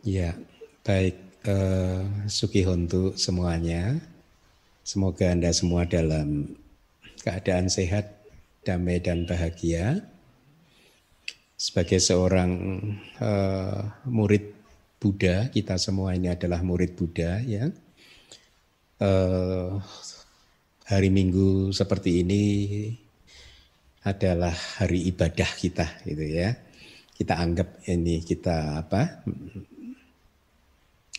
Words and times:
Ya, 0.00 0.32
baik 0.80 1.44
eh, 1.44 2.00
Suki 2.24 2.64
untuk 2.64 3.20
semuanya. 3.20 4.00
Semoga 4.80 5.28
Anda 5.28 5.52
semua 5.52 5.84
dalam 5.84 6.56
keadaan 7.20 7.68
sehat, 7.68 8.16
damai 8.64 9.04
dan 9.04 9.28
bahagia. 9.28 10.00
Sebagai 11.60 12.00
seorang 12.00 12.48
eh, 13.20 13.80
murid 14.08 14.56
Buddha, 14.96 15.52
kita 15.52 15.76
semua 15.76 16.16
ini 16.16 16.32
adalah 16.32 16.64
murid 16.64 16.96
Buddha 16.96 17.44
ya. 17.44 17.68
Eh, 19.04 19.70
hari 20.88 21.10
Minggu 21.12 21.76
seperti 21.76 22.24
ini 22.24 22.44
adalah 24.00 24.56
hari 24.80 25.12
ibadah 25.12 25.50
kita 25.60 26.00
gitu 26.08 26.24
ya. 26.24 26.56
Kita 27.12 27.36
anggap 27.36 27.84
ini 27.84 28.24
kita 28.24 28.80
apa? 28.80 29.28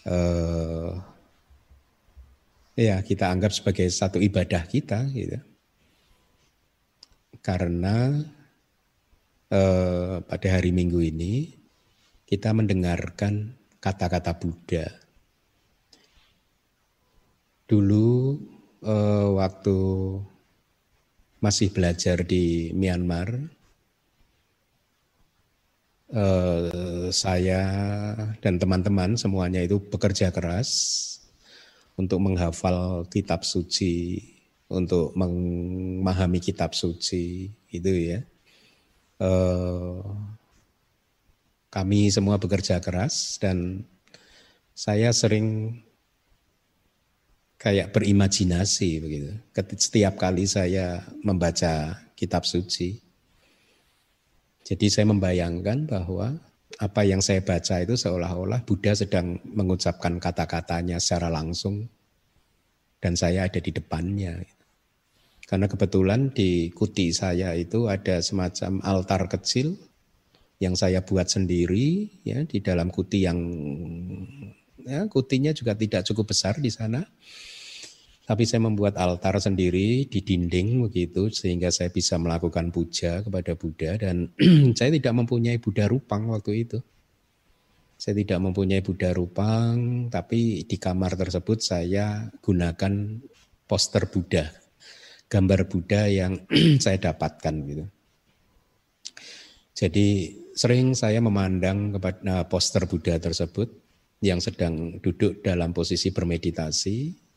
Uh, 0.01 0.97
ya 2.73 2.97
kita 3.05 3.29
anggap 3.29 3.53
sebagai 3.53 3.85
satu 3.91 4.17
ibadah 4.17 4.65
kita 4.65 5.05
gitu. 5.13 5.37
Karena 7.41 8.21
uh, 9.53 10.21
pada 10.25 10.47
hari 10.49 10.73
Minggu 10.73 11.01
ini 11.01 11.53
kita 12.25 12.53
mendengarkan 12.55 13.53
kata-kata 13.81 14.37
Buddha. 14.37 14.87
Dulu 17.67 18.37
uh, 18.83 19.27
waktu 19.37 19.77
masih 21.41 21.73
belajar 21.73 22.21
di 22.21 22.69
Myanmar, 22.77 23.49
uh, 26.15 27.07
saya 27.11 27.63
dan 28.39 28.59
teman-teman 28.59 29.15
semuanya 29.15 29.63
itu 29.63 29.79
bekerja 29.79 30.31
keras 30.31 30.69
untuk 31.99 32.19
menghafal 32.23 33.07
kitab 33.11 33.43
suci, 33.43 34.19
untuk 34.71 35.11
memahami 35.15 36.39
kitab 36.39 36.71
suci, 36.71 37.51
itu 37.71 37.91
ya. 37.91 38.19
Uh, 39.21 40.01
kami 41.71 42.11
semua 42.11 42.35
bekerja 42.35 42.83
keras 42.83 43.39
dan 43.39 43.87
saya 44.75 45.13
sering 45.13 45.77
kayak 47.61 47.93
berimajinasi 47.93 48.97
begitu. 48.97 49.29
Setiap 49.77 50.17
kali 50.17 50.49
saya 50.49 51.05
membaca 51.21 52.01
kitab 52.17 52.43
suci. 52.49 53.10
Jadi 54.61 54.87
saya 54.93 55.09
membayangkan 55.09 55.89
bahwa 55.89 56.37
apa 56.81 57.01
yang 57.03 57.19
saya 57.19 57.43
baca 57.43 57.81
itu 57.81 57.93
seolah-olah 57.97 58.63
Buddha 58.63 58.95
sedang 58.95 59.37
mengucapkan 59.43 60.17
kata-katanya 60.17 60.97
secara 60.97 61.29
langsung 61.29 61.89
dan 63.01 63.17
saya 63.17 63.49
ada 63.49 63.57
di 63.57 63.73
depannya. 63.73 64.41
Karena 65.49 65.67
kebetulan 65.67 66.31
di 66.31 66.71
kuti 66.71 67.11
saya 67.11 67.51
itu 67.57 67.91
ada 67.91 68.23
semacam 68.23 68.79
altar 68.87 69.27
kecil 69.27 69.75
yang 70.61 70.77
saya 70.77 71.01
buat 71.01 71.27
sendiri 71.27 72.07
ya 72.21 72.45
di 72.45 72.61
dalam 72.61 72.93
kuti 72.93 73.25
yang 73.25 73.41
ya 74.85 75.09
kutinya 75.09 75.51
juga 75.51 75.73
tidak 75.73 76.05
cukup 76.05 76.31
besar 76.31 76.61
di 76.61 76.69
sana 76.69 77.01
tapi 78.31 78.47
saya 78.47 78.63
membuat 78.63 78.95
altar 78.95 79.43
sendiri 79.43 80.07
di 80.07 80.23
dinding 80.23 80.87
begitu 80.87 81.27
sehingga 81.27 81.67
saya 81.67 81.91
bisa 81.91 82.15
melakukan 82.15 82.71
puja 82.71 83.19
kepada 83.19 83.59
Buddha 83.59 83.99
dan 83.99 84.31
saya 84.79 84.87
tidak 84.87 85.11
mempunyai 85.19 85.59
Buddha 85.59 85.91
Rupang 85.91 86.31
waktu 86.31 86.63
itu. 86.63 86.79
Saya 87.99 88.15
tidak 88.15 88.39
mempunyai 88.39 88.79
Buddha 88.79 89.11
Rupang, 89.11 90.07
tapi 90.07 90.63
di 90.63 90.77
kamar 90.79 91.19
tersebut 91.19 91.59
saya 91.59 92.31
gunakan 92.39 93.19
poster 93.67 94.07
Buddha, 94.07 94.47
gambar 95.27 95.67
Buddha 95.67 96.07
yang 96.07 96.39
saya 96.87 97.11
dapatkan 97.11 97.55
gitu. 97.67 97.83
Jadi 99.75 100.07
sering 100.55 100.95
saya 100.95 101.19
memandang 101.19 101.99
kepada 101.99 102.47
poster 102.47 102.87
Buddha 102.87 103.19
tersebut 103.19 103.67
yang 104.23 104.39
sedang 104.39 105.03
duduk 105.03 105.43
dalam 105.43 105.75
posisi 105.75 106.15
bermeditasi 106.15 107.27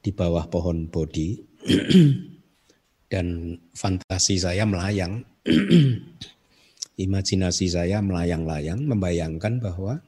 di 0.00 0.10
bawah 0.10 0.48
pohon 0.48 0.88
bodi 0.88 1.36
dan 3.12 3.56
fantasi 3.76 4.40
saya 4.40 4.64
melayang, 4.64 5.24
imajinasi 7.04 7.66
saya 7.68 8.00
melayang-layang, 8.00 8.80
membayangkan 8.80 9.60
bahwa 9.60 10.00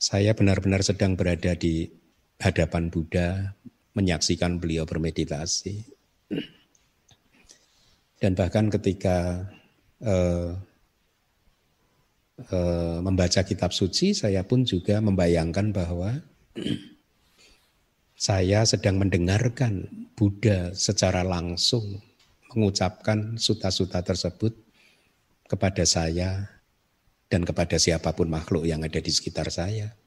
saya 0.00 0.32
benar-benar 0.32 0.80
sedang 0.80 1.14
berada 1.14 1.52
di 1.54 1.86
hadapan 2.40 2.88
Buddha, 2.88 3.54
menyaksikan 3.92 4.56
beliau 4.58 4.88
bermeditasi. 4.88 5.84
Dan 8.22 8.38
bahkan 8.38 8.70
ketika 8.70 9.50
uh, 9.98 10.54
uh, 12.48 12.98
membaca 13.02 13.42
kitab 13.42 13.74
suci, 13.74 14.14
saya 14.14 14.46
pun 14.46 14.62
juga 14.62 15.02
membayangkan 15.02 15.74
bahwa 15.74 16.22
saya 18.22 18.62
sedang 18.62 19.02
mendengarkan 19.02 19.90
Buddha 20.14 20.70
secara 20.78 21.26
langsung 21.26 21.98
mengucapkan 22.54 23.34
suta-suta 23.34 23.98
tersebut 23.98 24.54
kepada 25.50 25.82
saya 25.82 26.46
dan 27.26 27.42
kepada 27.42 27.82
siapa 27.82 28.14
pun 28.14 28.30
makhluk 28.30 28.62
yang 28.62 28.86
ada 28.86 29.02
di 29.02 29.10
sekitar 29.10 29.50
saya. 29.50 29.98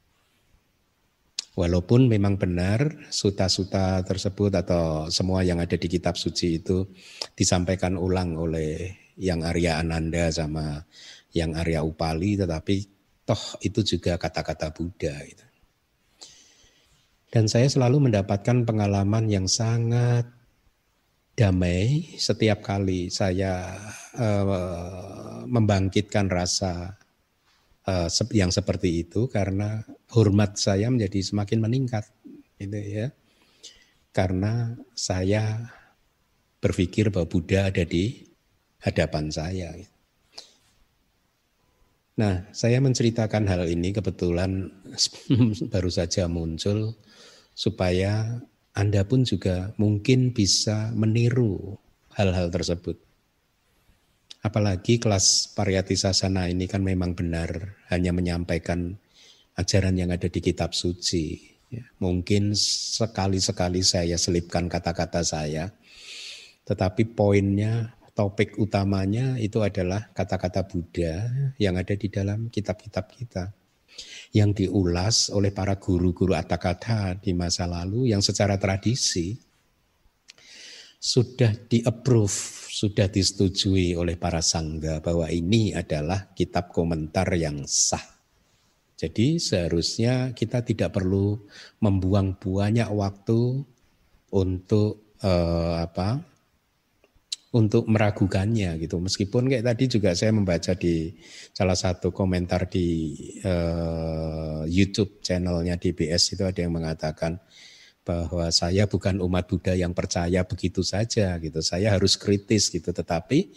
Walaupun 1.60 2.08
memang 2.08 2.40
benar 2.40 2.88
suta-suta 3.12 4.00
tersebut 4.00 4.64
atau 4.64 5.12
semua 5.12 5.44
yang 5.44 5.60
ada 5.60 5.76
di 5.76 5.84
kitab 5.84 6.16
suci 6.16 6.64
itu 6.64 6.88
disampaikan 7.36 8.00
ulang 8.00 8.32
oleh 8.40 8.96
yang 9.20 9.44
Arya 9.44 9.76
Ananda 9.76 10.32
sama 10.32 10.88
yang 11.36 11.52
Arya 11.52 11.84
Upali 11.84 12.40
tetapi 12.40 12.74
toh 13.28 13.60
itu 13.60 13.84
juga 13.84 14.16
kata-kata 14.16 14.72
Buddha 14.72 15.20
itu. 15.20 15.45
Dan 17.26 17.50
saya 17.50 17.66
selalu 17.66 18.10
mendapatkan 18.10 18.62
pengalaman 18.62 19.26
yang 19.26 19.50
sangat 19.50 20.30
damai 21.36 22.16
setiap 22.16 22.64
kali 22.64 23.12
saya 23.12 23.76
uh, 24.16 25.44
membangkitkan 25.44 26.32
rasa 26.32 26.96
uh, 27.84 28.08
yang 28.32 28.48
seperti 28.48 29.04
itu 29.04 29.28
karena 29.28 29.84
hormat 30.16 30.56
saya 30.56 30.88
menjadi 30.88 31.20
semakin 31.20 31.60
meningkat 31.60 32.08
gitu 32.56 32.78
ya. 32.78 33.12
Karena 34.14 34.72
saya 34.96 35.68
berpikir 36.62 37.12
bahwa 37.12 37.28
Buddha 37.28 37.68
ada 37.68 37.84
di 37.84 38.24
hadapan 38.80 39.28
saya. 39.28 39.76
Nah, 42.16 42.48
saya 42.48 42.80
menceritakan 42.80 43.44
hal 43.44 43.68
ini 43.68 43.92
kebetulan 43.92 44.72
baru 45.72 45.90
saja 45.92 46.24
muncul 46.32 46.96
supaya 47.56 48.44
Anda 48.76 49.08
pun 49.08 49.24
juga 49.24 49.72
mungkin 49.80 50.36
bisa 50.36 50.92
meniru 50.92 51.80
hal-hal 52.12 52.52
tersebut. 52.52 53.00
Apalagi 54.44 55.00
kelas 55.00 55.56
Pariyati 55.56 55.96
Sasana 55.96 56.52
ini 56.52 56.68
kan 56.68 56.84
memang 56.84 57.16
benar 57.16 57.80
hanya 57.88 58.12
menyampaikan 58.12 59.00
ajaran 59.56 59.96
yang 59.96 60.12
ada 60.12 60.28
di 60.28 60.44
kitab 60.44 60.76
suci. 60.76 61.56
Ya, 61.72 61.82
mungkin 61.98 62.54
sekali-sekali 62.54 63.82
saya 63.82 64.14
selipkan 64.14 64.70
kata-kata 64.70 65.26
saya, 65.26 65.74
tetapi 66.62 67.10
poinnya, 67.10 67.98
topik 68.14 68.54
utamanya 68.62 69.34
itu 69.34 69.66
adalah 69.66 70.14
kata-kata 70.14 70.62
Buddha 70.62 71.26
yang 71.58 71.74
ada 71.74 71.98
di 71.98 72.06
dalam 72.06 72.46
kitab-kitab 72.54 73.10
kita 73.18 73.50
yang 74.36 74.52
diulas 74.52 75.32
oleh 75.32 75.54
para 75.54 75.80
guru-guru 75.80 76.36
atakata 76.36 77.16
di 77.16 77.32
masa 77.32 77.64
lalu 77.64 78.12
yang 78.12 78.20
secara 78.20 78.60
tradisi 78.60 79.36
sudah 80.96 81.54
di-approve, 81.54 82.38
sudah 82.72 83.06
disetujui 83.06 83.94
oleh 83.94 84.18
para 84.18 84.42
sangga 84.42 84.98
bahwa 84.98 85.30
ini 85.30 85.70
adalah 85.72 86.34
kitab 86.34 86.74
komentar 86.74 87.30
yang 87.38 87.62
sah. 87.64 88.02
Jadi 88.96 89.36
seharusnya 89.36 90.32
kita 90.32 90.64
tidak 90.64 90.96
perlu 90.96 91.36
membuang 91.84 92.34
banyak 92.40 92.88
waktu 92.88 93.60
untuk 94.32 95.16
eh, 95.20 95.74
apa 95.84 96.35
untuk 97.54 97.86
meragukannya 97.86 98.74
gitu. 98.82 98.98
Meskipun 98.98 99.46
kayak 99.46 99.64
tadi 99.64 99.84
juga 99.86 100.10
saya 100.18 100.34
membaca 100.34 100.74
di 100.74 101.14
salah 101.54 101.78
satu 101.78 102.10
komentar 102.10 102.66
di 102.66 103.14
uh, 103.46 104.66
YouTube 104.66 105.22
channelnya 105.22 105.78
DBS 105.78 106.34
itu 106.34 106.42
ada 106.42 106.58
yang 106.58 106.74
mengatakan 106.74 107.38
bahwa 108.06 108.50
saya 108.54 108.86
bukan 108.86 109.18
umat 109.18 109.50
Buddha 109.50 109.74
yang 109.74 109.94
percaya 109.94 110.42
begitu 110.46 110.82
saja 110.82 111.38
gitu. 111.38 111.58
Saya 111.62 111.94
harus 111.94 112.18
kritis 112.18 112.70
gitu. 112.70 112.90
Tetapi 112.90 113.50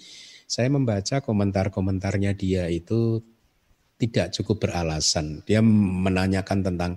saya 0.49 0.69
membaca 0.69 1.21
komentar-komentarnya 1.21 2.33
dia 2.33 2.65
itu 2.69 3.21
tidak 3.99 4.31
cukup 4.31 4.69
beralasan. 4.69 5.43
Dia 5.43 5.59
menanyakan 5.61 6.65
tentang 6.65 6.91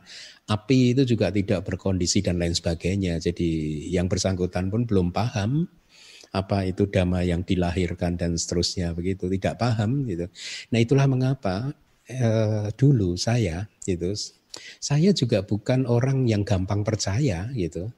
api 0.46 0.94
itu 0.96 1.02
juga 1.04 1.34
tidak 1.34 1.66
berkondisi 1.66 2.22
dan 2.22 2.38
lain 2.38 2.54
sebagainya. 2.54 3.18
Jadi 3.18 3.84
yang 3.90 4.06
bersangkutan 4.06 4.70
pun 4.70 4.86
belum 4.86 5.10
paham 5.10 5.66
apa 6.32 6.64
itu 6.64 6.88
dhamma 6.88 7.20
yang 7.22 7.44
dilahirkan 7.44 8.16
dan 8.16 8.40
seterusnya 8.40 8.96
begitu, 8.96 9.28
tidak 9.28 9.60
paham 9.60 10.08
gitu. 10.08 10.26
Nah 10.72 10.78
itulah 10.80 11.04
mengapa 11.04 11.76
eh, 12.08 12.72
dulu 12.72 13.20
saya 13.20 13.68
gitu, 13.84 14.16
saya 14.80 15.12
juga 15.12 15.44
bukan 15.44 15.84
orang 15.88 16.24
yang 16.28 16.44
gampang 16.44 16.84
percaya 16.84 17.52
gitu. 17.52 17.92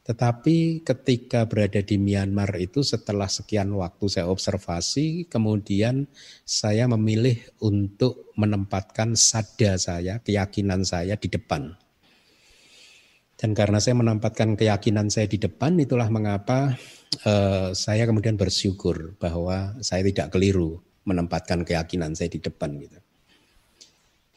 Tetapi 0.00 0.82
ketika 0.82 1.44
berada 1.44 1.78
di 1.84 2.00
Myanmar 2.00 2.50
itu 2.58 2.80
setelah 2.80 3.28
sekian 3.28 3.70
waktu 3.76 4.10
saya 4.10 4.26
observasi, 4.26 5.28
kemudian 5.28 6.08
saya 6.42 6.88
memilih 6.88 7.38
untuk 7.62 8.32
menempatkan 8.34 9.14
sada 9.14 9.76
saya, 9.76 10.18
keyakinan 10.18 10.82
saya 10.82 11.14
di 11.20 11.28
depan. 11.28 11.76
Dan 13.36 13.54
karena 13.54 13.78
saya 13.78 13.96
menempatkan 13.96 14.56
keyakinan 14.56 15.12
saya 15.12 15.28
di 15.28 15.38
depan, 15.38 15.78
itulah 15.78 16.08
mengapa 16.08 16.74
uh, 17.26 17.74
saya 17.74 18.06
kemudian 18.06 18.38
bersyukur 18.38 19.18
bahwa 19.18 19.74
saya 19.82 20.06
tidak 20.06 20.34
keliru 20.34 20.78
menempatkan 21.04 21.66
keyakinan 21.66 22.14
saya 22.14 22.30
di 22.30 22.38
depan. 22.38 22.78
Gitu. 22.78 22.98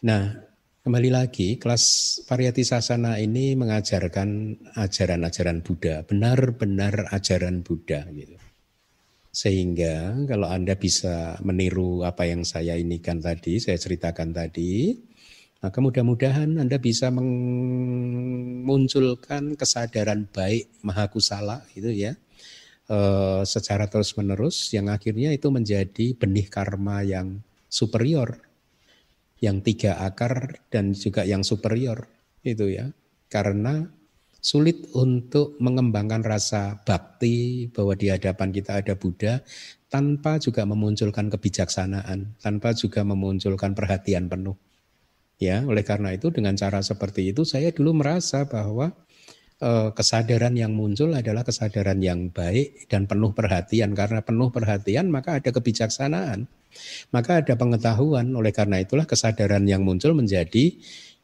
Nah, 0.03 0.53
Kembali 0.83 1.15
lagi, 1.15 1.55
kelas 1.63 2.19
variati 2.27 2.67
sasana 2.67 3.15
ini 3.15 3.55
mengajarkan 3.55 4.59
ajaran-ajaran 4.75 5.63
Buddha, 5.63 6.03
benar-benar 6.03 7.07
ajaran 7.15 7.63
Buddha 7.63 8.03
gitu. 8.11 8.35
Sehingga 9.31 10.11
kalau 10.27 10.51
Anda 10.51 10.75
bisa 10.75 11.39
meniru 11.39 12.03
apa 12.03 12.27
yang 12.27 12.43
saya 12.43 12.75
inikan 12.75 13.23
tadi, 13.23 13.63
saya 13.63 13.79
ceritakan 13.79 14.35
tadi, 14.35 14.99
maka 15.63 15.79
mudah-mudahan 15.79 16.59
Anda 16.59 16.75
bisa 16.83 17.07
memunculkan 17.15 19.55
kesadaran 19.55 20.27
baik 20.35 20.67
mahakusala 20.83 21.63
gitu 21.79 21.95
ya. 21.95 22.19
E, 22.83 23.00
secara 23.47 23.88
terus-menerus 23.88 24.71
yang 24.75 24.91
akhirnya 24.91 25.31
itu 25.31 25.47
menjadi 25.47 26.15
benih 26.19 26.51
karma 26.51 27.00
yang 27.03 27.39
superior 27.71 28.44
yang 29.44 29.59
tiga 29.59 30.00
akar 30.00 30.63
dan 30.71 30.95
juga 30.95 31.27
yang 31.27 31.44
superior 31.44 32.07
itu 32.47 32.71
ya. 32.71 32.91
Karena 33.27 33.83
sulit 34.44 34.91
untuk 34.95 35.56
mengembangkan 35.63 36.24
rasa 36.24 36.80
bakti 36.83 37.68
bahwa 37.71 37.95
di 37.95 38.12
hadapan 38.12 38.51
kita 38.51 38.83
ada 38.83 38.95
Buddha 39.00 39.39
tanpa 39.88 40.39
juga 40.39 40.68
memunculkan 40.68 41.31
kebijaksanaan 41.31 42.39
tanpa 42.44 42.75
juga 42.75 43.07
memunculkan 43.07 43.71
perhatian 43.71 44.27
penuh. 44.27 44.59
Ya 45.39 45.63
oleh 45.63 45.83
karena 45.83 46.12
itu 46.15 46.31
dengan 46.31 46.59
cara 46.59 46.83
seperti 46.83 47.31
itu 47.36 47.47
saya 47.47 47.71
dulu 47.71 48.00
merasa 48.03 48.44
bahwa 48.47 48.91
eh, 48.91 49.12
kesadaran 49.95 50.60
yang 50.60 50.75
muncul 50.75 51.15
adalah 51.15 51.48
kesadaran 51.48 52.04
yang 52.04 52.27
baik 52.30 52.92
dan 52.92 53.07
penuh 53.07 53.31
perhatian 53.31 53.95
karena 53.95 54.19
penuh 54.19 54.51
perhatian 54.51 55.07
maka 55.07 55.39
ada 55.39 55.50
kebijaksanaan 55.56 56.51
maka 57.13 57.42
ada 57.42 57.54
pengetahuan, 57.54 58.33
oleh 58.33 58.54
karena 58.54 58.81
itulah 58.81 59.06
kesadaran 59.06 59.63
yang 59.65 59.86
muncul 59.86 60.18
menjadi 60.18 60.77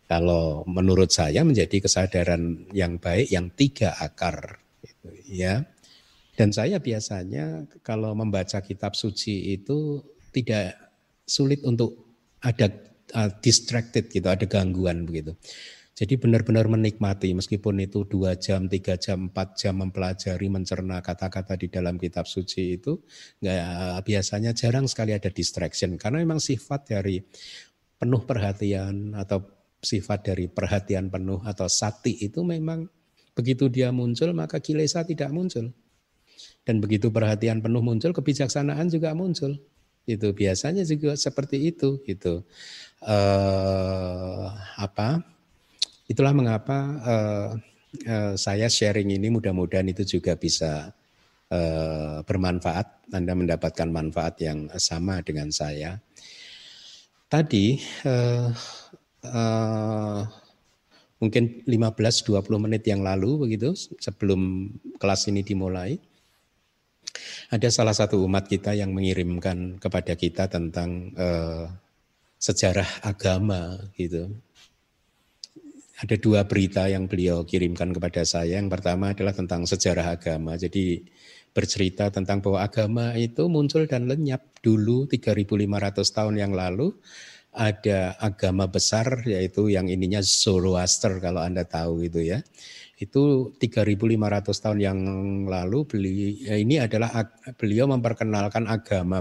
kalau 0.09 0.65
menurut 0.65 1.13
saya 1.13 1.45
menjadi 1.45 1.85
kesadaran 1.85 2.69
yang 2.73 2.97
baik 2.97 3.29
yang 3.29 3.53
tiga 3.53 3.93
akar 3.97 4.57
gitu, 4.81 5.09
ya. 5.29 5.65
Dan 6.33 6.55
saya 6.55 6.79
biasanya 6.79 7.67
kalau 7.83 8.15
membaca 8.15 8.63
kitab 8.63 8.95
suci 8.95 9.59
itu 9.59 10.01
tidak 10.31 10.77
sulit 11.27 11.61
untuk 11.67 11.99
ada 12.41 12.71
uh, 13.13 13.29
distracted 13.43 14.07
gitu, 14.07 14.25
ada 14.25 14.47
gangguan 14.47 15.03
begitu. 15.03 15.35
Jadi 15.99 16.15
benar-benar 16.15 16.71
menikmati 16.71 17.35
meskipun 17.35 17.83
itu 17.83 18.07
dua 18.07 18.39
jam, 18.39 18.71
tiga 18.71 18.95
jam, 18.95 19.27
empat 19.27 19.59
jam 19.59 19.83
mempelajari, 19.83 20.47
mencerna 20.47 21.03
kata-kata 21.03 21.59
di 21.59 21.67
dalam 21.67 21.99
kitab 21.99 22.23
suci 22.23 22.79
itu 22.79 23.03
nggak 23.43 23.99
biasanya 24.07 24.55
jarang 24.55 24.87
sekali 24.87 25.11
ada 25.11 25.27
distraction. 25.27 25.99
Karena 25.99 26.23
memang 26.23 26.39
sifat 26.39 26.95
dari 26.95 27.19
penuh 27.99 28.23
perhatian 28.23 29.11
atau 29.11 29.43
sifat 29.83 30.31
dari 30.31 30.47
perhatian 30.47 31.11
penuh 31.11 31.43
atau 31.43 31.67
sati 31.67 32.15
itu 32.23 32.47
memang 32.47 32.87
begitu 33.35 33.67
dia 33.67 33.91
muncul 33.91 34.31
maka 34.31 34.63
kilesa 34.63 35.03
tidak 35.03 35.35
muncul. 35.35 35.67
Dan 36.63 36.79
begitu 36.79 37.11
perhatian 37.11 37.59
penuh 37.59 37.83
muncul 37.83 38.15
kebijaksanaan 38.15 38.87
juga 38.87 39.11
muncul. 39.11 39.59
Itu 40.07 40.31
biasanya 40.31 40.87
juga 40.87 41.19
seperti 41.19 41.75
itu 41.75 41.99
gitu. 42.07 42.47
Uh, 43.03 44.47
apa 44.79 45.38
Itulah 46.09 46.33
mengapa 46.33 46.77
uh, 47.05 47.49
uh, 48.09 48.33
saya 48.33 48.65
sharing 48.65 49.13
ini 49.13 49.29
mudah-mudahan 49.29 49.85
itu 49.93 50.17
juga 50.17 50.33
bisa 50.33 50.89
uh, 51.53 52.25
bermanfaat. 52.25 53.13
Anda 53.13 53.37
mendapatkan 53.37 53.89
manfaat 53.93 54.41
yang 54.41 54.73
sama 54.81 55.21
dengan 55.21 55.53
saya. 55.53 56.01
Tadi 57.29 57.77
uh, 58.09 58.49
uh, 59.21 60.21
mungkin 61.21 61.61
15-20 61.69 62.41
menit 62.57 62.83
yang 62.89 63.05
lalu 63.05 63.45
begitu 63.45 63.77
sebelum 64.01 64.73
kelas 64.97 65.29
ini 65.29 65.45
dimulai 65.45 65.99
ada 67.53 67.69
salah 67.69 67.93
satu 67.93 68.21
umat 68.25 68.49
kita 68.49 68.73
yang 68.73 68.93
mengirimkan 68.93 69.77
kepada 69.77 70.13
kita 70.17 70.49
tentang 70.49 71.13
uh, 71.17 71.69
sejarah 72.39 72.87
agama 73.03 73.77
gitu 73.99 74.31
ada 75.99 76.15
dua 76.15 76.47
berita 76.47 76.87
yang 76.87 77.11
beliau 77.11 77.43
kirimkan 77.43 77.91
kepada 77.91 78.23
saya. 78.23 78.55
Yang 78.55 78.79
pertama 78.79 79.11
adalah 79.11 79.35
tentang 79.35 79.67
sejarah 79.67 80.15
agama. 80.15 80.55
Jadi 80.55 81.03
bercerita 81.51 82.07
tentang 82.07 82.39
bahwa 82.39 82.63
agama 82.63 83.05
itu 83.19 83.51
muncul 83.51 83.83
dan 83.83 84.07
lenyap 84.07 84.63
dulu 84.63 85.11
3500 85.11 85.99
tahun 86.15 86.35
yang 86.39 86.55
lalu 86.55 86.95
ada 87.49 88.13
agama 88.21 88.69
besar 88.69 89.25
yaitu 89.25 89.73
yang 89.73 89.89
ininya 89.89 90.21
Zoroaster 90.21 91.19
kalau 91.19 91.43
Anda 91.43 91.67
tahu 91.67 92.07
itu 92.07 92.23
ya. 92.23 92.39
Itu 92.95 93.51
3500 93.59 94.63
tahun 94.63 94.79
yang 94.79 94.99
lalu 95.51 95.79
beli 95.83 96.15
ini 96.47 96.79
adalah 96.79 97.27
beliau 97.59 97.91
memperkenalkan 97.91 98.67
agama 98.71 99.19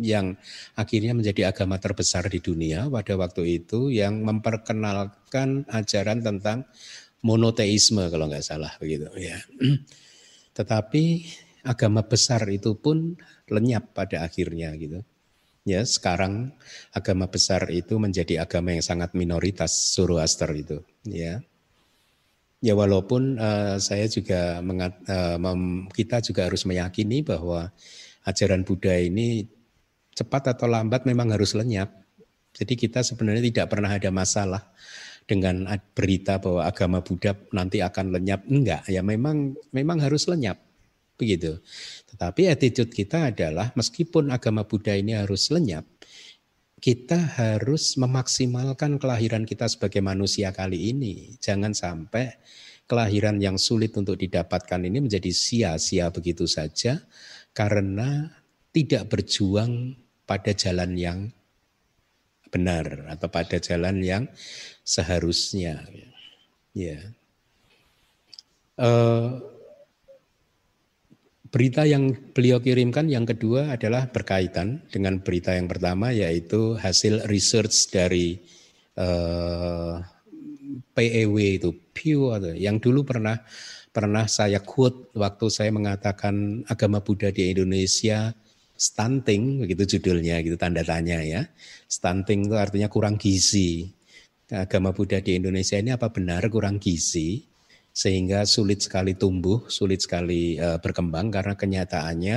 yang 0.00 0.34
akhirnya 0.74 1.12
menjadi 1.12 1.52
agama 1.52 1.76
terbesar 1.76 2.26
di 2.32 2.40
dunia 2.40 2.88
pada 2.88 3.14
waktu 3.20 3.60
itu 3.60 3.92
yang 3.92 4.24
memperkenalkan 4.24 5.68
ajaran 5.68 6.24
tentang 6.24 6.64
monoteisme 7.20 8.08
kalau 8.08 8.26
nggak 8.26 8.44
salah 8.44 8.72
begitu 8.80 9.06
ya. 9.20 9.36
Tetapi 10.56 11.04
agama 11.64 12.00
besar 12.04 12.48
itu 12.48 12.76
pun 12.80 13.16
lenyap 13.52 13.92
pada 13.92 14.24
akhirnya 14.24 14.72
gitu. 14.80 15.04
Ya, 15.68 15.84
sekarang 15.84 16.56
agama 16.96 17.28
besar 17.28 17.68
itu 17.68 18.00
menjadi 18.00 18.40
agama 18.40 18.72
yang 18.72 18.80
sangat 18.80 19.12
minoritas 19.12 19.92
Zoroaster 19.92 20.48
itu, 20.56 20.80
ya. 21.04 21.44
Ya 22.60 22.72
walaupun 22.76 23.36
uh, 23.40 23.76
saya 23.76 24.08
juga 24.08 24.64
mengat, 24.64 24.96
uh, 25.08 25.36
kita 25.92 26.24
juga 26.24 26.48
harus 26.48 26.64
meyakini 26.64 27.20
bahwa 27.24 27.72
ajaran 28.24 28.64
Buddha 28.64 28.96
ini 28.96 29.48
cepat 30.14 30.56
atau 30.56 30.66
lambat 30.66 31.06
memang 31.06 31.32
harus 31.34 31.56
lenyap. 31.56 31.90
Jadi 32.50 32.74
kita 32.74 33.06
sebenarnya 33.06 33.46
tidak 33.46 33.66
pernah 33.70 33.94
ada 33.94 34.10
masalah 34.10 34.62
dengan 35.24 35.62
berita 35.94 36.42
bahwa 36.42 36.66
agama 36.66 36.98
Buddha 36.98 37.38
nanti 37.54 37.78
akan 37.78 38.18
lenyap. 38.18 38.42
Enggak, 38.50 38.82
ya 38.90 39.00
memang 39.06 39.54
memang 39.70 40.02
harus 40.02 40.26
lenyap. 40.26 40.58
Begitu. 41.14 41.60
Tetapi 42.10 42.50
attitude 42.50 42.90
kita 42.90 43.30
adalah 43.30 43.70
meskipun 43.78 44.34
agama 44.34 44.66
Buddha 44.66 44.96
ini 44.96 45.14
harus 45.14 45.52
lenyap, 45.52 45.86
kita 46.80 47.36
harus 47.36 47.94
memaksimalkan 48.00 48.96
kelahiran 48.96 49.44
kita 49.44 49.68
sebagai 49.68 50.00
manusia 50.00 50.50
kali 50.50 50.90
ini. 50.90 51.36
Jangan 51.38 51.76
sampai 51.76 52.40
kelahiran 52.90 53.38
yang 53.38 53.54
sulit 53.60 53.94
untuk 53.94 54.18
didapatkan 54.18 54.80
ini 54.82 54.98
menjadi 54.98 55.30
sia-sia 55.30 56.10
begitu 56.10 56.50
saja 56.50 56.98
karena 57.54 58.39
tidak 58.70 59.10
berjuang 59.10 59.98
pada 60.26 60.54
jalan 60.54 60.94
yang 60.94 61.18
benar 62.50 63.06
atau 63.10 63.30
pada 63.30 63.62
jalan 63.62 64.02
yang 64.02 64.24
seharusnya. 64.82 65.86
Ya. 66.74 66.98
Uh, 68.80 69.38
berita 71.50 71.82
yang 71.82 72.14
beliau 72.30 72.62
kirimkan 72.62 73.10
yang 73.10 73.26
kedua 73.26 73.74
adalah 73.74 74.06
berkaitan 74.06 74.86
dengan 74.86 75.18
berita 75.18 75.54
yang 75.54 75.66
pertama 75.66 76.14
yaitu 76.14 76.78
hasil 76.78 77.26
research 77.26 77.90
dari 77.90 78.38
uh, 78.96 79.98
eh, 79.98 81.26
PEW 81.26 81.36
itu 81.58 81.70
Pew 81.90 82.30
atau 82.30 82.54
yang 82.54 82.78
dulu 82.78 83.02
pernah 83.02 83.42
pernah 83.90 84.30
saya 84.30 84.62
quote 84.62 85.10
waktu 85.18 85.46
saya 85.50 85.74
mengatakan 85.74 86.62
agama 86.70 87.02
Buddha 87.02 87.34
di 87.34 87.50
Indonesia 87.50 88.30
stunting 88.80 89.60
begitu 89.60 89.96
judulnya 89.96 90.40
gitu 90.40 90.56
tanda 90.56 90.80
tanya 90.80 91.20
ya. 91.20 91.44
Stunting 91.84 92.48
itu 92.48 92.56
artinya 92.56 92.88
kurang 92.88 93.20
gizi. 93.20 93.92
Agama 94.50 94.90
Buddha 94.90 95.20
di 95.22 95.36
Indonesia 95.38 95.78
ini 95.78 95.94
apa 95.94 96.10
benar 96.10 96.42
kurang 96.50 96.80
gizi 96.82 97.46
sehingga 97.94 98.42
sulit 98.48 98.82
sekali 98.82 99.14
tumbuh, 99.14 99.68
sulit 99.70 100.02
sekali 100.02 100.58
uh, 100.58 100.80
berkembang 100.82 101.30
karena 101.30 101.54
kenyataannya 101.54 102.36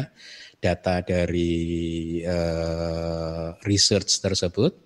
data 0.61 1.01
dari 1.01 2.21
uh, 2.21 3.57
research 3.65 4.21
tersebut 4.21 4.77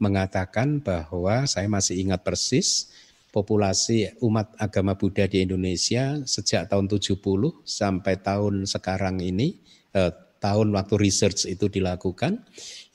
mengatakan 0.00 0.80
bahwa 0.80 1.44
saya 1.44 1.68
masih 1.68 2.00
ingat 2.00 2.24
persis 2.24 2.88
populasi 3.30 4.10
umat 4.24 4.56
agama 4.56 4.96
Buddha 4.96 5.28
di 5.28 5.44
Indonesia 5.44 6.18
sejak 6.24 6.66
tahun 6.66 6.88
70 6.90 7.20
sampai 7.62 8.14
tahun 8.18 8.66
sekarang 8.66 9.22
ini 9.22 9.60
eh, 9.94 10.10
tahun 10.40 10.72
waktu 10.72 10.94
research 10.96 11.44
itu 11.46 11.68
dilakukan 11.68 12.40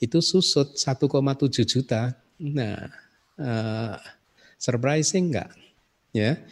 itu 0.02 0.18
susut 0.18 0.74
1,7 0.74 1.64
juta. 1.64 2.18
Nah, 2.42 2.90
eh, 3.38 3.94
surprising 4.58 5.32
enggak? 5.32 5.50
Ya, 6.10 6.42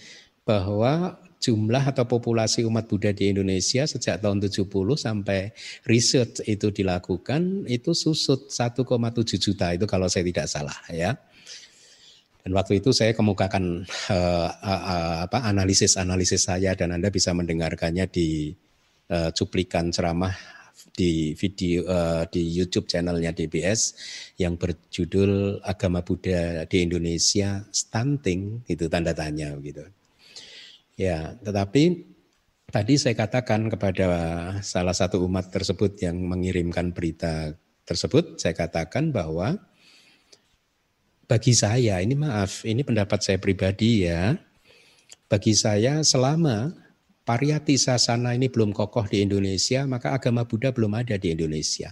bahwa 0.47 1.19
jumlah 1.45 1.93
atau 1.93 2.09
populasi 2.09 2.65
umat 2.65 2.89
Buddha 2.89 3.13
di 3.13 3.29
Indonesia 3.29 3.85
sejak 3.85 4.25
tahun 4.25 4.41
70 4.41 4.65
sampai 4.97 5.53
research 5.85 6.41
itu 6.49 6.73
dilakukan 6.73 7.69
itu 7.69 7.93
susut 7.93 8.49
1,7 8.49 9.37
juta 9.37 9.77
itu 9.77 9.85
kalau 9.85 10.09
saya 10.09 10.25
tidak 10.25 10.49
salah 10.49 10.79
ya. 10.89 11.13
Dan 12.45 12.53
waktu 12.53 12.85
itu 12.85 12.93
saya 12.93 13.17
kemukakan 13.17 13.89
uh, 14.13 14.49
uh, 14.53 15.17
apa 15.25 15.49
analisis-analisis 15.49 16.45
saya 16.45 16.77
dan 16.77 16.93
Anda 16.93 17.09
bisa 17.09 17.33
mendengarkannya 17.33 18.05
di 18.05 18.53
uh, 19.09 19.33
cuplikan 19.33 19.89
ceramah 19.89 20.54
di 20.95 21.35
video 21.35 21.83
uh, 21.87 22.23
di 22.31 22.43
YouTube 22.45 22.87
channelnya 22.87 23.35
DBS 23.35 23.95
yang 24.39 24.55
berjudul 24.55 25.63
Agama 25.67 26.07
Buddha 26.07 26.67
di 26.71 26.87
Indonesia 26.87 27.67
Stunting 27.75 28.63
itu 28.71 28.87
tanda 28.87 29.11
tanya 29.11 29.55
gitu. 29.59 29.83
Ya, 30.95 31.35
tetapi 31.43 32.07
tadi 32.71 32.95
saya 32.95 33.19
katakan 33.19 33.67
kepada 33.67 34.09
salah 34.63 34.95
satu 34.95 35.23
umat 35.27 35.51
tersebut 35.51 35.99
yang 35.99 36.19
mengirimkan 36.23 36.95
berita 36.95 37.59
tersebut, 37.83 38.39
saya 38.39 38.55
katakan 38.55 39.11
bahwa 39.11 39.59
bagi 41.25 41.57
saya, 41.57 41.99
ini 42.05 42.15
maaf, 42.15 42.63
ini 42.69 42.85
pendapat 42.85 43.19
saya 43.25 43.39
pribadi 43.41 44.05
ya. 44.07 44.37
Bagi 45.27 45.57
saya 45.57 46.05
selama 46.05 46.84
pariyati 47.25 47.81
sasana 47.81 48.37
ini 48.37 48.53
belum 48.53 48.77
kokoh 48.77 49.09
di 49.09 49.25
Indonesia, 49.25 49.89
maka 49.89 50.13
agama 50.13 50.45
Buddha 50.45 50.71
belum 50.71 50.93
ada 50.93 51.17
di 51.17 51.33
Indonesia. 51.33 51.91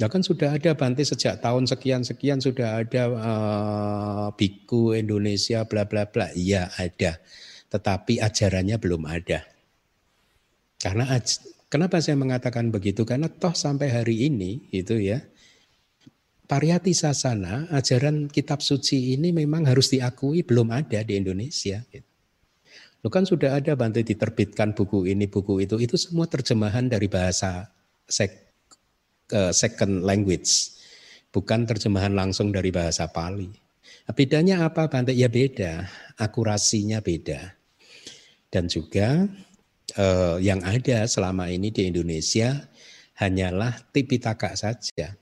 Ya 0.00 0.08
kan 0.08 0.24
sudah 0.24 0.56
ada 0.56 0.72
Bante 0.72 1.04
sejak 1.04 1.44
tahun 1.44 1.68
sekian-sekian 1.68 2.40
sudah 2.40 2.80
ada 2.80 3.02
uh, 3.12 4.28
biku 4.32 4.96
Indonesia 4.96 5.68
bla 5.68 5.84
bla 5.84 6.08
bla. 6.08 6.32
Iya 6.32 6.72
ada. 6.80 7.20
Tetapi 7.68 8.16
ajarannya 8.16 8.80
belum 8.80 9.04
ada. 9.04 9.44
Karena 10.80 11.04
kenapa 11.68 12.00
saya 12.00 12.16
mengatakan 12.16 12.72
begitu? 12.72 13.04
Karena 13.04 13.28
toh 13.28 13.52
sampai 13.52 13.92
hari 13.92 14.24
ini 14.24 14.72
itu 14.72 14.96
ya 14.96 15.20
Pariyati 16.50 16.90
Sasana, 16.90 17.70
ajaran 17.70 18.26
kitab 18.26 18.58
suci 18.58 19.14
ini 19.14 19.30
memang 19.30 19.70
harus 19.70 19.86
diakui 19.86 20.42
belum 20.42 20.74
ada 20.74 20.98
di 21.06 21.14
Indonesia. 21.14 21.78
Lo 23.00 23.08
kan 23.08 23.24
sudah 23.24 23.56
ada 23.56 23.72
bantu 23.76 24.04
diterbitkan 24.04 24.76
buku 24.76 25.08
ini, 25.08 25.24
buku 25.24 25.64
itu, 25.64 25.80
itu 25.80 25.96
semua 25.96 26.28
terjemahan 26.28 26.84
dari 26.88 27.08
bahasa 27.08 27.72
sek, 28.04 28.52
uh, 29.32 29.52
second 29.56 30.04
language, 30.04 30.76
bukan 31.32 31.64
terjemahan 31.64 32.12
langsung 32.12 32.52
dari 32.52 32.68
bahasa 32.68 33.08
Pali. 33.08 33.48
Nah, 34.04 34.12
bedanya 34.12 34.68
apa 34.68 34.90
Bante? 34.92 35.16
Ya 35.16 35.32
beda, 35.32 35.88
akurasinya 36.20 37.00
beda. 37.00 37.56
Dan 38.52 38.68
juga 38.68 39.24
uh, 39.96 40.36
yang 40.42 40.60
ada 40.60 41.08
selama 41.08 41.48
ini 41.48 41.72
di 41.72 41.88
Indonesia 41.88 42.68
hanyalah 43.16 43.76
Tipitaka 43.92 44.52
saja 44.56 45.16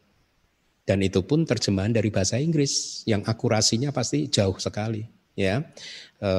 dan 0.88 1.04
itu 1.04 1.20
pun 1.20 1.44
terjemahan 1.44 1.92
dari 1.92 2.08
bahasa 2.08 2.40
Inggris 2.40 3.04
yang 3.04 3.20
akurasinya 3.28 3.92
pasti 3.92 4.24
jauh 4.32 4.56
sekali 4.56 5.04
ya 5.36 5.60
e, 6.16 6.32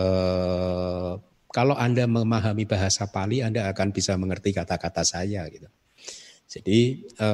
kalau 1.50 1.75
anda 1.75 2.06
memahami 2.06 2.65
bahasa 2.65 3.10
Pali 3.10 3.41
anda 3.41 3.70
akan 3.70 3.94
bisa 3.94 4.15
mengerti 4.15 4.53
kata-kata 4.53 5.03
saya 5.06 5.46
gitu 5.50 5.68
jadi 6.50 6.79
e, 7.06 7.29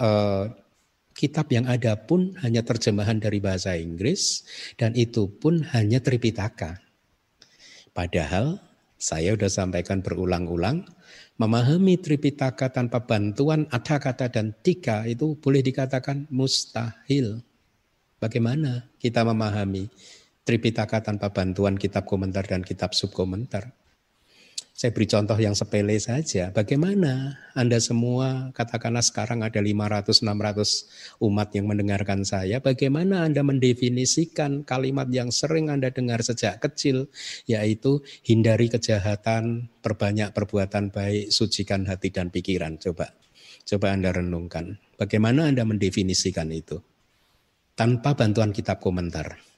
e, 0.00 0.10
kitab 1.14 1.46
yang 1.52 1.68
ada 1.68 1.94
pun 2.00 2.34
hanya 2.40 2.64
terjemahan 2.64 3.20
dari 3.20 3.38
bahasa 3.38 3.76
Inggris 3.76 4.44
dan 4.80 4.96
itu 4.96 5.28
pun 5.28 5.64
hanya 5.72 6.00
Tripitaka 6.00 6.80
padahal 7.92 8.60
saya 8.98 9.36
sudah 9.36 9.52
sampaikan 9.52 10.00
berulang-ulang 10.00 10.88
Memahami 11.34 11.98
Tripitaka 11.98 12.70
tanpa 12.70 13.02
bantuan 13.02 13.66
ada 13.74 13.98
kata 13.98 14.30
dan 14.30 14.54
tika 14.62 15.02
itu 15.02 15.34
boleh 15.34 15.66
dikatakan 15.66 16.30
mustahil. 16.30 17.42
Bagaimana 18.22 18.86
kita 19.02 19.26
memahami 19.26 19.90
Tripitaka 20.44 21.00
tanpa 21.00 21.32
bantuan 21.32 21.80
kitab 21.80 22.04
komentar 22.04 22.44
dan 22.44 22.60
kitab 22.60 22.92
subkomentar? 22.92 23.72
Saya 24.74 24.90
beri 24.90 25.08
contoh 25.08 25.38
yang 25.38 25.56
sepele 25.56 25.96
saja. 25.96 26.52
Bagaimana 26.52 27.40
Anda 27.56 27.80
semua, 27.80 28.52
katakanlah 28.52 29.00
sekarang 29.00 29.40
ada 29.40 29.62
500-600 29.62 31.24
umat 31.24 31.48
yang 31.56 31.70
mendengarkan 31.70 32.26
saya. 32.26 32.60
Bagaimana 32.60 33.24
Anda 33.24 33.40
mendefinisikan 33.40 34.66
kalimat 34.66 35.08
yang 35.08 35.32
sering 35.32 35.70
Anda 35.72 35.94
dengar 35.94 36.20
sejak 36.26 36.58
kecil, 36.58 37.06
yaitu 37.46 38.04
hindari 38.26 38.66
kejahatan, 38.66 39.72
perbanyak 39.78 40.34
perbuatan 40.34 40.90
baik, 40.90 41.30
sucikan 41.30 41.86
hati 41.86 42.10
dan 42.10 42.34
pikiran. 42.34 42.76
Coba, 42.76 43.14
coba 43.64 43.94
Anda 43.94 44.10
renungkan. 44.10 44.76
Bagaimana 44.98 45.48
Anda 45.48 45.62
mendefinisikan 45.62 46.50
itu? 46.50 46.82
Tanpa 47.78 48.18
bantuan 48.18 48.50
kitab 48.50 48.82
komentar. 48.82 49.53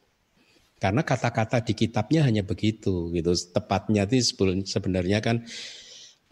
Karena 0.76 1.00
kata-kata 1.00 1.64
di 1.64 1.72
kitabnya 1.72 2.28
hanya 2.28 2.44
begitu 2.44 3.08
gitu. 3.16 3.32
Tepatnya 3.32 4.04
itu 4.04 4.20
sebenarnya 4.68 5.24
kan 5.24 5.40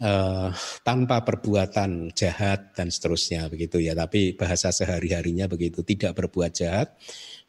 uh, 0.05 0.53
tanpa 0.85 1.25
perbuatan 1.25 2.13
jahat 2.13 2.77
dan 2.77 2.93
seterusnya 2.93 3.49
begitu 3.49 3.81
ya. 3.81 3.97
Tapi 3.97 4.37
bahasa 4.37 4.69
sehari-harinya 4.69 5.49
begitu, 5.49 5.81
tidak 5.81 6.13
berbuat 6.13 6.53
jahat, 6.53 6.93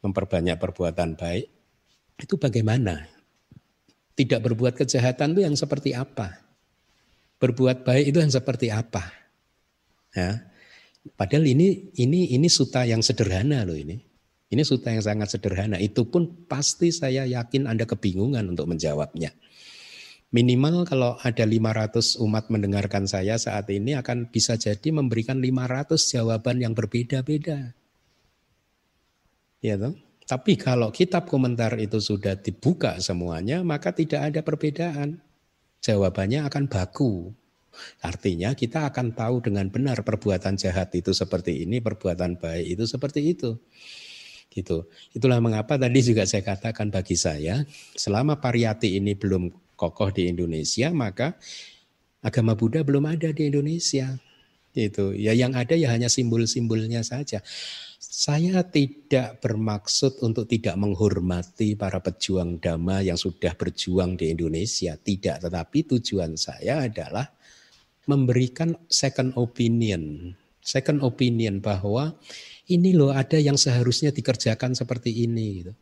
memperbanyak 0.00 0.56
perbuatan 0.56 1.20
baik. 1.20 1.46
Itu 2.16 2.40
bagaimana? 2.40 3.04
Tidak 4.16 4.40
berbuat 4.40 4.80
kejahatan 4.80 5.36
itu 5.36 5.44
yang 5.44 5.52
seperti 5.52 5.92
apa? 5.92 6.40
Berbuat 7.36 7.84
baik 7.84 8.16
itu 8.16 8.18
yang 8.24 8.32
seperti 8.32 8.72
apa? 8.72 9.04
Ya. 10.16 10.48
Padahal 11.12 11.44
ini 11.44 11.92
ini 12.00 12.32
ini 12.32 12.48
suta 12.48 12.88
yang 12.88 13.04
sederhana 13.04 13.68
loh 13.68 13.76
ini. 13.76 14.15
Ini 14.46 14.62
suta 14.62 14.94
yang 14.94 15.02
sangat 15.02 15.34
sederhana. 15.34 15.76
Itu 15.82 16.06
pun 16.06 16.46
pasti 16.46 16.94
saya 16.94 17.26
yakin 17.26 17.66
Anda 17.66 17.82
kebingungan 17.82 18.46
untuk 18.46 18.70
menjawabnya. 18.70 19.34
Minimal 20.30 20.86
kalau 20.86 21.18
ada 21.22 21.42
500 21.46 22.18
umat 22.22 22.50
mendengarkan 22.50 23.06
saya 23.06 23.38
saat 23.38 23.66
ini 23.70 23.94
akan 23.94 24.30
bisa 24.30 24.58
jadi 24.58 24.90
memberikan 24.90 25.38
500 25.38 25.98
jawaban 25.98 26.62
yang 26.62 26.74
berbeda-beda. 26.74 27.74
Ya 29.62 29.74
toh? 29.78 29.94
Tapi 30.26 30.58
kalau 30.58 30.90
kitab 30.90 31.30
komentar 31.30 31.78
itu 31.78 32.02
sudah 32.02 32.34
dibuka 32.34 32.98
semuanya, 32.98 33.62
maka 33.62 33.94
tidak 33.94 34.34
ada 34.34 34.40
perbedaan. 34.42 35.22
Jawabannya 35.78 36.42
akan 36.50 36.66
baku. 36.66 37.30
Artinya 38.02 38.50
kita 38.58 38.90
akan 38.90 39.14
tahu 39.14 39.46
dengan 39.46 39.70
benar 39.70 40.02
perbuatan 40.02 40.58
jahat 40.58 40.90
itu 40.98 41.14
seperti 41.14 41.62
ini, 41.62 41.78
perbuatan 41.78 42.42
baik 42.42 42.66
itu 42.74 42.84
seperti 42.90 43.20
itu. 43.38 43.54
Gitu. 44.56 44.88
Itulah 45.12 45.36
mengapa 45.36 45.76
tadi 45.76 46.00
juga 46.00 46.25
saya 46.25 46.40
katakan 46.40 46.88
bagi 46.88 47.12
saya, 47.12 47.60
selama 47.92 48.40
pariyati 48.40 48.96
ini 48.96 49.12
belum 49.12 49.52
kokoh 49.76 50.08
di 50.16 50.32
Indonesia, 50.32 50.88
maka 50.96 51.36
agama 52.25 52.56
Buddha 52.56 52.80
belum 52.80 53.04
ada 53.04 53.36
di 53.36 53.52
Indonesia. 53.52 54.16
Itu 54.72 55.12
ya 55.12 55.36
yang 55.36 55.52
ada 55.52 55.76
ya 55.76 55.92
hanya 55.92 56.08
simbol-simbolnya 56.08 57.04
saja. 57.04 57.44
Saya 58.00 58.64
tidak 58.64 59.44
bermaksud 59.44 60.25
untuk 60.25 60.48
tidak 60.48 60.72
menghormati 60.80 61.76
para 61.76 62.00
pejuang 62.00 62.56
dhamma 62.56 63.04
yang 63.04 63.20
sudah 63.20 63.52
berjuang 63.52 64.16
di 64.16 64.32
Indonesia, 64.32 64.96
tidak. 64.96 65.44
Tetapi 65.44 65.78
tujuan 65.96 66.40
saya 66.40 66.88
adalah 66.88 67.28
memberikan 68.08 68.72
second 68.88 69.36
opinion, 69.36 70.32
second 70.64 71.04
opinion 71.04 71.60
bahwa 71.60 72.16
ini 72.66 72.90
loh 72.94 73.14
ada 73.14 73.38
yang 73.38 73.54
seharusnya 73.54 74.11
dikerjakan 74.11 74.75
seperti 74.75 75.25
ini 75.26 75.46
gitu. 75.62 75.73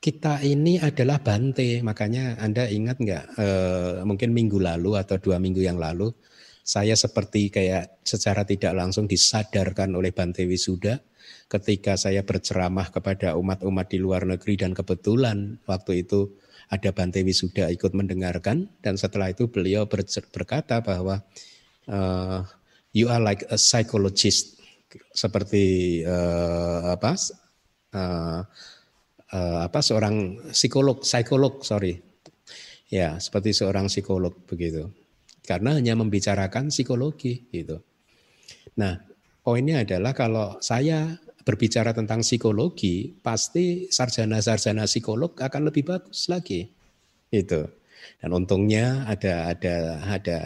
Kita 0.00 0.40
ini 0.40 0.80
adalah 0.80 1.20
bante, 1.20 1.84
makanya 1.84 2.40
Anda 2.40 2.64
ingat 2.64 3.04
nggak? 3.04 3.24
E, 3.36 3.46
mungkin 4.08 4.32
minggu 4.32 4.56
lalu 4.56 4.96
atau 4.96 5.20
dua 5.20 5.36
minggu 5.36 5.60
yang 5.60 5.76
lalu 5.76 6.08
saya 6.70 6.94
seperti 6.94 7.50
kayak 7.50 8.04
secara 8.06 8.46
tidak 8.46 8.76
langsung 8.76 9.10
disadarkan 9.10 9.96
oleh 9.96 10.14
Bante 10.14 10.46
Wisuda 10.46 11.02
ketika 11.50 11.98
saya 11.98 12.22
berceramah 12.22 12.94
kepada 12.94 13.34
umat-umat 13.34 13.90
di 13.90 13.98
luar 13.98 14.22
negeri 14.22 14.54
dan 14.54 14.70
kebetulan 14.76 15.58
waktu 15.66 16.06
itu 16.06 16.30
ada 16.70 16.94
Bante 16.94 17.26
Wisuda 17.26 17.72
ikut 17.74 17.90
mendengarkan 17.90 18.70
dan 18.84 18.94
setelah 18.94 19.34
itu 19.34 19.50
beliau 19.50 19.90
berkata 20.30 20.78
bahwa 20.78 21.26
uh, 21.90 22.46
you 22.94 23.10
are 23.10 23.22
like 23.22 23.42
a 23.50 23.58
psychologist 23.58 24.59
seperti 25.14 26.00
uh, 26.02 26.94
apa 26.94 27.12
uh, 27.94 28.40
uh, 29.34 29.58
apa 29.66 29.80
seorang 29.82 30.50
psikolog 30.50 31.02
psikolog 31.02 31.62
sorry. 31.62 31.98
Ya 32.90 33.22
seperti 33.22 33.54
seorang 33.54 33.86
psikolog 33.86 34.34
begitu. 34.50 34.90
Karena 35.46 35.78
hanya 35.78 35.94
membicarakan 35.98 36.70
psikologi 36.74 37.46
gitu. 37.50 37.82
Nah 38.78 38.98
poinnya 39.42 39.82
adalah 39.82 40.12
kalau 40.14 40.58
saya 40.62 41.18
berbicara 41.42 41.96
tentang 41.96 42.20
psikologi 42.20 43.16
pasti 43.24 43.88
sarjana-sarjana 43.88 44.84
psikolog 44.84 45.32
akan 45.34 45.72
lebih 45.72 45.88
bagus 45.88 46.28
lagi 46.28 46.68
itu 47.32 47.64
dan 48.20 48.30
untungnya 48.32 49.08
ada 49.08 49.52
ada 49.54 49.76
ada 50.04 50.38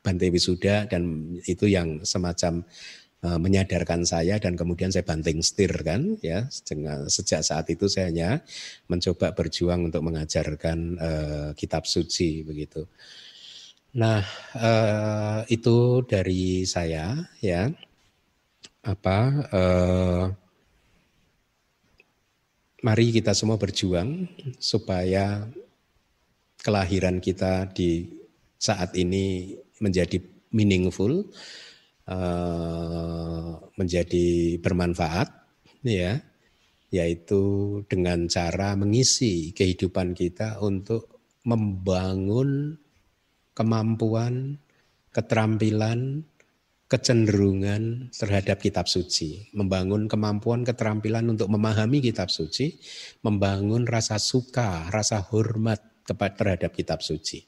Bante 0.00 0.32
Wisuda 0.32 0.88
dan 0.88 1.36
itu 1.44 1.68
yang 1.68 2.00
semacam 2.08 2.64
menyadarkan 3.20 4.08
saya 4.08 4.40
dan 4.40 4.56
kemudian 4.56 4.88
saya 4.88 5.04
banting 5.04 5.44
setir 5.44 5.68
kan 5.84 6.16
ya 6.24 6.48
sejak 7.04 7.44
saat 7.44 7.68
itu 7.68 7.84
saya 7.84 8.08
hanya 8.08 8.30
mencoba 8.88 9.36
berjuang 9.36 9.92
untuk 9.92 10.00
mengajarkan 10.00 10.78
uh, 10.96 11.50
kitab 11.52 11.84
suci 11.84 12.40
begitu. 12.40 12.88
Nah 14.00 14.24
uh, 14.56 15.44
itu 15.52 16.00
dari 16.08 16.64
saya 16.64 17.20
ya 17.44 17.68
apa 18.80 19.18
uh, 19.52 20.24
mari 22.80 23.12
kita 23.12 23.36
semua 23.36 23.60
berjuang 23.60 24.24
supaya 24.56 25.44
kelahiran 26.64 27.20
kita 27.20 27.68
di 27.68 28.08
saat 28.60 28.92
ini 28.96 29.56
menjadi 29.80 30.20
meaningful, 30.52 31.24
menjadi 33.74 34.58
bermanfaat, 34.58 35.28
ya, 35.86 36.20
yaitu 36.90 37.42
dengan 37.86 38.26
cara 38.26 38.74
mengisi 38.74 39.54
kehidupan 39.54 40.12
kita 40.12 40.58
untuk 40.58 41.22
membangun 41.46 42.76
kemampuan, 43.54 44.58
keterampilan, 45.14 46.26
kecenderungan 46.90 48.10
terhadap 48.10 48.58
kitab 48.58 48.90
suci, 48.90 49.46
membangun 49.54 50.10
kemampuan 50.10 50.66
keterampilan 50.66 51.30
untuk 51.30 51.46
memahami 51.46 52.02
kitab 52.02 52.34
suci, 52.34 52.82
membangun 53.22 53.86
rasa 53.86 54.18
suka, 54.18 54.90
rasa 54.90 55.22
hormat 55.22 56.02
kepada 56.02 56.34
terhadap 56.34 56.74
kitab 56.74 56.98
suci. 57.06 57.46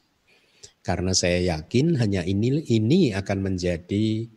Karena 0.82 1.10
saya 1.14 1.58
yakin 1.58 1.98
hanya 1.98 2.22
ini 2.22 2.62
ini 2.70 3.10
akan 3.14 3.38
menjadi 3.50 4.30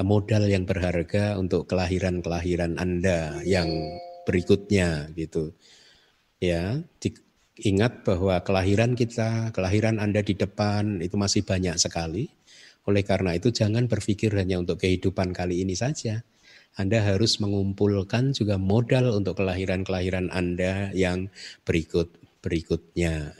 modal 0.00 0.48
yang 0.48 0.64
berharga 0.64 1.36
untuk 1.36 1.68
kelahiran-kelahiran 1.68 2.80
Anda 2.80 3.44
yang 3.44 3.68
berikutnya 4.24 5.12
gitu. 5.12 5.52
Ya, 6.40 6.80
ingat 7.60 8.02
bahwa 8.08 8.40
kelahiran 8.40 8.96
kita, 8.96 9.52
kelahiran 9.52 10.00
Anda 10.00 10.24
di 10.24 10.32
depan 10.32 11.04
itu 11.04 11.20
masih 11.20 11.44
banyak 11.44 11.76
sekali. 11.76 12.32
Oleh 12.88 13.04
karena 13.04 13.36
itu 13.36 13.52
jangan 13.52 13.86
berpikir 13.86 14.32
hanya 14.34 14.58
untuk 14.58 14.80
kehidupan 14.80 15.36
kali 15.36 15.62
ini 15.62 15.76
saja. 15.76 16.24
Anda 16.72 17.04
harus 17.04 17.36
mengumpulkan 17.36 18.32
juga 18.32 18.56
modal 18.56 19.12
untuk 19.12 19.44
kelahiran-kelahiran 19.44 20.32
Anda 20.32 20.88
yang 20.96 21.28
berikut 21.68 22.16
berikutnya. 22.40 23.36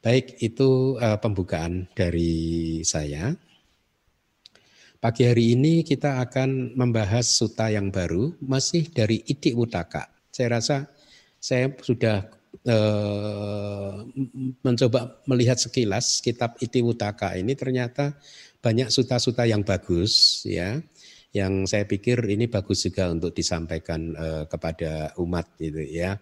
Baik, 0.00 0.40
itu 0.40 0.96
uh, 0.96 1.18
pembukaan 1.20 1.90
dari 1.92 2.80
saya. 2.86 3.36
Pagi 5.00 5.24
hari 5.24 5.56
ini 5.56 5.80
kita 5.80 6.20
akan 6.20 6.76
membahas 6.76 7.24
suta 7.24 7.72
yang 7.72 7.88
baru, 7.88 8.36
masih 8.36 8.84
dari 8.92 9.24
Idik 9.24 9.56
Wutaka. 9.56 10.12
Saya 10.28 10.60
rasa 10.60 10.92
saya 11.40 11.72
sudah 11.80 12.28
uh, 12.68 14.04
mencoba 14.60 15.24
melihat 15.24 15.56
sekilas 15.56 16.20
kitab 16.20 16.60
Idik 16.60 16.84
Wutaka 16.84 17.32
ini 17.32 17.56
ternyata 17.56 18.12
banyak 18.60 18.92
suta-suta 18.92 19.48
yang 19.48 19.64
bagus 19.64 20.44
ya 20.44 20.84
yang 21.32 21.64
saya 21.64 21.88
pikir 21.88 22.20
ini 22.28 22.44
bagus 22.52 22.84
juga 22.84 23.08
untuk 23.08 23.32
disampaikan 23.32 24.12
uh, 24.12 24.44
kepada 24.52 25.16
umat 25.16 25.48
gitu 25.56 25.80
ya. 25.80 26.20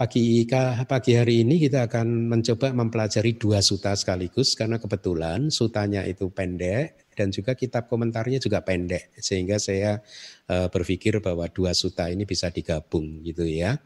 Pagi, 0.00 0.48
pagi 0.88 1.12
hari 1.12 1.44
ini 1.44 1.60
kita 1.60 1.84
akan 1.84 2.32
mencoba 2.32 2.72
mempelajari 2.72 3.36
dua 3.36 3.60
suta 3.60 3.92
sekaligus 3.92 4.56
karena 4.56 4.80
kebetulan 4.80 5.52
sutanya 5.52 6.08
itu 6.08 6.32
pendek 6.32 7.12
dan 7.12 7.28
juga 7.28 7.52
kitab 7.52 7.84
komentarnya 7.84 8.40
juga 8.40 8.64
pendek 8.64 9.12
sehingga 9.20 9.60
saya 9.60 10.00
uh, 10.48 10.72
berpikir 10.72 11.20
bahwa 11.20 11.44
dua 11.52 11.76
suta 11.76 12.08
ini 12.08 12.24
bisa 12.24 12.48
digabung 12.48 13.20
gitu 13.20 13.44
ya. 13.44 13.76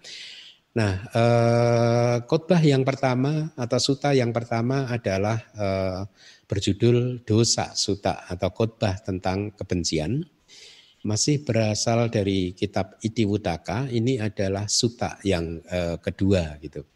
Nah, 0.78 1.02
uh, 1.18 2.16
khotbah 2.30 2.62
yang 2.62 2.86
pertama 2.86 3.50
atau 3.58 3.82
suta 3.82 4.14
yang 4.14 4.30
pertama 4.30 4.86
adalah 4.86 5.42
uh, 5.58 6.06
berjudul 6.46 7.26
dosa 7.26 7.74
suta 7.74 8.22
atau 8.30 8.54
khotbah 8.54 9.02
tentang 9.02 9.50
kebencian 9.50 10.22
masih 11.04 11.44
berasal 11.44 12.08
dari 12.08 12.56
kitab 12.56 12.96
Itiwutaka. 13.04 13.92
Ini 13.92 14.24
adalah 14.24 14.64
suta 14.66 15.20
yang 15.20 15.60
uh, 15.68 16.00
kedua 16.00 16.56
gitu. 16.64 16.88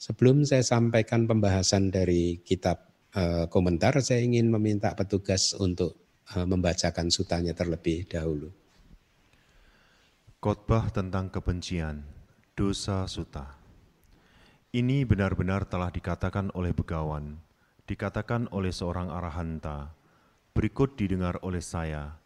Sebelum 0.00 0.48
saya 0.48 0.64
sampaikan 0.64 1.28
pembahasan 1.28 1.92
dari 1.92 2.40
kitab 2.40 2.88
uh, 3.12 3.44
komentar, 3.52 4.00
saya 4.00 4.24
ingin 4.24 4.48
meminta 4.48 4.96
petugas 4.96 5.52
untuk 5.52 5.92
uh, 6.32 6.48
membacakan 6.48 7.12
sutanya 7.12 7.52
terlebih 7.52 8.08
dahulu. 8.08 8.48
Khotbah 10.40 10.88
tentang 10.88 11.28
kebencian, 11.28 12.00
dosa 12.56 13.04
suta. 13.04 13.60
Ini 14.72 15.04
benar-benar 15.04 15.68
telah 15.68 15.92
dikatakan 15.92 16.48
oleh 16.56 16.72
begawan, 16.72 17.36
dikatakan 17.84 18.48
oleh 18.48 18.72
seorang 18.72 19.12
arahanta, 19.12 19.92
berikut 20.56 20.96
didengar 20.96 21.36
oleh 21.44 21.60
saya, 21.60 22.19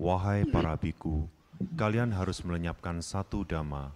Wahai 0.00 0.48
para 0.48 0.80
biku, 0.80 1.28
kalian 1.76 2.16
harus 2.16 2.40
melenyapkan 2.40 3.04
satu 3.04 3.44
dhamma. 3.44 3.92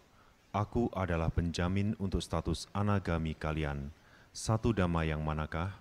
Aku 0.52 0.92
adalah 0.92 1.32
penjamin 1.32 1.96
untuk 1.96 2.20
status 2.20 2.68
anagami 2.76 3.32
kalian. 3.32 3.88
Satu 4.28 4.76
dhamma 4.76 5.08
yang 5.08 5.24
manakah? 5.24 5.72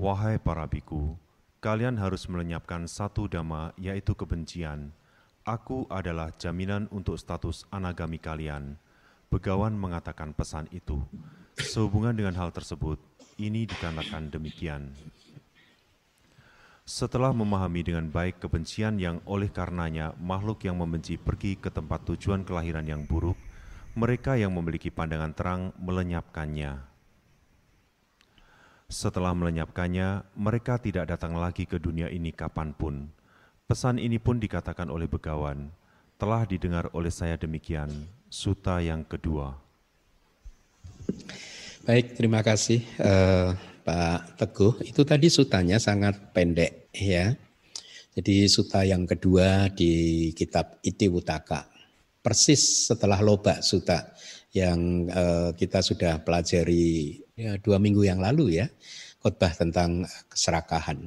Wahai 0.00 0.40
para 0.40 0.64
biku, 0.64 1.12
kalian 1.60 2.00
harus 2.00 2.24
melenyapkan 2.24 2.88
satu 2.88 3.28
dhamma 3.28 3.76
yaitu 3.76 4.16
kebencian. 4.16 4.96
Aku 5.44 5.84
adalah 5.92 6.32
jaminan 6.40 6.88
untuk 6.88 7.20
status 7.20 7.68
anagami 7.68 8.16
kalian. 8.16 8.80
Begawan 9.28 9.76
mengatakan 9.76 10.32
pesan 10.32 10.72
itu. 10.72 11.04
Sehubungan 11.60 12.16
dengan 12.16 12.32
hal 12.40 12.48
tersebut, 12.48 12.96
ini 13.36 13.68
dikarenakan 13.68 14.32
demikian. 14.32 14.96
Setelah 16.86 17.34
memahami 17.34 17.82
dengan 17.82 18.06
baik 18.06 18.38
kebencian 18.38 19.02
yang 19.02 19.18
oleh 19.26 19.50
karenanya 19.50 20.14
makhluk 20.22 20.62
yang 20.62 20.78
membenci 20.78 21.18
pergi 21.18 21.58
ke 21.58 21.66
tempat 21.66 22.06
tujuan 22.06 22.46
kelahiran 22.46 22.86
yang 22.86 23.02
buruk, 23.02 23.34
mereka 23.98 24.38
yang 24.38 24.54
memiliki 24.54 24.94
pandangan 24.94 25.34
terang 25.34 25.74
melenyapkannya. 25.82 26.78
Setelah 28.86 29.34
melenyapkannya, 29.34 30.38
mereka 30.38 30.78
tidak 30.78 31.10
datang 31.10 31.34
lagi 31.34 31.66
ke 31.66 31.82
dunia 31.82 32.06
ini 32.06 32.30
kapan 32.30 32.70
pun. 32.70 33.10
Pesan 33.66 33.98
ini 33.98 34.22
pun 34.22 34.38
dikatakan 34.38 34.86
oleh 34.86 35.10
begawan, 35.10 35.74
telah 36.22 36.46
didengar 36.46 36.86
oleh 36.94 37.10
saya 37.10 37.34
demikian, 37.34 37.90
suta 38.30 38.78
yang 38.78 39.02
kedua. 39.02 39.58
Baik, 41.82 42.14
terima 42.14 42.46
kasih. 42.46 42.86
Uh, 42.94 43.58
Pak 43.86 44.34
Teguh, 44.34 44.82
itu 44.82 45.06
tadi 45.06 45.30
sutanya 45.30 45.78
sangat 45.78 46.34
pendek 46.34 46.90
ya. 46.90 47.38
Jadi 48.18 48.50
suta 48.50 48.82
yang 48.82 49.06
kedua 49.06 49.70
di 49.70 50.34
kitab 50.34 50.82
Iti 50.82 51.06
Wutaka. 51.06 51.70
Persis 52.18 52.90
setelah 52.90 53.22
loba 53.22 53.62
suta 53.62 54.10
yang 54.50 55.06
uh, 55.06 55.54
kita 55.54 55.86
sudah 55.86 56.18
pelajari 56.26 57.22
ya, 57.38 57.62
dua 57.62 57.78
minggu 57.78 58.02
yang 58.02 58.18
lalu 58.18 58.58
ya. 58.58 58.66
Khotbah 59.22 59.54
tentang 59.54 60.02
keserakahan. 60.26 61.06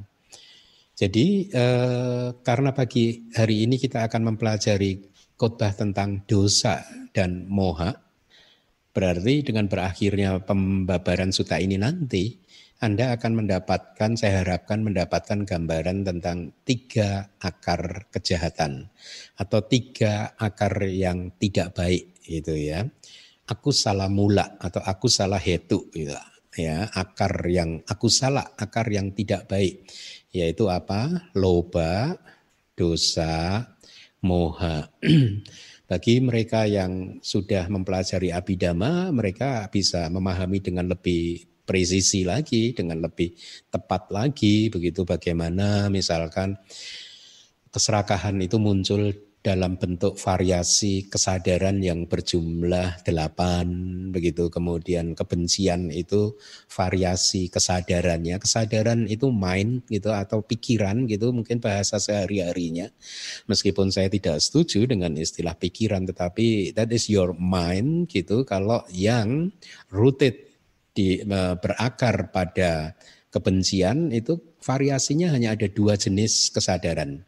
Jadi 0.96 1.52
uh, 1.52 2.32
karena 2.40 2.72
pagi 2.72 3.28
hari 3.36 3.68
ini 3.68 3.76
kita 3.76 4.08
akan 4.08 4.32
mempelajari 4.32 5.04
khotbah 5.36 5.76
tentang 5.76 6.24
dosa 6.24 6.84
dan 7.12 7.44
moha, 7.44 7.96
berarti 8.96 9.44
dengan 9.44 9.68
berakhirnya 9.68 10.40
pembabaran 10.44 11.32
suta 11.32 11.60
ini 11.60 11.76
nanti 11.80 12.40
Anda 12.80 13.12
akan 13.12 13.44
mendapatkan, 13.44 14.16
saya 14.16 14.40
harapkan 14.40 14.80
mendapatkan 14.80 15.44
gambaran 15.44 16.00
tentang 16.00 16.56
tiga 16.64 17.28
akar 17.36 18.08
kejahatan 18.08 18.88
atau 19.36 19.60
tiga 19.68 20.32
akar 20.40 20.88
yang 20.88 21.28
tidak 21.36 21.76
baik 21.76 22.16
gitu 22.24 22.56
ya. 22.56 22.88
Aku 23.44 23.68
salah 23.68 24.08
mula 24.08 24.56
atau 24.56 24.80
aku 24.80 25.12
salah 25.12 25.36
hetu 25.36 25.92
gitu. 25.92 26.16
ya. 26.56 26.88
Akar 26.96 27.44
yang 27.52 27.84
aku 27.84 28.08
salah, 28.08 28.56
akar 28.56 28.88
yang 28.88 29.12
tidak 29.12 29.44
baik 29.44 29.84
yaitu 30.32 30.72
apa? 30.72 31.28
Loba, 31.36 32.16
dosa, 32.72 33.60
moha. 34.24 34.88
Bagi 35.90 36.22
mereka 36.24 36.64
yang 36.64 37.20
sudah 37.20 37.68
mempelajari 37.68 38.32
abidama, 38.32 39.12
mereka 39.12 39.68
bisa 39.68 40.08
memahami 40.08 40.64
dengan 40.64 40.88
lebih 40.88 41.49
presisi 41.70 42.26
lagi, 42.26 42.74
dengan 42.74 42.98
lebih 42.98 43.30
tepat 43.70 44.10
lagi, 44.10 44.66
begitu 44.74 45.06
bagaimana 45.06 45.86
misalkan 45.86 46.58
keserakahan 47.70 48.34
itu 48.42 48.58
muncul 48.58 49.14
dalam 49.40 49.80
bentuk 49.80 50.20
variasi 50.20 51.08
kesadaran 51.08 51.80
yang 51.80 52.04
berjumlah 52.04 53.00
delapan 53.00 53.66
begitu. 54.12 54.52
Kemudian 54.52 55.16
kebencian 55.16 55.88
itu 55.88 56.36
variasi 56.68 57.48
kesadarannya. 57.48 58.36
Kesadaran 58.36 59.08
itu 59.08 59.32
mind 59.32 59.88
gitu 59.88 60.12
atau 60.12 60.44
pikiran 60.44 61.08
gitu 61.08 61.32
mungkin 61.32 61.56
bahasa 61.56 61.96
sehari 61.96 62.44
harinya 62.44 62.92
meskipun 63.48 63.88
saya 63.88 64.12
tidak 64.12 64.44
setuju 64.44 64.84
dengan 64.84 65.16
istilah 65.16 65.56
pikiran 65.56 66.04
tetapi 66.04 66.76
that 66.76 66.92
is 66.92 67.08
your 67.08 67.32
mind 67.32 68.12
gitu. 68.12 68.44
Kalau 68.44 68.84
yang 68.92 69.56
rooted 69.88 70.49
di, 70.92 71.22
berakar 71.60 72.34
pada 72.34 72.94
kebencian 73.30 74.10
itu 74.10 74.38
variasinya 74.58 75.30
hanya 75.30 75.54
ada 75.54 75.70
dua 75.70 75.94
jenis 75.94 76.50
kesadaran 76.50 77.22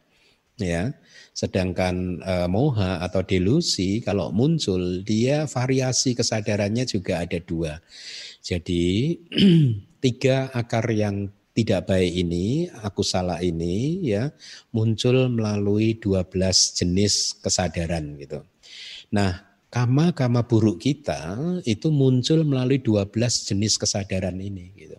ya. 0.59 0.93
Sedangkan 1.33 2.21
e, 2.21 2.33
moha 2.45 3.01
atau 3.01 3.25
delusi 3.25 4.05
kalau 4.05 4.29
muncul 4.29 5.01
dia 5.01 5.49
variasi 5.49 6.13
kesadarannya 6.13 6.85
juga 6.85 7.25
ada 7.25 7.41
dua. 7.41 7.81
Jadi 8.43 9.17
tiga 10.03 10.53
akar 10.53 10.85
yang 10.93 11.33
tidak 11.53 11.89
baik 11.89 12.13
ini 12.13 12.69
aku 12.81 13.05
salah 13.05 13.37
ini 13.41 14.01
ya 14.01 14.33
muncul 14.73 15.29
melalui 15.29 15.97
12 15.97 16.33
jenis 16.81 17.37
kesadaran 17.41 18.17
gitu. 18.17 18.45
Nah 19.13 19.52
kama-kama 19.73 20.45
buruk 20.45 20.85
kita 20.85 21.33
itu 21.65 21.89
muncul 21.89 22.45
melalui 22.45 22.77
12 22.77 23.09
jenis 23.49 23.81
kesadaran 23.81 24.37
ini 24.37 24.69
gitu. 24.77 24.97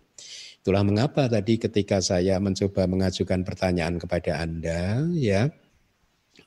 Itulah 0.66 0.82
mengapa 0.82 1.30
tadi 1.30 1.62
ketika 1.62 2.02
saya 2.02 2.42
mencoba 2.42 2.90
mengajukan 2.90 3.46
pertanyaan 3.46 4.02
kepada 4.02 4.42
Anda 4.42 5.06
ya 5.14 5.46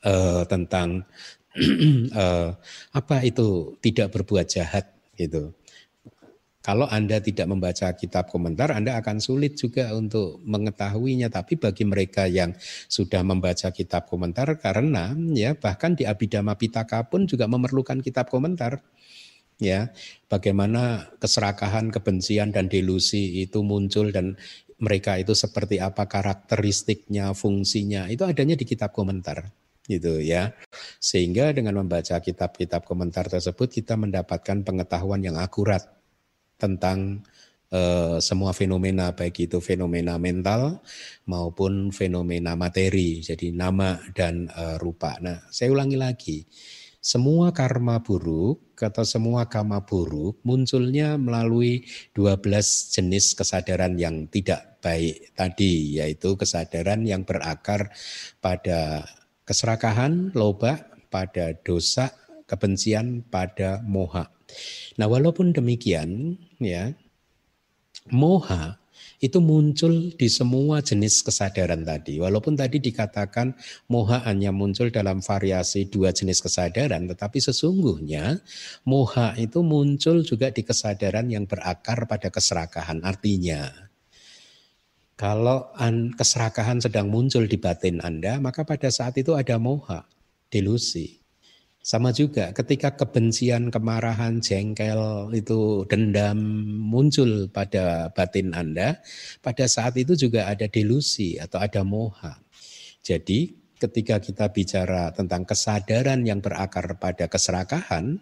eh, 0.03 0.43
tentang 0.51 1.07
eh, 2.11 2.49
apa 2.91 3.17
itu 3.23 3.79
tidak 3.79 4.11
berbuat 4.11 4.51
jahat 4.51 4.91
gitu. 5.15 5.55
Kalau 6.67 6.83
Anda 6.91 7.23
tidak 7.23 7.47
membaca 7.47 7.95
kitab 7.95 8.27
komentar, 8.27 8.75
Anda 8.75 8.99
akan 8.99 9.23
sulit 9.23 9.55
juga 9.55 9.87
untuk 9.95 10.43
mengetahuinya. 10.43 11.31
Tapi 11.31 11.55
bagi 11.55 11.87
mereka 11.87 12.27
yang 12.27 12.51
sudah 12.91 13.23
membaca 13.23 13.71
kitab 13.71 14.11
komentar, 14.11 14.51
karena 14.59 15.15
ya 15.31 15.55
bahkan 15.55 15.95
di 15.95 16.03
Abhidhamma 16.03 16.59
Pitaka 16.59 17.07
pun 17.07 17.23
juga 17.23 17.47
memerlukan 17.47 18.03
kitab 18.03 18.27
komentar. 18.27 18.83
Ya, 19.63 19.95
bagaimana 20.27 21.07
keserakahan, 21.23 21.87
kebencian 21.87 22.51
dan 22.51 22.67
delusi 22.67 23.41
itu 23.47 23.63
muncul 23.63 24.11
dan 24.11 24.35
mereka 24.77 25.15
itu 25.17 25.33
seperti 25.33 25.79
apa 25.79 26.05
karakteristiknya, 26.05 27.31
fungsinya, 27.31 28.11
itu 28.11 28.27
adanya 28.27 28.59
di 28.59 28.67
kitab 28.67 28.91
komentar 28.91 29.49
gitu 29.87 30.19
ya. 30.19 30.53
Sehingga 30.99 31.55
dengan 31.55 31.79
membaca 31.79 32.19
kitab-kitab 32.19 32.83
komentar 32.83 33.31
tersebut 33.31 33.71
kita 33.71 33.95
mendapatkan 33.95 34.61
pengetahuan 34.61 35.23
yang 35.23 35.39
akurat 35.39 35.96
tentang 36.57 37.23
uh, 37.71 38.17
semua 38.19 38.51
fenomena 38.51 39.13
baik 39.13 39.49
itu 39.49 39.57
fenomena 39.63 40.17
mental 40.19 40.81
maupun 41.29 41.93
fenomena 41.93 42.57
materi 42.57 43.23
jadi 43.23 43.53
nama 43.53 44.01
dan 44.13 44.51
uh, 44.51 44.75
rupa. 44.81 45.17
Nah, 45.21 45.47
saya 45.49 45.71
ulangi 45.71 45.97
lagi. 45.97 46.43
Semua 46.97 47.55
karma 47.55 48.03
buruk 48.03 48.75
atau 48.75 49.07
semua 49.07 49.47
karma 49.47 49.79
buruk 49.79 50.43
munculnya 50.43 51.15
melalui 51.15 51.87
12 52.11 52.43
jenis 52.91 53.31
kesadaran 53.31 53.95
yang 53.95 54.27
tidak 54.27 54.83
baik 54.83 55.31
tadi 55.31 56.03
yaitu 56.03 56.35
kesadaran 56.35 57.07
yang 57.07 57.23
berakar 57.23 57.95
pada 58.43 59.07
keserakahan, 59.47 60.35
loba, 60.35 60.83
pada 61.07 61.55
dosa, 61.63 62.11
kebencian, 62.43 63.23
pada 63.23 63.79
moha. 63.87 64.27
Nah, 64.99 65.07
walaupun 65.07 65.55
demikian, 65.55 66.35
ya, 66.59 66.93
moha 68.13 68.77
itu 69.17 69.41
muncul 69.41 70.13
di 70.13 70.29
semua 70.29 70.81
jenis 70.85 71.25
kesadaran 71.25 71.81
tadi. 71.81 72.21
Walaupun 72.21 72.53
tadi 72.53 72.77
dikatakan 72.77 73.57
moha 73.89 74.21
hanya 74.29 74.53
muncul 74.53 74.93
dalam 74.93 75.25
variasi 75.25 75.89
dua 75.89 76.13
jenis 76.13 76.41
kesadaran, 76.41 77.09
tetapi 77.09 77.41
sesungguhnya 77.41 78.41
moha 78.85 79.33
itu 79.41 79.65
muncul 79.65 80.21
juga 80.21 80.53
di 80.53 80.61
kesadaran 80.61 81.29
yang 81.33 81.49
berakar 81.49 82.05
pada 82.05 82.29
keserakahan. 82.29 83.01
Artinya, 83.01 83.73
kalau 85.17 85.73
keserakahan 86.13 86.77
sedang 86.77 87.09
muncul 87.09 87.49
di 87.49 87.57
batin 87.57 87.97
Anda, 88.05 88.37
maka 88.37 88.61
pada 88.61 88.93
saat 88.93 89.17
itu 89.17 89.33
ada 89.33 89.57
moha, 89.57 90.05
delusi. 90.53 91.17
Sama 91.87 92.11
juga 92.11 92.51
ketika 92.51 92.99
kebencian, 92.99 93.71
kemarahan, 93.71 94.43
jengkel, 94.43 95.31
itu 95.31 95.87
dendam 95.87 96.35
muncul 96.83 97.47
pada 97.47 98.11
batin 98.11 98.51
Anda, 98.51 98.99
pada 99.39 99.71
saat 99.71 99.95
itu 99.95 100.19
juga 100.19 100.51
ada 100.51 100.67
delusi 100.67 101.39
atau 101.39 101.63
ada 101.63 101.87
moha. 101.87 102.43
Jadi 102.99 103.55
ketika 103.79 104.19
kita 104.19 104.51
bicara 104.51 105.15
tentang 105.15 105.47
kesadaran 105.47 106.27
yang 106.27 106.43
berakar 106.43 106.99
pada 106.99 107.31
keserakahan, 107.31 108.19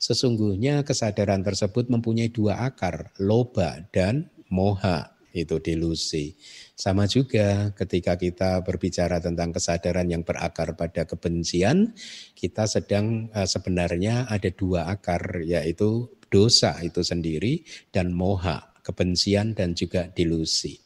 sesungguhnya 0.00 0.80
kesadaran 0.80 1.44
tersebut 1.44 1.92
mempunyai 1.92 2.32
dua 2.32 2.64
akar, 2.64 3.12
loba 3.20 3.92
dan 3.92 4.32
moha 4.48 5.12
itu 5.36 5.60
delusi. 5.60 6.32
Sama 6.72 7.04
juga 7.04 7.70
ketika 7.76 8.16
kita 8.16 8.64
berbicara 8.64 9.20
tentang 9.20 9.52
kesadaran 9.52 10.08
yang 10.08 10.24
berakar 10.24 10.72
pada 10.72 11.04
kebencian, 11.04 11.92
kita 12.32 12.64
sedang 12.64 13.28
uh, 13.36 13.44
sebenarnya 13.44 14.24
ada 14.26 14.48
dua 14.48 14.88
akar 14.88 15.44
yaitu 15.44 16.08
dosa 16.32 16.80
itu 16.80 17.04
sendiri 17.04 17.62
dan 17.92 18.16
moha, 18.16 18.72
kebencian 18.80 19.52
dan 19.52 19.76
juga 19.76 20.08
delusi. 20.08 20.80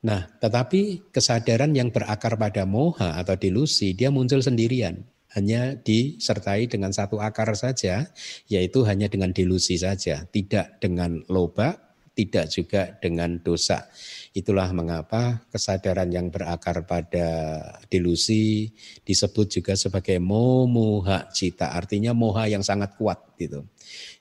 Nah, 0.00 0.24
tetapi 0.40 1.12
kesadaran 1.12 1.76
yang 1.76 1.92
berakar 1.92 2.40
pada 2.40 2.64
moha 2.64 3.20
atau 3.20 3.36
delusi 3.36 3.92
dia 3.92 4.08
muncul 4.08 4.40
sendirian, 4.40 5.04
hanya 5.36 5.76
disertai 5.76 6.72
dengan 6.72 6.96
satu 6.96 7.20
akar 7.20 7.52
saja, 7.52 8.08
yaitu 8.48 8.88
hanya 8.88 9.12
dengan 9.12 9.36
delusi 9.36 9.76
saja, 9.76 10.24
tidak 10.32 10.80
dengan 10.80 11.20
loba, 11.28 11.85
tidak 12.16 12.48
juga 12.48 12.96
dengan 12.96 13.36
dosa. 13.36 13.84
Itulah 14.32 14.72
mengapa 14.72 15.44
kesadaran 15.52 16.08
yang 16.08 16.32
berakar 16.32 16.88
pada 16.88 17.28
delusi 17.92 18.72
disebut 19.04 19.60
juga 19.60 19.76
sebagai 19.76 20.16
momoha 20.16 21.28
cita, 21.28 21.76
artinya 21.76 22.16
moha 22.16 22.48
yang 22.48 22.64
sangat 22.64 22.96
kuat 22.96 23.36
gitu. 23.36 23.68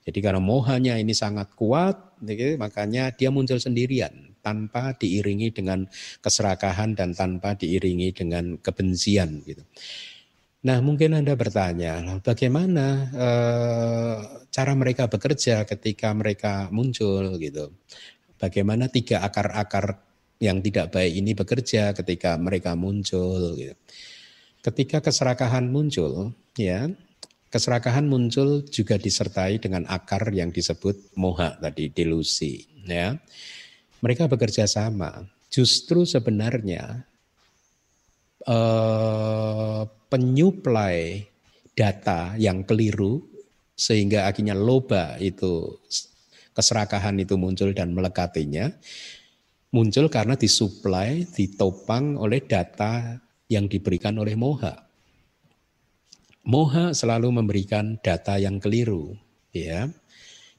Jadi 0.04 0.20
karena 0.20 0.44
mohanya 0.44 1.00
ini 1.00 1.16
sangat 1.16 1.56
kuat, 1.56 2.20
gitu, 2.22 2.60
makanya 2.60 3.16
dia 3.16 3.32
muncul 3.32 3.58
sendirian 3.58 4.36
tanpa 4.46 4.94
diiringi 4.94 5.50
dengan 5.50 5.90
keserakahan 6.22 6.94
dan 6.94 7.18
tanpa 7.18 7.58
diiringi 7.58 8.14
dengan 8.14 8.62
kebencian 8.62 9.42
gitu. 9.42 9.66
Nah, 10.65 10.82
mungkin 10.82 11.13
Anda 11.13 11.38
bertanya, 11.38 12.01
bagaimana 12.25 12.86
eh, 13.13 14.17
cara 14.49 14.73
mereka 14.73 15.06
bekerja 15.06 15.62
ketika 15.69 16.10
mereka 16.17 16.73
muncul 16.73 17.38
gitu? 17.38 17.69
Bagaimana 18.41 18.89
tiga 18.89 19.21
akar-akar 19.21 20.01
yang 20.41 20.60
tidak 20.60 20.91
baik 20.91 21.13
ini 21.15 21.32
bekerja 21.38 21.95
ketika 21.95 22.36
mereka 22.36 22.75
muncul 22.75 23.56
gitu. 23.56 23.75
Ketika 24.65 24.97
keserakahan 25.06 25.69
muncul, 25.69 26.34
ya, 26.58 26.89
keserakahan 27.54 28.10
muncul 28.10 28.65
juga 28.65 28.97
disertai 28.97 29.62
dengan 29.62 29.86
akar 29.86 30.34
yang 30.34 30.49
disebut 30.49 31.13
moha 31.13 31.62
tadi, 31.62 31.93
delusi, 31.93 32.65
ya. 32.89 33.13
Mereka 34.01 34.25
bekerja 34.25 34.65
sama. 34.65 35.30
Justru 35.54 36.04
sebenarnya 36.04 37.06
eh, 38.48 39.82
penyuplai 40.10 41.26
data 41.76 42.40
yang 42.40 42.64
keliru 42.64 43.20
sehingga 43.76 44.30
akhirnya 44.32 44.56
loba 44.56 45.20
itu 45.20 45.82
keserakahan 46.56 47.20
itu 47.20 47.36
muncul 47.36 47.76
dan 47.76 47.92
melekatinya 47.92 48.72
Muncul 49.76 50.08
karena 50.08 50.40
disuplai, 50.40 51.28
ditopang 51.28 52.16
oleh 52.16 52.40
data 52.48 53.20
yang 53.52 53.68
diberikan 53.68 54.16
oleh 54.16 54.32
moha. 54.40 54.88
Moha 56.48 56.96
selalu 56.96 57.44
memberikan 57.44 58.00
data 58.00 58.40
yang 58.40 58.64
keliru, 58.64 59.20
ya. 59.52 59.92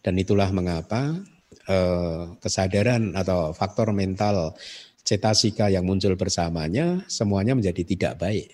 Dan 0.05 0.21
itulah 0.21 0.53
mengapa 0.53 1.17
eh, 1.65 2.23
kesadaran 2.45 3.17
atau 3.17 3.57
faktor 3.57 3.97
mental 3.97 4.53
cetasika 5.07 5.71
yang 5.71 5.87
muncul 5.87 6.19
bersamanya 6.19 7.07
semuanya 7.07 7.55
menjadi 7.55 7.87
tidak 7.87 8.13
baik 8.19 8.51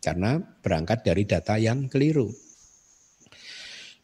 karena 0.00 0.40
berangkat 0.64 1.04
dari 1.04 1.28
data 1.28 1.60
yang 1.60 1.86
keliru. 1.92 2.32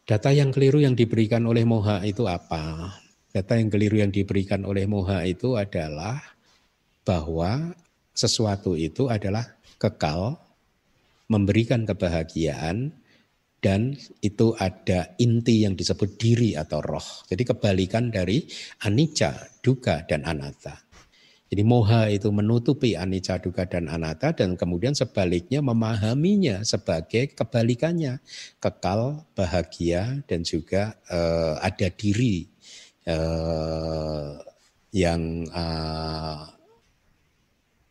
Data 0.07 0.31
yang 0.31 0.53
keliru 0.53 0.79
yang 0.79 0.95
diberikan 0.95 1.43
oleh 1.49 1.65
moha 1.67 2.05
itu 2.05 2.29
apa? 2.29 2.95
Data 3.33 3.59
yang 3.59 3.67
keliru 3.67 3.99
yang 3.99 4.13
diberikan 4.13 4.63
oleh 4.63 4.87
moha 4.87 5.25
itu 5.27 5.59
adalah 5.59 6.21
bahwa 7.03 7.75
sesuatu 8.15 8.79
itu 8.79 9.11
adalah 9.11 9.43
kekal, 9.75 10.39
memberikan 11.27 11.83
kebahagiaan, 11.83 12.95
dan 13.59 13.99
itu 14.23 14.55
ada 14.55 15.11
inti 15.19 15.67
yang 15.67 15.75
disebut 15.75 16.15
diri 16.15 16.55
atau 16.55 16.79
roh. 16.79 17.27
Jadi 17.27 17.43
kebalikan 17.43 18.07
dari 18.07 18.47
anicca, 18.87 19.59
duka, 19.59 20.07
dan 20.07 20.23
anatta. 20.23 20.86
Jadi 21.47 21.63
moha 21.63 22.11
itu 22.11 22.27
menutupi 22.27 22.99
anicca, 22.99 23.39
duka, 23.39 23.63
dan 23.63 23.87
anatta 23.87 24.35
dan 24.35 24.59
kemudian 24.59 24.91
sebaliknya 24.91 25.63
memahaminya 25.63 26.67
sebagai 26.67 27.31
kebalikannya. 27.31 28.19
Kekal, 28.59 29.23
bahagia, 29.31 30.19
dan 30.27 30.43
juga 30.43 30.99
uh, 31.07 31.55
ada 31.63 31.87
diri 31.87 32.51
uh, 33.07 34.43
yang 34.91 35.47
uh, 35.55 36.51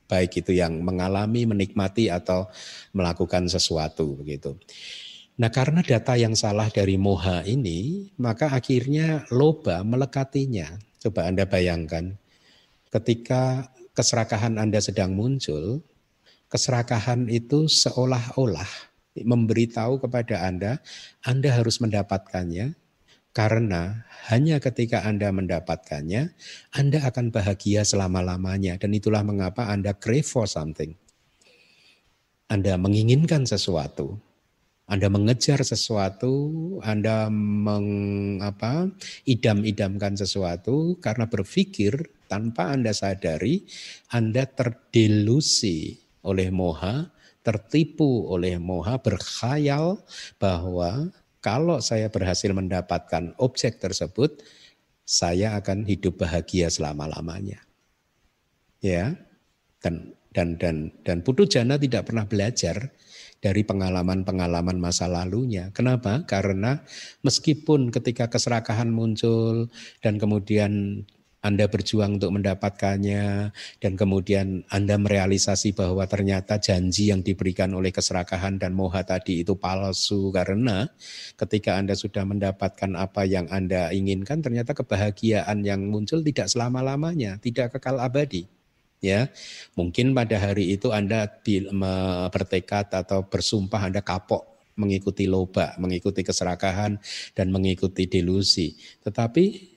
baik 0.07 0.45
itu 0.45 0.53
yang 0.53 0.85
mengalami, 0.85 1.49
menikmati 1.49 2.13
atau 2.13 2.53
melakukan 2.93 3.49
sesuatu 3.49 4.21
begitu. 4.21 4.55
Nah 5.37 5.53
karena 5.53 5.85
data 5.85 6.17
yang 6.17 6.33
salah 6.33 6.73
dari 6.73 6.97
moha 6.97 7.45
ini, 7.45 8.09
maka 8.17 8.53
akhirnya 8.53 9.29
loba 9.29 9.85
melekatinya. 9.85 10.77
Coba 10.97 11.29
Anda 11.29 11.45
bayangkan, 11.45 12.17
ketika 12.97 13.69
keserakahan 13.93 14.57
Anda 14.57 14.81
sedang 14.81 15.13
muncul, 15.13 15.85
keserakahan 16.49 17.29
itu 17.29 17.69
seolah-olah 17.69 18.69
memberitahu 19.17 20.01
kepada 20.05 20.45
Anda, 20.45 20.81
Anda 21.25 21.53
harus 21.57 21.81
mendapatkannya, 21.81 22.77
karena 23.37 24.09
hanya 24.33 24.57
ketika 24.65 25.05
Anda 25.05 25.29
mendapatkannya, 25.29 26.33
Anda 26.73 26.99
akan 27.05 27.29
bahagia 27.29 27.85
selama-lamanya. 27.85 28.81
Dan 28.81 28.97
itulah 28.97 29.21
mengapa 29.21 29.69
Anda 29.69 29.93
crave 29.93 30.25
for 30.25 30.49
something. 30.49 30.97
Anda 32.49 32.81
menginginkan 32.81 33.45
sesuatu. 33.45 34.17
Anda 34.89 35.13
mengejar 35.13 35.61
sesuatu, 35.67 36.33
Anda 36.81 37.27
meng, 37.29 38.39
apa, 38.41 38.89
idam-idamkan 39.29 40.15
sesuatu 40.17 40.97
karena 41.03 41.27
berpikir 41.27 42.16
tanpa 42.27 42.75
Anda 42.75 42.93
sadari, 42.93 43.65
Anda 44.11 44.47
terdelusi 44.47 45.99
oleh 46.27 46.51
moha, 46.51 47.11
tertipu 47.47 48.27
oleh 48.31 48.59
moha, 48.59 48.99
berkhayal 48.99 50.03
bahwa 50.43 51.15
kalau 51.39 51.79
saya 51.79 52.11
berhasil 52.11 52.51
mendapatkan 52.51 53.39
objek 53.39 53.79
tersebut, 53.79 54.43
saya 55.07 55.55
akan 55.55 55.87
hidup 55.87 56.19
bahagia 56.19 56.67
selama-lamanya. 56.67 57.63
Ya. 58.83 59.15
Dan 59.79 60.19
dan 60.35 60.59
dan 60.59 60.91
dan 61.07 61.23
Putu 61.23 61.47
Jana 61.47 61.79
tidak 61.79 62.11
pernah 62.11 62.27
belajar 62.27 62.91
dari 63.39 63.63
pengalaman-pengalaman 63.63 64.77
masa 64.83 65.07
lalunya. 65.07 65.71
Kenapa? 65.71 66.27
Karena 66.27 66.83
meskipun 67.23 67.95
ketika 67.95 68.27
keserakahan 68.27 68.91
muncul 68.91 69.71
dan 70.03 70.19
kemudian 70.19 71.05
anda 71.47 71.71
berjuang 71.71 72.19
untuk 72.19 72.35
mendapatkannya 72.35 73.55
dan 73.79 73.93
kemudian 73.95 74.67
Anda 74.67 74.99
merealisasi 74.99 75.79
bahwa 75.79 76.03
ternyata 76.11 76.59
janji 76.59 77.15
yang 77.15 77.23
diberikan 77.23 77.71
oleh 77.71 77.95
keserakahan 77.95 78.59
dan 78.59 78.75
moha 78.75 79.07
tadi 79.07 79.47
itu 79.47 79.55
palsu 79.55 80.35
karena 80.35 80.91
ketika 81.39 81.79
Anda 81.79 81.95
sudah 81.95 82.27
mendapatkan 82.27 82.91
apa 82.99 83.23
yang 83.31 83.47
Anda 83.47 83.95
inginkan 83.95 84.43
ternyata 84.43 84.75
kebahagiaan 84.75 85.63
yang 85.63 85.87
muncul 85.87 86.27
tidak 86.27 86.51
selama-lamanya, 86.51 87.39
tidak 87.39 87.79
kekal 87.79 88.03
abadi. 88.03 88.51
Ya, 88.99 89.31
mungkin 89.79 90.17
pada 90.19 90.41
hari 90.41 90.75
itu 90.75 90.91
Anda 90.91 91.31
bertekad 92.27 92.91
atau 92.91 93.23
bersumpah 93.23 93.87
Anda 93.87 94.03
kapok 94.03 94.75
mengikuti 94.75 95.31
loba, 95.31 95.79
mengikuti 95.79 96.27
keserakahan 96.27 96.99
dan 97.39 97.47
mengikuti 97.55 98.11
delusi. 98.11 98.75
Tetapi 99.05 99.76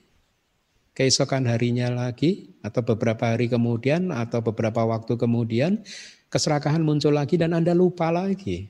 keesokan 1.00 1.48
harinya 1.48 1.88
lagi 1.88 2.52
atau 2.60 2.84
beberapa 2.84 3.32
hari 3.32 3.48
kemudian 3.48 4.12
atau 4.12 4.44
beberapa 4.44 4.84
waktu 4.84 5.16
kemudian 5.16 5.80
keserakahan 6.28 6.84
muncul 6.84 7.16
lagi 7.16 7.40
dan 7.40 7.56
Anda 7.56 7.72
lupa 7.72 8.12
lagi. 8.12 8.68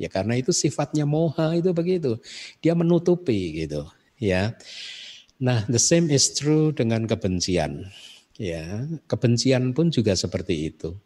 Ya 0.00 0.08
karena 0.08 0.40
itu 0.40 0.56
sifatnya 0.56 1.04
moha 1.04 1.52
itu 1.52 1.76
begitu. 1.76 2.16
Dia 2.64 2.72
menutupi 2.72 3.60
gitu, 3.60 3.84
ya. 4.16 4.56
Nah, 5.36 5.68
the 5.68 5.76
same 5.76 6.08
is 6.08 6.32
true 6.32 6.72
dengan 6.72 7.04
kebencian. 7.04 7.92
Ya, 8.40 8.88
kebencian 9.04 9.76
pun 9.76 9.92
juga 9.92 10.16
seperti 10.16 10.72
itu. 10.72 10.96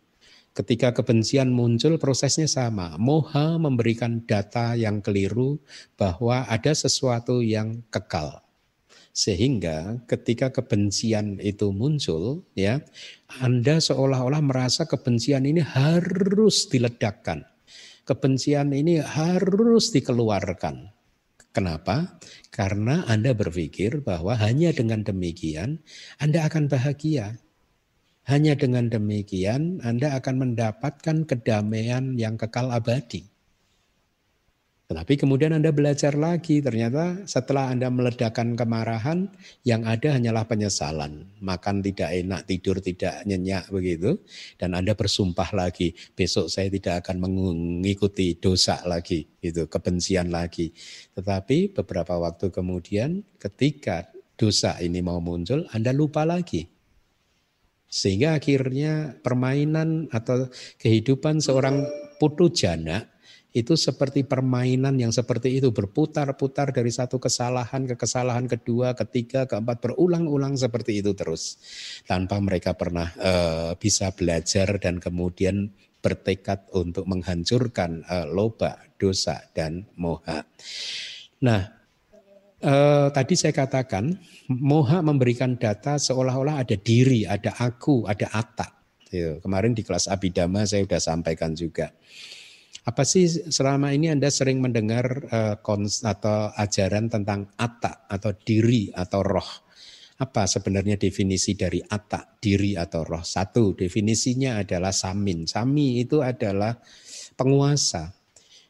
Ketika 0.55 0.94
kebencian 0.94 1.51
muncul 1.51 1.98
prosesnya 1.98 2.46
sama. 2.46 2.94
Moha 2.94 3.59
memberikan 3.59 4.22
data 4.22 4.79
yang 4.79 5.03
keliru 5.03 5.59
bahwa 5.98 6.46
ada 6.46 6.70
sesuatu 6.72 7.42
yang 7.42 7.83
kekal. 7.90 8.48
Sehingga 9.18 9.98
ketika 10.07 10.54
kebencian 10.54 11.42
itu 11.42 11.74
muncul, 11.74 12.46
ya, 12.54 12.78
Anda 13.42 13.83
seolah-olah 13.83 14.38
merasa 14.38 14.87
kebencian 14.87 15.42
ini 15.42 15.59
harus 15.59 16.70
diledakkan. 16.70 17.42
Kebencian 18.07 18.70
ini 18.70 19.02
harus 19.02 19.90
dikeluarkan. 19.90 20.94
Kenapa? 21.50 22.22
Karena 22.54 23.02
Anda 23.11 23.35
berpikir 23.35 24.07
bahwa 24.07 24.38
hanya 24.38 24.70
dengan 24.70 25.02
demikian 25.02 25.83
Anda 26.22 26.46
akan 26.46 26.70
bahagia. 26.70 27.42
Hanya 28.22 28.54
dengan 28.54 28.87
demikian 28.87 29.83
Anda 29.83 30.14
akan 30.14 30.46
mendapatkan 30.46 31.26
kedamaian 31.26 32.14
yang 32.14 32.38
kekal 32.38 32.70
abadi. 32.70 33.26
Tetapi 34.88 35.20
kemudian 35.20 35.53
Anda 35.53 35.68
belajar 35.68 36.16
lagi, 36.16 36.64
ternyata 36.64 37.20
setelah 37.29 37.68
Anda 37.68 37.92
meledakkan 37.92 38.57
kemarahan, 38.57 39.29
yang 39.61 39.85
ada 39.85 40.16
hanyalah 40.16 40.48
penyesalan. 40.48 41.29
Makan 41.44 41.85
tidak 41.85 42.09
enak, 42.09 42.48
tidur 42.48 42.81
tidak 42.81 43.20
nyenyak 43.29 43.68
begitu. 43.68 44.16
Dan 44.57 44.72
Anda 44.72 44.96
bersumpah 44.96 45.53
lagi, 45.53 45.92
besok 46.16 46.48
saya 46.48 46.72
tidak 46.72 47.05
akan 47.05 47.20
mengikuti 47.20 48.40
dosa 48.40 48.81
lagi, 48.88 49.29
itu 49.44 49.68
kebencian 49.68 50.33
lagi. 50.33 50.72
Tetapi 51.12 51.77
beberapa 51.77 52.16
waktu 52.16 52.48
kemudian 52.48 53.20
ketika 53.37 54.09
dosa 54.40 54.81
ini 54.81 55.05
mau 55.05 55.20
muncul, 55.20 55.68
Anda 55.68 55.92
lupa 55.92 56.24
lagi. 56.24 56.64
Sehingga 57.92 58.40
akhirnya 58.40 59.20
permainan 59.20 60.09
atau 60.16 60.48
kehidupan 60.81 61.44
seorang 61.44 61.85
putu 62.16 62.48
jana 62.48 63.17
itu 63.57 63.81
seperti 63.81 64.29
permainan 64.29 65.01
yang 65.01 65.09
seperti 65.09 65.57
itu 65.57 65.73
berputar-putar 65.73 66.69
dari 66.69 66.93
satu 66.93 67.17
kesalahan 67.17 67.89
ke 67.89 67.97
kesalahan 67.97 68.45
kedua, 68.45 68.93
ketiga, 68.93 69.49
keempat 69.49 69.81
berulang-ulang 69.81 70.53
seperti 70.53 71.01
itu 71.01 71.17
terus 71.17 71.57
tanpa 72.05 72.37
mereka 72.45 72.77
pernah 72.77 73.09
uh, 73.17 73.73
bisa 73.81 74.13
belajar 74.13 74.77
dan 74.77 75.01
kemudian 75.01 75.73
bertekad 76.05 76.69
untuk 76.77 77.09
menghancurkan 77.09 78.05
uh, 78.05 78.29
loba, 78.29 78.85
dosa 79.01 79.41
dan 79.57 79.89
moha. 79.97 80.45
Nah, 81.41 81.73
uh, 82.61 83.09
tadi 83.11 83.33
saya 83.33 83.57
katakan 83.57 84.13
moha 84.53 85.01
memberikan 85.01 85.57
data 85.57 85.97
seolah-olah 85.97 86.69
ada 86.69 86.77
diri, 86.77 87.25
ada 87.25 87.57
aku, 87.57 88.05
ada 88.05 88.29
atak. 88.29 88.77
Kemarin 89.09 89.73
di 89.73 89.81
kelas 89.81 90.05
abidama 90.05 90.69
saya 90.69 90.85
sudah 90.85 91.01
sampaikan 91.01 91.57
juga. 91.57 91.89
Apa 92.87 93.03
sih 93.03 93.27
selama 93.27 93.91
ini 93.91 94.12
Anda 94.12 94.31
sering 94.31 94.62
mendengar 94.62 95.07
uh, 95.31 95.57
kons 95.59 96.07
atau 96.07 96.55
ajaran 96.55 97.11
tentang 97.11 97.51
atak 97.59 98.07
atau 98.07 98.31
diri 98.37 98.93
atau 98.95 99.21
roh? 99.25 99.51
Apa 100.19 100.51
sebenarnya 100.51 100.99
definisi 100.99 101.55
dari 101.55 101.79
atak, 101.79 102.43
diri 102.43 102.75
atau 102.75 103.07
roh? 103.07 103.23
Satu, 103.23 103.79
definisinya 103.79 104.59
adalah 104.59 104.91
samin. 104.91 105.47
Sami 105.47 106.03
itu 106.03 106.23
adalah 106.23 106.75
penguasa. 107.38 108.19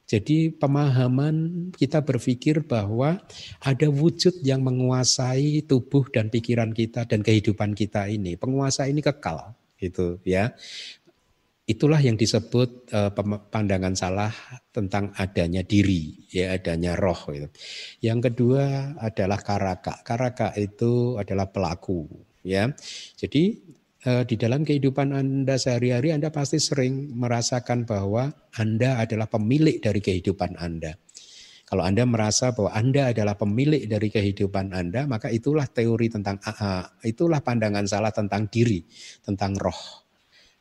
Jadi 0.09 0.49
pemahaman 0.53 1.69
kita 1.77 2.01
berpikir 2.01 2.65
bahwa 2.65 3.21
ada 3.61 3.89
wujud 3.93 4.41
yang 4.41 4.65
menguasai 4.65 5.69
tubuh 5.69 6.09
dan 6.09 6.33
pikiran 6.33 6.73
kita 6.73 7.05
dan 7.05 7.21
kehidupan 7.21 7.77
kita 7.77 8.09
ini. 8.09 8.37
Penguasa 8.41 8.89
ini 8.89 9.05
kekal, 9.05 9.53
gitu 9.77 10.17
ya. 10.25 10.57
Itulah 11.69 12.01
yang 12.01 12.17
disebut 12.17 12.89
uh, 12.97 13.13
pandangan 13.53 13.93
salah 13.93 14.33
tentang 14.73 15.13
adanya 15.21 15.61
diri, 15.61 16.17
ya 16.33 16.57
adanya 16.57 16.97
roh. 16.97 17.29
Gitu. 17.29 17.49
Yang 18.01 18.33
kedua 18.33 18.97
adalah 18.97 19.37
karaka. 19.45 20.01
Karaka 20.01 20.57
itu 20.57 21.21
adalah 21.21 21.53
pelaku, 21.53 22.09
ya. 22.41 22.73
Jadi 23.21 23.61
uh, 24.09 24.25
di 24.25 24.41
dalam 24.41 24.65
kehidupan 24.65 25.13
Anda 25.13 25.61
sehari-hari 25.61 26.17
Anda 26.17 26.33
pasti 26.33 26.57
sering 26.57 27.13
merasakan 27.13 27.85
bahwa 27.85 28.33
Anda 28.57 29.05
adalah 29.05 29.29
pemilik 29.29 29.77
dari 29.77 30.01
kehidupan 30.01 30.57
Anda. 30.57 30.97
Kalau 31.69 31.85
Anda 31.85 32.09
merasa 32.09 32.57
bahwa 32.57 32.73
Anda 32.73 33.13
adalah 33.13 33.37
pemilik 33.37 33.85
dari 33.85 34.09
kehidupan 34.09 34.73
Anda, 34.73 35.05
maka 35.05 35.29
itulah 35.29 35.69
teori 35.69 36.09
tentang 36.09 36.41
aha, 36.41 36.97
itulah 37.05 37.45
pandangan 37.45 37.85
salah 37.85 38.09
tentang 38.09 38.49
diri, 38.49 38.81
tentang 39.21 39.53
roh. 39.61 40.09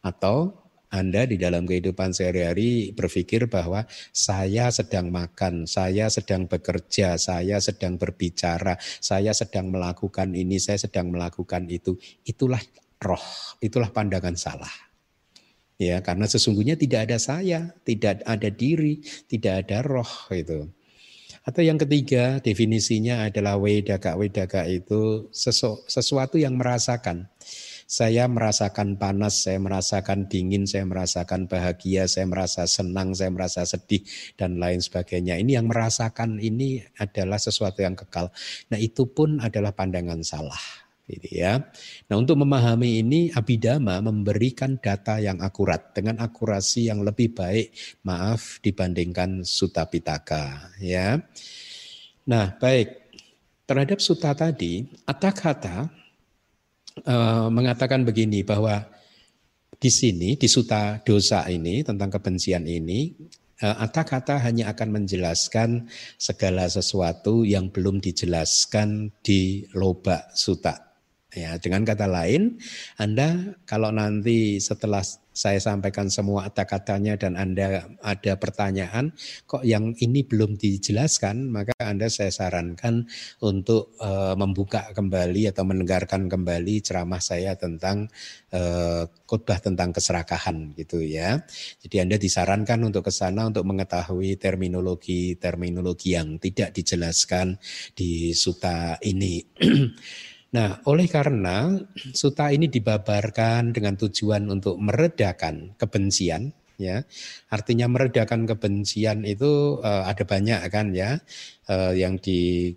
Atau 0.03 0.66
anda 0.87 1.27
di 1.27 1.35
dalam 1.35 1.67
kehidupan 1.67 2.15
sehari-hari 2.15 2.95
berpikir 2.95 3.51
bahwa 3.51 3.83
saya 4.15 4.71
sedang 4.71 5.11
makan, 5.11 5.67
saya 5.67 6.07
sedang 6.07 6.47
bekerja, 6.47 7.19
saya 7.19 7.59
sedang 7.59 7.99
berbicara, 7.99 8.79
saya 9.03 9.35
sedang 9.35 9.67
melakukan 9.67 10.31
ini, 10.31 10.55
saya 10.63 10.79
sedang 10.79 11.11
melakukan 11.11 11.67
itu. 11.67 11.99
Itulah 12.23 12.63
roh, 13.03 13.27
itulah 13.59 13.91
pandangan 13.91 14.39
salah. 14.39 14.71
Ya, 15.77 16.01
karena 16.01 16.25
sesungguhnya 16.25 16.73
tidak 16.73 17.11
ada 17.11 17.17
saya, 17.21 17.69
tidak 17.85 18.25
ada 18.25 18.49
diri, 18.49 19.03
tidak 19.29 19.67
ada 19.67 19.85
roh 19.85 20.09
itu. 20.33 20.65
Atau 21.47 21.63
yang 21.63 21.79
ketiga 21.79 22.43
definisinya 22.43 23.29
adalah 23.29 23.55
wedaka. 23.55 24.19
Wedaka 24.19 24.67
itu 24.67 25.31
sesu, 25.31 25.79
sesuatu 25.87 26.35
yang 26.35 26.59
merasakan. 26.59 27.31
Saya 27.87 28.27
merasakan 28.27 28.99
panas, 28.99 29.47
saya 29.47 29.63
merasakan 29.63 30.27
dingin, 30.27 30.67
saya 30.67 30.83
merasakan 30.83 31.47
bahagia, 31.47 32.03
saya 32.11 32.27
merasa 32.27 32.67
senang, 32.67 33.15
saya 33.15 33.31
merasa 33.31 33.63
sedih 33.63 34.03
dan 34.35 34.59
lain 34.59 34.83
sebagainya. 34.83 35.39
Ini 35.39 35.63
yang 35.63 35.71
merasakan 35.71 36.43
ini 36.43 36.83
adalah 36.99 37.39
sesuatu 37.39 37.79
yang 37.79 37.95
kekal. 37.95 38.27
Nah, 38.67 38.75
itu 38.75 39.07
pun 39.07 39.39
adalah 39.39 39.71
pandangan 39.71 40.19
salah 40.19 40.59
gitu 41.07 41.39
ya. 41.39 41.63
Nah, 42.11 42.15
untuk 42.19 42.43
memahami 42.43 42.99
ini 42.99 43.31
Abhidhamma 43.31 44.03
memberikan 44.03 44.75
data 44.83 45.23
yang 45.23 45.39
akurat 45.39 45.95
dengan 45.95 46.19
akurasi 46.19 46.91
yang 46.91 47.07
lebih 47.07 47.31
baik, 47.31 47.71
maaf 48.03 48.59
dibandingkan 48.59 49.47
Sutta 49.47 49.87
Pitaka 49.87 50.75
ya. 50.83 51.23
Nah, 52.27 52.51
baik. 52.59 53.07
Terhadap 53.67 53.99
sutta 53.99 54.31
tadi, 54.31 54.87
kata 55.03 55.91
uh, 57.05 57.51
mengatakan 57.51 58.07
begini 58.07 58.41
bahwa 58.41 58.87
di 59.77 59.91
sini 59.93 60.33
di 60.39 60.49
suta 60.49 60.97
dosa 61.05 61.45
ini 61.51 61.85
tentang 61.85 62.09
kebencian 62.09 62.65
ini 62.65 63.13
uh, 63.61 63.85
kata 63.85 64.41
hanya 64.41 64.73
akan 64.73 65.01
menjelaskan 65.01 65.85
segala 66.17 66.65
sesuatu 66.65 67.45
yang 67.45 67.69
belum 67.69 68.01
dijelaskan 68.01 69.13
di 69.21 69.65
loba 69.77 70.29
suta. 70.33 70.87
Ya, 71.37 71.59
dengan 71.61 71.85
kata 71.85 72.09
lain, 72.09 72.57
Anda 72.97 73.59
kalau 73.69 73.93
nanti 73.93 74.57
setelah 74.57 75.05
saya 75.37 75.61
sampaikan 75.61 76.09
semua 76.09 76.49
kata-katanya 76.49 77.13
dan 77.21 77.37
Anda 77.37 77.85
ada 78.01 78.33
pertanyaan 78.41 79.13
kok 79.45 79.61
yang 79.61 79.93
ini 80.01 80.25
belum 80.25 80.57
dijelaskan, 80.57 81.53
maka 81.53 81.77
Anda 81.77 82.09
saya 82.09 82.33
sarankan 82.33 83.05
untuk 83.45 83.93
uh, 84.01 84.33
membuka 84.33 84.89
kembali 84.97 85.53
atau 85.53 85.61
mendengarkan 85.61 86.25
kembali 86.25 86.81
ceramah 86.81 87.21
saya 87.21 87.53
tentang 87.53 88.09
uh, 88.49 89.05
khotbah 89.29 89.61
tentang 89.61 89.93
keserakahan 89.93 90.73
gitu 90.73 91.05
ya. 91.05 91.45
Jadi 91.85 92.01
Anda 92.01 92.17
disarankan 92.17 92.81
untuk 92.89 93.05
ke 93.05 93.13
sana 93.13 93.45
untuk 93.45 93.61
mengetahui 93.69 94.41
terminologi-terminologi 94.41 96.17
yang 96.17 96.41
tidak 96.41 96.73
dijelaskan 96.73 97.61
di 97.93 98.33
suta 98.33 98.97
ini. 99.05 99.45
Nah, 100.47 100.79
oleh 100.87 101.11
karena 101.11 101.75
suta 102.15 102.55
ini 102.55 102.71
dibabarkan 102.71 103.75
dengan 103.75 103.99
tujuan 103.99 104.47
untuk 104.47 104.79
meredakan 104.79 105.75
kebencian, 105.75 106.55
ya. 106.79 107.03
Artinya 107.51 107.91
meredakan 107.91 108.47
kebencian 108.47 109.27
itu 109.27 109.83
uh, 109.83 110.07
ada 110.07 110.23
banyak 110.23 110.59
kan 110.71 110.95
ya, 110.95 111.19
uh, 111.67 111.91
yang 111.91 112.15
di 112.15 112.71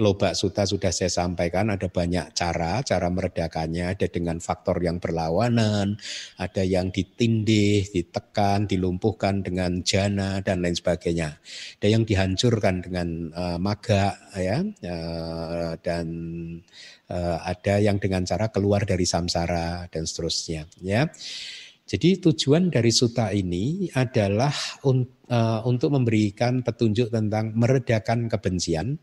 Lobak 0.00 0.32
Suta 0.32 0.64
sudah 0.64 0.88
saya 0.88 1.12
sampaikan 1.12 1.68
ada 1.68 1.84
banyak 1.84 2.32
cara, 2.32 2.80
cara 2.80 3.12
meredakannya 3.12 3.92
ada 3.92 4.08
dengan 4.08 4.40
faktor 4.40 4.80
yang 4.80 4.96
berlawanan, 4.96 6.00
ada 6.40 6.64
yang 6.64 6.88
ditindih, 6.88 7.92
ditekan, 7.92 8.64
dilumpuhkan 8.64 9.44
dengan 9.44 9.84
jana 9.84 10.40
dan 10.40 10.64
lain 10.64 10.72
sebagainya. 10.72 11.36
Ada 11.76 11.88
yang 11.92 12.08
dihancurkan 12.08 12.80
dengan 12.80 13.36
uh, 13.36 13.60
maga 13.60 14.16
ya 14.32 14.64
uh, 14.64 15.76
dan 15.84 16.06
uh, 17.12 17.44
ada 17.44 17.76
yang 17.76 18.00
dengan 18.00 18.24
cara 18.24 18.48
keluar 18.48 18.88
dari 18.88 19.04
samsara 19.04 19.92
dan 19.92 20.08
seterusnya 20.08 20.72
ya. 20.80 21.04
Jadi 21.82 22.16
tujuan 22.24 22.72
dari 22.72 22.88
suta 22.88 23.28
ini 23.36 23.92
adalah 23.92 24.54
un, 24.88 25.04
untuk 25.68 25.92
memberikan 25.92 26.64
petunjuk 26.64 27.12
tentang 27.12 27.52
meredakan 27.52 28.32
kebencian 28.32 28.96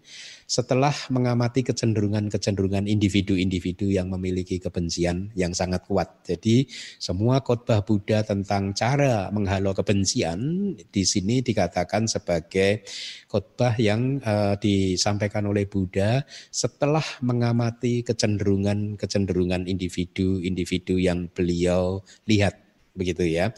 setelah 0.49 0.91
mengamati 1.13 1.62
kecenderungan-kecenderungan 1.62 2.89
individu-individu 2.89 3.93
yang 3.93 4.09
memiliki 4.09 4.57
kebencian 4.57 5.29
yang 5.38 5.53
sangat 5.53 5.85
kuat. 5.85 6.25
Jadi 6.25 6.65
semua 6.97 7.45
khotbah 7.45 7.85
Buddha 7.85 8.25
tentang 8.25 8.73
cara 8.73 9.29
menghalau 9.29 9.77
kebencian 9.77 10.73
di 10.89 11.03
sini 11.05 11.45
dikatakan 11.45 12.09
sebagai 12.09 12.81
khotbah 13.29 13.77
yang 13.77 14.17
uh, 14.25 14.57
disampaikan 14.57 15.45
oleh 15.45 15.69
Buddha 15.69 16.25
setelah 16.49 17.05
mengamati 17.21 18.01
kecenderungan-kecenderungan 18.01 19.69
individu-individu 19.69 20.97
yang 20.97 21.29
beliau 21.29 22.01
lihat 22.25 22.69
begitu 22.99 23.23
ya. 23.23 23.53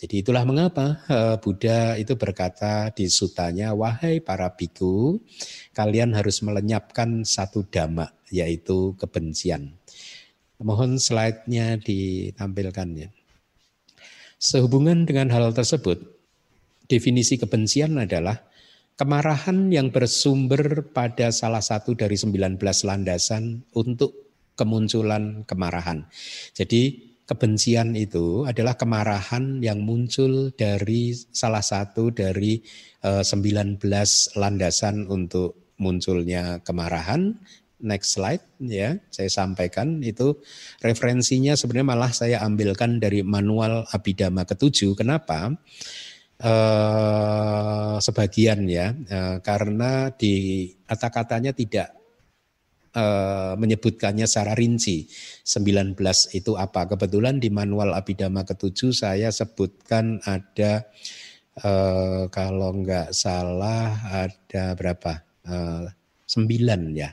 Jadi 0.00 0.24
itulah 0.24 0.42
mengapa 0.48 1.04
uh, 1.06 1.36
Buddha 1.38 1.94
itu 2.00 2.16
berkata 2.16 2.88
di 2.90 3.06
sutanya, 3.06 3.76
wahai 3.76 4.18
para 4.24 4.48
biku, 4.50 5.20
kalian 5.80 6.12
harus 6.12 6.44
melenyapkan 6.44 7.24
satu 7.24 7.64
dhamma, 7.64 8.12
yaitu 8.28 8.92
kebencian. 9.00 9.72
Mohon 10.60 11.00
slide-nya 11.00 11.80
ditampilkan 11.80 12.88
ya. 13.00 13.08
Sehubungan 14.36 15.08
dengan 15.08 15.32
hal 15.32 15.56
tersebut, 15.56 16.04
definisi 16.84 17.40
kebencian 17.40 17.96
adalah 17.96 18.44
kemarahan 19.00 19.72
yang 19.72 19.88
bersumber 19.88 20.84
pada 20.92 21.32
salah 21.32 21.64
satu 21.64 21.96
dari 21.96 22.20
19 22.20 22.60
landasan 22.84 23.64
untuk 23.72 24.12
kemunculan 24.52 25.48
kemarahan. 25.48 26.04
Jadi 26.52 27.08
kebencian 27.24 27.96
itu 27.96 28.44
adalah 28.44 28.76
kemarahan 28.76 29.64
yang 29.64 29.80
muncul 29.80 30.52
dari 30.52 31.14
salah 31.14 31.64
satu 31.64 32.12
dari 32.12 32.60
19 33.00 33.80
eh, 33.80 34.08
landasan 34.36 35.08
untuk 35.08 35.69
munculnya 35.80 36.60
kemarahan. 36.60 37.40
Next 37.80 38.20
slide 38.20 38.44
ya, 38.60 39.00
saya 39.08 39.32
sampaikan 39.32 40.04
itu 40.04 40.36
referensinya 40.84 41.56
sebenarnya 41.56 41.88
malah 41.88 42.12
saya 42.12 42.44
ambilkan 42.44 43.00
dari 43.00 43.24
manual 43.24 43.88
Abhidhamma 43.88 44.44
ketujuh. 44.44 44.92
Kenapa? 45.00 45.56
Uh, 46.40 47.96
sebagian 48.00 48.68
ya, 48.68 48.92
uh, 48.92 49.40
karena 49.40 50.12
di 50.12 50.68
kata-katanya 50.84 51.56
tidak 51.56 52.00
uh, 52.94 53.54
menyebutkannya 53.56 54.26
secara 54.26 54.52
rinci. 54.52 55.06
19 55.46 55.96
itu 56.36 56.52
apa? 56.56 56.84
Kebetulan 56.84 57.38
di 57.38 57.50
manual 57.50 57.94
Abhidhamma 57.94 58.46
ketujuh 58.46 58.92
saya 58.94 59.32
sebutkan 59.32 60.22
ada 60.26 60.86
uh, 61.62 62.26
kalau 62.32 62.70
nggak 62.82 63.14
salah 63.14 63.98
ada 64.10 64.74
berapa? 64.74 65.29
Uh, 65.46 65.88
sembilan 66.28 66.80
ya. 66.94 67.10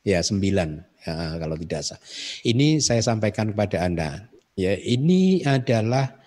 Ya, 0.00 0.20
sembilan 0.24 0.68
ya, 1.04 1.36
kalau 1.36 1.56
tidak 1.60 1.80
salah. 1.84 2.02
Ini 2.44 2.80
saya 2.80 3.04
sampaikan 3.04 3.52
kepada 3.52 3.84
Anda. 3.84 4.28
Ya, 4.56 4.76
ini 4.76 5.44
adalah 5.44 6.20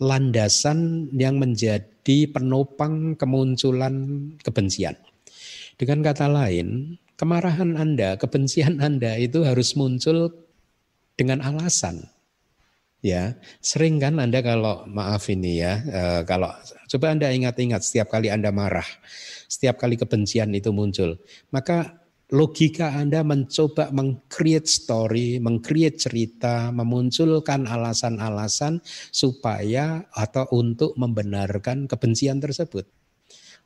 landasan 0.00 1.08
yang 1.16 1.40
menjadi 1.40 2.28
penopang 2.28 3.16
kemunculan 3.16 4.28
kebencian. 4.44 4.96
Dengan 5.76 6.04
kata 6.04 6.28
lain, 6.28 6.96
kemarahan 7.16 7.76
Anda, 7.76 8.16
kebencian 8.20 8.80
Anda 8.80 9.16
itu 9.16 9.44
harus 9.44 9.76
muncul 9.76 10.32
dengan 11.16 11.40
alasan. 11.44 12.15
Ya, 13.04 13.36
sering 13.60 14.00
kan 14.00 14.16
Anda 14.16 14.40
kalau 14.40 14.88
maaf 14.88 15.28
ini 15.28 15.60
ya, 15.60 15.84
eh, 15.84 16.20
kalau 16.24 16.48
coba 16.88 17.12
Anda 17.12 17.28
ingat-ingat 17.28 17.84
setiap 17.84 18.08
kali 18.08 18.32
Anda 18.32 18.48
marah, 18.48 18.88
setiap 19.46 19.76
kali 19.76 20.00
kebencian 20.00 20.48
itu 20.56 20.72
muncul, 20.72 21.20
maka 21.52 22.00
logika 22.32 22.96
Anda 22.96 23.20
mencoba 23.20 23.92
mengcreate 23.92 24.66
story, 24.66 25.38
mengcreate 25.38 26.00
cerita, 26.08 26.72
memunculkan 26.72 27.68
alasan-alasan 27.68 28.80
supaya 29.12 30.08
atau 30.16 30.48
untuk 30.56 30.96
membenarkan 30.96 31.84
kebencian 31.86 32.40
tersebut. 32.40 32.88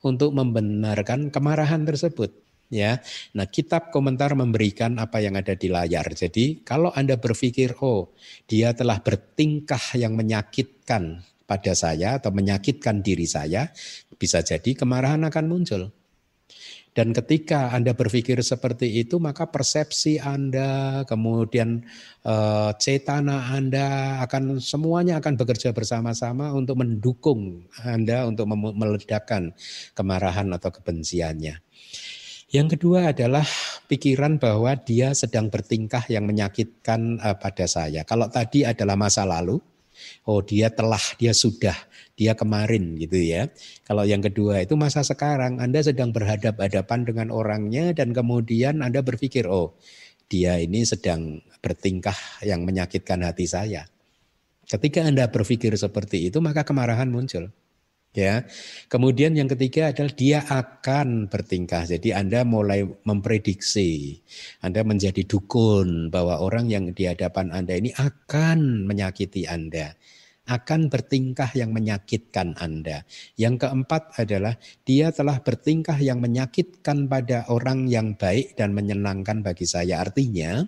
Untuk 0.00 0.32
membenarkan 0.32 1.28
kemarahan 1.28 1.84
tersebut 1.84 2.32
ya. 2.70 3.02
Nah, 3.36 3.50
kitab 3.50 3.90
komentar 3.90 4.32
memberikan 4.38 4.96
apa 4.96 5.20
yang 5.20 5.36
ada 5.36 5.52
di 5.58 5.68
layar. 5.68 6.06
Jadi, 6.14 6.62
kalau 6.64 6.94
Anda 6.94 7.18
berpikir, 7.18 7.76
oh, 7.82 8.14
dia 8.46 8.72
telah 8.72 9.02
bertingkah 9.02 9.98
yang 9.98 10.16
menyakitkan 10.16 11.20
pada 11.44 11.74
saya 11.74 12.22
atau 12.22 12.30
menyakitkan 12.30 13.02
diri 13.02 13.26
saya, 13.26 13.68
bisa 14.14 14.40
jadi 14.40 14.78
kemarahan 14.78 15.26
akan 15.26 15.44
muncul. 15.50 15.90
Dan 16.90 17.14
ketika 17.14 17.70
Anda 17.70 17.94
berpikir 17.94 18.42
seperti 18.42 18.90
itu, 18.98 19.22
maka 19.22 19.46
persepsi 19.46 20.18
Anda, 20.18 21.02
kemudian 21.06 21.86
e, 22.26 22.34
cetana 22.82 23.54
Anda 23.54 24.18
akan 24.26 24.58
semuanya 24.58 25.22
akan 25.22 25.38
bekerja 25.38 25.70
bersama-sama 25.70 26.50
untuk 26.50 26.82
mendukung 26.82 27.62
Anda 27.86 28.26
untuk 28.26 28.50
meledakkan 28.50 29.54
kemarahan 29.94 30.50
atau 30.50 30.74
kebenciannya. 30.74 31.69
Yang 32.50 32.74
kedua 32.74 33.14
adalah 33.14 33.46
pikiran 33.86 34.42
bahwa 34.42 34.74
dia 34.74 35.14
sedang 35.14 35.46
bertingkah 35.46 36.02
yang 36.10 36.26
menyakitkan 36.26 37.22
uh, 37.22 37.38
pada 37.38 37.70
saya. 37.70 38.02
Kalau 38.02 38.26
tadi 38.26 38.66
adalah 38.66 38.98
masa 38.98 39.22
lalu, 39.22 39.62
oh 40.26 40.42
dia 40.42 40.66
telah, 40.66 40.98
dia 41.14 41.30
sudah, 41.30 41.78
dia 42.18 42.34
kemarin 42.34 42.98
gitu 42.98 43.22
ya. 43.22 43.46
Kalau 43.86 44.02
yang 44.02 44.18
kedua 44.18 44.66
itu 44.66 44.74
masa 44.74 45.06
sekarang, 45.06 45.62
Anda 45.62 45.78
sedang 45.78 46.10
berhadap-hadapan 46.10 47.06
dengan 47.06 47.28
orangnya 47.30 47.94
dan 47.94 48.10
kemudian 48.10 48.82
Anda 48.82 48.98
berpikir, 49.06 49.46
oh 49.46 49.78
dia 50.26 50.58
ini 50.58 50.82
sedang 50.82 51.38
bertingkah 51.62 52.18
yang 52.42 52.66
menyakitkan 52.66 53.22
hati 53.22 53.46
saya. 53.46 53.86
Ketika 54.66 55.06
Anda 55.06 55.30
berpikir 55.30 55.70
seperti 55.78 56.34
itu, 56.34 56.42
maka 56.42 56.66
kemarahan 56.66 57.06
muncul. 57.14 57.54
Ya. 58.10 58.42
Kemudian 58.90 59.38
yang 59.38 59.46
ketiga 59.46 59.94
adalah 59.94 60.10
dia 60.10 60.42
akan 60.42 61.30
bertingkah. 61.30 61.86
Jadi 61.86 62.10
Anda 62.10 62.42
mulai 62.42 62.82
memprediksi. 63.06 64.18
Anda 64.58 64.82
menjadi 64.82 65.22
dukun 65.22 66.10
bahwa 66.10 66.42
orang 66.42 66.66
yang 66.66 66.90
di 66.90 67.06
hadapan 67.06 67.54
Anda 67.54 67.78
ini 67.78 67.94
akan 67.94 68.90
menyakiti 68.90 69.46
Anda 69.46 69.94
akan 70.50 70.90
bertingkah 70.90 71.54
yang 71.54 71.70
menyakitkan 71.70 72.58
Anda. 72.58 73.06
Yang 73.38 73.66
keempat 73.66 74.18
adalah 74.18 74.58
dia 74.82 75.14
telah 75.14 75.38
bertingkah 75.38 75.94
yang 76.02 76.18
menyakitkan 76.18 77.06
pada 77.06 77.46
orang 77.46 77.86
yang 77.86 78.18
baik 78.18 78.58
dan 78.58 78.74
menyenangkan 78.74 79.46
bagi 79.46 79.62
saya. 79.62 80.02
Artinya, 80.02 80.66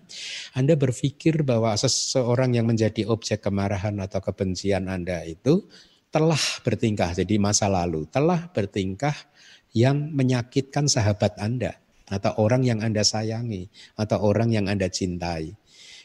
Anda 0.55 0.79
berpikir 0.79 1.43
bahwa 1.43 1.75
seseorang 1.75 2.55
yang 2.55 2.71
menjadi 2.71 3.11
objek 3.11 3.43
kemarahan 3.43 3.99
atau 3.99 4.23
kebencian 4.23 4.87
Anda 4.87 5.27
itu 5.27 5.67
telah 6.13 6.41
bertingkah, 6.61 7.17
jadi 7.17 7.41
masa 7.41 7.73
lalu, 7.73 8.05
telah 8.13 8.53
bertingkah 8.53 9.17
yang 9.73 10.13
menyakitkan 10.13 10.85
sahabat 10.85 11.41
Anda 11.41 11.81
atau 12.13 12.37
orang 12.37 12.63
yang 12.69 12.85
Anda 12.85 13.01
sayangi 13.01 13.73
atau 13.97 14.21
orang 14.21 14.53
yang 14.53 14.69
Anda 14.69 14.93
cintai. 14.93 15.57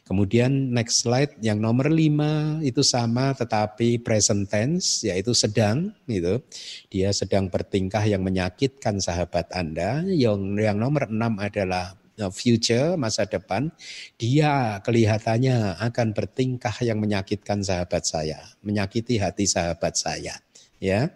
Kemudian 0.08 0.72
next 0.72 1.04
slide 1.04 1.36
yang 1.44 1.60
nomor 1.60 1.92
lima 1.92 2.64
itu 2.64 2.80
sama 2.80 3.36
tetapi 3.36 4.00
present 4.00 4.48
tense 4.48 5.04
yaitu 5.04 5.36
sedang 5.36 5.92
itu 6.08 6.40
dia 6.88 7.12
sedang 7.12 7.52
bertingkah 7.52 8.08
yang 8.08 8.24
menyakitkan 8.24 9.04
sahabat 9.04 9.52
Anda. 9.52 10.08
Yang 10.08 10.64
yang 10.64 10.80
nomor 10.80 11.12
enam 11.12 11.36
adalah 11.44 11.97
future 12.34 12.98
masa 12.98 13.30
depan 13.30 13.70
dia 14.18 14.82
kelihatannya 14.82 15.78
akan 15.78 16.18
bertingkah 16.18 16.74
yang 16.82 16.98
menyakitkan 16.98 17.62
sahabat 17.62 18.04
saya, 18.10 18.42
menyakiti 18.66 19.22
hati 19.22 19.46
sahabat 19.46 19.94
saya. 19.94 20.42
Ya, 20.78 21.10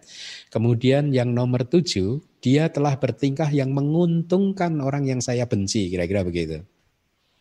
kemudian 0.50 1.14
yang 1.14 1.38
nomor 1.38 1.70
tujuh 1.70 2.26
dia 2.42 2.74
telah 2.74 2.98
bertingkah 2.98 3.50
yang 3.54 3.78
menguntungkan 3.78 4.82
orang 4.82 5.06
yang 5.06 5.22
saya 5.22 5.46
benci, 5.46 5.86
kira-kira 5.94 6.26
begitu. 6.26 6.66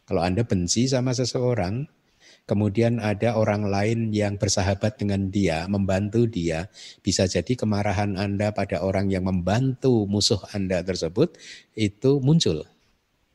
Kalau 0.04 0.20
anda 0.20 0.44
benci 0.44 0.84
sama 0.84 1.16
seseorang, 1.16 1.88
kemudian 2.44 2.98
ada 2.98 3.38
orang 3.38 3.62
lain 3.68 4.10
yang 4.10 4.34
bersahabat 4.36 4.98
dengan 4.98 5.30
dia, 5.30 5.70
membantu 5.70 6.26
dia, 6.26 6.66
bisa 6.98 7.30
jadi 7.30 7.54
kemarahan 7.54 8.18
Anda 8.18 8.50
pada 8.50 8.82
orang 8.82 9.06
yang 9.06 9.30
membantu 9.30 10.04
musuh 10.10 10.42
Anda 10.50 10.82
tersebut 10.82 11.38
itu 11.78 12.18
muncul. 12.18 12.66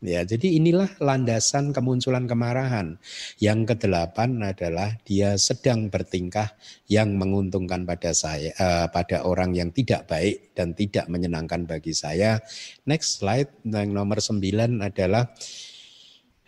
Ya, 0.03 0.27
jadi 0.27 0.59
inilah 0.59 0.91
landasan 0.99 1.71
kemunculan 1.71 2.27
kemarahan. 2.27 2.99
Yang 3.39 3.73
kedelapan 3.73 4.43
adalah 4.43 4.91
dia 5.07 5.39
sedang 5.39 5.87
bertingkah 5.87 6.51
yang 6.91 7.15
menguntungkan 7.15 7.87
pada 7.87 8.11
saya, 8.11 8.51
uh, 8.59 8.91
pada 8.91 9.23
orang 9.23 9.55
yang 9.55 9.71
tidak 9.71 10.03
baik 10.11 10.51
dan 10.51 10.75
tidak 10.75 11.07
menyenangkan 11.07 11.63
bagi 11.63 11.95
saya. 11.95 12.43
Next 12.83 13.23
slide, 13.23 13.49
yang 13.63 13.95
nomor 13.95 14.19
sembilan 14.19 14.83
adalah 14.83 15.31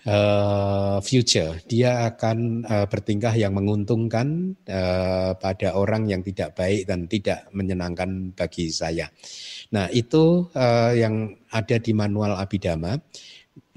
uh, 0.07 0.97
future. 0.99 1.63
Dia 1.67 2.03
akan 2.13 2.67
uh, 2.67 2.85
bertingkah 2.91 3.31
yang 3.31 3.55
menguntungkan 3.55 4.59
uh, 4.67 5.39
pada 5.39 5.75
orang 5.75 6.07
yang 6.11 6.19
tidak 6.19 6.55
baik 6.55 6.83
dan 6.83 7.07
tidak 7.07 7.47
menyenangkan 7.55 8.35
bagi 8.35 8.71
saya. 8.71 9.11
Nah, 9.71 9.91
itu 9.91 10.47
uh, 10.51 10.91
yang 10.95 11.35
ada 11.51 11.79
di 11.79 11.91
manual 11.91 12.35
Abidama 12.39 12.95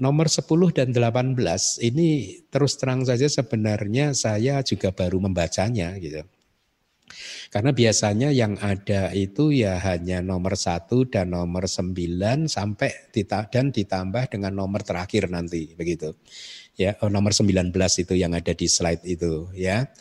nomor 0.01 0.25
10 0.25 0.49
dan 0.73 0.89
18 0.89 1.37
ini 1.85 2.41
terus 2.49 2.75
terang 2.81 3.05
saja 3.05 3.29
sebenarnya 3.29 4.17
saya 4.17 4.65
juga 4.65 4.89
baru 4.89 5.21
membacanya 5.21 5.93
gitu. 6.01 6.25
Karena 7.51 7.75
biasanya 7.75 8.31
yang 8.31 8.55
ada 8.63 9.11
itu 9.11 9.51
ya 9.51 9.75
hanya 9.83 10.23
nomor 10.23 10.55
1 10.55 10.87
dan 11.11 11.35
nomor 11.35 11.67
9 11.67 12.47
sampai 12.47 13.11
dan 13.51 13.75
ditambah 13.75 14.23
dengan 14.31 14.55
nomor 14.55 14.81
terakhir 14.81 15.27
nanti 15.27 15.75
begitu. 15.75 16.15
Ya, 16.79 16.95
oh, 17.03 17.11
nomor 17.11 17.35
19 17.35 17.75
itu 17.75 18.13
yang 18.15 18.31
ada 18.31 18.55
di 18.55 18.67
slide 18.71 19.03
itu 19.03 19.51
ya. 19.51 19.91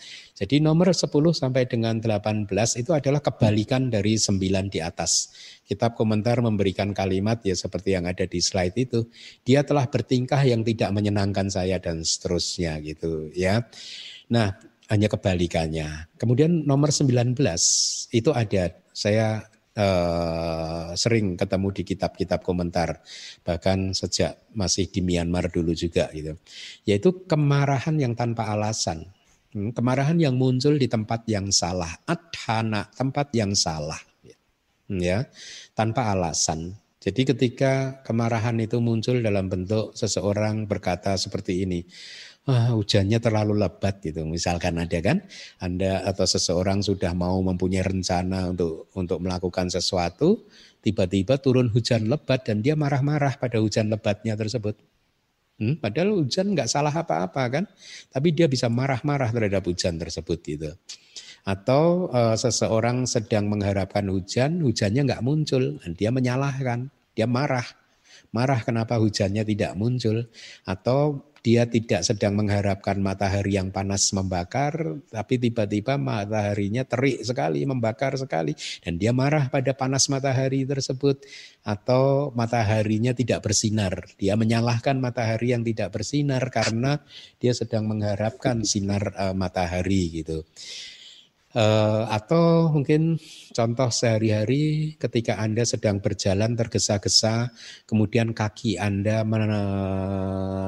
Jadi 0.41 0.57
nomor 0.65 0.89
10 0.89 1.13
sampai 1.37 1.69
dengan 1.69 2.01
18 2.01 2.49
itu 2.81 2.97
adalah 2.97 3.21
kebalikan 3.21 3.93
dari 3.93 4.17
9 4.17 4.73
di 4.73 4.81
atas. 4.81 5.37
Kitab 5.69 6.01
komentar 6.01 6.41
memberikan 6.41 6.97
kalimat 6.97 7.45
ya 7.45 7.53
seperti 7.53 7.93
yang 7.93 8.09
ada 8.09 8.25
di 8.25 8.41
slide 8.41 8.73
itu. 8.81 9.05
Dia 9.45 9.69
telah 9.69 9.85
bertingkah 9.85 10.41
yang 10.41 10.65
tidak 10.65 10.97
menyenangkan 10.97 11.53
saya 11.53 11.77
dan 11.77 12.01
seterusnya 12.01 12.81
gitu 12.81 13.29
ya. 13.37 13.69
Nah 14.33 14.57
hanya 14.89 15.13
kebalikannya. 15.13 16.09
Kemudian 16.17 16.65
nomor 16.65 16.89
19 16.89 17.37
itu 18.17 18.31
ada 18.33 18.65
saya 18.97 19.45
Uh, 19.71 20.91
sering 20.99 21.39
ketemu 21.39 21.71
di 21.71 21.83
kitab-kitab 21.87 22.43
komentar 22.43 22.99
bahkan 23.47 23.95
sejak 23.95 24.43
masih 24.51 24.91
di 24.91 24.99
Myanmar 24.99 25.47
dulu 25.47 25.71
juga 25.79 26.11
gitu 26.11 26.35
yaitu 26.83 27.23
kemarahan 27.31 27.95
yang 27.95 28.19
tanpa 28.19 28.51
alasan 28.51 29.07
kemarahan 29.51 30.19
yang 30.19 30.39
muncul 30.39 30.79
di 30.79 30.87
tempat 30.87 31.27
yang 31.27 31.51
salah, 31.51 31.91
adhana, 32.07 32.87
tempat 32.95 33.35
yang 33.35 33.53
salah. 33.55 33.99
Hmm, 34.91 34.99
ya, 34.99 35.27
tanpa 35.75 36.11
alasan. 36.11 36.75
Jadi 37.01 37.33
ketika 37.33 38.05
kemarahan 38.05 38.61
itu 38.61 38.77
muncul 38.83 39.25
dalam 39.25 39.49
bentuk 39.49 39.97
seseorang 39.97 40.69
berkata 40.69 41.17
seperti 41.17 41.65
ini, 41.65 41.81
ah, 42.51 42.77
hujannya 42.77 43.17
terlalu 43.23 43.57
lebat 43.57 44.05
gitu. 44.05 44.27
Misalkan 44.29 44.77
ada 44.77 44.99
kan, 45.01 45.25
Anda 45.63 46.05
atau 46.05 46.29
seseorang 46.29 46.85
sudah 46.85 47.17
mau 47.17 47.41
mempunyai 47.41 47.87
rencana 47.87 48.53
untuk 48.53 48.93
untuk 48.99 49.19
melakukan 49.25 49.73
sesuatu, 49.73 50.45
tiba-tiba 50.85 51.41
turun 51.41 51.73
hujan 51.73 52.05
lebat 52.11 52.45
dan 52.45 52.61
dia 52.61 52.77
marah-marah 52.77 53.41
pada 53.41 53.63
hujan 53.65 53.89
lebatnya 53.89 54.37
tersebut. 54.37 54.77
Hmm, 55.61 55.77
padahal 55.77 56.17
hujan 56.17 56.57
nggak 56.57 56.73
salah 56.73 56.89
apa-apa 56.89 57.43
kan, 57.53 57.65
tapi 58.09 58.33
dia 58.33 58.49
bisa 58.49 58.73
marah-marah 58.73 59.29
terhadap 59.29 59.61
hujan 59.69 60.01
tersebut 60.01 60.41
gitu. 60.41 60.73
Atau 61.45 62.09
uh, 62.09 62.33
seseorang 62.33 63.05
sedang 63.05 63.45
mengharapkan 63.53 64.09
hujan, 64.09 64.65
hujannya 64.65 65.05
nggak 65.05 65.21
muncul, 65.21 65.77
dan 65.85 65.93
dia 65.93 66.09
menyalahkan, 66.09 66.89
dia 67.13 67.29
marah. 67.29 67.69
marah 68.31 68.63
kenapa 68.63 68.95
hujannya 68.95 69.43
tidak 69.43 69.75
muncul 69.75 70.23
atau 70.63 71.27
dia 71.41 71.65
tidak 71.65 72.05
sedang 72.05 72.37
mengharapkan 72.37 73.01
matahari 73.01 73.57
yang 73.57 73.73
panas 73.73 74.13
membakar, 74.13 75.01
tapi 75.09 75.41
tiba-tiba 75.41 75.97
mataharinya 75.97 76.85
terik 76.85 77.25
sekali, 77.25 77.65
membakar 77.65 78.17
sekali, 78.21 78.53
dan 78.85 79.01
dia 79.01 79.17
marah 79.17 79.49
pada 79.49 79.73
panas 79.73 80.09
matahari 80.13 80.69
tersebut, 80.69 81.25
atau 81.65 82.33
mataharinya 82.33 83.17
tidak 83.17 83.45
bersinar. 83.45 84.05
Dia 84.21 84.37
menyalahkan 84.37 84.97
matahari 85.01 85.53
yang 85.57 85.65
tidak 85.65 85.93
bersinar 85.97 86.45
karena 86.53 87.01
dia 87.41 87.57
sedang 87.57 87.89
mengharapkan 87.89 88.65
sinar 88.65 89.13
uh, 89.17 89.37
matahari 89.37 90.21
gitu. 90.21 90.45
Uh, 91.51 92.07
atau 92.15 92.71
mungkin 92.71 93.19
contoh 93.51 93.91
sehari-hari 93.91 94.95
ketika 94.95 95.35
Anda 95.35 95.67
sedang 95.67 95.99
berjalan 95.99 96.55
tergesa-gesa, 96.55 97.51
kemudian 97.91 98.31
kaki 98.31 98.79
Anda 98.79 99.27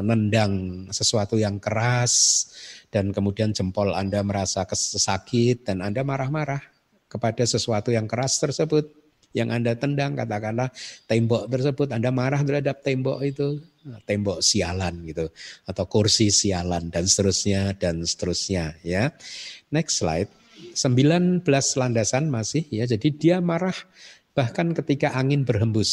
menendang 0.03 0.53
sesuatu 0.91 1.39
yang 1.39 1.63
keras, 1.63 2.51
dan 2.91 3.15
kemudian 3.15 3.55
jempol 3.55 3.95
Anda 3.95 4.27
merasa 4.27 4.67
sakit, 4.67 5.71
dan 5.71 5.87
Anda 5.87 6.03
marah-marah 6.03 6.67
kepada 7.07 7.47
sesuatu 7.47 7.95
yang 7.95 8.11
keras 8.11 8.43
tersebut, 8.43 8.91
yang 9.39 9.55
Anda 9.55 9.79
tendang, 9.79 10.19
katakanlah 10.19 10.75
tembok 11.07 11.47
tersebut, 11.47 11.95
Anda 11.95 12.11
marah 12.11 12.43
terhadap 12.43 12.83
tembok 12.83 13.23
itu, 13.23 13.63
tembok 14.03 14.43
sialan 14.43 15.07
gitu, 15.07 15.31
atau 15.63 15.85
kursi 15.87 16.35
sialan, 16.35 16.91
dan 16.91 17.07
seterusnya, 17.07 17.79
dan 17.79 18.03
seterusnya. 18.03 18.83
ya. 18.83 19.15
Next 19.71 20.03
slide. 20.03 20.42
19 20.75 21.43
landasan 21.79 22.31
masih 22.31 22.65
ya. 22.71 22.87
Jadi 22.87 23.11
dia 23.15 23.37
marah 23.43 23.75
bahkan 24.33 24.71
ketika 24.73 25.13
angin 25.13 25.43
berhembus 25.43 25.91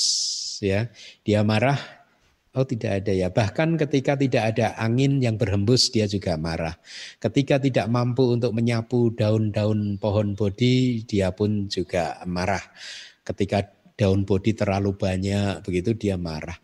ya. 0.62 0.88
Dia 1.26 1.42
marah 1.42 2.00
Oh 2.58 2.66
tidak 2.66 3.06
ada 3.06 3.14
ya. 3.14 3.30
Bahkan 3.30 3.78
ketika 3.78 4.18
tidak 4.18 4.54
ada 4.56 4.74
angin 4.82 5.22
yang 5.22 5.38
berhembus 5.38 5.94
dia 5.94 6.10
juga 6.10 6.34
marah. 6.34 6.74
Ketika 7.22 7.62
tidak 7.62 7.86
mampu 7.94 8.26
untuk 8.26 8.58
menyapu 8.58 9.14
daun-daun 9.14 10.02
pohon 10.02 10.34
bodi 10.34 11.06
dia 11.06 11.30
pun 11.30 11.70
juga 11.70 12.18
marah. 12.26 12.66
Ketika 13.22 13.70
daun 13.94 14.26
bodi 14.26 14.58
terlalu 14.58 14.98
banyak 14.98 15.62
begitu 15.62 15.94
dia 15.94 16.18
marah. 16.18 16.58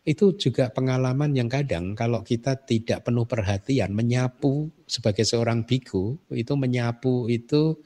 Itu 0.00 0.32
juga 0.34 0.72
pengalaman 0.72 1.36
yang 1.36 1.52
kadang 1.52 1.92
kalau 1.92 2.24
kita 2.24 2.56
tidak 2.64 3.04
penuh 3.04 3.28
perhatian 3.28 3.92
menyapu 3.92 4.72
sebagai 4.88 5.28
seorang 5.28 5.68
biku 5.68 6.16
itu 6.32 6.56
menyapu 6.56 7.28
itu 7.28 7.76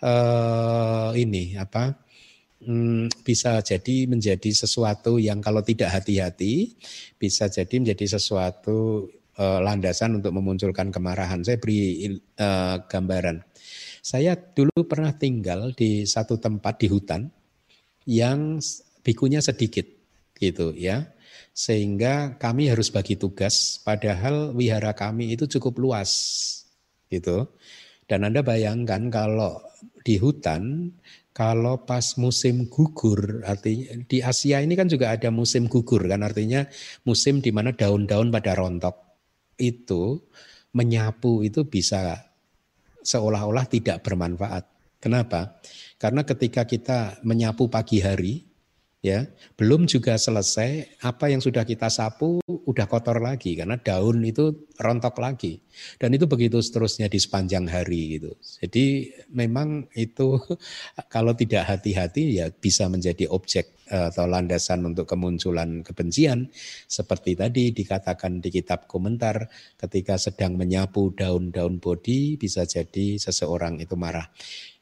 uh, 0.00 1.12
ini 1.12 1.60
apa 1.60 1.92
hmm, 2.64 3.12
bisa 3.20 3.60
jadi 3.60 4.08
menjadi 4.08 4.50
sesuatu 4.50 5.20
yang 5.20 5.44
kalau 5.44 5.60
tidak 5.60 5.92
hati-hati 5.92 6.72
bisa 7.20 7.52
jadi 7.52 7.84
menjadi 7.84 8.18
sesuatu 8.18 9.06
uh, 9.38 9.60
landasan 9.62 10.18
untuk 10.18 10.34
memunculkan 10.34 10.90
kemarahan. 10.90 11.44
Saya 11.44 11.60
beri 11.60 12.16
uh, 12.40 12.82
gambaran. 12.88 13.44
Saya 14.02 14.34
dulu 14.34 14.88
pernah 14.88 15.12
tinggal 15.12 15.76
di 15.76 16.08
satu 16.08 16.40
tempat 16.40 16.80
di 16.80 16.88
hutan 16.88 17.28
yang 18.08 18.56
bikunya 19.04 19.44
sedikit 19.44 19.84
gitu 20.38 20.72
ya 20.72 21.12
sehingga 21.58 22.38
kami 22.38 22.70
harus 22.70 22.86
bagi 22.94 23.18
tugas 23.18 23.82
padahal 23.82 24.54
wihara 24.54 24.94
kami 24.94 25.34
itu 25.34 25.50
cukup 25.58 25.82
luas 25.82 26.10
gitu. 27.10 27.50
Dan 28.06 28.22
Anda 28.22 28.46
bayangkan 28.46 29.10
kalau 29.10 29.58
di 30.06 30.22
hutan 30.22 30.94
kalau 31.34 31.82
pas 31.82 32.14
musim 32.14 32.70
gugur 32.70 33.42
artinya 33.42 33.90
di 34.06 34.22
Asia 34.22 34.62
ini 34.62 34.78
kan 34.78 34.86
juga 34.86 35.10
ada 35.10 35.34
musim 35.34 35.66
gugur 35.66 36.06
kan 36.06 36.22
artinya 36.22 36.62
musim 37.02 37.42
di 37.42 37.50
mana 37.50 37.74
daun-daun 37.74 38.30
pada 38.30 38.54
rontok 38.54 38.94
itu 39.58 40.14
menyapu 40.78 41.42
itu 41.42 41.66
bisa 41.66 42.22
seolah-olah 43.02 43.66
tidak 43.66 44.06
bermanfaat. 44.06 44.64
Kenapa? 45.02 45.58
Karena 45.98 46.22
ketika 46.22 46.62
kita 46.66 47.18
menyapu 47.26 47.66
pagi 47.66 47.98
hari 47.98 48.47
ya 48.98 49.30
belum 49.54 49.86
juga 49.86 50.18
selesai 50.18 51.00
apa 51.06 51.30
yang 51.30 51.38
sudah 51.38 51.62
kita 51.62 51.86
sapu 51.86 52.42
udah 52.46 52.86
kotor 52.90 53.22
lagi 53.22 53.54
karena 53.54 53.78
daun 53.78 54.22
itu 54.26 54.68
rontok 54.78 55.18
lagi. 55.18 55.58
Dan 55.98 56.14
itu 56.14 56.26
begitu 56.26 56.58
seterusnya 56.58 57.06
di 57.06 57.18
sepanjang 57.22 57.70
hari 57.70 58.18
gitu. 58.18 58.34
Jadi 58.62 59.14
memang 59.30 59.86
itu 59.94 60.38
kalau 61.14 61.34
tidak 61.34 61.70
hati-hati 61.70 62.42
ya 62.42 62.50
bisa 62.50 62.90
menjadi 62.90 63.30
objek 63.30 63.78
eh, 63.90 64.10
atau 64.10 64.26
landasan 64.26 64.82
untuk 64.86 65.06
kemunculan 65.06 65.86
kebencian. 65.86 66.50
Seperti 66.86 67.38
tadi 67.38 67.70
dikatakan 67.70 68.42
di 68.42 68.50
kitab 68.50 68.90
komentar 68.90 69.46
ketika 69.78 70.18
sedang 70.18 70.58
menyapu 70.58 71.14
daun-daun 71.14 71.78
bodi 71.78 72.34
bisa 72.34 72.66
jadi 72.66 73.18
seseorang 73.18 73.78
itu 73.78 73.94
marah 73.94 74.26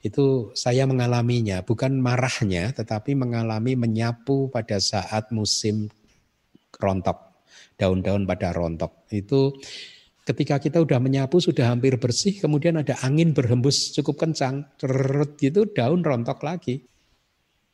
itu 0.06 0.54
saya 0.54 0.86
mengalaminya, 0.86 1.66
bukan 1.66 1.98
marahnya, 1.98 2.70
tetapi 2.70 3.18
mengalami 3.18 3.74
menyapu 3.74 4.48
pada 4.48 4.78
saat 4.78 5.34
musim 5.34 5.90
rontok, 6.78 7.42
daun-daun 7.74 8.24
pada 8.24 8.54
rontok. 8.54 9.08
Itu 9.10 9.58
ketika 10.26 10.58
kita 10.58 10.82
udah 10.82 10.98
menyapu 10.98 11.38
sudah 11.38 11.70
hampir 11.70 11.98
bersih, 11.98 12.38
kemudian 12.38 12.78
ada 12.78 12.98
angin 13.02 13.34
berhembus 13.34 13.94
cukup 13.94 14.26
kencang, 14.26 14.66
terut 14.78 15.38
gitu 15.38 15.66
daun 15.70 16.02
rontok 16.02 16.42
lagi. 16.46 16.82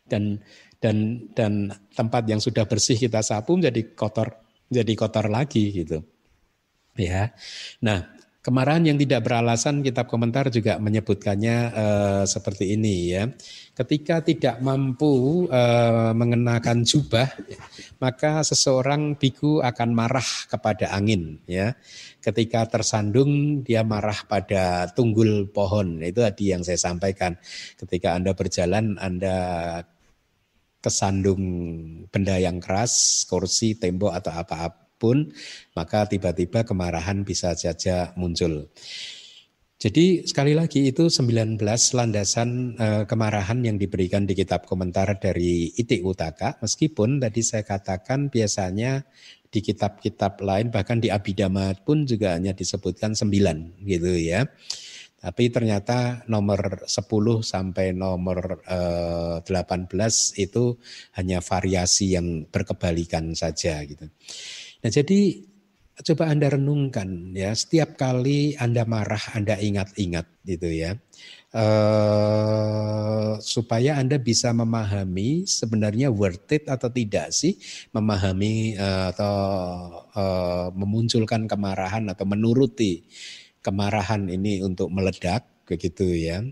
Dan 0.09 0.41
dan 0.83 1.29
dan 1.33 1.71
tempat 1.95 2.27
yang 2.27 2.43
sudah 2.43 2.67
bersih 2.67 2.99
kita 2.99 3.23
sapu 3.23 3.55
menjadi 3.55 3.95
kotor, 3.95 4.35
jadi 4.67 4.93
kotor 4.99 5.31
lagi 5.31 5.71
gitu. 5.71 6.03
Ya. 6.99 7.33
Nah, 7.81 8.05
Kemarahan 8.43 8.83
yang 8.83 8.99
tidak 8.99 9.23
beralasan 9.23 9.87
kitab 9.87 10.11
komentar 10.11 10.51
juga 10.51 10.75
menyebutkannya 10.83 11.57
uh, 11.71 12.25
seperti 12.27 12.75
ini 12.75 13.15
ya. 13.15 13.31
Ketika 13.71 14.19
tidak 14.19 14.59
mampu 14.59 15.47
uh, 15.47 16.11
mengenakan 16.11 16.83
jubah, 16.83 17.31
maka 18.03 18.43
seseorang 18.43 19.15
biku 19.15 19.63
akan 19.63 19.95
marah 19.95 20.27
kepada 20.51 20.91
angin 20.91 21.39
ya. 21.47 21.79
Ketika 22.19 22.67
tersandung 22.67 23.63
dia 23.63 23.87
marah 23.87 24.27
pada 24.27 24.91
tunggul 24.91 25.47
pohon. 25.55 26.03
Itu 26.03 26.27
tadi 26.27 26.51
yang 26.51 26.67
saya 26.67 26.83
sampaikan. 26.83 27.39
Ketika 27.79 28.19
Anda 28.19 28.35
berjalan 28.35 28.99
Anda 28.99 29.37
kesandung 30.83 31.47
benda 32.11 32.43
yang 32.43 32.59
keras, 32.59 33.23
kursi, 33.31 33.79
tembok 33.79 34.19
atau 34.19 34.35
apa-apa 34.35 34.82
pun, 35.03 35.35
maka 35.75 36.07
tiba-tiba 36.07 36.63
kemarahan 36.63 37.27
bisa 37.27 37.59
saja 37.59 38.15
muncul. 38.15 38.71
Jadi 39.83 40.23
sekali 40.31 40.55
lagi 40.55 40.95
itu 40.95 41.11
19 41.11 41.59
landasan 41.99 42.79
e, 42.79 42.87
kemarahan 43.03 43.67
yang 43.67 43.83
diberikan 43.83 44.23
di 44.23 44.39
kitab 44.39 44.63
komentar 44.63 45.19
dari 45.19 45.75
Iti 45.75 45.99
Utaka. 46.07 46.55
Meskipun 46.63 47.19
tadi 47.19 47.43
saya 47.43 47.67
katakan 47.67 48.31
biasanya 48.31 49.03
di 49.51 49.59
kitab-kitab 49.59 50.39
lain 50.39 50.71
bahkan 50.71 51.03
di 51.03 51.11
Abhidhamma 51.11 51.75
pun 51.83 52.07
juga 52.07 52.39
hanya 52.39 52.55
disebutkan 52.55 53.19
9 53.19 53.83
gitu 53.83 54.15
ya. 54.23 54.47
Tapi 55.19 55.51
ternyata 55.51 56.23
nomor 56.31 56.87
10 56.87 57.43
sampai 57.43 57.91
nomor 57.91 58.63
e, 58.63 58.79
eh, 59.43 59.67
18 59.67 59.91
itu 60.39 60.79
hanya 61.19 61.43
variasi 61.43 62.15
yang 62.15 62.47
berkebalikan 62.47 63.35
saja 63.35 63.83
gitu. 63.83 64.07
Nah 64.83 64.91
jadi 64.91 65.47
coba 66.03 66.33
Anda 66.33 66.51
renungkan 66.51 67.37
ya 67.37 67.55
setiap 67.55 67.95
kali 67.95 68.59
Anda 68.59 68.83
marah 68.83 69.23
Anda 69.39 69.61
ingat-ingat 69.61 70.27
gitu 70.43 70.69
ya. 70.69 70.99
Uh, 71.53 73.37
supaya 73.45 74.01
Anda 74.01 74.17
bisa 74.17 74.51
memahami 74.57 75.45
sebenarnya 75.45 76.09
worth 76.09 76.49
it 76.51 76.65
atau 76.65 76.89
tidak 76.89 77.29
sih 77.31 77.61
memahami 77.93 78.73
uh, 78.81 79.13
atau 79.13 79.37
uh, 80.17 80.67
memunculkan 80.73 81.45
kemarahan 81.45 82.09
atau 82.09 82.25
menuruti 82.25 83.05
kemarahan 83.61 84.33
ini 84.33 84.65
untuk 84.65 84.89
meledak 84.91 85.45
begitu 85.69 86.09
ya. 86.09 86.43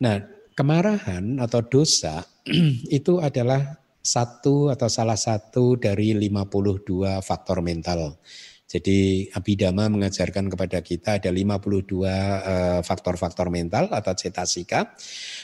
Nah, 0.00 0.22
kemarahan 0.56 1.42
atau 1.42 1.60
dosa 1.60 2.24
itu 2.98 3.20
adalah 3.20 3.76
satu 4.06 4.70
atau 4.70 4.86
salah 4.86 5.18
satu 5.18 5.74
dari 5.74 6.14
52 6.14 7.18
faktor 7.26 7.58
mental. 7.66 8.22
Jadi 8.66 9.30
Abhidhamma 9.30 9.86
mengajarkan 9.86 10.50
kepada 10.50 10.82
kita 10.82 11.22
ada 11.22 11.30
52 11.30 12.02
eh, 12.02 12.80
faktor-faktor 12.82 13.46
mental 13.46 13.94
atau 13.94 14.10
cetasika. 14.10 14.90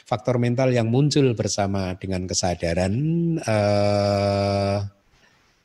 Faktor 0.02 0.42
mental 0.42 0.74
yang 0.74 0.90
muncul 0.90 1.30
bersama 1.38 1.94
dengan 1.94 2.26
kesadaran 2.26 2.94
eh, 3.38 5.01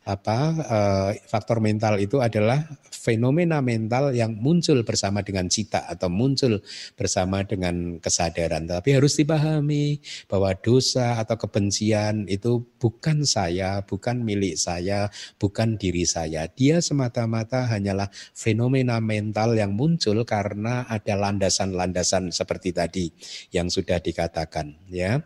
apa 0.08 0.40
uh, 0.56 1.10
faktor 1.28 1.60
mental 1.60 2.00
itu 2.00 2.24
adalah 2.24 2.64
fenomena 2.88 3.60
mental 3.60 4.16
yang 4.16 4.36
muncul 4.40 4.80
bersama 4.88 5.20
dengan 5.20 5.52
cita 5.52 5.84
atau 5.84 6.08
muncul 6.08 6.64
bersama 6.96 7.44
dengan 7.44 8.00
kesadaran. 8.00 8.64
Tapi 8.68 8.96
harus 8.96 9.20
dipahami 9.20 10.00
bahwa 10.32 10.56
dosa 10.56 11.20
atau 11.20 11.36
kebencian 11.36 12.24
itu 12.32 12.64
bukan 12.80 13.28
saya, 13.28 13.84
bukan 13.84 14.24
milik 14.24 14.56
saya, 14.56 15.12
bukan 15.40 15.76
diri 15.76 16.08
saya. 16.08 16.48
Dia 16.48 16.80
semata-mata 16.80 17.68
hanyalah 17.68 18.08
fenomena 18.32 19.04
mental 19.04 19.60
yang 19.60 19.76
muncul 19.76 20.24
karena 20.24 20.88
ada 20.88 21.20
landasan-landasan 21.20 22.32
seperti 22.32 22.72
tadi 22.72 23.12
yang 23.52 23.68
sudah 23.68 24.00
dikatakan 24.00 24.76
ya. 24.88 25.20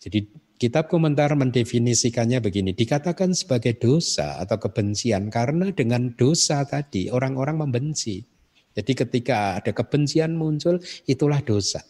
Jadi 0.00 0.49
Kitab 0.60 0.92
komentar 0.92 1.32
mendefinisikannya 1.40 2.44
begini, 2.44 2.76
dikatakan 2.76 3.32
sebagai 3.32 3.80
dosa 3.80 4.36
atau 4.36 4.60
kebencian 4.60 5.32
karena 5.32 5.72
dengan 5.72 6.12
dosa 6.12 6.68
tadi 6.68 7.08
orang-orang 7.08 7.64
membenci. 7.64 8.20
Jadi 8.76 8.92
ketika 8.92 9.56
ada 9.56 9.72
kebencian 9.72 10.36
muncul 10.36 10.76
itulah 11.08 11.40
dosa. 11.40 11.80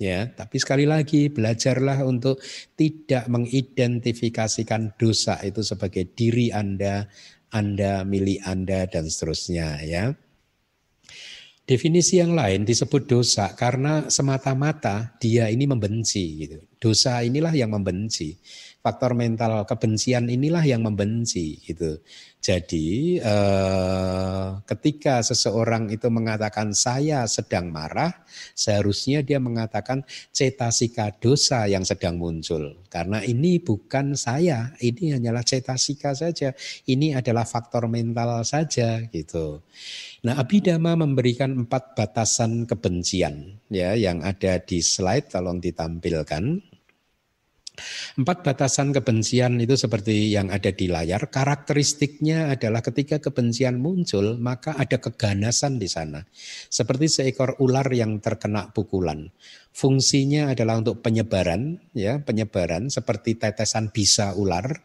Ya, 0.00 0.32
tapi 0.32 0.56
sekali 0.56 0.88
lagi 0.88 1.28
belajarlah 1.28 2.08
untuk 2.08 2.40
tidak 2.72 3.28
mengidentifikasikan 3.28 4.96
dosa 4.96 5.36
itu 5.44 5.60
sebagai 5.60 6.08
diri 6.16 6.48
Anda, 6.48 7.12
Anda, 7.52 8.00
milik 8.08 8.40
Anda 8.48 8.88
dan 8.88 9.12
seterusnya 9.12 9.84
ya. 9.84 10.16
Definisi 11.66 12.22
yang 12.22 12.38
lain 12.38 12.62
disebut 12.62 13.10
dosa 13.10 13.50
karena 13.58 14.06
semata-mata 14.06 15.18
dia 15.18 15.50
ini 15.50 15.66
membenci 15.66 16.46
gitu. 16.46 16.62
Dosa 16.78 17.26
inilah 17.26 17.50
yang 17.58 17.74
membenci. 17.74 18.38
Faktor 18.78 19.18
mental 19.18 19.66
kebencian 19.66 20.30
inilah 20.30 20.62
yang 20.62 20.86
membenci 20.86 21.58
gitu. 21.66 21.98
Jadi 22.38 23.18
eh, 23.18 24.46
ketika 24.62 25.18
seseorang 25.26 25.90
itu 25.90 26.06
mengatakan 26.06 26.70
saya 26.70 27.26
sedang 27.26 27.74
marah, 27.74 28.14
seharusnya 28.54 29.26
dia 29.26 29.42
mengatakan 29.42 30.06
cetasika 30.30 31.10
dosa 31.18 31.66
yang 31.66 31.82
sedang 31.82 32.14
muncul. 32.14 32.86
Karena 32.86 33.26
ini 33.26 33.58
bukan 33.58 34.14
saya, 34.14 34.70
ini 34.78 35.18
hanyalah 35.18 35.42
cetasika 35.42 36.14
saja. 36.14 36.54
Ini 36.86 37.18
adalah 37.18 37.42
faktor 37.42 37.90
mental 37.90 38.46
saja 38.46 39.02
gitu. 39.10 39.66
Nah, 40.26 40.42
Abhidhamma 40.42 40.98
memberikan 40.98 41.54
empat 41.54 41.94
batasan 41.94 42.66
kebencian 42.66 43.62
ya 43.70 43.94
yang 43.94 44.26
ada 44.26 44.58
di 44.58 44.82
slide 44.82 45.30
tolong 45.30 45.62
ditampilkan. 45.62 46.74
Empat 48.16 48.42
batasan 48.42 48.90
kebencian 48.96 49.60
itu 49.60 49.76
seperti 49.76 50.32
yang 50.32 50.48
ada 50.48 50.72
di 50.72 50.88
layar. 50.88 51.28
Karakteristiknya 51.28 52.52
adalah 52.52 52.80
ketika 52.80 53.20
kebencian 53.20 53.78
muncul, 53.78 54.40
maka 54.40 54.74
ada 54.76 54.98
keganasan 54.98 55.78
di 55.78 55.88
sana. 55.88 56.24
Seperti 56.68 57.06
seekor 57.08 57.60
ular 57.62 57.86
yang 57.92 58.18
terkena 58.18 58.72
pukulan. 58.72 59.30
Fungsinya 59.76 60.56
adalah 60.56 60.80
untuk 60.80 61.04
penyebaran, 61.04 61.76
ya 61.92 62.16
penyebaran 62.24 62.88
seperti 62.88 63.36
tetesan 63.36 63.92
bisa 63.92 64.32
ular 64.32 64.80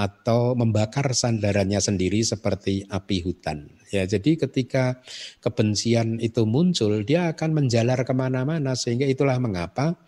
atau 0.00 0.56
membakar 0.56 1.12
sandarannya 1.12 1.76
sendiri 1.76 2.24
seperti 2.24 2.88
api 2.88 3.20
hutan. 3.20 3.68
Ya, 3.92 4.08
jadi 4.08 4.40
ketika 4.40 5.04
kebencian 5.44 6.24
itu 6.24 6.48
muncul, 6.48 7.04
dia 7.04 7.28
akan 7.36 7.52
menjalar 7.52 8.00
ke 8.06 8.16
mana-mana 8.16 8.72
sehingga 8.78 9.04
itulah 9.04 9.36
mengapa 9.36 10.00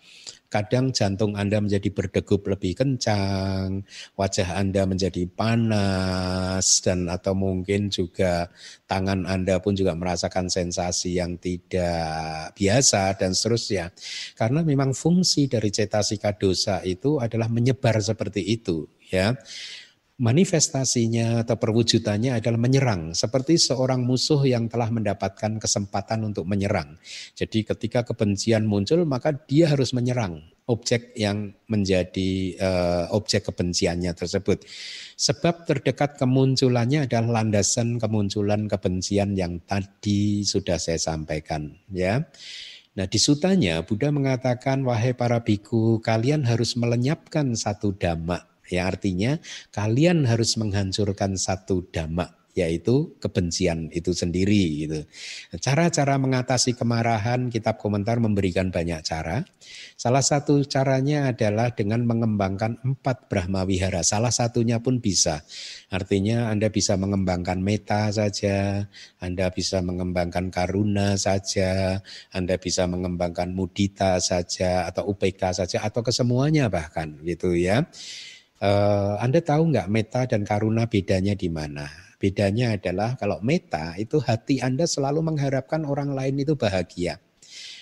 Kadang 0.53 0.93
jantung 0.93 1.33
Anda 1.33 1.57
menjadi 1.57 1.89
berdegup 1.89 2.45
lebih 2.45 2.77
kencang, 2.77 3.81
wajah 4.13 4.53
Anda 4.61 4.85
menjadi 4.85 5.25
panas 5.25 6.77
dan 6.85 7.09
atau 7.09 7.33
mungkin 7.33 7.89
juga 7.89 8.53
tangan 8.85 9.25
Anda 9.25 9.57
pun 9.57 9.73
juga 9.73 9.97
merasakan 9.97 10.53
sensasi 10.53 11.17
yang 11.17 11.41
tidak 11.41 12.53
biasa 12.53 13.17
dan 13.17 13.33
seterusnya. 13.33 13.89
Karena 14.37 14.61
memang 14.61 14.93
fungsi 14.93 15.49
dari 15.49 15.73
cetasika 15.73 16.37
dosa 16.37 16.85
itu 16.85 17.17
adalah 17.17 17.49
menyebar 17.49 17.97
seperti 17.97 18.45
itu, 18.45 18.85
ya 19.09 19.33
manifestasinya 20.21 21.41
atau 21.41 21.57
perwujudannya 21.57 22.37
adalah 22.37 22.61
menyerang 22.61 23.17
seperti 23.17 23.57
seorang 23.57 24.05
musuh 24.05 24.45
yang 24.45 24.69
telah 24.69 24.93
mendapatkan 24.93 25.57
kesempatan 25.57 26.21
untuk 26.29 26.45
menyerang. 26.45 27.01
Jadi 27.33 27.65
ketika 27.65 28.05
kebencian 28.05 28.69
muncul 28.69 29.01
maka 29.09 29.33
dia 29.33 29.73
harus 29.73 29.89
menyerang 29.89 30.37
objek 30.69 31.17
yang 31.17 31.51
menjadi 31.65 32.55
uh, 32.61 33.03
objek 33.11 33.49
kebenciannya 33.49 34.13
tersebut. 34.13 34.63
Sebab 35.17 35.65
terdekat 35.65 36.21
kemunculannya 36.21 37.09
adalah 37.09 37.41
landasan 37.41 37.97
kemunculan 37.97 38.69
kebencian 38.69 39.33
yang 39.33 39.59
tadi 39.65 40.45
sudah 40.45 40.77
saya 40.77 41.01
sampaikan 41.01 41.73
ya. 41.89 42.21
Nah 42.93 43.09
di 43.09 43.17
sutanya 43.17 43.81
Buddha 43.81 44.13
mengatakan 44.13 44.85
wahai 44.85 45.17
para 45.17 45.41
biku 45.41 45.97
kalian 46.05 46.45
harus 46.45 46.77
melenyapkan 46.77 47.57
satu 47.57 47.97
dhamma 47.97 48.52
Ya 48.73 48.89
artinya 48.89 49.37
kalian 49.69 50.25
harus 50.25 50.57
menghancurkan 50.57 51.37
satu 51.37 51.85
dhamma 51.93 52.43
yaitu 52.53 53.17
kebencian 53.17 53.89
itu 53.89 54.13
sendiri 54.13 54.85
gitu. 54.85 54.99
Cara-cara 55.57 56.21
mengatasi 56.21 56.77
kemarahan 56.77 57.49
kitab 57.49 57.81
komentar 57.81 58.21
memberikan 58.21 58.69
banyak 58.69 59.01
cara. 59.01 59.41
Salah 59.97 60.21
satu 60.21 60.61
caranya 60.69 61.33
adalah 61.33 61.73
dengan 61.73 62.05
mengembangkan 62.05 62.77
empat 62.85 63.25
Brahma 63.25 63.65
Wihara. 63.65 64.05
Salah 64.05 64.29
satunya 64.29 64.77
pun 64.77 65.01
bisa. 65.01 65.41
Artinya 65.89 66.53
Anda 66.53 66.69
bisa 66.69 66.93
mengembangkan 66.93 67.57
meta 67.57 68.13
saja, 68.13 68.85
Anda 69.17 69.49
bisa 69.49 69.81
mengembangkan 69.81 70.53
karuna 70.53 71.17
saja, 71.17 72.05
Anda 72.29 72.61
bisa 72.61 72.85
mengembangkan 72.85 73.49
mudita 73.49 74.21
saja 74.21 74.85
atau 74.85 75.09
UPK 75.09 75.57
saja 75.57 75.81
atau 75.81 76.05
kesemuanya 76.05 76.69
bahkan 76.69 77.17
gitu 77.25 77.57
ya. 77.57 77.89
Uh, 78.63 79.19
Anda 79.19 79.43
tahu 79.43 79.75
nggak 79.75 79.91
meta 79.91 80.23
dan 80.23 80.47
karuna 80.47 80.87
bedanya 80.87 81.35
di 81.35 81.51
mana? 81.51 81.83
Bedanya 82.15 82.79
adalah 82.79 83.19
kalau 83.19 83.43
meta 83.43 83.99
itu 83.99 84.23
hati 84.23 84.63
Anda 84.63 84.87
selalu 84.87 85.19
mengharapkan 85.19 85.83
orang 85.83 86.15
lain 86.15 86.39
itu 86.39 86.55
bahagia. 86.55 87.19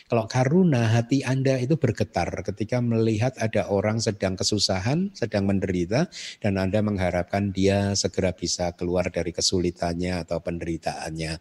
Kalau 0.09 0.25
karuna 0.25 0.89
hati 0.89 1.21
Anda 1.21 1.61
itu 1.61 1.77
bergetar 1.77 2.33
ketika 2.43 2.81
melihat 2.81 3.37
ada 3.37 3.69
orang 3.69 4.01
sedang 4.01 4.33
kesusahan, 4.33 5.13
sedang 5.13 5.45
menderita 5.45 6.09
dan 6.41 6.57
Anda 6.57 6.81
mengharapkan 6.81 7.53
dia 7.53 7.93
segera 7.93 8.33
bisa 8.33 8.73
keluar 8.73 9.13
dari 9.13 9.31
kesulitannya 9.31 10.25
atau 10.25 10.41
penderitaannya. 10.41 11.31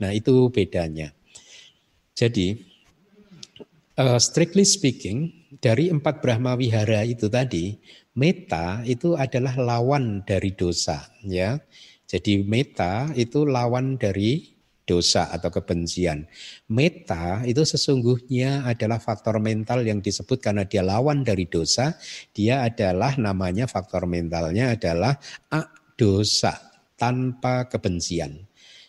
Nah, 0.00 0.10
itu 0.16 0.48
bedanya. 0.48 1.12
Jadi 2.16 2.58
uh, 4.00 4.18
strictly 4.18 4.66
speaking 4.66 5.37
dari 5.56 5.88
empat 5.88 6.20
Brahma 6.20 6.52
Wihara 6.60 7.08
itu 7.08 7.32
tadi 7.32 7.80
Meta 8.18 8.82
itu 8.82 9.14
adalah 9.14 9.54
lawan 9.54 10.26
dari 10.26 10.50
dosa, 10.50 11.06
ya. 11.22 11.54
Jadi 12.10 12.42
meta 12.42 13.06
itu 13.14 13.46
lawan 13.46 13.94
dari 13.94 14.58
dosa 14.82 15.30
atau 15.30 15.54
kebencian. 15.54 16.26
Meta 16.66 17.46
itu 17.46 17.62
sesungguhnya 17.62 18.66
adalah 18.66 18.98
faktor 18.98 19.38
mental 19.38 19.86
yang 19.86 20.02
disebut 20.02 20.42
karena 20.42 20.66
dia 20.66 20.82
lawan 20.82 21.22
dari 21.22 21.46
dosa, 21.46 21.94
dia 22.34 22.66
adalah 22.66 23.14
namanya 23.14 23.70
faktor 23.70 24.10
mentalnya 24.10 24.74
adalah 24.74 25.14
dosa 25.94 26.58
tanpa 26.98 27.70
kebencian. 27.70 28.47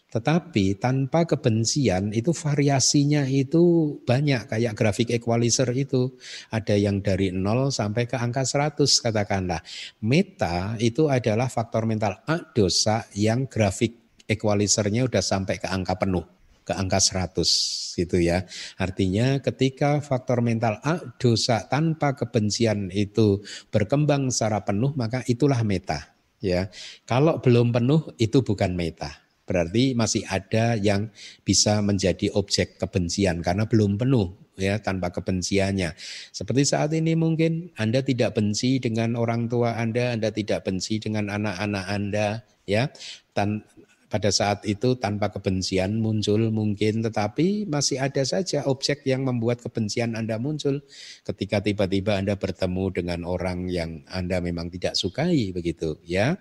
Tetapi 0.09 0.81
tanpa 0.81 1.29
kebencian 1.29 2.09
itu 2.17 2.33
variasinya 2.33 3.29
itu 3.29 3.93
banyak 4.01 4.49
kayak 4.49 4.73
grafik 4.73 5.13
equalizer 5.13 5.69
itu. 5.77 6.17
Ada 6.49 6.73
yang 6.81 7.05
dari 7.05 7.29
0 7.29 7.69
sampai 7.69 8.09
ke 8.09 8.17
angka 8.17 8.41
100 8.41 8.89
katakanlah. 9.05 9.61
Meta 10.01 10.73
itu 10.81 11.13
adalah 11.13 11.45
faktor 11.45 11.85
mental 11.85 12.25
A 12.25 12.41
dosa 12.41 13.05
yang 13.13 13.45
grafik 13.45 14.25
equalizernya 14.25 15.05
udah 15.05 15.21
sampai 15.21 15.61
ke 15.61 15.69
angka 15.69 16.01
penuh 16.01 16.25
ke 16.65 16.73
angka 16.73 17.01
100 17.01 17.97
gitu 17.97 18.17
ya. 18.21 18.45
Artinya 18.77 19.41
ketika 19.41 20.01
faktor 20.01 20.45
mental 20.45 20.77
A 20.85 21.01
dosa 21.17 21.65
tanpa 21.65 22.13
kebencian 22.13 22.93
itu 22.93 23.41
berkembang 23.73 24.29
secara 24.29 24.61
penuh 24.61 24.93
maka 24.93 25.25
itulah 25.25 25.61
meta 25.65 26.17
ya. 26.41 26.69
Kalau 27.05 27.41
belum 27.41 27.73
penuh 27.73 28.13
itu 28.21 28.45
bukan 28.45 28.73
meta. 28.73 29.28
Berarti 29.49 29.97
masih 29.97 30.21
ada 30.29 30.77
yang 30.77 31.09
bisa 31.41 31.81
menjadi 31.81 32.29
objek 32.37 32.77
kebencian 32.77 33.41
karena 33.41 33.65
belum 33.65 33.97
penuh 33.97 34.37
ya 34.61 34.77
tanpa 34.77 35.09
kebenciannya. 35.09 35.97
Seperti 36.29 36.69
saat 36.69 36.93
ini 36.93 37.17
mungkin 37.17 37.73
Anda 37.73 38.05
tidak 38.05 38.37
benci 38.37 38.77
dengan 38.77 39.17
orang 39.17 39.49
tua 39.49 39.73
Anda, 39.73 40.13
Anda 40.13 40.29
tidak 40.29 40.69
benci 40.69 41.01
dengan 41.01 41.33
anak-anak 41.33 41.85
Anda 41.89 42.27
ya. 42.69 42.93
Tan 43.33 43.65
pada 44.09 44.33
saat 44.33 44.65
itu 44.65 44.97
tanpa 44.97 45.29
kebencian 45.29 46.01
muncul 46.01 46.49
mungkin 46.49 47.05
tetapi 47.05 47.69
masih 47.69 48.01
ada 48.01 48.25
saja 48.25 48.65
objek 48.65 49.05
yang 49.05 49.21
membuat 49.21 49.61
kebencian 49.61 50.17
Anda 50.17 50.41
muncul 50.41 50.81
ketika 51.21 51.61
tiba-tiba 51.61 52.17
Anda 52.17 52.33
bertemu 52.33 52.85
dengan 52.89 53.21
orang 53.23 53.69
yang 53.69 54.01
Anda 54.09 54.41
memang 54.41 54.73
tidak 54.73 54.97
sukai 54.97 55.53
begitu 55.53 56.01
ya. 56.01 56.33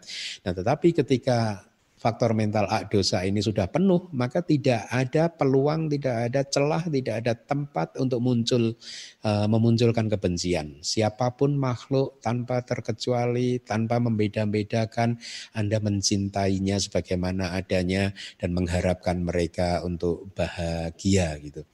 Nah, 0.49 0.53
tetapi 0.57 0.97
ketika 0.97 1.68
faktor 1.99 2.33
mental 2.33 2.71
A 2.71 2.87
dosa 2.87 3.27
ini 3.27 3.43
sudah 3.43 3.67
penuh, 3.69 4.07
maka 4.15 4.41
tidak 4.41 4.87
ada 4.89 5.29
peluang, 5.29 5.91
tidak 5.91 6.31
ada 6.31 6.41
celah, 6.47 6.87
tidak 6.87 7.15
ada 7.27 7.35
tempat 7.35 7.99
untuk 7.99 8.23
muncul 8.23 8.79
uh, 9.27 9.47
memunculkan 9.51 10.07
kebencian. 10.07 10.79
Siapa 10.81 11.35
pun 11.35 11.59
makhluk 11.59 12.23
tanpa 12.23 12.63
terkecuali, 12.63 13.59
tanpa 13.61 13.99
membeda-bedakan, 13.99 15.19
Anda 15.53 15.83
mencintainya 15.83 16.79
sebagaimana 16.79 17.59
adanya 17.59 18.15
dan 18.39 18.55
mengharapkan 18.55 19.21
mereka 19.21 19.83
untuk 19.83 20.31
bahagia 20.39 21.35
gitu. 21.43 21.67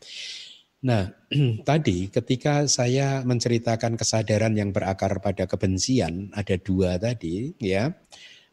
Nah, 0.85 1.09
tadi 1.69 2.13
ketika 2.13 2.69
saya 2.69 3.25
menceritakan 3.25 3.97
kesadaran 3.97 4.53
yang 4.53 4.73
berakar 4.73 5.17
pada 5.25 5.49
kebencian, 5.49 6.29
ada 6.37 6.61
dua 6.61 7.01
tadi 7.01 7.57
ya 7.57 7.89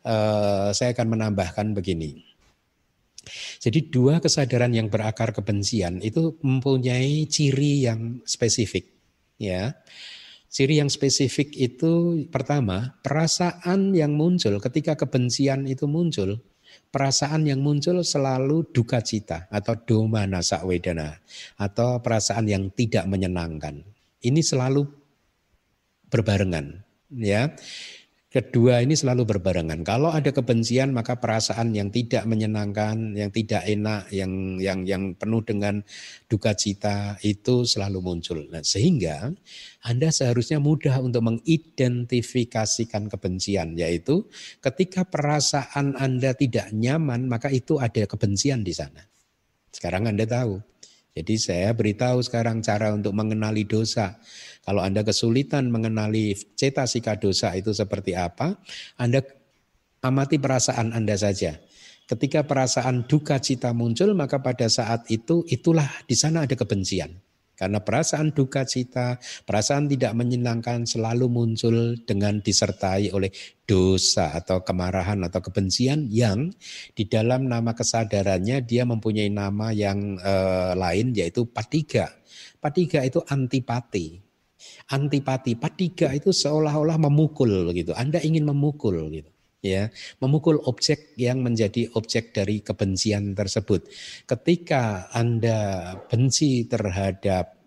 uh, 0.05 0.69
saya 0.73 0.93
akan 0.93 1.17
menambahkan 1.17 1.73
begini. 1.77 2.31
Jadi 3.61 3.93
dua 3.93 4.17
kesadaran 4.17 4.73
yang 4.73 4.89
berakar 4.89 5.29
kebencian 5.29 6.01
itu 6.01 6.41
mempunyai 6.41 7.29
ciri 7.29 7.85
yang 7.85 8.19
spesifik, 8.25 8.89
ya. 9.37 9.77
Ciri 10.51 10.83
yang 10.83 10.91
spesifik 10.91 11.55
itu 11.55 12.25
pertama, 12.27 12.99
perasaan 12.99 13.95
yang 13.95 14.17
muncul 14.17 14.59
ketika 14.59 14.99
kebencian 14.99 15.63
itu 15.63 15.87
muncul, 15.87 16.43
perasaan 16.91 17.47
yang 17.47 17.63
muncul 17.63 18.03
selalu 18.03 18.67
duka 18.73 18.99
cita 18.99 19.47
atau 19.47 19.79
doma 19.79 20.27
nasa 20.27 20.59
wedana 20.67 21.23
atau 21.55 22.03
perasaan 22.03 22.51
yang 22.51 22.67
tidak 22.73 23.07
menyenangkan. 23.07 23.79
Ini 24.19 24.41
selalu 24.43 24.83
berbarengan, 26.11 26.83
ya. 27.15 27.55
Kedua 28.31 28.79
ini 28.79 28.95
selalu 28.95 29.27
berbarengan. 29.27 29.83
Kalau 29.83 30.07
ada 30.07 30.31
kebencian 30.31 30.95
maka 30.95 31.19
perasaan 31.19 31.75
yang 31.75 31.91
tidak 31.91 32.23
menyenangkan, 32.23 33.11
yang 33.11 33.27
tidak 33.27 33.67
enak, 33.67 34.07
yang 34.07 34.55
yang 34.55 34.87
yang 34.87 35.03
penuh 35.19 35.43
dengan 35.43 35.83
duka 36.31 36.55
cita 36.55 37.19
itu 37.27 37.67
selalu 37.67 37.99
muncul. 37.99 38.47
Nah, 38.47 38.63
sehingga 38.63 39.35
Anda 39.83 40.15
seharusnya 40.15 40.63
mudah 40.63 41.03
untuk 41.03 41.27
mengidentifikasikan 41.27 43.11
kebencian 43.11 43.75
yaitu 43.75 44.23
ketika 44.63 45.03
perasaan 45.03 45.99
Anda 45.99 46.31
tidak 46.31 46.71
nyaman 46.71 47.27
maka 47.27 47.51
itu 47.51 47.83
ada 47.83 48.07
kebencian 48.07 48.63
di 48.63 48.71
sana. 48.71 49.03
Sekarang 49.75 50.07
Anda 50.07 50.23
tahu. 50.23 50.71
Jadi 51.11 51.35
saya 51.35 51.75
beritahu 51.75 52.23
sekarang 52.23 52.63
cara 52.63 52.95
untuk 52.95 53.11
mengenali 53.11 53.67
dosa. 53.67 54.15
Kalau 54.61 54.85
Anda 54.85 55.01
kesulitan 55.01 55.73
mengenali 55.73 56.37
cetasika 56.37 57.17
dosa 57.17 57.53
itu 57.57 57.73
seperti 57.73 58.13
apa, 58.13 58.61
Anda 59.01 59.25
amati 60.05 60.37
perasaan 60.37 60.93
Anda 60.93 61.17
saja. 61.17 61.57
Ketika 62.05 62.43
perasaan 62.43 63.07
duka 63.07 63.39
cita 63.39 63.71
muncul, 63.71 64.11
maka 64.13 64.43
pada 64.43 64.67
saat 64.67 65.07
itu 65.07 65.47
itulah 65.47 65.87
di 66.05 66.13
sana 66.13 66.43
ada 66.43 66.53
kebencian. 66.59 67.15
Karena 67.61 67.77
perasaan 67.77 68.33
duka 68.33 68.65
cita, 68.65 69.21
perasaan 69.45 69.85
tidak 69.85 70.17
menyenangkan 70.17 70.89
selalu 70.89 71.29
muncul 71.29 71.93
dengan 72.09 72.41
disertai 72.41 73.13
oleh 73.13 73.29
dosa 73.69 74.33
atau 74.33 74.65
kemarahan 74.65 75.21
atau 75.29 75.45
kebencian 75.45 76.09
yang 76.09 76.49
di 76.97 77.05
dalam 77.05 77.45
nama 77.45 77.77
kesadarannya 77.77 78.65
dia 78.65 78.81
mempunyai 78.81 79.29
nama 79.29 79.69
yang 79.69 80.17
eh, 80.17 80.73
lain 80.73 81.13
yaitu 81.13 81.45
patiga. 81.53 82.09
Patiga 82.57 83.05
itu 83.05 83.21
antipati. 83.29 84.30
Antipati, 84.91 85.55
patiga 85.55 86.11
itu 86.11 86.33
seolah-olah 86.35 86.97
memukul 86.99 87.69
gitu. 87.75 87.95
Anda 87.95 88.19
ingin 88.21 88.47
memukul 88.47 88.97
gitu 89.13 89.31
ya 89.61 89.93
memukul 90.17 90.57
objek 90.65 91.13
yang 91.21 91.45
menjadi 91.45 91.93
objek 91.93 92.33
dari 92.33 92.65
kebencian 92.65 93.37
tersebut. 93.37 93.85
Ketika 94.25 95.13
Anda 95.13 95.93
benci 96.09 96.65
terhadap 96.65 97.61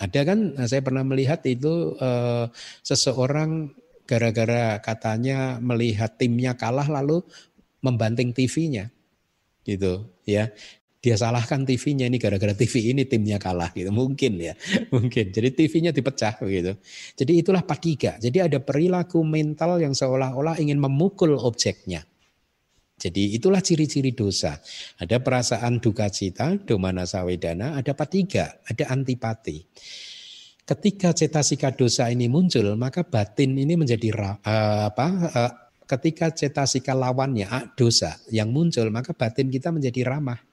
ada 0.00 0.20
kan 0.24 0.56
saya 0.64 0.80
pernah 0.80 1.04
melihat 1.04 1.44
itu 1.44 1.94
eh, 2.00 2.48
seseorang 2.80 3.68
gara-gara 4.08 4.80
katanya 4.80 5.60
melihat 5.62 6.16
timnya 6.16 6.56
kalah 6.56 6.88
lalu 6.88 7.22
membanting 7.84 8.32
TV-nya 8.34 8.90
gitu 9.62 10.08
ya 10.24 10.50
dia 11.00 11.16
salahkan 11.16 11.64
TV-nya 11.64 12.12
ini 12.12 12.20
gara-gara 12.20 12.52
TV 12.52 12.92
ini 12.92 13.08
timnya 13.08 13.40
kalah 13.40 13.72
gitu. 13.72 13.88
Mungkin 13.88 14.36
ya 14.36 14.52
mungkin. 14.94 15.32
Jadi 15.32 15.48
TV-nya 15.56 15.90
dipecah 15.96 16.36
begitu 16.40 16.76
jadi 17.16 17.32
itulah 17.40 17.62
patiga 17.64 18.16
jadi 18.20 18.48
ada 18.48 18.58
perilaku 18.60 19.24
mental 19.24 19.80
yang 19.80 19.96
seolah-olah 19.96 20.60
ingin 20.60 20.80
memukul 20.80 21.36
objeknya. 21.40 22.04
Jadi 23.00 23.32
itulah 23.32 23.64
ciri-ciri 23.64 24.12
dosa. 24.12 24.60
Ada 25.00 25.24
perasaan 25.24 25.80
duka 25.80 26.12
cita 26.12 26.60
domana 26.60 27.08
sawedana 27.08 27.80
ada 27.80 27.96
patiga 27.96 28.60
ada 28.68 28.92
antipati. 28.92 29.64
Ketika 30.68 31.16
cetasika 31.16 31.72
dosa 31.72 32.12
ini 32.12 32.28
muncul 32.28 32.76
maka 32.76 33.02
batin 33.02 33.56
ini 33.56 33.74
menjadi 33.74 34.12
uh, 34.16 34.92
apa 34.92 35.06
uh, 35.32 35.52
ketika 35.88 36.30
cetasika 36.30 36.94
lawannya 36.94 37.48
dosa 37.74 38.20
yang 38.30 38.52
muncul 38.54 38.86
maka 38.92 39.10
batin 39.16 39.50
kita 39.50 39.74
menjadi 39.74 40.06
ramah 40.06 40.49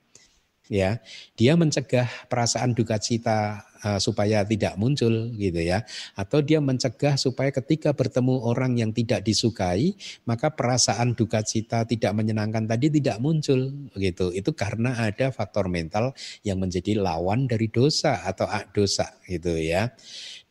ya. 0.71 1.03
Dia 1.35 1.59
mencegah 1.59 2.07
perasaan 2.31 2.71
duka 2.71 2.95
cita 2.97 3.67
uh, 3.83 3.99
supaya 3.99 4.47
tidak 4.47 4.79
muncul 4.79 5.31
gitu 5.35 5.59
ya. 5.59 5.83
Atau 6.15 6.39
dia 6.41 6.63
mencegah 6.63 7.19
supaya 7.19 7.51
ketika 7.51 7.91
bertemu 7.91 8.47
orang 8.47 8.79
yang 8.79 8.91
tidak 8.95 9.23
disukai 9.27 9.93
maka 10.23 10.53
perasaan 10.53 11.13
duka 11.13 11.43
cita 11.43 11.83
tidak 11.83 12.15
menyenangkan 12.15 12.63
tadi 12.65 12.87
tidak 12.87 13.19
muncul 13.19 13.71
gitu. 13.97 14.31
Itu 14.31 14.55
karena 14.55 14.95
ada 14.95 15.29
faktor 15.35 15.67
mental 15.67 16.15
yang 16.41 16.61
menjadi 16.61 16.97
lawan 16.97 17.45
dari 17.45 17.67
dosa 17.67 18.23
atau 18.23 18.47
dosa 18.71 19.19
gitu 19.27 19.55
ya. 19.59 19.91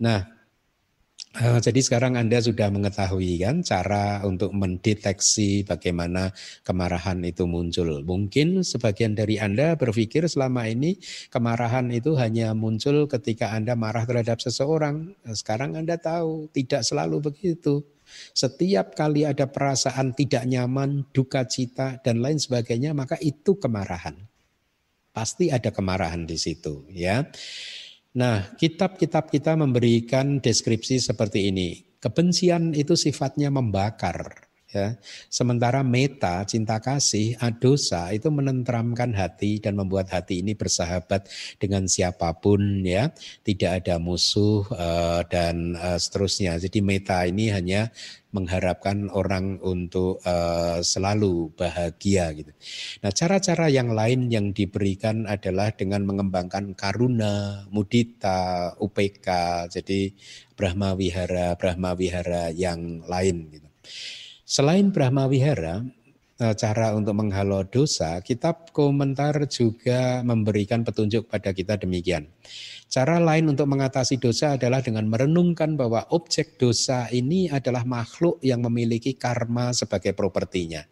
Nah 0.03 0.36
jadi 1.37 1.81
sekarang 1.85 2.17
Anda 2.17 2.41
sudah 2.41 2.73
mengetahui 2.73 3.45
kan 3.45 3.61
cara 3.61 4.25
untuk 4.25 4.57
mendeteksi 4.57 5.69
bagaimana 5.69 6.33
kemarahan 6.65 7.21
itu 7.29 7.45
muncul. 7.45 8.01
Mungkin 8.01 8.65
sebagian 8.65 9.13
dari 9.13 9.37
Anda 9.37 9.77
berpikir 9.77 10.25
selama 10.33 10.65
ini 10.65 10.97
kemarahan 11.29 11.93
itu 11.93 12.17
hanya 12.17 12.57
muncul 12.57 13.05
ketika 13.05 13.53
Anda 13.53 13.77
marah 13.77 14.09
terhadap 14.09 14.41
seseorang. 14.41 15.13
Sekarang 15.37 15.77
Anda 15.77 16.01
tahu 16.01 16.49
tidak 16.57 16.89
selalu 16.89 17.29
begitu. 17.29 17.85
Setiap 18.33 18.97
kali 18.97 19.29
ada 19.29 19.51
perasaan 19.51 20.17
tidak 20.17 20.47
nyaman, 20.47 21.11
duka 21.13 21.45
cita 21.45 21.99
dan 22.01 22.23
lain 22.23 22.39
sebagainya, 22.39 22.95
maka 22.95 23.19
itu 23.21 23.59
kemarahan. 23.59 24.15
Pasti 25.11 25.49
ada 25.49 25.73
kemarahan 25.73 26.29
di 26.29 26.37
situ, 26.39 26.87
ya. 26.93 27.25
Nah, 28.17 28.57
kitab-kitab 28.57 29.29
kita 29.29 29.61
memberikan 29.61 30.41
deskripsi 30.41 31.05
seperti 31.05 31.53
ini. 31.53 32.01
Kebencian 32.01 32.73
itu 32.73 32.97
sifatnya 32.97 33.53
membakar, 33.53 34.46
ya. 34.77 34.89
Sementara 35.33 35.81
meta, 35.81 36.45
cinta 36.45 36.77
kasih, 36.77 37.41
adosa 37.41 38.13
itu 38.13 38.29
menenteramkan 38.29 39.17
hati 39.17 39.57
dan 39.57 39.81
membuat 39.81 40.13
hati 40.13 40.45
ini 40.45 40.53
bersahabat 40.53 41.33
dengan 41.57 41.89
siapa 41.89 42.37
pun 42.37 42.85
ya, 42.85 43.09
tidak 43.41 43.83
ada 43.85 43.97
musuh 43.97 44.69
uh, 44.77 45.25
dan 45.33 45.73
uh, 45.81 45.97
seterusnya. 45.97 46.61
Jadi 46.61 46.85
meta 46.85 47.25
ini 47.25 47.49
hanya 47.49 47.89
mengharapkan 48.37 49.09
orang 49.09 49.57
untuk 49.65 50.21
uh, 50.29 50.85
selalu 50.85 51.57
bahagia 51.57 52.37
gitu. 52.37 52.53
Nah, 53.01 53.09
cara-cara 53.17 53.73
yang 53.73 53.97
lain 53.97 54.29
yang 54.29 54.53
diberikan 54.53 55.25
adalah 55.25 55.73
dengan 55.73 56.05
mengembangkan 56.05 56.77
karuna, 56.77 57.65
mudita, 57.73 58.77
UPK, 58.77 59.29
jadi 59.73 60.13
Brahma 60.53 60.93
Wihara, 60.93 61.57
Brahma 61.57 61.97
Wihara 61.97 62.53
yang 62.53 63.01
lain 63.09 63.49
gitu. 63.57 63.69
Selain 64.47 64.95
Brahma 64.95 65.27
Wihara, 65.27 65.83
eh, 66.39 66.55
cara 66.55 66.95
untuk 66.95 67.19
menghalau 67.19 67.67
dosa, 67.67 68.23
kitab 68.23 68.71
komentar 68.71 69.35
juga 69.51 70.23
memberikan 70.23 70.87
petunjuk 70.87 71.27
pada 71.27 71.51
kita 71.51 71.75
demikian. 71.75 72.31
Cara 72.87 73.19
lain 73.19 73.51
untuk 73.51 73.67
mengatasi 73.67 74.23
dosa 74.23 74.55
adalah 74.55 74.87
dengan 74.87 75.11
merenungkan 75.11 75.75
bahwa 75.75 76.07
objek 76.15 76.63
dosa 76.63 77.11
ini 77.11 77.51
adalah 77.51 77.83
makhluk 77.83 78.39
yang 78.39 78.63
memiliki 78.63 79.19
karma 79.19 79.75
sebagai 79.75 80.15
propertinya. 80.15 80.87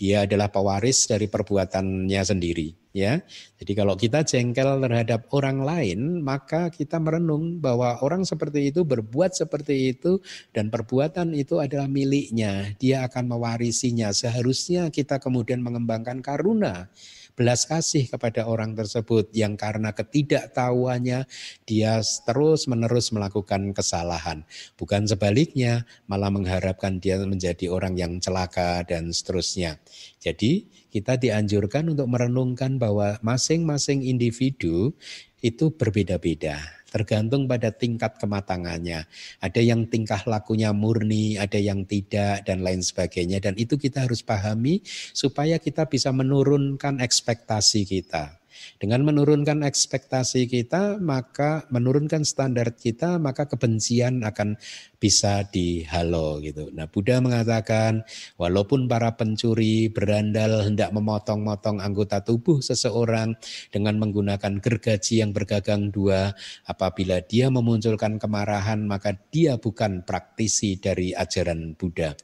Dia 0.00 0.24
adalah 0.24 0.48
pewaris 0.48 1.04
dari 1.04 1.28
perbuatannya 1.28 2.22
sendiri. 2.24 2.83
Ya. 2.94 3.20
Jadi 3.58 3.72
kalau 3.74 3.98
kita 3.98 4.22
jengkel 4.22 4.78
terhadap 4.78 5.26
orang 5.34 5.66
lain, 5.66 6.22
maka 6.22 6.70
kita 6.70 7.02
merenung 7.02 7.58
bahwa 7.58 7.98
orang 8.00 8.22
seperti 8.22 8.70
itu 8.70 8.86
berbuat 8.86 9.34
seperti 9.34 9.92
itu 9.92 10.22
dan 10.54 10.70
perbuatan 10.70 11.34
itu 11.34 11.58
adalah 11.58 11.90
miliknya. 11.90 12.72
Dia 12.78 13.04
akan 13.10 13.34
mewarisinya. 13.34 14.14
Seharusnya 14.14 14.88
kita 14.94 15.18
kemudian 15.18 15.60
mengembangkan 15.60 16.22
karuna 16.22 16.88
belas 17.34 17.66
kasih 17.66 18.06
kepada 18.06 18.46
orang 18.46 18.78
tersebut 18.78 19.30
yang 19.34 19.58
karena 19.58 19.90
ketidaktahuannya 19.90 21.26
dia 21.66 21.94
terus 22.26 22.70
menerus 22.70 23.10
melakukan 23.10 23.74
kesalahan. 23.74 24.46
Bukan 24.78 25.10
sebaliknya, 25.10 25.86
malah 26.06 26.30
mengharapkan 26.30 27.02
dia 27.02 27.18
menjadi 27.22 27.70
orang 27.70 27.98
yang 27.98 28.22
celaka 28.22 28.86
dan 28.86 29.10
seterusnya. 29.10 29.82
Jadi 30.22 30.70
kita 30.94 31.18
dianjurkan 31.18 31.90
untuk 31.90 32.06
merenungkan 32.06 32.78
bahwa 32.78 33.18
masing-masing 33.20 34.06
individu 34.06 34.94
itu 35.42 35.74
berbeda-beda 35.74 36.83
tergantung 36.94 37.50
pada 37.50 37.74
tingkat 37.74 38.22
kematangannya. 38.22 39.10
Ada 39.42 39.58
yang 39.58 39.90
tingkah 39.90 40.22
lakunya 40.30 40.70
murni, 40.70 41.34
ada 41.34 41.58
yang 41.58 41.82
tidak 41.90 42.46
dan 42.46 42.62
lain 42.62 42.86
sebagainya 42.86 43.42
dan 43.42 43.58
itu 43.58 43.74
kita 43.74 44.06
harus 44.06 44.22
pahami 44.22 44.78
supaya 45.10 45.58
kita 45.58 45.90
bisa 45.90 46.14
menurunkan 46.14 47.02
ekspektasi 47.02 47.82
kita. 47.82 48.43
Dengan 48.76 49.06
menurunkan 49.06 49.64
ekspektasi 49.64 50.50
kita, 50.50 50.98
maka 51.00 51.64
menurunkan 51.72 52.26
standar 52.26 52.74
kita, 52.74 53.16
maka 53.16 53.48
kebencian 53.48 54.22
akan 54.24 54.58
bisa 54.98 55.44
dihalau 55.48 56.40
gitu. 56.40 56.72
Nah, 56.72 56.88
Buddha 56.88 57.20
mengatakan 57.20 58.08
walaupun 58.40 58.88
para 58.88 59.12
pencuri 59.20 59.92
berandal 59.92 60.64
hendak 60.64 60.90
memotong-motong 60.96 61.84
anggota 61.84 62.24
tubuh 62.24 62.64
seseorang 62.64 63.36
dengan 63.68 64.00
menggunakan 64.00 64.60
gergaji 64.64 65.20
yang 65.20 65.36
bergagang 65.36 65.92
dua, 65.92 66.32
apabila 66.64 67.20
dia 67.20 67.52
memunculkan 67.52 68.16
kemarahan, 68.16 68.80
maka 68.88 69.12
dia 69.28 69.60
bukan 69.60 70.02
praktisi 70.08 70.80
dari 70.80 71.12
ajaran 71.12 71.76
Buddha. 71.76 72.16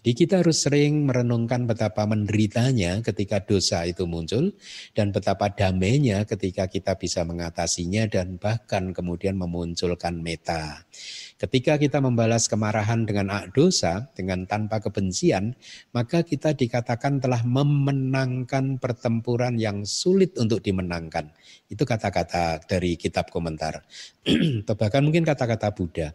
Jadi 0.00 0.16
kita 0.16 0.40
harus 0.40 0.64
sering 0.64 1.04
merenungkan 1.04 1.68
betapa 1.68 2.08
menderitanya 2.08 3.04
ketika 3.04 3.44
dosa 3.44 3.84
itu 3.84 4.08
muncul 4.08 4.56
dan 4.96 5.12
betapa 5.12 5.52
damainya 5.52 6.24
ketika 6.24 6.72
kita 6.72 6.96
bisa 6.96 7.20
mengatasinya 7.28 8.08
dan 8.08 8.40
bahkan 8.40 8.96
kemudian 8.96 9.36
memunculkan 9.36 10.16
meta. 10.24 10.88
Ketika 11.40 11.80
kita 11.80 12.04
membalas 12.04 12.52
kemarahan 12.52 13.08
dengan 13.08 13.32
ak 13.32 13.56
dosa, 13.56 14.12
dengan 14.12 14.44
tanpa 14.44 14.76
kebencian, 14.76 15.56
maka 15.88 16.20
kita 16.20 16.52
dikatakan 16.52 17.16
telah 17.16 17.40
memenangkan 17.48 18.76
pertempuran 18.76 19.56
yang 19.56 19.88
sulit 19.88 20.36
untuk 20.36 20.60
dimenangkan. 20.60 21.32
Itu 21.72 21.88
kata-kata 21.88 22.60
dari 22.68 23.00
kitab 23.00 23.32
komentar. 23.32 23.80
Atau 24.68 24.76
bahkan 24.76 25.00
mungkin 25.00 25.24
kata-kata 25.24 25.72
Buddha. 25.72 26.12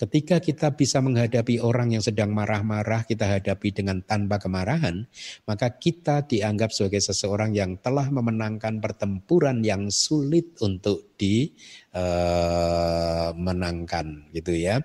Ketika 0.00 0.40
kita 0.40 0.72
bisa 0.72 1.04
menghadapi 1.04 1.60
orang 1.60 1.92
yang 1.92 2.00
sedang 2.00 2.32
marah-marah, 2.32 3.04
kita 3.04 3.28
hadapi 3.28 3.76
dengan 3.76 4.00
tanpa 4.00 4.40
kemarahan, 4.40 5.04
maka 5.44 5.68
kita 5.76 6.24
dianggap 6.24 6.72
sebagai 6.72 7.04
seseorang 7.04 7.52
yang 7.52 7.76
telah 7.76 8.08
memenangkan 8.08 8.80
pertempuran 8.80 9.60
yang 9.60 9.92
sulit 9.92 10.56
untuk 10.64 11.11
di 11.22 11.54
uh, 11.94 13.30
menangkan 13.38 14.26
gitu 14.34 14.58
ya. 14.58 14.82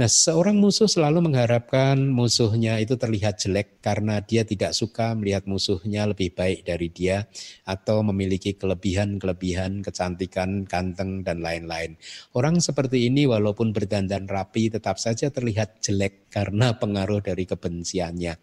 Nah, 0.00 0.08
seorang 0.08 0.56
musuh 0.56 0.88
selalu 0.88 1.28
mengharapkan 1.28 1.98
musuhnya 1.98 2.80
itu 2.80 2.96
terlihat 2.96 3.36
jelek 3.36 3.84
karena 3.84 4.24
dia 4.24 4.48
tidak 4.48 4.72
suka 4.72 5.12
melihat 5.12 5.44
musuhnya 5.44 6.08
lebih 6.08 6.32
baik 6.32 6.64
dari 6.64 6.88
dia 6.88 7.28
atau 7.68 8.00
memiliki 8.00 8.56
kelebihan-kelebihan, 8.56 9.84
kecantikan, 9.84 10.64
ganteng 10.64 11.20
dan 11.20 11.44
lain-lain. 11.44 12.00
Orang 12.32 12.64
seperti 12.64 13.12
ini 13.12 13.28
walaupun 13.28 13.76
berdandan 13.76 14.24
rapi 14.24 14.72
tetap 14.72 14.96
saja 14.96 15.28
terlihat 15.28 15.84
jelek 15.84 16.32
karena 16.32 16.80
pengaruh 16.80 17.20
dari 17.20 17.44
kebenciannya. 17.44 18.40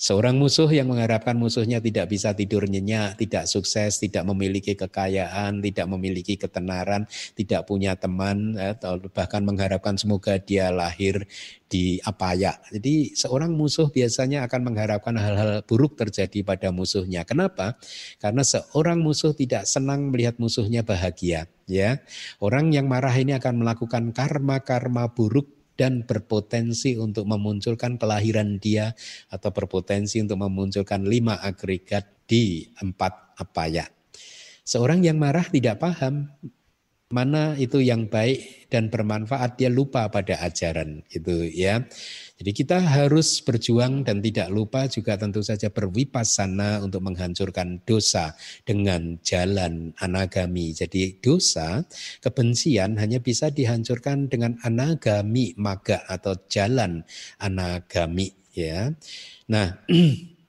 Seorang 0.00 0.40
musuh 0.40 0.64
yang 0.72 0.88
mengharapkan 0.88 1.36
musuhnya 1.36 1.76
tidak 1.76 2.08
bisa 2.08 2.32
tidur 2.32 2.64
nyenyak, 2.64 3.20
tidak 3.20 3.44
sukses, 3.44 4.00
tidak 4.00 4.24
memiliki 4.24 4.72
kekayaan, 4.72 5.60
tidak 5.60 5.84
memiliki 5.92 6.40
ketenaran, 6.40 7.04
tidak 7.36 7.68
punya 7.68 7.92
teman, 8.00 8.56
atau 8.56 8.96
bahkan 9.12 9.44
mengharapkan 9.44 10.00
semoga 10.00 10.40
dia 10.40 10.72
lahir 10.72 11.28
di 11.68 12.00
apaya. 12.00 12.56
Jadi 12.72 13.12
seorang 13.12 13.52
musuh 13.52 13.92
biasanya 13.92 14.48
akan 14.48 14.72
mengharapkan 14.72 15.20
hal-hal 15.20 15.60
buruk 15.68 16.00
terjadi 16.00 16.48
pada 16.48 16.72
musuhnya. 16.72 17.28
Kenapa? 17.28 17.76
Karena 18.16 18.40
seorang 18.40 19.04
musuh 19.04 19.36
tidak 19.36 19.68
senang 19.68 20.08
melihat 20.08 20.40
musuhnya 20.40 20.80
bahagia. 20.80 21.44
Ya, 21.68 22.02
orang 22.42 22.72
yang 22.74 22.88
marah 22.90 23.14
ini 23.14 23.36
akan 23.36 23.62
melakukan 23.62 24.10
karma-karma 24.16 25.12
buruk 25.12 25.59
dan 25.80 26.04
berpotensi 26.04 27.00
untuk 27.00 27.24
memunculkan 27.24 27.96
kelahiran 27.96 28.60
dia 28.60 28.92
atau 29.32 29.48
berpotensi 29.48 30.20
untuk 30.20 30.44
memunculkan 30.44 31.08
lima 31.08 31.40
agregat 31.40 32.28
di 32.28 32.68
empat 32.84 33.40
apaya. 33.40 33.88
Seorang 34.60 35.00
yang 35.00 35.16
marah 35.16 35.48
tidak 35.48 35.80
paham 35.80 36.28
mana 37.10 37.56
itu 37.58 37.80
yang 37.80 38.06
baik 38.06 38.68
dan 38.70 38.92
bermanfaat 38.92 39.56
dia 39.56 39.72
lupa 39.72 40.06
pada 40.12 40.36
ajaran 40.44 41.00
itu 41.10 41.48
ya. 41.48 41.80
Jadi 42.40 42.56
kita 42.56 42.80
harus 42.80 43.44
berjuang 43.44 44.00
dan 44.00 44.24
tidak 44.24 44.48
lupa 44.48 44.88
juga 44.88 45.20
tentu 45.20 45.44
saja 45.44 45.68
berwipasana 45.68 46.80
untuk 46.80 47.04
menghancurkan 47.04 47.84
dosa 47.84 48.32
dengan 48.64 49.20
jalan 49.20 49.92
anagami. 50.00 50.72
Jadi 50.72 51.20
dosa, 51.20 51.84
kebencian 52.24 52.96
hanya 52.96 53.20
bisa 53.20 53.52
dihancurkan 53.52 54.32
dengan 54.32 54.56
anagami 54.64 55.52
maga 55.60 56.00
atau 56.08 56.32
jalan 56.48 57.04
anagami 57.36 58.32
ya. 58.56 58.88
Nah, 59.52 59.76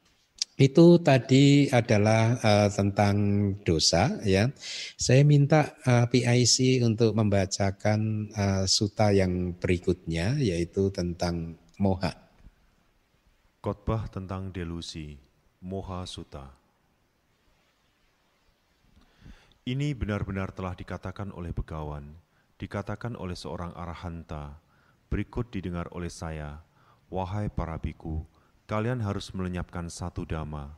Itu 0.61 1.01
tadi 1.01 1.65
adalah 1.73 2.37
uh, 2.37 2.69
tentang 2.69 3.17
dosa 3.65 4.21
ya. 4.21 4.45
Saya 4.93 5.25
minta 5.25 5.73
uh, 5.89 6.05
eh, 6.05 6.05
PIC 6.05 6.85
untuk 6.85 7.17
membacakan 7.17 8.29
uh, 8.29 8.63
suta 8.69 9.09
yang 9.09 9.57
berikutnya 9.57 10.37
yaitu 10.37 10.93
tentang 10.93 11.57
moha. 11.81 12.13
Khotbah 13.57 14.05
tentang 14.05 14.53
delusi, 14.53 15.17
moha 15.65 16.05
suta. 16.05 16.45
Ini 19.65 19.97
benar-benar 19.97 20.53
telah 20.53 20.77
dikatakan 20.77 21.33
oleh 21.33 21.49
begawan, 21.49 22.13
dikatakan 22.61 23.17
oleh 23.17 23.33
seorang 23.33 23.73
arahanta, 23.73 24.61
berikut 25.09 25.49
didengar 25.49 25.89
oleh 25.89 26.13
saya, 26.13 26.61
wahai 27.09 27.49
para 27.49 27.81
biku, 27.81 28.29
kalian 28.69 29.01
harus 29.01 29.33
melenyapkan 29.33 29.89
satu 29.89 30.21
dama. 30.21 30.77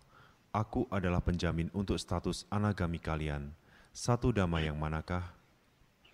Aku 0.56 0.88
adalah 0.88 1.20
penjamin 1.20 1.68
untuk 1.76 2.00
status 2.00 2.48
anagami 2.48 3.04
kalian. 3.04 3.52
Satu 3.92 4.32
dama 4.32 4.64
yang 4.64 4.80
manakah? 4.80 5.36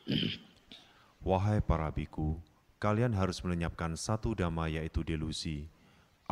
Wahai 1.30 1.62
para 1.62 1.92
biku, 1.94 2.40
kalian 2.80 3.12
harus 3.12 3.44
melenyapkan 3.44 4.00
satu 4.00 4.32
dama 4.32 4.72
yaitu 4.72 5.04
delusi. 5.04 5.68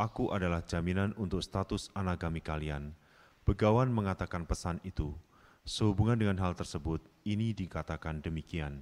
Aku 0.00 0.32
adalah 0.32 0.64
jaminan 0.64 1.12
untuk 1.20 1.44
status 1.44 1.92
anagami 1.92 2.40
kalian. 2.40 2.96
Begawan 3.44 3.92
mengatakan 3.92 4.48
pesan 4.48 4.80
itu. 4.80 5.12
Sehubungan 5.68 6.16
dengan 6.16 6.40
hal 6.40 6.56
tersebut, 6.56 7.04
ini 7.28 7.52
dikatakan 7.52 8.24
demikian. 8.24 8.80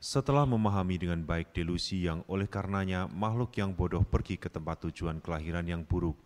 Setelah 0.00 0.44
memahami 0.44 1.00
dengan 1.00 1.20
baik 1.24 1.56
delusi 1.56 2.04
yang 2.04 2.20
oleh 2.28 2.48
karenanya 2.48 3.08
makhluk 3.08 3.56
yang 3.56 3.72
bodoh 3.72 4.04
pergi 4.04 4.36
ke 4.36 4.52
tempat 4.52 4.88
tujuan 4.88 5.20
kelahiran 5.20 5.64
yang 5.64 5.84
buruk, 5.84 6.16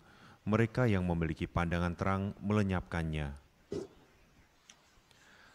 mereka 0.43 0.91
yang 0.91 1.07
memiliki 1.07 1.47
pandangan 1.47 1.95
terang 1.95 2.23
melenyapkannya. 2.43 3.35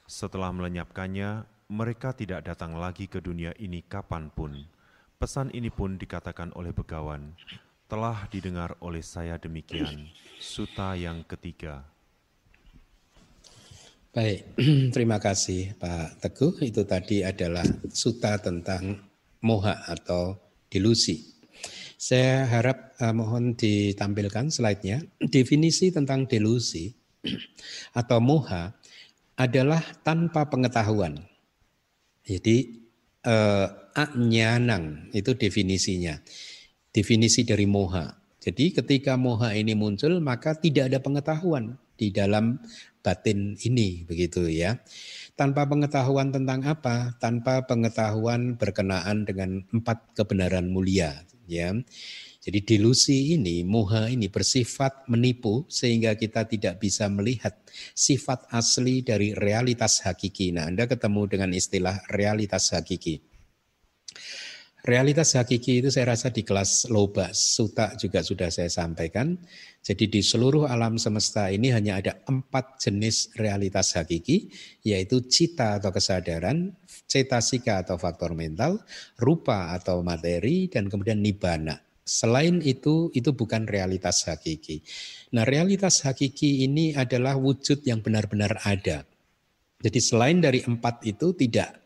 Setelah 0.06 0.54
melenyapkannya, 0.54 1.55
mereka 1.72 2.14
tidak 2.14 2.46
datang 2.46 2.78
lagi 2.78 3.10
ke 3.10 3.18
dunia 3.18 3.50
ini 3.58 3.82
kapan 3.82 4.30
pun. 4.30 4.54
Pesan 5.18 5.50
ini 5.56 5.74
pun 5.74 5.98
dikatakan 5.98 6.54
oleh 6.54 6.76
begawan, 6.76 7.34
telah 7.90 8.30
didengar 8.30 8.78
oleh 8.84 9.02
saya 9.02 9.42
demikian. 9.42 10.12
Suta 10.38 10.94
yang 10.94 11.26
ketiga. 11.26 11.86
Baik, 14.16 14.56
terima 14.96 15.20
kasih 15.20 15.76
Pak 15.76 16.24
Teguh. 16.24 16.64
Itu 16.64 16.88
tadi 16.88 17.26
adalah 17.26 17.66
suta 17.92 18.40
tentang 18.40 18.96
moha 19.44 19.90
atau 19.92 20.40
delusi. 20.72 21.36
Saya 21.96 22.46
harap 22.48 22.94
uh, 23.02 23.12
mohon 23.12 23.58
ditampilkan 23.58 24.54
slide-nya. 24.54 25.04
Definisi 25.36 25.90
tentang 25.92 26.30
delusi 26.30 26.94
atau 28.00 28.22
moha 28.22 28.72
adalah 29.36 29.84
tanpa 30.06 30.48
pengetahuan. 30.48 31.35
Jadi 32.26 32.82
anyanang 33.96 35.14
itu 35.16 35.38
definisinya. 35.38 36.20
Definisi 36.92 37.46
dari 37.46 37.70
moha. 37.70 38.18
Jadi 38.42 38.76
ketika 38.76 39.18
moha 39.18 39.54
ini 39.58 39.74
muncul 39.74 40.22
maka 40.22 40.54
tidak 40.54 40.94
ada 40.94 41.00
pengetahuan 41.02 41.78
di 41.96 42.12
dalam 42.12 42.60
batin 43.02 43.56
ini 43.62 44.04
begitu 44.04 44.46
ya. 44.52 44.82
Tanpa 45.36 45.68
pengetahuan 45.68 46.32
tentang 46.32 46.64
apa? 46.64 47.18
Tanpa 47.20 47.66
pengetahuan 47.68 48.56
berkenaan 48.56 49.26
dengan 49.28 49.64
empat 49.74 50.14
kebenaran 50.16 50.70
mulia 50.70 51.26
ya. 51.46 51.74
Jadi 52.46 52.62
delusi 52.62 53.34
ini, 53.34 53.66
moha 53.66 54.06
ini 54.06 54.30
bersifat 54.30 55.10
menipu 55.10 55.66
sehingga 55.66 56.14
kita 56.14 56.46
tidak 56.46 56.78
bisa 56.78 57.10
melihat 57.10 57.58
sifat 57.98 58.46
asli 58.54 59.02
dari 59.02 59.34
realitas 59.34 60.06
hakiki. 60.06 60.54
Nah, 60.54 60.70
Anda 60.70 60.86
ketemu 60.86 61.26
dengan 61.26 61.50
istilah 61.58 62.06
realitas 62.14 62.70
hakiki. 62.70 63.18
Realitas 64.86 65.34
hakiki 65.34 65.82
itu 65.82 65.90
saya 65.90 66.14
rasa 66.14 66.30
di 66.30 66.46
kelas 66.46 66.94
loba 66.94 67.34
suta 67.34 67.98
juga 67.98 68.22
sudah 68.22 68.54
saya 68.54 68.70
sampaikan. 68.70 69.42
Jadi 69.82 70.06
di 70.06 70.22
seluruh 70.22 70.70
alam 70.70 71.02
semesta 71.02 71.50
ini 71.50 71.74
hanya 71.74 71.98
ada 71.98 72.22
empat 72.30 72.78
jenis 72.78 73.34
realitas 73.42 73.98
hakiki, 73.98 74.54
yaitu 74.86 75.26
cita 75.26 75.82
atau 75.82 75.90
kesadaran, 75.90 76.78
cetasika 77.10 77.82
atau 77.82 77.98
faktor 77.98 78.38
mental, 78.38 78.86
rupa 79.18 79.74
atau 79.74 80.06
materi, 80.06 80.70
dan 80.70 80.86
kemudian 80.86 81.18
nibana. 81.18 81.85
Selain 82.06 82.62
itu, 82.62 83.10
itu 83.18 83.34
bukan 83.34 83.66
realitas 83.66 84.30
hakiki. 84.30 84.86
Nah 85.34 85.42
realitas 85.42 86.06
hakiki 86.06 86.64
ini 86.64 86.94
adalah 86.94 87.34
wujud 87.36 87.82
yang 87.82 88.06
benar-benar 88.06 88.62
ada. 88.62 89.10
Jadi 89.82 90.00
selain 90.00 90.38
dari 90.38 90.62
empat 90.62 91.02
itu 91.04 91.34
tidak 91.34 91.86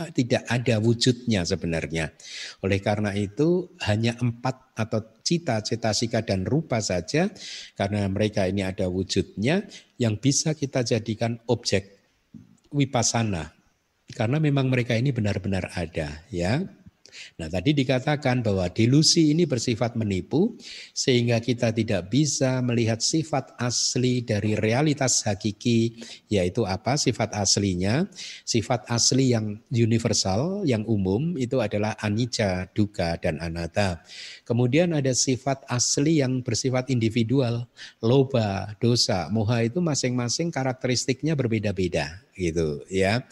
Eh, 0.00 0.10
tidak 0.16 0.48
ada 0.48 0.80
wujudnya 0.80 1.44
sebenarnya. 1.44 2.16
Oleh 2.64 2.80
karena 2.80 3.12
itu 3.12 3.76
hanya 3.84 4.16
empat 4.16 4.72
atau 4.72 5.20
cita, 5.20 5.60
cetasika 5.60 6.24
dan 6.24 6.48
rupa 6.48 6.80
saja 6.80 7.28
karena 7.76 8.08
mereka 8.08 8.48
ini 8.48 8.64
ada 8.64 8.88
wujudnya 8.88 9.68
yang 10.00 10.16
bisa 10.16 10.56
kita 10.56 10.80
jadikan 10.88 11.36
objek 11.52 12.00
wipasana. 12.72 13.52
Karena 14.10 14.40
memang 14.40 14.72
mereka 14.72 14.96
ini 14.96 15.12
benar-benar 15.12 15.68
ada 15.76 16.24
ya. 16.32 16.64
Nah, 17.38 17.48
tadi 17.50 17.72
dikatakan 17.76 18.42
bahwa 18.44 18.68
delusi 18.70 19.32
ini 19.32 19.44
bersifat 19.46 19.94
menipu 19.94 20.56
sehingga 20.94 21.38
kita 21.40 21.70
tidak 21.70 22.10
bisa 22.12 22.60
melihat 22.60 22.98
sifat 23.00 23.54
asli 23.60 24.22
dari 24.24 24.56
realitas 24.56 25.22
hakiki 25.26 26.00
yaitu 26.30 26.64
apa 26.64 26.96
sifat 26.96 27.34
aslinya? 27.36 28.06
Sifat 28.44 28.86
asli 28.88 29.32
yang 29.34 29.60
universal, 29.70 30.62
yang 30.66 30.84
umum 30.86 31.36
itu 31.36 31.58
adalah 31.58 31.96
anicca, 32.00 32.68
duka 32.72 33.16
dan 33.18 33.38
anatta. 33.38 34.02
Kemudian 34.44 34.92
ada 34.96 35.14
sifat 35.14 35.64
asli 35.70 36.20
yang 36.22 36.42
bersifat 36.42 36.90
individual, 36.90 37.66
loba, 38.02 38.74
dosa, 38.82 39.30
moha 39.30 39.62
itu 39.62 39.78
masing-masing 39.78 40.50
karakteristiknya 40.50 41.38
berbeda-beda 41.38 42.20
gitu 42.40 42.82
ya. 42.88 43.22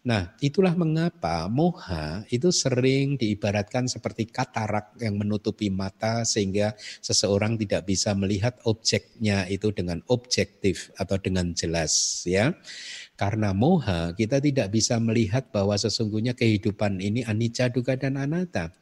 Nah, 0.00 0.32
itulah 0.40 0.72
mengapa 0.72 1.44
moha 1.52 2.24
itu 2.32 2.48
sering 2.48 3.20
diibaratkan 3.20 3.84
seperti 3.84 4.32
katarak 4.32 4.96
yang 4.96 5.20
menutupi 5.20 5.68
mata 5.68 6.24
sehingga 6.24 6.72
seseorang 7.04 7.60
tidak 7.60 7.84
bisa 7.84 8.16
melihat 8.16 8.56
objeknya 8.64 9.44
itu 9.52 9.68
dengan 9.76 10.00
objektif 10.08 10.88
atau 10.96 11.20
dengan 11.20 11.52
jelas 11.52 12.24
ya. 12.24 12.56
Karena 13.20 13.52
moha 13.52 14.16
kita 14.16 14.40
tidak 14.40 14.72
bisa 14.72 14.96
melihat 14.96 15.52
bahwa 15.52 15.76
sesungguhnya 15.76 16.32
kehidupan 16.32 17.04
ini 17.04 17.20
anicca, 17.20 17.68
duga 17.68 17.92
dan 17.92 18.16
anatta. 18.16 18.72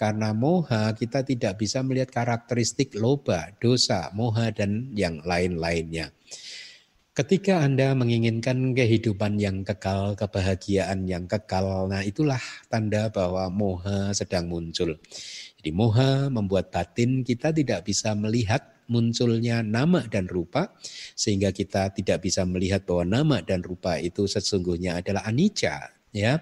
Karena 0.00 0.32
moha 0.32 0.96
kita 0.96 1.20
tidak 1.20 1.60
bisa 1.60 1.84
melihat 1.84 2.08
karakteristik 2.08 2.96
loba, 2.96 3.52
dosa, 3.60 4.08
moha 4.16 4.48
dan 4.48 4.88
yang 4.96 5.20
lain-lainnya. 5.20 6.16
Ketika 7.12 7.60
Anda 7.60 7.92
menginginkan 7.92 8.72
kehidupan 8.72 9.36
yang 9.36 9.68
kekal, 9.68 10.16
kebahagiaan 10.16 11.04
yang 11.04 11.28
kekal, 11.28 11.84
nah 11.84 12.00
itulah 12.00 12.40
tanda 12.72 13.12
bahwa 13.12 13.52
moha 13.52 14.16
sedang 14.16 14.48
muncul. 14.48 14.96
Jadi 15.60 15.70
moha 15.76 16.32
membuat 16.32 16.72
batin 16.72 17.20
kita 17.20 17.52
tidak 17.52 17.84
bisa 17.84 18.16
melihat 18.16 18.64
munculnya 18.88 19.60
nama 19.60 20.08
dan 20.08 20.24
rupa 20.24 20.72
sehingga 21.12 21.52
kita 21.52 21.92
tidak 21.92 22.24
bisa 22.24 22.48
melihat 22.48 22.88
bahwa 22.88 23.04
nama 23.04 23.36
dan 23.44 23.60
rupa 23.60 24.00
itu 24.00 24.24
sesungguhnya 24.24 25.04
adalah 25.04 25.28
anicca 25.28 25.92
ya. 26.16 26.40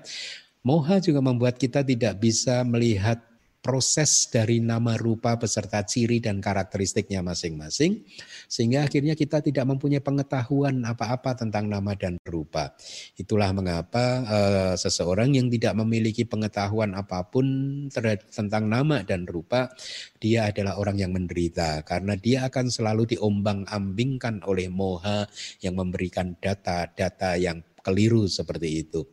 Moha 0.62 1.02
juga 1.02 1.18
membuat 1.18 1.58
kita 1.58 1.82
tidak 1.82 2.22
bisa 2.22 2.62
melihat 2.62 3.18
proses 3.60 4.28
dari 4.32 4.58
nama 4.58 4.96
rupa 4.96 5.36
beserta 5.36 5.84
ciri 5.84 6.18
dan 6.18 6.40
karakteristiknya 6.40 7.20
masing-masing 7.20 8.08
sehingga 8.48 8.88
akhirnya 8.88 9.12
kita 9.12 9.44
tidak 9.44 9.68
mempunyai 9.68 10.00
pengetahuan 10.00 10.80
apa-apa 10.82 11.36
tentang 11.36 11.68
nama 11.68 11.92
dan 11.92 12.16
rupa. 12.24 12.72
Itulah 13.20 13.52
mengapa 13.52 14.04
uh, 14.24 14.74
seseorang 14.80 15.36
yang 15.36 15.52
tidak 15.52 15.76
memiliki 15.76 16.24
pengetahuan 16.24 16.96
apa 16.96 17.28
pun 17.28 17.46
tentang 18.32 18.64
nama 18.66 19.04
dan 19.04 19.28
rupa 19.28 19.68
dia 20.16 20.48
adalah 20.48 20.80
orang 20.80 20.96
yang 20.96 21.12
menderita 21.12 21.84
karena 21.84 22.16
dia 22.16 22.48
akan 22.48 22.72
selalu 22.72 23.16
diombang-ambingkan 23.16 24.40
oleh 24.48 24.72
moha 24.72 25.28
yang 25.60 25.76
memberikan 25.76 26.32
data-data 26.40 27.36
yang 27.36 27.60
keliru 27.84 28.24
seperti 28.24 28.88
itu. 28.88 29.04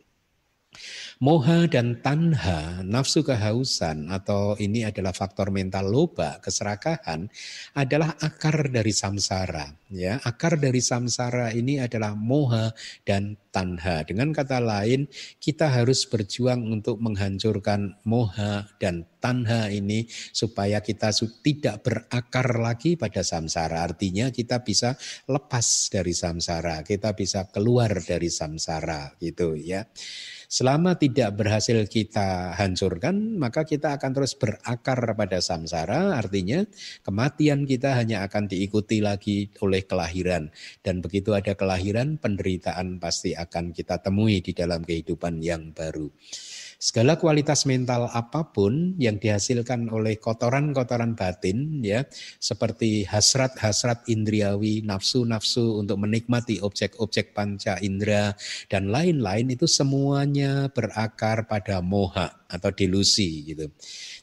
Moha 1.18 1.66
dan 1.66 1.98
tanha, 1.98 2.78
nafsu 2.86 3.26
kehausan 3.26 4.06
atau 4.06 4.54
ini 4.54 4.86
adalah 4.86 5.10
faktor 5.10 5.50
mental 5.50 5.90
loba, 5.90 6.38
keserakahan 6.38 7.26
adalah 7.74 8.14
akar 8.22 8.70
dari 8.70 8.94
samsara. 8.94 9.66
Ya, 9.90 10.22
akar 10.22 10.62
dari 10.62 10.78
samsara 10.78 11.50
ini 11.58 11.82
adalah 11.82 12.14
moha 12.14 12.70
dan 13.02 13.34
tanha. 13.50 14.06
Dengan 14.06 14.30
kata 14.30 14.62
lain, 14.62 15.10
kita 15.42 15.66
harus 15.66 16.06
berjuang 16.06 16.62
untuk 16.70 17.02
menghancurkan 17.02 17.98
moha 18.06 18.70
dan 18.78 19.02
tanha 19.18 19.74
ini 19.74 20.06
supaya 20.30 20.78
kita 20.78 21.10
tidak 21.42 21.82
berakar 21.82 22.62
lagi 22.62 22.94
pada 22.94 23.26
samsara. 23.26 23.82
Artinya 23.82 24.30
kita 24.30 24.62
bisa 24.62 24.94
lepas 25.26 25.90
dari 25.90 26.14
samsara, 26.14 26.86
kita 26.86 27.10
bisa 27.18 27.50
keluar 27.50 27.90
dari 28.06 28.30
samsara 28.30 29.18
gitu 29.18 29.58
ya. 29.58 29.82
Selama 30.48 30.96
tidak 30.96 31.36
berhasil 31.36 31.76
kita 31.92 32.56
hancurkan, 32.56 33.36
maka 33.36 33.68
kita 33.68 34.00
akan 34.00 34.16
terus 34.16 34.32
berakar 34.32 35.12
pada 35.12 35.44
samsara, 35.44 36.16
artinya 36.16 36.64
kematian 37.04 37.68
kita 37.68 37.92
hanya 37.92 38.24
akan 38.24 38.48
diikuti 38.48 39.04
lagi 39.04 39.52
oleh 39.60 39.84
kelahiran. 39.84 40.48
Dan 40.80 41.04
begitu 41.04 41.36
ada 41.36 41.52
kelahiran, 41.52 42.16
penderitaan 42.16 42.96
pasti 42.96 43.36
akan 43.36 43.76
kita 43.76 44.00
temui 44.00 44.40
di 44.40 44.56
dalam 44.56 44.80
kehidupan 44.88 45.36
yang 45.44 45.76
baru. 45.76 46.08
Segala 46.78 47.18
kualitas 47.18 47.66
mental 47.66 48.06
apa 48.06 48.54
pun 48.54 48.94
yang 49.02 49.18
dihasilkan 49.18 49.90
oleh 49.90 50.14
kotoran-kotoran 50.14 51.18
batin 51.18 51.82
ya 51.82 52.06
seperti 52.38 53.02
hasrat-hasrat 53.02 54.06
indriawi, 54.06 54.86
nafsu-nafsu 54.86 55.82
untuk 55.82 55.98
menikmati 55.98 56.62
objek-objek 56.62 57.34
panca 57.34 57.82
indera 57.82 58.30
dan 58.70 58.94
lain-lain 58.94 59.50
itu 59.50 59.66
semuanya 59.66 60.70
berakar 60.70 61.50
pada 61.50 61.82
moha 61.82 62.46
atau 62.46 62.70
delusi 62.70 63.42
gitu. 63.50 63.74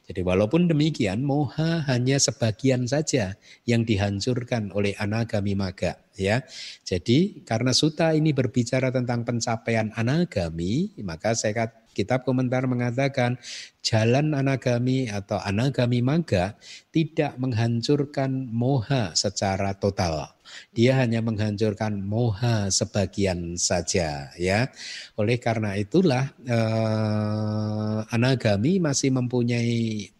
Jadi 0.07 0.23
walaupun 0.23 0.71
demikian 0.71 1.27
moha 1.27 1.83
hanya 1.91 2.15
sebagian 2.23 2.87
saja 2.87 3.35
yang 3.67 3.83
dihancurkan 3.83 4.71
oleh 4.71 4.95
anagami 4.95 5.59
maga 5.59 5.99
ya. 6.15 6.39
Jadi 6.87 7.43
karena 7.43 7.75
suta 7.75 8.15
ini 8.15 8.31
berbicara 8.31 8.95
tentang 8.95 9.27
pencapaian 9.27 9.91
anagami, 9.91 10.95
maka 11.03 11.35
saya 11.35 11.67
Kitab 11.95 12.27
komentar 12.27 12.67
mengatakan 12.67 13.39
jalan 13.79 14.35
anagami 14.35 15.07
atau 15.07 15.39
anagami 15.39 16.03
maga 16.03 16.59
tidak 16.91 17.39
menghancurkan 17.39 18.51
moha 18.51 19.15
secara 19.15 19.71
total. 19.79 20.35
Dia 20.75 20.99
hanya 20.99 21.23
menghancurkan 21.23 22.03
moha 22.03 22.67
sebagian 22.67 23.55
saja 23.55 24.35
ya. 24.35 24.67
Oleh 25.15 25.39
karena 25.39 25.79
itulah 25.79 26.35
eh, 26.43 27.99
anagami 28.11 28.83
masih 28.83 29.15
mempunyai 29.15 30.11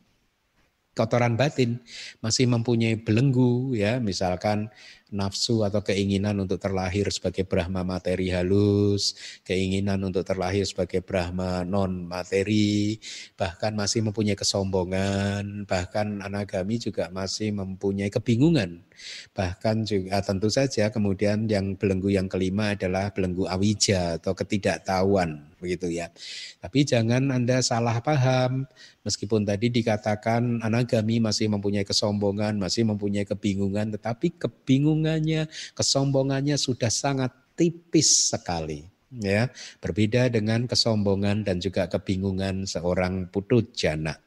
kotoran 0.96 1.36
batin, 1.36 1.84
masih 2.24 2.48
mempunyai 2.48 2.96
belenggu 2.96 3.76
ya, 3.76 4.00
misalkan 4.00 4.72
nafsu 5.16 5.64
atau 5.64 5.80
keinginan 5.80 6.36
untuk 6.44 6.60
terlahir 6.60 7.08
sebagai 7.08 7.48
Brahma 7.48 7.88
materi 7.88 8.28
halus, 8.30 9.16
keinginan 9.48 10.04
untuk 10.04 10.28
terlahir 10.28 10.68
sebagai 10.68 11.00
Brahma 11.00 11.64
non 11.64 12.04
materi, 12.04 13.00
bahkan 13.40 13.72
masih 13.72 14.04
mempunyai 14.04 14.36
kesombongan, 14.36 15.64
bahkan 15.64 16.20
anagami 16.20 16.76
juga 16.78 17.08
masih 17.08 17.56
mempunyai 17.56 18.12
kebingungan. 18.12 18.84
Bahkan 19.32 19.88
juga 19.88 20.20
tentu 20.24 20.52
saja 20.52 20.92
kemudian 20.92 21.48
yang 21.48 21.76
belenggu 21.80 22.12
yang 22.12 22.28
kelima 22.28 22.76
adalah 22.76 23.12
belenggu 23.12 23.48
awija 23.48 24.20
atau 24.20 24.36
ketidaktahuan 24.36 25.55
begitu 25.66 25.90
ya. 25.90 26.14
Tapi 26.62 26.86
jangan 26.86 27.34
Anda 27.34 27.66
salah 27.66 27.98
paham. 28.06 28.70
Meskipun 29.02 29.42
tadi 29.50 29.74
dikatakan 29.74 30.62
anagami 30.62 31.18
masih 31.18 31.50
mempunyai 31.50 31.82
kesombongan, 31.82 32.62
masih 32.62 32.86
mempunyai 32.86 33.26
kebingungan, 33.26 33.98
tetapi 33.98 34.38
kebingungannya, 34.38 35.50
kesombongannya 35.74 36.62
sudah 36.62 36.94
sangat 36.94 37.34
tipis 37.58 38.30
sekali. 38.30 38.86
Ya, 39.16 39.48
berbeda 39.80 40.28
dengan 40.28 40.68
kesombongan 40.70 41.48
dan 41.48 41.58
juga 41.64 41.88
kebingungan 41.90 42.68
seorang 42.68 43.32
putu 43.32 43.64
jana. 43.74 44.20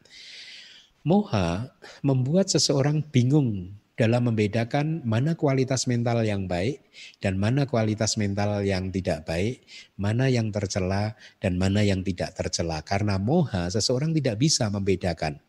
Moha 1.06 1.70
membuat 2.02 2.50
seseorang 2.50 3.00
bingung 3.00 3.78
dalam 3.98 4.30
membedakan 4.30 5.02
mana 5.02 5.34
kualitas 5.34 5.90
mental 5.90 6.22
yang 6.22 6.46
baik 6.46 6.86
dan 7.18 7.34
mana 7.34 7.66
kualitas 7.66 8.14
mental 8.14 8.62
yang 8.62 8.94
tidak 8.94 9.26
baik, 9.26 9.66
mana 9.98 10.30
yang 10.30 10.54
tercela 10.54 11.18
dan 11.42 11.58
mana 11.58 11.82
yang 11.82 12.06
tidak 12.06 12.30
tercela. 12.38 12.78
Karena 12.86 13.18
moha 13.18 13.66
seseorang 13.66 14.14
tidak 14.14 14.38
bisa 14.38 14.70
membedakan. 14.70 15.42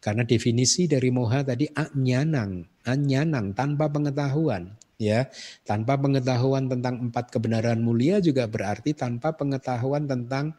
Karena 0.00 0.24
definisi 0.24 0.88
dari 0.88 1.12
moha 1.12 1.44
tadi 1.44 1.68
anyanang, 1.76 2.64
anyanang 2.88 3.52
tanpa 3.52 3.86
pengetahuan 3.92 4.80
ya 5.00 5.32
tanpa 5.64 5.96
pengetahuan 5.96 6.68
tentang 6.68 7.08
empat 7.08 7.32
kebenaran 7.32 7.80
mulia 7.80 8.20
juga 8.20 8.44
berarti 8.44 8.92
tanpa 8.92 9.32
pengetahuan 9.32 10.04
tentang 10.04 10.52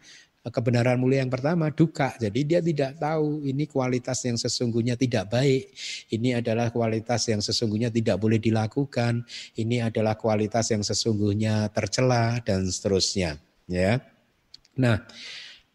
kebenaran 0.50 0.98
mulia 0.98 1.22
yang 1.22 1.30
pertama 1.30 1.70
duka. 1.70 2.18
Jadi 2.18 2.42
dia 2.48 2.62
tidak 2.64 2.98
tahu 2.98 3.46
ini 3.46 3.70
kualitas 3.70 4.26
yang 4.26 4.40
sesungguhnya 4.42 4.98
tidak 4.98 5.30
baik. 5.30 5.70
Ini 6.10 6.42
adalah 6.42 6.74
kualitas 6.74 7.30
yang 7.30 7.44
sesungguhnya 7.44 7.94
tidak 7.94 8.18
boleh 8.18 8.42
dilakukan. 8.42 9.22
Ini 9.54 9.92
adalah 9.92 10.18
kualitas 10.18 10.74
yang 10.74 10.82
sesungguhnya 10.82 11.70
tercela 11.70 12.42
dan 12.42 12.66
seterusnya, 12.66 13.38
ya. 13.70 14.02
Nah, 14.82 15.04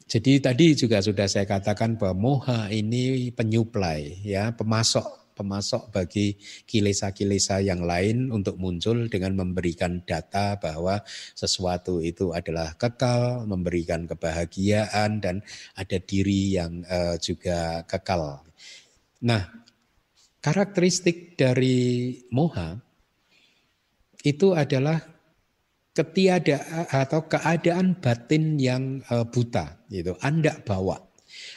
jadi 0.07 0.39
tadi 0.39 0.79
juga 0.79 1.03
sudah 1.03 1.27
saya 1.27 1.47
katakan 1.47 1.99
bahwa 1.99 2.15
moha 2.39 2.71
ini 2.71 3.35
penyuplai 3.35 4.23
ya, 4.23 4.55
pemasok 4.55 5.26
pemasok 5.37 5.93
bagi 5.93 6.41
kilesa-kilesa 6.65 7.61
yang 7.61 7.85
lain 7.85 8.33
untuk 8.33 8.57
muncul 8.57 9.07
dengan 9.13 9.37
memberikan 9.37 10.01
data 10.09 10.57
bahwa 10.57 11.05
sesuatu 11.37 12.01
itu 12.01 12.33
adalah 12.33 12.73
kekal, 12.81 13.45
memberikan 13.45 14.09
kebahagiaan 14.09 15.21
dan 15.21 15.45
ada 15.77 16.01
diri 16.01 16.57
yang 16.57 16.81
uh, 16.89 17.21
juga 17.21 17.85
kekal. 17.85 18.41
Nah, 19.21 19.45
karakteristik 20.41 21.37
dari 21.37 22.17
moha 22.33 22.81
itu 24.25 24.57
adalah 24.57 24.99
ketiadaan 25.97 26.87
atau 26.93 27.25
keadaan 27.25 27.97
batin 27.97 28.61
yang 28.61 29.01
uh, 29.09 29.25
buta 29.25 29.81
gitu 29.89 30.13
anda 30.21 30.53
bawa 30.61 31.01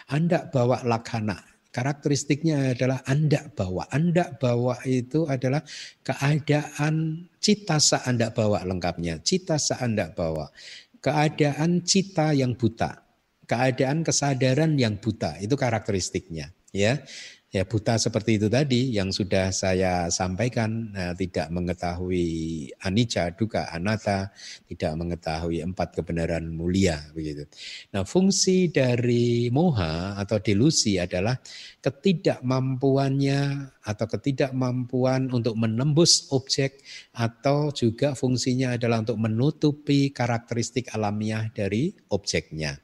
anda 0.07 0.47
bawa 0.47 0.79
laksana 0.87 1.48
Karakteristiknya 1.69 2.73
adalah 2.73 3.05
anda 3.05 3.45
bawa. 3.53 3.85
Anda 3.93 4.33
bawa 4.33 4.81
itu 4.89 5.29
adalah 5.29 5.61
keadaan 6.01 7.25
cita 7.37 7.77
anda 8.09 8.33
bawa 8.33 8.65
lengkapnya. 8.65 9.21
Cita 9.21 9.61
anda 9.77 10.09
bawa. 10.09 10.49
Keadaan 10.97 11.85
cita 11.85 12.33
yang 12.33 12.57
buta. 12.57 13.05
Keadaan 13.45 14.01
kesadaran 14.01 14.77
yang 14.81 14.97
buta. 14.97 15.37
Itu 15.37 15.53
karakteristiknya. 15.53 16.49
Ya, 16.69 17.01
ya 17.49 17.65
buta 17.65 17.97
seperti 17.97 18.37
itu 18.37 18.45
tadi 18.45 18.93
yang 18.93 19.09
sudah 19.09 19.49
saya 19.49 20.05
sampaikan 20.13 20.93
nah, 20.93 21.17
tidak 21.17 21.49
mengetahui 21.49 22.69
anicca 22.85 23.33
duka 23.33 23.73
anatta 23.73 24.29
tidak 24.69 24.93
mengetahui 24.93 25.65
empat 25.65 25.97
kebenaran 25.97 26.45
mulia 26.53 27.01
begitu. 27.17 27.49
Nah, 27.89 28.05
fungsi 28.05 28.69
dari 28.69 29.49
moha 29.49 30.13
atau 30.21 30.37
delusi 30.37 31.01
adalah 31.01 31.41
ketidakmampuannya 31.81 33.41
atau 33.81 34.05
ketidakmampuan 34.05 35.33
untuk 35.33 35.57
menembus 35.57 36.29
objek 36.29 36.85
atau 37.17 37.73
juga 37.73 38.13
fungsinya 38.13 38.77
adalah 38.77 39.01
untuk 39.01 39.17
menutupi 39.17 40.13
karakteristik 40.13 40.93
alamiah 40.93 41.49
dari 41.49 41.89
objeknya. 42.13 42.77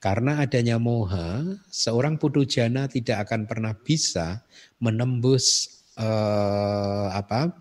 Karena 0.00 0.40
adanya 0.40 0.80
moha, 0.80 1.44
seorang 1.68 2.16
putu 2.16 2.48
jana 2.48 2.88
tidak 2.88 3.28
akan 3.28 3.44
pernah 3.44 3.76
bisa 3.76 4.40
menembus 4.80 5.76
eh, 6.00 7.08
apa 7.12 7.52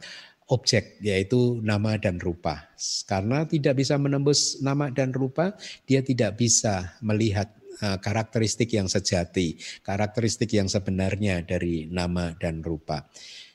objek 0.48 1.04
yaitu 1.04 1.60
nama 1.60 2.00
dan 2.00 2.16
rupa. 2.18 2.72
Karena 3.06 3.44
tidak 3.44 3.84
bisa 3.84 4.00
menembus 4.00 4.64
nama 4.64 4.88
dan 4.88 5.12
rupa, 5.12 5.54
dia 5.84 6.00
tidak 6.00 6.40
bisa 6.40 6.96
melihat 7.04 7.52
eh, 7.84 8.00
karakteristik 8.00 8.72
yang 8.72 8.88
sejati, 8.88 9.60
karakteristik 9.84 10.56
yang 10.56 10.72
sebenarnya 10.72 11.44
dari 11.44 11.92
nama 11.92 12.32
dan 12.40 12.64
rupa. 12.64 13.04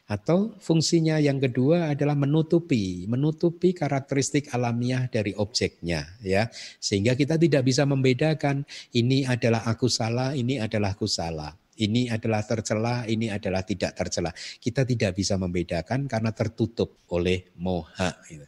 Atau 0.05 0.53
fungsinya 0.61 1.17
yang 1.17 1.41
kedua 1.41 1.97
adalah 1.97 2.13
menutupi, 2.13 3.09
menutupi 3.09 3.73
karakteristik 3.73 4.53
alamiah 4.53 5.09
dari 5.09 5.33
objeknya 5.33 6.05
ya. 6.21 6.53
Sehingga 6.77 7.17
kita 7.17 7.41
tidak 7.41 7.65
bisa 7.65 7.89
membedakan 7.89 8.69
ini 8.93 9.25
adalah 9.25 9.65
aku 9.65 9.89
salah, 9.89 10.37
ini 10.37 10.61
adalah 10.61 10.93
aku 10.93 11.09
salah. 11.09 11.57
Ini 11.75 12.07
adalah 12.07 12.47
tercela, 12.47 13.03
ini 13.11 13.35
adalah 13.35 13.67
tidak 13.67 13.99
tercela. 13.99 14.31
Kita 14.63 14.87
tidak 14.87 15.19
bisa 15.19 15.35
membedakan 15.35 16.07
karena 16.07 16.31
tertutup 16.31 17.03
oleh 17.11 17.51
moha. 17.59 18.15
Gitu. 18.31 18.47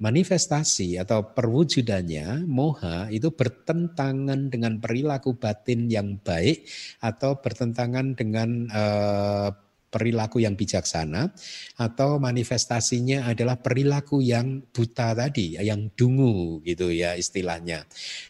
Manifestasi 0.00 0.98
atau 0.98 1.30
perwujudannya 1.30 2.48
moha 2.48 3.06
itu 3.12 3.30
bertentangan 3.30 4.50
dengan 4.50 4.80
perilaku 4.80 5.36
batin 5.36 5.86
yang 5.92 6.18
baik 6.18 6.66
atau 7.04 7.38
bertentangan 7.38 8.16
dengan 8.18 8.66
uh, 8.72 9.52
perilaku 9.90 10.38
yang 10.38 10.54
bijaksana 10.54 11.34
atau 11.76 12.22
manifestasinya 12.22 13.26
adalah 13.26 13.58
perilaku 13.58 14.22
yang 14.22 14.62
buta 14.70 15.12
tadi, 15.12 15.58
yang 15.58 15.90
dungu 15.98 16.62
gitu 16.62 16.94
ya 16.94 17.18
istilahnya. 17.18 17.84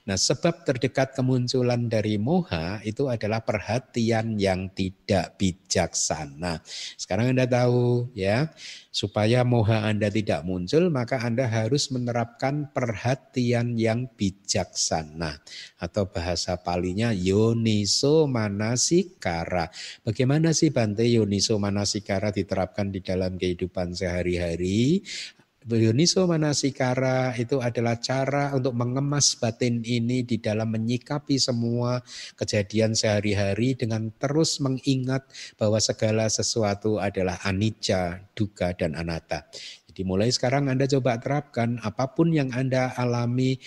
Nah, 0.09 0.17
sebab 0.17 0.65
terdekat 0.65 1.13
kemunculan 1.13 1.87
dari 1.87 2.17
moha 2.17 2.81
itu 2.83 3.07
adalah 3.13 3.45
perhatian 3.45 4.41
yang 4.41 4.73
tidak 4.73 5.37
bijaksana. 5.37 6.65
Sekarang 6.97 7.37
Anda 7.37 7.45
tahu 7.45 8.11
ya, 8.17 8.49
Supaya 8.91 9.47
moha 9.47 9.87
Anda 9.87 10.11
tidak 10.11 10.43
muncul, 10.43 10.91
maka 10.91 11.23
Anda 11.23 11.47
harus 11.47 11.95
menerapkan 11.95 12.75
perhatian 12.75 13.79
yang 13.79 14.11
bijaksana. 14.19 15.39
Atau 15.79 16.11
bahasa 16.11 16.59
palinya 16.59 17.15
yoniso 17.15 18.27
manasikara. 18.27 19.71
Bagaimana 20.03 20.51
sih 20.51 20.75
Bante 20.75 21.07
yoniso 21.07 21.55
manasikara 21.63 22.35
diterapkan 22.35 22.91
di 22.91 22.99
dalam 22.99 23.39
kehidupan 23.39 23.95
sehari-hari? 23.95 25.07
Yoniso 25.77 26.25
manasikara 26.25 27.37
itu 27.37 27.61
adalah 27.61 28.01
cara 28.01 28.55
untuk 28.57 28.73
mengemas 28.73 29.37
batin 29.37 29.85
ini 29.85 30.25
di 30.25 30.41
dalam 30.41 30.73
menyikapi 30.73 31.37
semua 31.37 32.01
kejadian 32.35 32.97
sehari-hari 32.97 33.77
dengan 33.77 34.09
terus 34.17 34.59
mengingat 34.65 35.29
bahwa 35.61 35.77
segala 35.83 36.33
sesuatu 36.33 36.97
adalah 36.97 37.37
anicca, 37.45 38.25
duka 38.33 38.73
dan 38.73 38.97
anatta. 38.97 39.51
Jadi 39.91 40.07
mulai 40.07 40.31
sekarang 40.31 40.71
Anda 40.71 40.87
coba 40.87 41.19
terapkan 41.19 41.83
apa 41.83 42.15
pun 42.15 42.31
yang 42.31 42.55
Anda 42.55 42.95
alami 42.95 43.59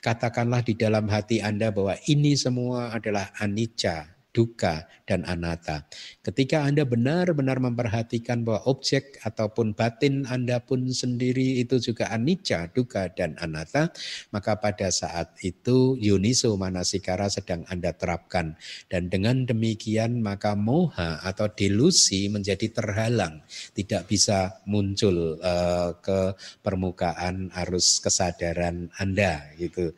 katakanlah 0.00 0.64
di 0.64 0.72
dalam 0.72 1.04
hati 1.12 1.44
Anda 1.44 1.68
bahwa 1.68 2.00
ini 2.08 2.32
semua 2.32 2.96
adalah 2.96 3.32
anicca, 3.36 4.15
duka, 4.36 4.84
dan 5.08 5.24
anatta. 5.24 5.88
Ketika 6.20 6.68
Anda 6.68 6.84
benar-benar 6.84 7.56
memperhatikan 7.56 8.44
bahwa 8.44 8.68
objek 8.68 9.16
ataupun 9.24 9.72
batin 9.72 10.28
Anda 10.28 10.60
pun 10.60 10.84
sendiri 10.92 11.56
itu 11.64 11.80
juga 11.80 12.12
anicca, 12.12 12.68
duka, 12.68 13.08
dan 13.16 13.32
anatta, 13.40 13.88
maka 14.36 14.60
pada 14.60 14.92
saat 14.92 15.32
itu 15.40 15.96
yuniso 15.96 16.52
manasikara 16.60 17.32
sedang 17.32 17.64
Anda 17.72 17.96
terapkan. 17.96 18.60
Dan 18.92 19.08
dengan 19.08 19.48
demikian 19.48 20.20
maka 20.20 20.52
moha 20.52 21.24
atau 21.24 21.48
delusi 21.48 22.28
menjadi 22.28 22.68
terhalang, 22.68 23.40
tidak 23.72 24.04
bisa 24.04 24.60
muncul 24.68 25.40
uh, 25.40 25.96
ke 26.02 26.36
permukaan 26.60 27.48
arus 27.64 28.04
kesadaran 28.04 28.92
Anda 29.00 29.54
gitu. 29.56 29.94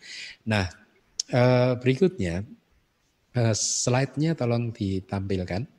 Nah, 0.47 0.69
uh, 1.33 1.75
berikutnya 1.81 2.45
Slide-nya 3.55 4.39
tolong 4.39 4.71
ditampilkan. 4.71 5.79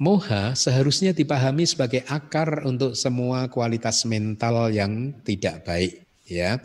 moha 0.00 0.56
seharusnya 0.56 1.12
dipahami 1.12 1.68
sebagai 1.68 2.00
akar 2.08 2.64
untuk 2.64 2.96
semua 2.96 3.52
kualitas 3.52 4.08
mental 4.08 4.72
yang 4.72 5.12
tidak 5.20 5.60
baik 5.68 6.08
ya 6.24 6.56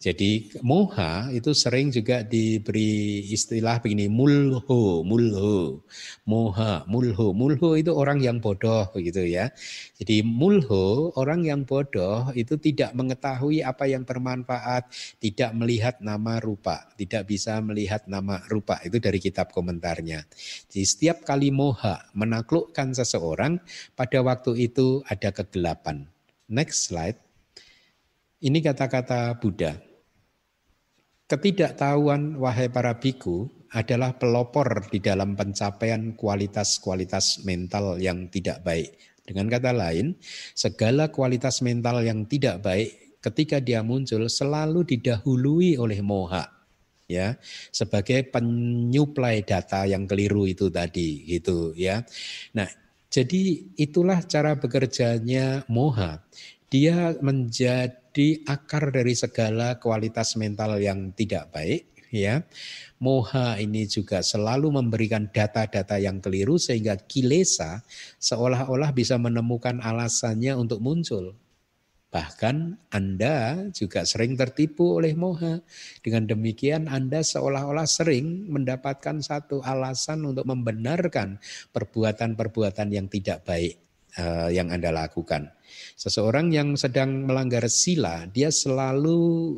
jadi 0.00 0.48
moha 0.64 1.28
itu 1.28 1.52
sering 1.52 1.92
juga 1.92 2.24
diberi 2.24 3.20
istilah 3.28 3.84
begini 3.84 4.08
mulho, 4.08 5.04
mulho, 5.04 5.84
moha, 6.24 6.88
mulho, 6.88 7.36
mulho 7.36 7.76
itu 7.76 7.92
orang 7.92 8.16
yang 8.24 8.40
bodoh 8.40 8.88
gitu 8.96 9.20
ya. 9.28 9.52
Jadi 10.00 10.24
mulho 10.24 11.12
orang 11.20 11.44
yang 11.44 11.68
bodoh 11.68 12.32
itu 12.32 12.56
tidak 12.56 12.96
mengetahui 12.96 13.60
apa 13.60 13.92
yang 13.92 14.08
bermanfaat, 14.08 14.88
tidak 15.20 15.52
melihat 15.52 16.00
nama 16.00 16.40
rupa, 16.40 16.88
tidak 16.96 17.28
bisa 17.28 17.60
melihat 17.60 18.00
nama 18.08 18.40
rupa 18.48 18.80
itu 18.80 18.96
dari 18.96 19.20
kitab 19.20 19.52
komentarnya. 19.52 20.24
Jadi 20.72 20.80
setiap 20.80 21.28
kali 21.28 21.52
moha 21.52 22.08
menaklukkan 22.16 22.96
seseorang 22.96 23.60
pada 23.92 24.24
waktu 24.24 24.64
itu 24.64 25.04
ada 25.04 25.28
kegelapan. 25.28 26.08
Next 26.48 26.88
slide. 26.88 27.20
Ini 28.40 28.64
kata-kata 28.64 29.36
Buddha. 29.36 29.89
Ketidaktahuan 31.30 32.42
wahai 32.42 32.66
para 32.66 32.98
biku 32.98 33.46
adalah 33.70 34.18
pelopor 34.18 34.90
di 34.90 34.98
dalam 34.98 35.38
pencapaian 35.38 36.18
kualitas-kualitas 36.18 37.46
mental 37.46 38.02
yang 38.02 38.26
tidak 38.34 38.66
baik. 38.66 38.98
Dengan 39.22 39.46
kata 39.46 39.70
lain, 39.70 40.18
segala 40.58 41.14
kualitas 41.14 41.62
mental 41.62 42.02
yang 42.02 42.26
tidak 42.26 42.66
baik 42.66 43.14
ketika 43.22 43.62
dia 43.62 43.78
muncul 43.86 44.26
selalu 44.26 44.82
didahului 44.82 45.78
oleh 45.78 46.02
moha 46.02 46.50
ya 47.06 47.38
sebagai 47.70 48.26
penyuplai 48.26 49.46
data 49.46 49.86
yang 49.86 50.10
keliru 50.10 50.50
itu 50.50 50.66
tadi 50.66 51.30
gitu 51.30 51.78
ya. 51.78 52.02
Nah, 52.58 52.66
jadi 53.06 53.70
itulah 53.78 54.18
cara 54.26 54.58
bekerjanya 54.58 55.62
moha. 55.70 56.26
Dia 56.70 57.14
menjadi 57.22 57.99
di 58.10 58.42
akar 58.46 58.90
dari 58.90 59.14
segala 59.14 59.78
kualitas 59.78 60.34
mental 60.34 60.78
yang 60.82 61.14
tidak 61.14 61.50
baik 61.54 61.90
ya. 62.12 62.42
Moha 62.98 63.56
ini 63.56 63.86
juga 63.86 64.20
selalu 64.20 64.82
memberikan 64.82 65.30
data-data 65.30 65.96
yang 65.96 66.18
keliru 66.18 66.58
sehingga 66.58 66.98
kilesa 66.98 67.86
seolah-olah 68.20 68.90
bisa 68.92 69.16
menemukan 69.16 69.80
alasannya 69.80 70.52
untuk 70.58 70.82
muncul. 70.82 71.38
Bahkan 72.10 72.90
Anda 72.90 73.70
juga 73.70 74.02
sering 74.02 74.34
tertipu 74.34 74.98
oleh 74.98 75.14
moha. 75.14 75.62
Dengan 76.02 76.26
demikian 76.26 76.90
Anda 76.90 77.22
seolah-olah 77.22 77.86
sering 77.86 78.50
mendapatkan 78.50 79.22
satu 79.22 79.62
alasan 79.62 80.26
untuk 80.26 80.42
membenarkan 80.50 81.38
perbuatan-perbuatan 81.70 82.90
yang 82.90 83.06
tidak 83.06 83.46
baik 83.46 83.89
uh, 84.18 84.48
yang 84.50 84.72
Anda 84.74 84.90
lakukan. 84.90 85.52
Seseorang 85.94 86.50
yang 86.50 86.74
sedang 86.74 87.28
melanggar 87.28 87.68
sila, 87.70 88.26
dia 88.26 88.50
selalu 88.50 89.54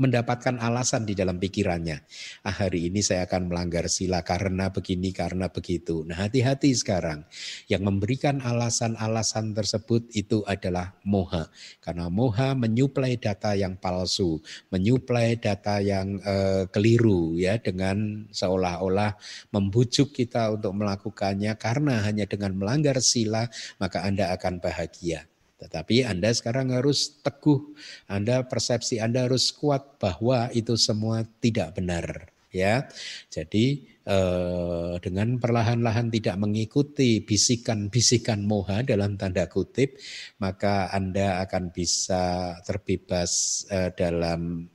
mendapatkan 0.00 0.56
alasan 0.56 1.04
di 1.04 1.12
dalam 1.12 1.36
pikirannya. 1.36 2.00
Ah, 2.44 2.54
hari 2.54 2.88
ini 2.88 3.04
saya 3.04 3.28
akan 3.28 3.52
melanggar 3.52 3.86
sila 3.92 4.24
karena 4.24 4.72
begini, 4.72 5.12
karena 5.12 5.52
begitu. 5.52 6.04
Nah, 6.08 6.24
hati-hati 6.24 6.72
sekarang. 6.72 7.28
Yang 7.68 7.82
memberikan 7.86 8.40
alasan-alasan 8.40 9.52
tersebut 9.52 10.08
itu 10.16 10.40
adalah 10.48 10.96
moha. 11.04 11.52
Karena 11.84 12.08
moha 12.08 12.56
menyuplai 12.56 13.20
data 13.20 13.52
yang 13.52 13.76
palsu, 13.76 14.40
menyuplai 14.72 15.36
data 15.36 15.78
yang 15.82 16.20
uh, 16.22 16.64
keliru 16.68 17.36
ya 17.36 17.60
dengan 17.60 18.28
seolah-olah 18.32 19.16
membujuk 19.52 20.12
kita 20.12 20.52
untuk 20.52 20.72
melakukannya 20.76 21.54
karena 21.60 22.04
hanya 22.04 22.24
dengan 22.24 22.56
melanggar 22.56 22.98
sila 23.00 23.46
maka 23.78 24.04
Anda 24.04 24.32
akan 24.34 24.58
bahagia. 24.62 25.31
Tetapi 25.62 26.02
Anda 26.02 26.34
sekarang 26.34 26.74
harus 26.74 27.22
teguh, 27.22 27.62
Anda 28.10 28.42
persepsi 28.42 28.98
Anda 28.98 29.30
harus 29.30 29.54
kuat 29.54 30.02
bahwa 30.02 30.50
itu 30.50 30.74
semua 30.74 31.22
tidak 31.38 31.78
benar 31.78 32.34
ya. 32.50 32.90
Jadi 33.30 33.86
eh, 34.02 34.94
dengan 34.98 35.38
perlahan-lahan 35.38 36.10
tidak 36.10 36.36
mengikuti 36.42 37.22
bisikan-bisikan 37.22 38.42
moha 38.42 38.82
dalam 38.82 39.14
tanda 39.14 39.46
kutip, 39.46 39.96
maka 40.42 40.90
Anda 40.90 41.40
akan 41.46 41.70
bisa 41.70 42.58
terbebas 42.66 43.64
eh, 43.70 43.94
dalam 43.94 44.66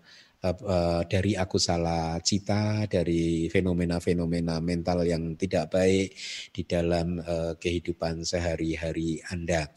uh, 0.43 1.01
dari 1.07 1.33
aku 1.33 1.57
salah 1.57 2.19
cita, 2.21 2.85
dari 2.85 3.49
fenomena-fenomena 3.49 4.61
mental 4.61 5.03
yang 5.07 5.33
tidak 5.35 5.73
baik 5.73 6.13
di 6.53 6.61
dalam 6.63 7.17
uh, 7.21 7.53
kehidupan 7.57 8.23
sehari-hari 8.23 9.19
Anda. 9.33 9.67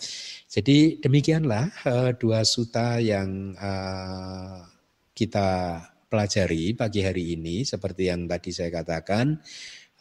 Jadi 0.51 0.99
demikianlah 0.99 1.71
uh, 1.87 2.11
dua 2.19 2.43
suta 2.43 2.99
yang 2.99 3.55
uh, 3.55 4.67
kita 5.15 5.79
pelajari 6.11 6.75
pagi 6.75 7.07
hari 7.07 7.39
ini 7.39 7.63
seperti 7.63 8.11
yang 8.11 8.27
tadi 8.27 8.51
saya 8.51 8.83
katakan 8.83 9.39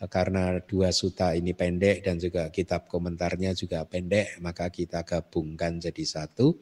karena 0.10 0.58
dua 0.66 0.90
suta 0.90 1.38
ini 1.38 1.54
pendek 1.54 2.02
dan 2.02 2.18
juga 2.18 2.50
kitab 2.50 2.90
komentarnya 2.90 3.54
juga 3.54 3.86
pendek 3.86 4.42
maka 4.42 4.74
kita 4.74 5.06
gabungkan 5.06 5.78
jadi 5.78 6.02
satu 6.02 6.58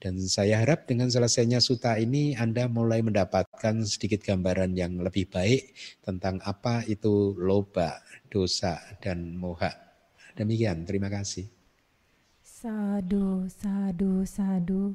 dan 0.00 0.16
saya 0.16 0.64
harap 0.64 0.88
dengan 0.90 1.12
selesainya 1.12 1.60
suta 1.62 2.00
ini 2.00 2.34
Anda 2.34 2.66
mulai 2.66 3.04
mendapatkan 3.04 3.84
sedikit 3.84 4.26
gambaran 4.26 4.74
yang 4.74 4.96
lebih 4.98 5.28
baik 5.28 5.76
tentang 6.00 6.40
apa 6.42 6.82
itu 6.88 7.36
loba, 7.36 8.00
dosa, 8.32 8.80
dan 9.04 9.36
moha. 9.36 9.70
Demikian, 10.40 10.88
terima 10.88 11.12
kasih. 11.12 11.59
Sadu, 12.60 13.48
sadu, 13.48 14.28
sadu. 14.28 14.92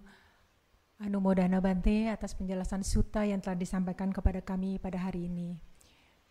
Anu 1.01 1.17
Modana 1.17 1.57
Bante 1.57 2.13
atas 2.13 2.37
penjelasan 2.37 2.85
suta 2.85 3.25
yang 3.25 3.41
telah 3.41 3.57
disampaikan 3.57 4.13
kepada 4.13 4.45
kami 4.45 4.77
pada 4.77 5.01
hari 5.01 5.25
ini. 5.25 5.57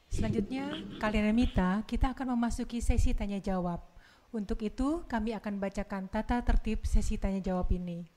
Selanjutnya, 0.07 0.71
kalian 1.03 1.35
Mita, 1.35 1.83
kita 1.91 2.15
akan 2.15 2.39
memasuki 2.39 2.79
sesi 2.79 3.19
tanya 3.19 3.43
jawab. 3.43 3.83
Untuk 4.31 4.63
itu, 4.63 5.03
kami 5.11 5.35
akan 5.35 5.59
bacakan 5.59 6.07
tata 6.07 6.39
tertib 6.47 6.87
sesi 6.87 7.19
tanya 7.19 7.43
jawab 7.43 7.67
ini 7.75 8.15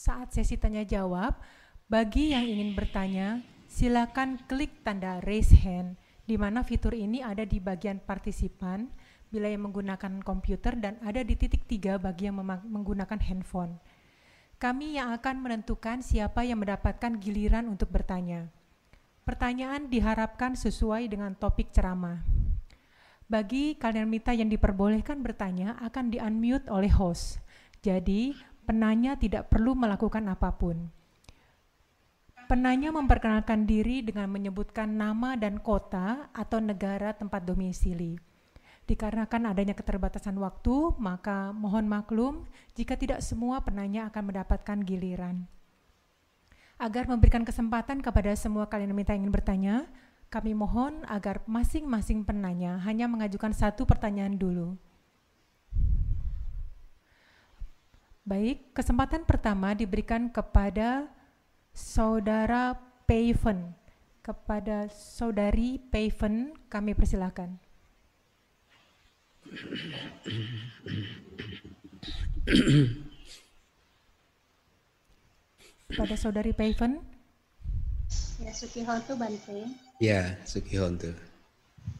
saat 0.00 0.32
sesi 0.32 0.56
tanya 0.56 0.82
jawab, 0.82 1.38
bagi 1.86 2.32
yang 2.32 2.48
ingin 2.48 2.72
bertanya, 2.74 3.44
silakan 3.68 4.40
klik 4.48 4.82
tanda 4.82 5.20
raise 5.22 5.52
hand, 5.60 5.94
di 6.24 6.40
mana 6.40 6.64
fitur 6.64 6.96
ini 6.96 7.20
ada 7.20 7.44
di 7.46 7.60
bagian 7.62 8.00
partisipan 8.02 8.90
bila 9.30 9.46
yang 9.46 9.70
menggunakan 9.70 10.20
komputer 10.26 10.74
dan 10.76 10.98
ada 11.06 11.22
di 11.22 11.38
titik 11.38 11.64
tiga 11.70 11.96
bagi 11.96 12.26
yang 12.26 12.42
menggunakan 12.44 13.18
handphone. 13.22 13.78
Kami 14.60 15.00
yang 15.00 15.16
akan 15.16 15.40
menentukan 15.40 16.04
siapa 16.04 16.44
yang 16.44 16.60
mendapatkan 16.60 17.16
giliran 17.16 17.64
untuk 17.70 17.88
bertanya. 17.88 18.52
Pertanyaan 19.24 19.88
diharapkan 19.88 20.58
sesuai 20.58 21.08
dengan 21.08 21.32
topik 21.32 21.72
ceramah. 21.72 22.20
Bagi 23.30 23.78
kalian 23.78 24.10
mita 24.10 24.34
yang 24.34 24.50
diperbolehkan 24.50 25.22
bertanya 25.22 25.78
akan 25.80 26.10
di-unmute 26.10 26.66
oleh 26.66 26.90
host. 26.90 27.38
Jadi, 27.80 28.34
penanya 28.66 29.14
tidak 29.16 29.48
perlu 29.48 29.78
melakukan 29.78 30.26
apa 30.28 30.50
pun. 30.58 30.90
Penanya 32.50 32.90
memperkenalkan 32.90 33.64
diri 33.64 34.02
dengan 34.02 34.26
menyebutkan 34.26 34.90
nama 34.90 35.38
dan 35.38 35.62
kota 35.62 36.26
atau 36.34 36.58
negara 36.58 37.14
tempat 37.14 37.46
domisili. 37.46 38.18
Dikarenakan 38.90 39.54
adanya 39.54 39.70
keterbatasan 39.78 40.34
waktu, 40.42 40.98
maka 40.98 41.54
mohon 41.54 41.86
maklum 41.86 42.42
jika 42.74 42.98
tidak 42.98 43.22
semua 43.22 43.62
penanya 43.62 44.10
akan 44.10 44.34
mendapatkan 44.34 44.82
giliran. 44.82 45.46
Agar 46.74 47.06
memberikan 47.06 47.46
kesempatan 47.46 48.02
kepada 48.02 48.34
semua 48.34 48.66
kalian 48.66 48.90
minta 48.90 49.14
ingin 49.14 49.30
bertanya, 49.30 49.86
kami 50.26 50.58
mohon 50.58 51.06
agar 51.06 51.38
masing-masing 51.46 52.26
penanya 52.26 52.82
hanya 52.82 53.06
mengajukan 53.06 53.54
satu 53.54 53.86
pertanyaan 53.86 54.34
dulu. 54.34 54.74
Baik, 58.26 58.74
kesempatan 58.74 59.22
pertama 59.22 59.70
diberikan 59.70 60.26
kepada 60.26 61.06
saudara 61.70 62.74
Paven. 63.06 63.70
Kepada 64.18 64.90
saudari 64.90 65.78
Paven, 65.78 66.58
kami 66.66 66.90
persilahkan. 66.98 67.69
Pada 75.90 76.14
saudari 76.14 76.54
Paven. 76.54 77.02
Ya, 78.40 78.52
Sukihontu 78.54 79.12
Bante. 79.18 79.58
Ya, 80.00 80.38
Sukihontu. 80.46 81.12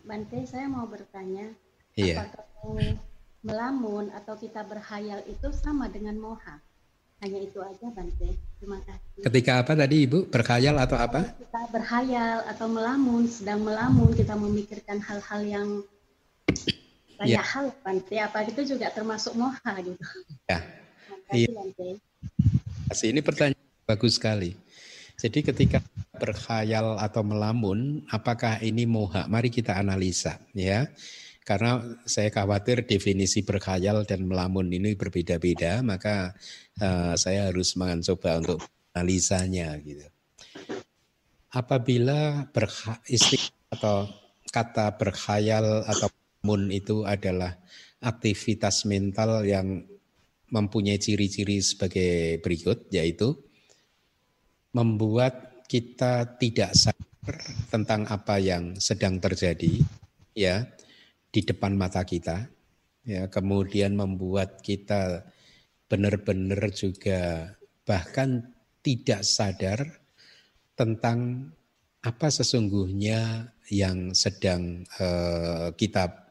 Bante, 0.06 0.39
saya 0.47 0.70
mau 0.70 0.86
bertanya. 0.86 1.52
Iya. 1.98 2.22
Apakah 2.24 2.47
melamun 3.40 4.12
atau 4.12 4.36
kita 4.36 4.64
berhayal 4.68 5.24
itu 5.24 5.48
sama 5.56 5.89
dengan 5.89 6.16
moha. 6.20 6.60
Hanya 7.20 7.40
itu 7.44 7.60
aja 7.60 7.93
Bante. 7.93 8.36
Terima 8.60 8.81
kasih. 8.85 9.20
Ketika 9.27 9.60
apa 9.60 9.77
tadi 9.77 10.09
Ibu? 10.09 10.32
Berkhayal 10.32 10.77
atau 10.81 10.97
apa? 10.97 11.36
Kita 11.36 11.62
berhayal 11.68 12.48
atau 12.48 12.66
melamun, 12.68 13.28
sedang 13.28 13.60
melamun, 13.60 14.16
kita 14.16 14.32
memikirkan 14.36 15.01
hal-hal 15.05 15.40
yang 15.44 15.68
banyak 17.20 17.36
ya. 17.36 17.44
hal 17.44 17.66
Bante 17.84 18.16
apa 18.16 18.48
itu 18.48 18.64
juga 18.64 18.88
termasuk 18.88 19.36
moha 19.36 19.72
gitu. 19.84 20.05
Ya. 20.48 20.64
Iya. 21.30 21.52
ini 23.12 23.20
pertanyaan 23.20 23.60
bagus 23.84 24.16
sekali. 24.16 24.56
Jadi 25.20 25.44
ketika 25.44 25.84
berkhayal 26.16 26.97
atau 26.97 27.20
melamun 27.20 28.09
apakah 28.09 28.56
ini 28.64 28.88
moha? 28.88 29.28
Mari 29.28 29.52
kita 29.52 29.76
analisa 29.76 30.40
ya. 30.56 30.88
Karena 31.44 31.82
saya 32.09 32.32
khawatir 32.32 32.88
definisi 32.88 33.44
berkhayal 33.44 34.09
dan 34.09 34.24
melamun 34.24 34.72
ini 34.72 34.97
berbeda-beda 34.97 35.84
maka 35.84 36.32
uh, 36.80 37.12
saya 37.20 37.52
harus 37.52 37.76
mencoba 37.76 38.40
untuk 38.40 38.64
analisanya 38.97 39.76
gitu. 39.84 40.09
Apabila 41.51 42.47
berha, 42.55 42.97
atau 43.74 44.06
kata 44.55 44.94
berkhayal 44.94 45.82
atau 45.84 46.09
mun 46.42 46.72
itu 46.72 47.04
adalah 47.04 47.60
aktivitas 48.00 48.88
mental 48.88 49.44
yang 49.44 49.84
mempunyai 50.50 50.98
ciri-ciri 50.98 51.62
sebagai 51.62 52.42
berikut 52.42 52.90
yaitu 52.90 53.38
membuat 54.74 55.64
kita 55.70 56.38
tidak 56.38 56.74
sadar 56.74 57.38
tentang 57.70 58.06
apa 58.10 58.42
yang 58.42 58.74
sedang 58.80 59.22
terjadi 59.22 59.78
ya 60.34 60.66
di 61.30 61.40
depan 61.46 61.78
mata 61.78 62.02
kita 62.02 62.50
ya. 63.06 63.30
Kemudian 63.30 63.94
membuat 63.94 64.58
kita 64.64 65.22
benar-benar 65.86 66.70
juga 66.74 67.54
bahkan 67.86 68.50
tidak 68.82 69.22
sadar 69.22 70.02
tentang 70.74 71.50
apa 72.00 72.32
sesungguhnya 72.32 73.52
yang 73.68 74.16
sedang 74.16 74.82
uh, 74.98 75.70
kita 75.76 76.30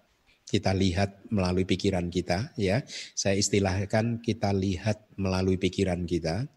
kita 0.49 0.73
lihat 0.73 1.29
melalui 1.29 1.69
pikiran 1.69 2.09
kita 2.09 2.49
ya. 2.57 2.81
Saya 3.13 3.37
istilahkan 3.37 4.17
kita 4.25 4.49
lihat 4.49 5.05
melalui 5.13 5.61
pikiran 5.61 6.09
kita. 6.09 6.49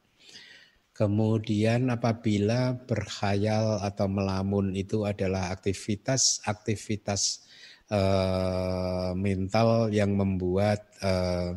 Kemudian 0.97 1.93
apabila 1.93 2.73
berkhayal 2.89 3.85
atau 3.85 4.09
melamun 4.09 4.73
itu 4.73 5.05
adalah 5.05 5.53
aktivitas-aktivitas 5.53 7.45
uh, 7.93 9.13
mental 9.13 9.93
yang 9.93 10.17
membuat 10.17 10.85
uh, 11.01 11.57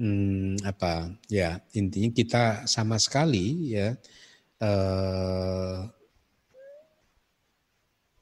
hmm, 0.00 0.60
apa 0.64 1.16
ya 1.28 1.60
intinya 1.76 2.10
kita 2.12 2.44
sama 2.64 2.96
sekali 2.96 3.76
ya 3.76 3.96
uh, 4.64 5.88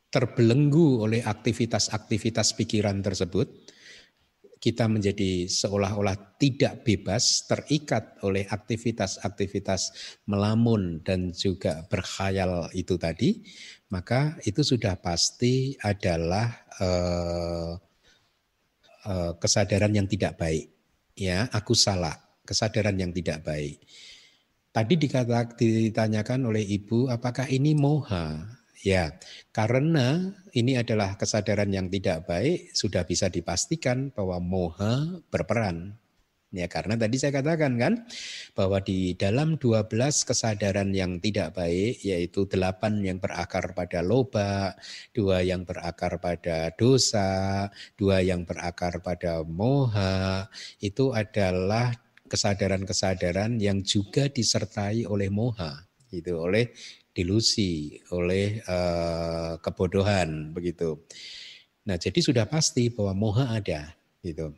terbelenggu 0.09 1.05
oleh 1.05 1.21
aktivitas-aktivitas 1.21 2.57
pikiran 2.57 3.05
tersebut, 3.05 3.49
kita 4.59 4.91
menjadi 4.91 5.47
seolah-olah 5.47 6.35
tidak 6.35 6.83
bebas, 6.83 7.47
terikat 7.47 8.19
oleh 8.27 8.43
aktivitas-aktivitas 8.51 9.95
melamun 10.27 10.99
dan 11.07 11.31
juga 11.31 11.87
berkhayal 11.87 12.67
itu 12.75 12.99
tadi, 12.99 13.47
maka 13.95 14.35
itu 14.43 14.67
sudah 14.67 14.99
pasti 14.99 15.79
adalah 15.79 16.51
uh, 16.83 17.73
uh, 19.07 19.33
kesadaran 19.39 19.95
yang 19.95 20.11
tidak 20.11 20.35
baik. 20.35 20.75
Ya, 21.15 21.47
aku 21.55 21.79
salah, 21.79 22.15
kesadaran 22.43 22.99
yang 22.99 23.15
tidak 23.15 23.47
baik. 23.47 23.79
Tadi 24.75 24.95
dikata, 24.99 25.55
ditanyakan 25.55 26.51
oleh 26.51 26.63
ibu, 26.63 27.07
apakah 27.11 27.47
ini 27.51 27.75
moha? 27.75 28.58
Ya, 28.87 29.19
karena 29.51 30.39
ini 30.55 30.79
adalah 30.79 31.19
kesadaran 31.19 31.67
yang 31.75 31.91
tidak 31.91 32.31
baik, 32.31 32.71
sudah 32.79 33.03
bisa 33.03 33.27
dipastikan 33.27 34.15
bahwa 34.15 34.39
moha 34.39 35.19
berperan. 35.35 35.99
Ya, 36.49 36.65
karena 36.65 36.97
tadi 36.97 37.21
saya 37.21 37.43
katakan 37.43 37.77
kan 37.77 38.09
bahwa 38.57 38.81
di 38.81 39.13
dalam 39.19 39.61
12 39.61 40.25
kesadaran 40.25 40.97
yang 40.97 41.21
tidak 41.21 41.53
baik 41.59 42.01
yaitu 42.01 42.49
8 42.49 43.05
yang 43.05 43.21
berakar 43.21 43.77
pada 43.77 44.01
loba, 44.01 44.73
dua 45.13 45.45
yang 45.45 45.69
berakar 45.69 46.17
pada 46.23 46.73
dosa, 46.73 47.69
dua 48.01 48.25
yang 48.25 48.49
berakar 48.49 49.05
pada 49.05 49.45
moha, 49.45 50.49
itu 50.81 51.13
adalah 51.13 51.93
kesadaran-kesadaran 52.33 53.61
yang 53.61 53.85
juga 53.85 54.33
disertai 54.33 55.05
oleh 55.05 55.29
moha 55.29 55.89
itu 56.13 56.33
oleh 56.33 56.73
dilusi, 57.19 57.99
oleh 58.15 58.63
uh, 58.71 59.59
kebodohan 59.59 60.55
begitu. 60.55 61.03
Nah, 61.83 61.99
jadi 61.99 62.23
sudah 62.23 62.47
pasti 62.47 62.95
bahwa 62.95 63.19
moha 63.19 63.59
ada 63.59 63.91
gitu. 64.23 64.55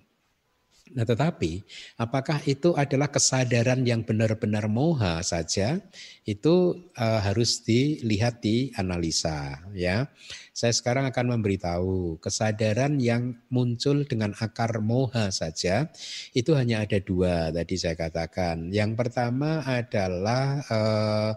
Nah, 0.91 1.07
tetapi 1.07 1.63
apakah 2.03 2.43
itu 2.51 2.75
adalah 2.75 3.07
kesadaran 3.07 3.87
yang 3.87 4.03
benar-benar 4.03 4.67
moha 4.67 5.23
saja? 5.23 5.79
Itu 6.27 6.83
uh, 6.99 7.21
harus 7.23 7.63
dilihat 7.63 8.43
di 8.43 8.75
analisa 8.75 9.63
ya. 9.71 10.11
Saya 10.51 10.75
sekarang 10.75 11.07
akan 11.07 11.39
memberitahu 11.39 12.19
kesadaran 12.19 12.99
yang 12.99 13.39
muncul 13.55 14.03
dengan 14.03 14.35
akar 14.43 14.83
moha 14.83 15.31
saja 15.31 15.87
itu 16.35 16.59
hanya 16.59 16.83
ada 16.83 16.99
dua 16.99 17.55
tadi 17.55 17.79
saya 17.79 17.95
katakan. 17.95 18.75
Yang 18.75 18.99
pertama 18.99 19.63
adalah 19.63 20.59
uh, 20.67 21.33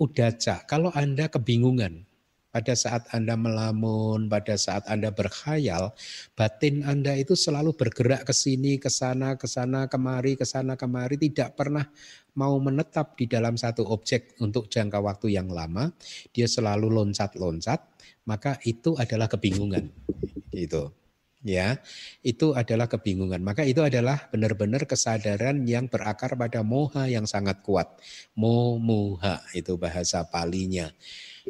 udaca. 0.00 0.64
Kalau 0.64 0.88
Anda 0.96 1.28
kebingungan 1.28 2.08
pada 2.50 2.74
saat 2.74 3.06
Anda 3.14 3.38
melamun, 3.38 4.26
pada 4.26 4.58
saat 4.58 4.82
Anda 4.90 5.14
berkhayal, 5.14 5.94
batin 6.34 6.82
Anda 6.82 7.14
itu 7.14 7.38
selalu 7.38 7.76
bergerak 7.78 8.26
ke 8.26 8.34
sini, 8.34 8.80
ke 8.80 8.90
sana, 8.90 9.38
ke 9.38 9.46
sana, 9.46 9.86
kemari, 9.86 10.34
ke 10.34 10.42
sana, 10.42 10.74
kemari, 10.74 11.14
tidak 11.20 11.54
pernah 11.54 11.86
mau 12.34 12.58
menetap 12.58 13.14
di 13.14 13.30
dalam 13.30 13.54
satu 13.54 13.86
objek 13.86 14.34
untuk 14.42 14.66
jangka 14.66 14.98
waktu 14.98 15.38
yang 15.38 15.46
lama, 15.50 15.94
dia 16.34 16.50
selalu 16.50 16.90
loncat-loncat, 16.90 17.78
maka 18.26 18.58
itu 18.66 18.98
adalah 18.98 19.30
kebingungan. 19.30 19.90
Itu 20.50 20.90
ya 21.40 21.80
itu 22.20 22.52
adalah 22.52 22.86
kebingungan. 22.86 23.40
Maka 23.40 23.64
itu 23.64 23.80
adalah 23.80 24.28
benar-benar 24.28 24.84
kesadaran 24.84 25.64
yang 25.64 25.88
berakar 25.88 26.36
pada 26.36 26.60
moha 26.60 27.08
yang 27.08 27.24
sangat 27.24 27.64
kuat. 27.64 27.88
Mo 28.36 28.76
moha 28.76 29.40
itu 29.56 29.76
bahasa 29.80 30.24
palinya 30.28 30.92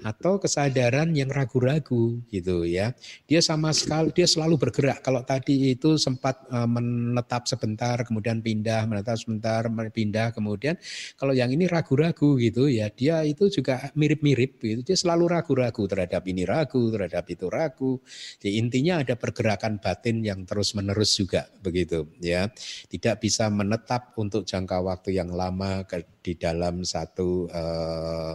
atau 0.03 0.41
kesadaran 0.41 1.13
yang 1.13 1.29
ragu-ragu 1.29 2.21
gitu 2.29 2.65
ya. 2.65 2.93
Dia 3.29 3.41
sama 3.45 3.71
sekali 3.71 4.13
dia 4.13 4.27
selalu 4.27 4.57
bergerak. 4.57 5.05
Kalau 5.05 5.23
tadi 5.25 5.73
itu 5.77 6.01
sempat 6.01 6.41
uh, 6.51 6.69
menetap 6.69 7.47
sebentar 7.47 8.01
kemudian 8.05 8.41
pindah, 8.41 8.89
menetap 8.89 9.17
sebentar, 9.21 9.67
pindah 9.93 10.33
kemudian 10.33 10.77
kalau 11.17 11.37
yang 11.37 11.53
ini 11.53 11.69
ragu-ragu 11.69 12.37
gitu 12.41 12.69
ya. 12.69 12.89
Dia 12.93 13.23
itu 13.25 13.49
juga 13.53 13.93
mirip-mirip 13.97 14.61
gitu. 14.61 14.81
Dia 14.85 14.97
selalu 14.97 15.31
ragu-ragu 15.31 15.85
terhadap 15.87 16.25
ini 16.29 16.45
ragu, 16.49 16.91
terhadap 16.93 17.25
itu 17.29 17.47
ragu. 17.53 18.01
Jadi 18.41 18.57
intinya 18.61 19.01
ada 19.05 19.15
pergerakan 19.17 19.79
batin 19.79 20.25
yang 20.25 20.45
terus-menerus 20.49 21.17
juga 21.17 21.49
begitu 21.61 22.09
ya. 22.21 22.49
Tidak 22.89 23.17
bisa 23.21 23.49
menetap 23.53 24.17
untuk 24.17 24.45
jangka 24.49 24.81
waktu 24.81 25.17
yang 25.17 25.33
lama 25.33 25.85
di 26.21 26.37
dalam 26.37 26.85
satu 26.85 27.49
uh, 27.49 28.33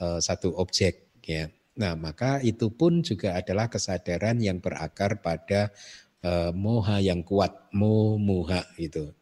satu 0.00 0.56
objek 0.56 1.12
ya. 1.24 1.52
Nah, 1.80 1.96
maka 1.96 2.42
itu 2.44 2.68
pun 2.68 3.00
juga 3.00 3.38
adalah 3.38 3.70
kesadaran 3.70 4.36
yang 4.42 4.60
berakar 4.60 5.22
pada 5.24 5.72
uh, 6.24 6.52
moha 6.52 7.00
yang 7.00 7.24
kuat, 7.24 7.72
mo 7.72 8.20
moha 8.20 8.66
itu. 8.76 9.12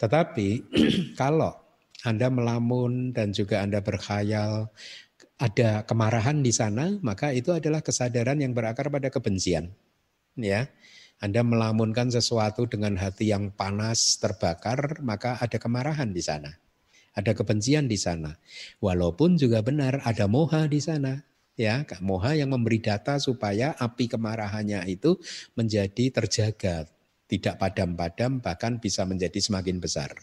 Tetapi 0.00 0.48
kalau 1.20 1.56
Anda 2.04 2.32
melamun 2.32 3.12
dan 3.12 3.32
juga 3.32 3.60
Anda 3.64 3.80
berkhayal 3.84 4.68
ada 5.40 5.88
kemarahan 5.88 6.44
di 6.44 6.52
sana, 6.52 7.00
maka 7.00 7.32
itu 7.32 7.56
adalah 7.56 7.80
kesadaran 7.80 8.36
yang 8.40 8.52
berakar 8.52 8.92
pada 8.92 9.08
kebencian. 9.08 9.72
Ya. 10.36 10.68
Anda 11.20 11.44
melamunkan 11.44 12.08
sesuatu 12.08 12.64
dengan 12.64 12.96
hati 12.96 13.28
yang 13.28 13.52
panas, 13.52 14.16
terbakar, 14.20 15.04
maka 15.04 15.36
ada 15.36 15.60
kemarahan 15.60 16.16
di 16.16 16.24
sana. 16.24 16.56
Ada 17.14 17.34
kebencian 17.34 17.90
di 17.90 17.98
sana. 17.98 18.38
Walaupun 18.78 19.34
juga 19.34 19.60
benar 19.66 20.02
ada 20.06 20.30
moha 20.30 20.70
di 20.70 20.78
sana. 20.78 21.26
Ya, 21.58 21.84
moha 22.00 22.32
yang 22.38 22.56
memberi 22.56 22.80
data 22.80 23.20
supaya 23.20 23.76
api 23.76 24.08
kemarahannya 24.08 24.80
itu 24.88 25.20
menjadi 25.52 26.08
terjaga, 26.08 26.88
tidak 27.28 27.60
padam-padam 27.60 28.40
bahkan 28.40 28.80
bisa 28.80 29.04
menjadi 29.04 29.36
semakin 29.36 29.76
besar. 29.76 30.14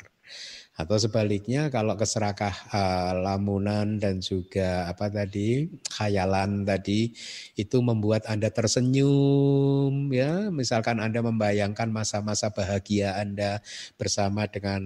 Atau 0.78 1.02
sebaliknya 1.02 1.74
kalau 1.74 1.98
keserakah 1.98 2.54
uh, 2.70 3.14
lamunan 3.26 3.98
dan 3.98 4.22
juga 4.22 4.86
apa 4.86 5.10
tadi 5.10 5.66
khayalan 5.90 6.70
tadi 6.70 7.18
itu 7.58 7.78
membuat 7.82 8.30
Anda 8.30 8.54
tersenyum 8.54 10.14
ya, 10.14 10.54
misalkan 10.54 11.02
Anda 11.02 11.26
membayangkan 11.26 11.90
masa-masa 11.90 12.54
bahagia 12.54 13.18
Anda 13.18 13.66
bersama 13.98 14.46
dengan 14.46 14.86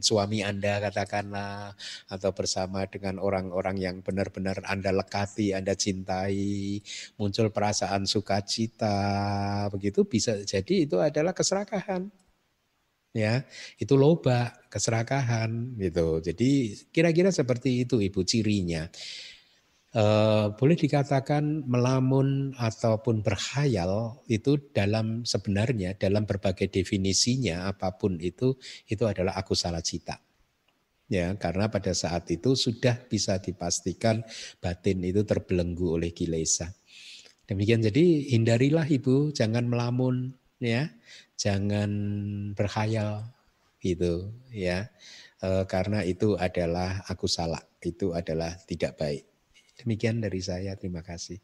suami 0.00 0.40
Anda 0.40 0.80
katakanlah 0.80 1.76
atau 2.08 2.32
bersama 2.32 2.88
dengan 2.88 3.20
orang-orang 3.20 3.76
yang 3.76 3.96
benar-benar 4.00 4.64
Anda 4.64 4.88
lekati, 4.88 5.52
Anda 5.52 5.76
cintai, 5.76 6.80
muncul 7.20 7.52
perasaan 7.52 8.08
sukacita, 8.08 9.68
begitu 9.68 10.08
bisa 10.08 10.40
jadi 10.48 10.88
itu 10.88 10.96
adalah 10.96 11.36
keserakahan 11.36 12.08
ya. 13.16 13.48
Itu 13.80 13.96
loba 13.96 14.52
keserakahan 14.68 15.80
gitu. 15.80 16.20
Jadi 16.20 16.76
kira-kira 16.92 17.32
seperti 17.32 17.88
itu 17.88 17.96
ibu 18.04 18.20
cirinya. 18.20 18.84
E, 19.96 20.04
boleh 20.52 20.76
dikatakan 20.76 21.64
melamun 21.64 22.52
ataupun 22.60 23.24
berkhayal 23.24 24.20
itu 24.28 24.60
dalam 24.76 25.24
sebenarnya 25.24 25.96
dalam 25.96 26.28
berbagai 26.28 26.68
definisinya 26.68 27.72
apa 27.72 27.96
pun 27.96 28.20
itu 28.20 28.60
itu 28.92 29.08
adalah 29.08 29.32
aku 29.40 29.56
salah 29.56 29.80
cita. 29.80 30.20
Ya 31.08 31.32
karena 31.40 31.72
pada 31.72 31.96
saat 31.96 32.28
itu 32.28 32.52
sudah 32.52 33.00
bisa 33.08 33.40
dipastikan 33.40 34.20
batin 34.60 35.00
itu 35.06 35.24
terbelenggu 35.24 35.96
oleh 35.96 36.10
kilesa 36.10 36.74
demikian 37.46 37.82
jadi 37.82 38.04
hindarilah 38.34 38.86
ibu 38.90 39.30
jangan 39.30 39.70
melamun 39.70 40.34
ya 40.58 40.90
jangan 41.36 41.90
berkhayal 42.56 43.28
gitu 43.80 44.32
ya 44.50 44.88
e, 45.44 45.68
karena 45.68 46.02
itu 46.02 46.34
adalah 46.34 47.04
aku 47.06 47.28
salah 47.28 47.60
itu 47.84 48.16
adalah 48.16 48.56
tidak 48.64 48.96
baik 48.96 49.24
demikian 49.78 50.18
dari 50.18 50.40
saya 50.40 50.72
terima 50.74 51.04
kasih 51.04 51.38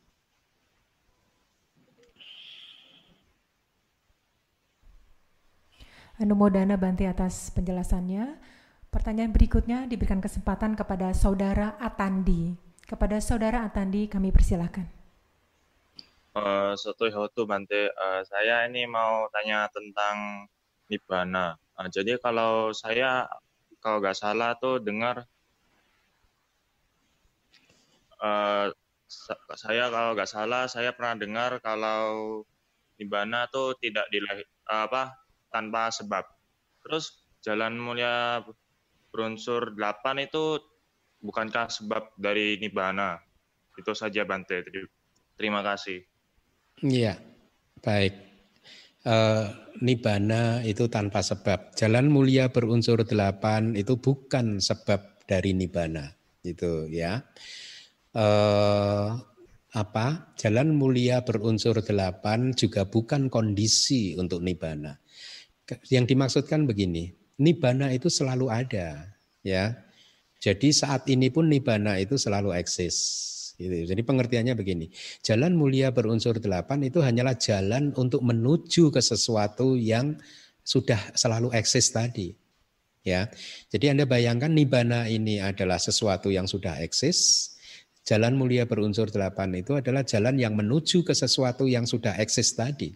Anumodana 6.23 6.79
Banti 6.79 7.03
atas 7.03 7.51
penjelasannya. 7.51 8.39
Pertanyaan 8.95 9.35
berikutnya 9.35 9.91
diberikan 9.91 10.23
kesempatan 10.23 10.79
kepada 10.79 11.11
Saudara 11.19 11.75
Atandi. 11.83 12.55
Kepada 12.87 13.19
Saudara 13.19 13.67
Atandi 13.67 14.07
kami 14.07 14.31
persilahkan. 14.31 15.02
Hotu 16.33 17.45
Bante, 17.45 17.93
uh, 17.93 18.25
saya 18.25 18.65
ini 18.65 18.89
mau 18.89 19.29
tanya 19.29 19.69
tentang 19.69 20.49
Nibbana. 20.89 21.61
Uh, 21.77 21.89
jadi 21.93 22.17
kalau 22.17 22.73
saya 22.73 23.29
kalau 23.85 24.01
nggak 24.01 24.17
salah 24.17 24.57
tuh 24.57 24.81
dengar 24.81 25.29
uh, 28.23 28.73
saya 29.53 29.93
kalau 29.93 30.17
nggak 30.17 30.31
salah 30.31 30.65
saya 30.71 30.97
pernah 30.97 31.21
dengar 31.21 31.61
kalau 31.61 32.41
Nibbana 32.97 33.51
tuh 33.53 33.77
tidak 33.77 34.09
dilahir 34.09 34.49
apa 34.65 35.13
tanpa 35.53 35.93
sebab. 35.93 36.25
Terus 36.81 37.29
jalan 37.45 37.77
mulia 37.77 38.41
berunsur 39.13 39.77
delapan 39.77 40.25
itu 40.25 40.57
bukankah 41.21 41.69
sebab 41.69 42.17
dari 42.17 42.57
Nibbana? 42.57 43.21
Itu 43.77 43.93
saja 43.93 44.25
Bante. 44.25 44.65
Terima 45.37 45.61
kasih. 45.61 46.12
Iya, 46.81 47.21
baik. 47.85 48.15
E, 49.05 49.17
nibana 49.85 50.65
itu 50.65 50.89
tanpa 50.89 51.21
sebab. 51.21 51.77
Jalan 51.77 52.09
mulia 52.09 52.49
berunsur 52.49 53.05
delapan 53.05 53.77
itu 53.77 54.01
bukan 54.01 54.57
sebab 54.63 55.21
dari 55.29 55.53
nibana, 55.53 56.09
itu 56.41 56.89
ya. 56.89 57.21
E, 58.17 58.27
apa? 59.73 60.33
Jalan 60.41 60.73
mulia 60.73 61.21
berunsur 61.25 61.85
delapan 61.85 62.57
juga 62.57 62.89
bukan 62.89 63.29
kondisi 63.29 64.17
untuk 64.17 64.41
nibana. 64.41 64.97
Yang 65.89 66.05
dimaksudkan 66.13 66.69
begini, 66.69 67.13
nibana 67.41 67.93
itu 67.93 68.09
selalu 68.09 68.49
ada, 68.49 69.13
ya. 69.45 69.77
Jadi 70.43 70.75
saat 70.75 71.07
ini 71.07 71.31
pun 71.31 71.47
nibana 71.47 72.03
itu 72.03 72.19
selalu 72.19 72.51
eksis 72.59 72.97
Gitu. 73.57 73.95
Jadi 73.95 74.03
pengertiannya 74.03 74.55
begini, 74.57 74.89
jalan 75.21 75.55
mulia 75.55 75.93
berunsur 75.93 76.41
delapan 76.41 76.83
itu 76.83 77.05
hanyalah 77.05 77.37
jalan 77.37 77.93
untuk 77.95 78.25
menuju 78.25 78.91
ke 78.91 79.01
sesuatu 79.01 79.77
yang 79.77 80.17
sudah 80.63 80.99
selalu 81.15 81.53
eksis 81.53 81.93
tadi. 81.93 82.33
Ya, 83.03 83.27
jadi 83.67 83.99
Anda 83.99 84.07
bayangkan 84.07 84.55
nibana 84.55 85.11
ini 85.11 85.43
adalah 85.43 85.83
sesuatu 85.83 86.31
yang 86.31 86.47
sudah 86.47 86.79
eksis. 86.79 87.51
Jalan 88.07 88.39
mulia 88.39 88.67
berunsur 88.67 89.11
delapan 89.11 89.51
itu 89.59 89.75
adalah 89.79 90.07
jalan 90.07 90.39
yang 90.39 90.55
menuju 90.55 91.03
ke 91.03 91.15
sesuatu 91.15 91.67
yang 91.67 91.83
sudah 91.83 92.15
eksis 92.19 92.55
tadi. 92.55 92.95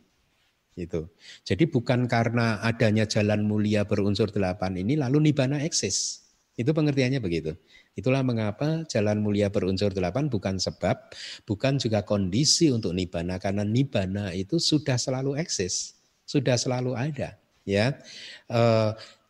Itu. 0.78 1.10
Jadi 1.42 1.66
bukan 1.66 2.06
karena 2.06 2.62
adanya 2.62 3.06
jalan 3.06 3.46
mulia 3.46 3.82
berunsur 3.82 4.30
delapan 4.30 4.78
ini 4.78 4.94
lalu 4.94 5.30
nibana 5.30 5.62
eksis. 5.62 6.25
Itu 6.56 6.72
pengertiannya 6.72 7.20
begitu. 7.20 7.52
Itulah 7.92 8.24
mengapa 8.24 8.88
jalan 8.88 9.20
mulia 9.20 9.52
berunsur 9.52 9.92
delapan 9.92 10.32
bukan 10.32 10.56
sebab, 10.56 11.12
bukan 11.44 11.76
juga 11.76 12.00
kondisi 12.00 12.72
untuk 12.72 12.96
nibana 12.96 13.36
karena 13.36 13.60
nibana 13.60 14.32
itu 14.32 14.56
sudah 14.56 14.96
selalu 14.96 15.36
eksis, 15.36 16.00
sudah 16.24 16.56
selalu 16.56 16.96
ada. 16.96 17.36
Ya, 17.68 18.00
e, 18.48 18.62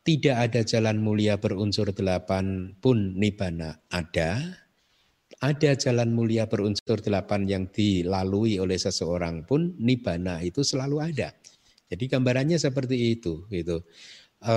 tidak 0.06 0.36
ada 0.38 0.60
jalan 0.62 1.02
mulia 1.02 1.34
berunsur 1.34 1.90
delapan 1.90 2.78
pun 2.78 3.18
nibana 3.18 3.82
ada. 3.90 4.62
Ada 5.42 5.74
jalan 5.76 6.14
mulia 6.14 6.46
berunsur 6.46 7.02
delapan 7.02 7.44
yang 7.44 7.64
dilalui 7.68 8.56
oleh 8.62 8.78
seseorang 8.78 9.44
pun 9.44 9.74
nibana 9.82 10.40
itu 10.46 10.62
selalu 10.62 11.02
ada. 11.10 11.34
Jadi 11.90 12.06
gambarannya 12.06 12.58
seperti 12.58 13.18
itu, 13.18 13.50
gitu. 13.50 13.82
E, 14.42 14.54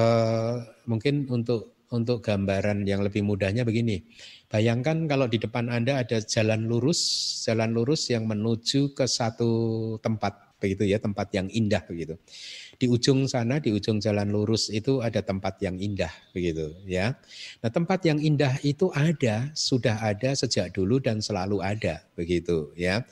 mungkin 0.85 1.25
untuk 1.33 1.78
untuk 1.89 2.21
gambaran 2.21 2.85
yang 2.85 3.01
lebih 3.01 3.25
mudahnya 3.25 3.65
begini. 3.65 4.05
Bayangkan 4.49 5.09
kalau 5.09 5.25
di 5.29 5.41
depan 5.41 5.69
Anda 5.69 6.01
ada 6.01 6.21
jalan 6.21 6.69
lurus, 6.69 7.01
jalan 7.45 7.73
lurus 7.73 8.09
yang 8.09 8.25
menuju 8.29 8.93
ke 8.93 9.05
satu 9.05 9.97
tempat 10.01 10.49
begitu 10.59 10.85
ya, 10.85 10.99
tempat 10.99 11.31
yang 11.33 11.47
indah 11.49 11.81
begitu. 11.87 12.19
Di 12.79 12.87
ujung 12.87 13.27
sana, 13.27 13.59
di 13.59 13.71
ujung 13.75 13.99
jalan 13.99 14.27
lurus 14.31 14.71
itu 14.71 14.99
ada 15.03 15.19
tempat 15.23 15.59
yang 15.63 15.79
indah 15.79 16.11
begitu 16.35 16.75
ya. 16.87 17.15
Nah, 17.63 17.71
tempat 17.71 18.03
yang 18.07 18.19
indah 18.19 18.59
itu 18.63 18.91
ada, 18.95 19.51
sudah 19.55 19.99
ada 19.99 20.35
sejak 20.35 20.71
dulu 20.75 20.99
dan 20.99 21.19
selalu 21.23 21.63
ada 21.63 22.03
begitu 22.15 22.71
ya. 22.75 23.03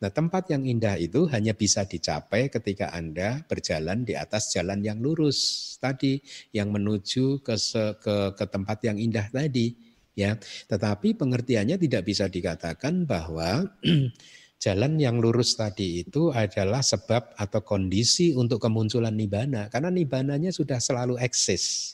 Nah, 0.00 0.08
tempat 0.08 0.48
yang 0.48 0.64
indah 0.64 0.96
itu 0.96 1.28
hanya 1.28 1.52
bisa 1.52 1.84
dicapai 1.84 2.48
ketika 2.48 2.88
Anda 2.88 3.44
berjalan 3.44 4.08
di 4.08 4.16
atas 4.16 4.48
jalan 4.48 4.80
yang 4.80 4.96
lurus 4.96 5.76
tadi, 5.76 6.24
yang 6.56 6.72
menuju 6.72 7.44
ke 7.44 7.52
ke, 8.00 8.14
ke 8.32 8.44
tempat 8.48 8.80
yang 8.80 8.96
indah 8.96 9.28
tadi, 9.28 9.76
ya. 10.16 10.40
Tetapi 10.72 11.20
pengertiannya 11.20 11.76
tidak 11.76 12.08
bisa 12.08 12.32
dikatakan 12.32 13.04
bahwa 13.04 13.68
jalan 14.64 14.96
yang 14.96 15.20
lurus 15.20 15.60
tadi 15.60 16.00
itu 16.00 16.32
adalah 16.32 16.80
sebab 16.80 17.36
atau 17.36 17.60
kondisi 17.60 18.32
untuk 18.32 18.56
kemunculan 18.64 19.12
nibana, 19.12 19.68
karena 19.68 19.92
nibananya 19.92 20.48
sudah 20.48 20.80
selalu 20.80 21.20
eksis, 21.20 21.92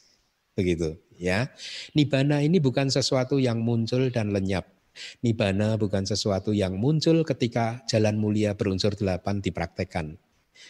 begitu, 0.55 0.95
ya. 1.19 1.51
Nibana 1.91 2.39
ini 2.39 2.63
bukan 2.63 2.87
sesuatu 2.87 3.43
yang 3.43 3.59
muncul 3.67 4.15
dan 4.15 4.31
lenyap 4.31 4.76
Nibana 5.25 5.77
bukan 5.81 6.05
sesuatu 6.05 6.53
yang 6.53 6.77
muncul 6.77 7.23
ketika 7.23 7.85
jalan 7.87 8.17
mulia 8.21 8.57
berunsur 8.57 8.93
delapan 8.95 9.41
dipraktekkan. 9.41 10.17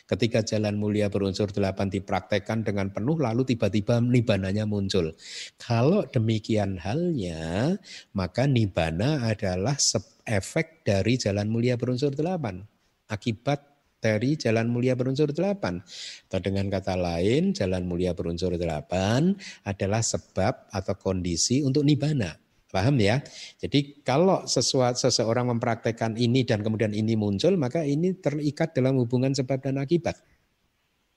Ketika 0.06 0.42
jalan 0.42 0.78
mulia 0.78 1.06
berunsur 1.06 1.50
delapan 1.50 1.86
dipraktekkan 1.86 2.66
dengan 2.66 2.90
penuh 2.90 3.18
lalu 3.18 3.46
tiba-tiba 3.46 4.02
nibananya 4.02 4.66
muncul. 4.66 5.14
Kalau 5.58 6.06
demikian 6.10 6.78
halnya 6.82 7.74
maka 8.10 8.50
nibana 8.50 9.30
adalah 9.30 9.78
efek 10.26 10.82
dari 10.82 11.18
jalan 11.18 11.46
mulia 11.46 11.78
berunsur 11.78 12.10
delapan. 12.14 12.66
Akibat 13.06 13.62
dari 14.06 14.38
jalan 14.38 14.70
mulia 14.70 14.94
berunsur 14.94 15.34
delapan. 15.34 15.82
Atau 16.30 16.38
dengan 16.38 16.70
kata 16.70 16.94
lain, 16.94 17.50
jalan 17.56 17.82
mulia 17.88 18.14
berunsur 18.14 18.54
delapan 18.54 19.34
adalah 19.66 20.02
sebab 20.04 20.70
atau 20.70 20.94
kondisi 20.94 21.66
untuk 21.66 21.82
nibana. 21.82 22.45
Paham 22.76 23.00
ya? 23.00 23.24
Jadi 23.56 24.04
kalau 24.04 24.44
sesuatu 24.44 25.08
seseorang 25.08 25.48
mempraktekkan 25.56 26.12
ini 26.20 26.44
dan 26.44 26.60
kemudian 26.60 26.92
ini 26.92 27.16
muncul, 27.16 27.56
maka 27.56 27.80
ini 27.80 28.12
terikat 28.20 28.76
dalam 28.76 29.00
hubungan 29.00 29.32
sebab 29.32 29.64
dan 29.64 29.80
akibat. 29.80 30.20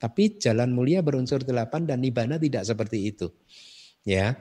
Tapi 0.00 0.40
jalan 0.40 0.72
mulia 0.72 1.04
berunsur 1.04 1.44
delapan 1.44 1.84
dan 1.84 2.00
nibana 2.00 2.40
tidak 2.40 2.64
seperti 2.64 3.12
itu. 3.12 3.28
Ya, 4.08 4.40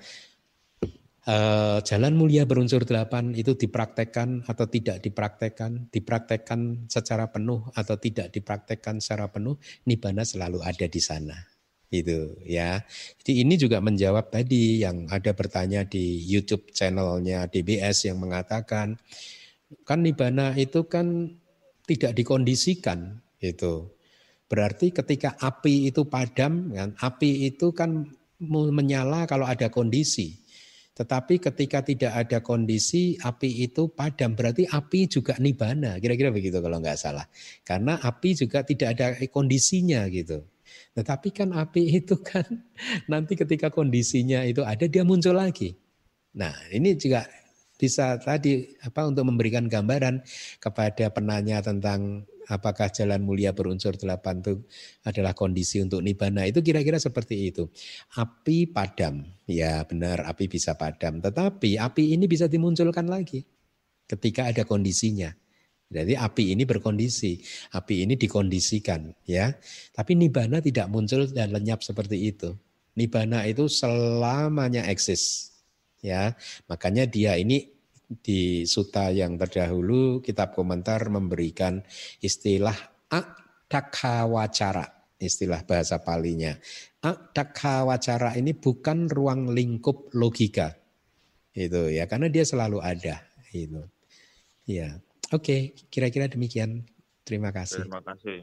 e, 1.27 1.35
jalan 1.83 2.15
mulia 2.15 2.47
berunsur 2.47 2.87
delapan 2.87 3.35
itu 3.35 3.59
dipraktekkan 3.59 4.47
atau 4.47 4.71
tidak 4.71 5.03
dipraktekkan, 5.03 5.91
dipraktekkan 5.91 6.87
secara 6.87 7.27
penuh 7.27 7.67
atau 7.75 7.99
tidak 7.99 8.31
dipraktekkan 8.31 9.03
secara 9.03 9.27
penuh, 9.27 9.59
nibana 9.83 10.23
selalu 10.23 10.63
ada 10.63 10.87
di 10.87 11.01
sana. 11.03 11.58
Itu 11.89 12.37
ya. 12.45 12.85
Jadi 13.21 13.41
ini 13.45 13.57
juga 13.57 13.81
menjawab 13.81 14.29
tadi 14.29 14.85
yang 14.85 15.09
ada 15.09 15.33
bertanya 15.33 15.85
di 15.85 16.21
YouTube 16.21 16.69
channelnya 16.69 17.49
DBS 17.49 18.09
yang 18.09 18.21
mengatakan 18.21 18.97
kan 19.85 19.99
nibana 20.01 20.53
itu 20.57 20.85
kan 20.85 21.33
tidak 21.89 22.13
dikondisikan 22.13 23.17
itu. 23.41 23.89
Berarti 24.49 24.93
ketika 24.93 25.37
api 25.37 25.89
itu 25.89 26.05
padam 26.05 26.73
kan 26.73 26.93
api 26.97 27.49
itu 27.49 27.73
kan 27.73 28.05
menyala 28.41 29.25
kalau 29.25 29.49
ada 29.49 29.69
kondisi. 29.73 30.39
Tetapi 30.99 31.39
ketika 31.39 31.79
tidak 31.79 32.11
ada 32.11 32.43
kondisi, 32.43 33.15
api 33.15 33.63
itu 33.63 33.87
padam. 33.87 34.35
Berarti 34.35 34.67
api 34.67 35.07
juga 35.07 35.39
nibana. 35.39 35.95
Kira-kira 35.95 36.27
begitu 36.27 36.59
kalau 36.59 36.75
nggak 36.83 36.99
salah. 36.99 37.23
Karena 37.63 38.03
api 38.03 38.35
juga 38.35 38.67
tidak 38.67 38.99
ada 38.99 39.15
kondisinya 39.31 40.03
gitu. 40.11 40.43
Tetapi 40.99 41.31
kan 41.31 41.55
api 41.55 42.03
itu 42.03 42.19
kan 42.19 42.43
nanti 43.07 43.39
ketika 43.39 43.71
kondisinya 43.71 44.43
itu 44.43 44.67
ada 44.67 44.83
dia 44.83 45.07
muncul 45.07 45.39
lagi. 45.39 45.79
Nah 46.35 46.51
ini 46.75 46.99
juga 46.99 47.23
bisa 47.79 48.19
tadi 48.19 48.75
apa 48.83 49.07
untuk 49.07 49.23
memberikan 49.23 49.71
gambaran 49.71 50.19
kepada 50.59 51.07
penanya 51.15 51.63
tentang 51.63 52.27
apakah 52.51 52.91
jalan 52.91 53.23
mulia 53.23 53.55
berunsur 53.55 53.95
delapan 53.95 54.43
itu 54.43 54.59
adalah 55.07 55.31
kondisi 55.31 55.79
untuk 55.79 56.03
nibana 56.03 56.43
itu 56.43 56.59
kira-kira 56.59 56.99
seperti 56.99 57.55
itu. 57.55 57.71
Api 58.19 58.67
padam, 58.67 59.23
ya 59.47 59.85
benar 59.87 60.27
api 60.27 60.51
bisa 60.51 60.75
padam, 60.75 61.23
tetapi 61.23 61.79
api 61.79 62.19
ini 62.19 62.27
bisa 62.27 62.51
dimunculkan 62.51 63.07
lagi 63.07 63.47
ketika 64.09 64.51
ada 64.51 64.67
kondisinya. 64.67 65.31
Jadi 65.89 66.13
api 66.13 66.53
ini 66.53 66.69
berkondisi, 66.69 67.41
api 67.73 68.05
ini 68.05 68.13
dikondisikan 68.13 69.09
ya. 69.25 69.49
Tapi 69.89 70.13
nibana 70.13 70.61
tidak 70.61 70.85
muncul 70.85 71.25
dan 71.33 71.49
lenyap 71.49 71.81
seperti 71.81 72.29
itu. 72.29 72.53
Nibana 72.93 73.49
itu 73.49 73.65
selamanya 73.65 74.85
eksis. 74.85 75.49
Ya, 75.99 76.37
makanya 76.69 77.09
dia 77.09 77.35
ini 77.35 77.73
di 78.21 78.63
suta 78.69 79.09
yang 79.09 79.35
terdahulu 79.35 80.21
kitab 80.21 80.53
komentar 80.53 81.09
memberikan 81.09 81.81
istilah 82.21 82.77
adakawacara, 83.09 84.85
istilah 85.17 85.65
bahasa 85.65 85.99
palinya. 86.05 86.53
Adakawacara 87.01 88.37
ini 88.37 88.53
bukan 88.53 89.09
ruang 89.09 89.51
lingkup 89.57 90.13
logika. 90.13 90.77
Itu 91.51 91.89
ya, 91.89 92.05
karena 92.05 92.29
dia 92.29 92.45
selalu 92.45 92.77
ada 92.77 93.25
itu. 93.51 93.83
Ya. 94.69 95.01
Oke, 95.29 95.77
kira-kira 95.93 96.25
demikian. 96.25 96.81
Terima 97.21 97.53
kasih. 97.53 97.85
Terima 97.85 98.01
kasih. 98.01 98.39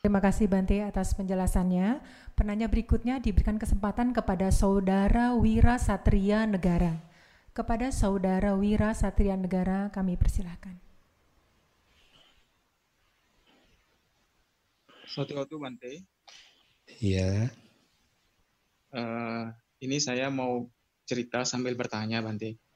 Terima 0.00 0.20
kasih 0.24 0.48
Bante 0.48 0.80
atas 0.80 1.12
penjelasannya. 1.12 2.00
Penanya 2.32 2.72
berikutnya 2.72 3.20
diberikan 3.20 3.60
kesempatan 3.60 4.16
kepada 4.16 4.48
Saudara 4.48 5.36
Wira 5.36 5.76
Satria 5.76 6.48
Negara. 6.48 6.96
Kepada 7.52 7.92
Saudara 7.92 8.56
Wira 8.56 8.96
Satria 8.96 9.36
Negara 9.36 9.92
kami 9.92 10.16
persilahkan. 10.16 10.80
Suatu 15.04 15.36
waktu 15.36 15.60
Bante. 15.60 15.92
Iya. 17.04 17.52
Uh, 18.88 19.52
ini 19.84 20.00
saya 20.00 20.32
mau 20.32 20.72
cerita 21.04 21.44
sambil 21.44 21.76
bertanya 21.76 22.24
Bante. 22.24 22.69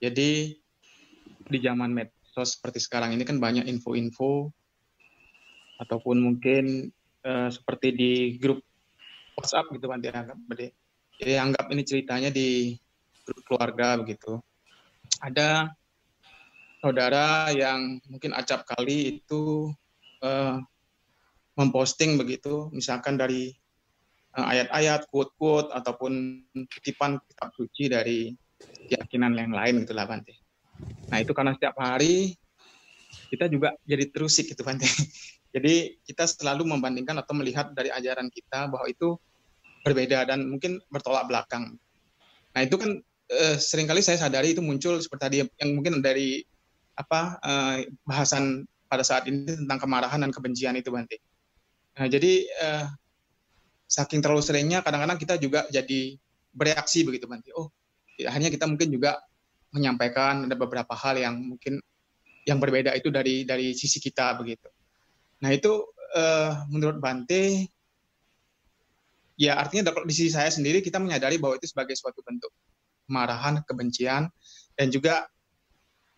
Jadi 0.00 0.56
di 1.50 1.58
zaman 1.60 1.92
medsos 1.92 2.56
seperti 2.56 2.80
sekarang 2.80 3.12
ini 3.12 3.28
kan 3.28 3.36
banyak 3.36 3.68
info-info 3.68 4.48
ataupun 5.80 6.16
mungkin 6.24 6.88
uh, 7.24 7.48
seperti 7.52 7.88
di 7.92 8.12
grup 8.40 8.64
WhatsApp 9.36 9.72
gitu 9.76 9.86
kan 9.88 10.00
dianggap 10.00 10.38
Jadi 11.20 11.32
anggap 11.36 11.68
ini 11.68 11.82
ceritanya 11.84 12.32
di 12.32 12.76
grup 13.28 13.40
keluarga 13.44 14.00
begitu. 14.00 14.40
Ada 15.20 15.68
saudara 16.80 17.52
yang 17.52 18.00
mungkin 18.08 18.32
acap 18.32 18.64
kali 18.64 19.20
itu 19.20 19.68
uh, 20.24 20.56
memposting 21.60 22.16
begitu, 22.16 22.72
misalkan 22.72 23.20
dari 23.20 23.52
uh, 24.32 24.46
ayat-ayat, 24.48 25.12
quote-quote 25.12 25.76
ataupun 25.76 26.40
kutipan 26.72 27.20
kitab 27.28 27.52
suci 27.52 27.92
dari 27.92 28.32
keyakinan 28.90 29.32
yang 29.38 29.54
lain 29.54 29.86
gitu 29.86 29.94
lah 29.94 30.06
Bante. 30.10 30.34
Nah 31.10 31.18
itu 31.22 31.30
karena 31.34 31.54
setiap 31.54 31.78
hari 31.78 32.34
kita 33.30 33.46
juga 33.46 33.74
jadi 33.86 34.10
terusik 34.10 34.50
gitu 34.50 34.66
Bante. 34.66 34.86
Jadi 35.50 35.98
kita 36.06 36.30
selalu 36.30 36.62
membandingkan 36.62 37.18
atau 37.18 37.34
melihat 37.34 37.74
dari 37.74 37.90
ajaran 37.90 38.30
kita 38.30 38.70
bahwa 38.70 38.86
itu 38.86 39.18
berbeda 39.82 40.22
dan 40.30 40.46
mungkin 40.46 40.78
bertolak 40.86 41.26
belakang. 41.26 41.74
Nah 42.54 42.60
itu 42.62 42.78
kan 42.78 43.02
eh, 43.34 43.56
sering 43.58 43.90
kali 43.90 43.98
saya 43.98 44.14
sadari 44.22 44.54
itu 44.54 44.62
muncul 44.62 45.02
seperti 45.02 45.22
tadi 45.26 45.36
yang 45.42 45.70
mungkin 45.74 45.98
dari 45.98 46.38
apa 46.94 47.42
eh, 47.42 47.90
bahasan 48.06 48.62
pada 48.86 49.02
saat 49.02 49.26
ini 49.26 49.46
tentang 49.46 49.82
kemarahan 49.82 50.22
dan 50.22 50.30
kebencian 50.30 50.78
itu 50.78 50.94
Bante. 50.94 51.18
Nah 51.98 52.06
jadi 52.06 52.32
eh, 52.46 52.86
saking 53.90 54.22
terlalu 54.22 54.46
seringnya 54.46 54.86
kadang-kadang 54.86 55.18
kita 55.18 55.34
juga 55.34 55.66
jadi 55.66 56.14
bereaksi 56.54 57.02
begitu 57.02 57.26
Bante. 57.26 57.50
Oh 57.58 57.74
hanya 58.28 58.52
kita 58.52 58.68
mungkin 58.68 58.92
juga 58.92 59.20
menyampaikan 59.70 60.50
ada 60.50 60.56
beberapa 60.58 60.92
hal 60.98 61.16
yang 61.16 61.34
mungkin 61.38 61.78
yang 62.44 62.58
berbeda 62.58 62.96
itu 62.98 63.08
dari 63.12 63.46
dari 63.46 63.72
sisi 63.76 64.02
kita 64.02 64.34
begitu. 64.40 64.66
Nah 65.40 65.50
itu 65.54 65.86
uh, 66.16 66.66
menurut 66.68 66.98
Bante 66.98 67.70
ya 69.40 69.56
artinya 69.56 69.94
di 70.04 70.12
sisi 70.12 70.34
saya 70.34 70.50
sendiri 70.52 70.84
kita 70.84 71.00
menyadari 71.00 71.40
bahwa 71.40 71.56
itu 71.56 71.70
sebagai 71.70 71.96
suatu 71.96 72.20
bentuk 72.20 72.52
kemarahan, 73.08 73.64
kebencian 73.64 74.28
dan 74.76 74.86
juga 74.92 75.24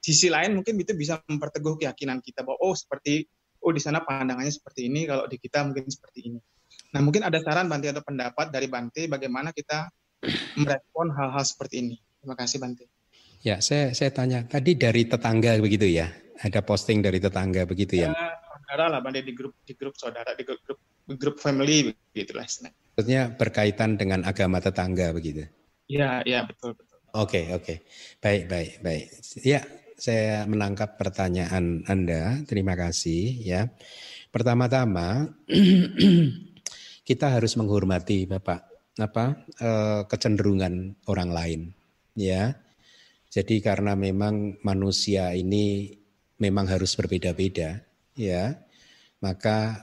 sisi 0.02 0.26
lain 0.26 0.58
mungkin 0.58 0.74
itu 0.82 0.96
bisa 0.98 1.22
memperteguh 1.30 1.78
keyakinan 1.78 2.18
kita 2.18 2.42
bahwa 2.42 2.58
oh 2.58 2.74
seperti 2.74 3.22
oh 3.62 3.70
di 3.70 3.78
sana 3.78 4.02
pandangannya 4.02 4.50
seperti 4.50 4.90
ini 4.90 5.06
kalau 5.06 5.30
di 5.30 5.38
kita 5.38 5.62
mungkin 5.62 5.86
seperti 5.86 6.32
ini. 6.32 6.40
Nah 6.92 7.00
mungkin 7.00 7.22
ada 7.22 7.38
saran 7.38 7.70
Bante 7.70 7.88
atau 7.88 8.02
pendapat 8.02 8.50
dari 8.50 8.66
Bante 8.66 9.06
bagaimana 9.06 9.54
kita 9.54 9.86
merespon 10.56 11.10
hal-hal 11.12 11.44
seperti 11.44 11.74
ini. 11.82 11.96
Terima 12.22 12.38
kasih 12.38 12.58
Bante. 12.62 12.86
Ya, 13.42 13.58
saya 13.58 13.90
saya 13.90 14.14
tanya 14.14 14.46
tadi 14.46 14.78
dari 14.78 15.06
tetangga 15.06 15.58
begitu 15.58 15.86
ya. 15.90 16.10
Ada 16.42 16.62
posting 16.62 17.02
dari 17.02 17.18
tetangga 17.18 17.66
begitu 17.66 18.02
ya. 18.02 18.10
ya 18.14 18.42
saudara 18.72 18.88
lah 18.88 19.00
Bante 19.04 19.20
di 19.20 19.36
grup 19.36 19.52
di 19.68 19.76
grup 19.76 19.94
saudara 20.00 20.32
di 20.32 20.48
grup 20.48 20.64
grup, 20.64 20.80
grup 21.20 21.36
family 21.36 21.92
begitu 22.14 22.32
lah. 22.32 22.48
Maksudnya 22.96 23.34
berkaitan 23.36 24.00
dengan 24.00 24.24
agama 24.24 24.62
tetangga 24.62 25.12
begitu. 25.12 25.44
Iya, 25.92 26.24
iya 26.24 26.40
betul 26.48 26.72
betul. 26.72 26.96
Oke, 27.12 27.52
oke. 27.52 27.84
Baik, 28.24 28.48
baik, 28.48 28.72
baik. 28.80 29.04
Ya, 29.44 29.60
saya 30.00 30.48
menangkap 30.48 30.96
pertanyaan 30.96 31.84
Anda. 31.84 32.40
Terima 32.48 32.72
kasih 32.72 33.36
ya. 33.44 33.68
Pertama-tama 34.32 35.28
kita 37.08 37.26
harus 37.28 37.52
menghormati 37.60 38.24
Bapak 38.24 38.71
apa 39.02 39.42
eh, 39.58 40.02
kecenderungan 40.06 41.04
orang 41.10 41.30
lain 41.34 41.60
ya. 42.14 42.54
Jadi 43.32 43.64
karena 43.64 43.96
memang 43.96 44.60
manusia 44.60 45.32
ini 45.32 45.88
memang 46.38 46.68
harus 46.70 46.94
berbeda-beda 46.94 47.82
ya. 48.14 48.54
Maka 49.22 49.82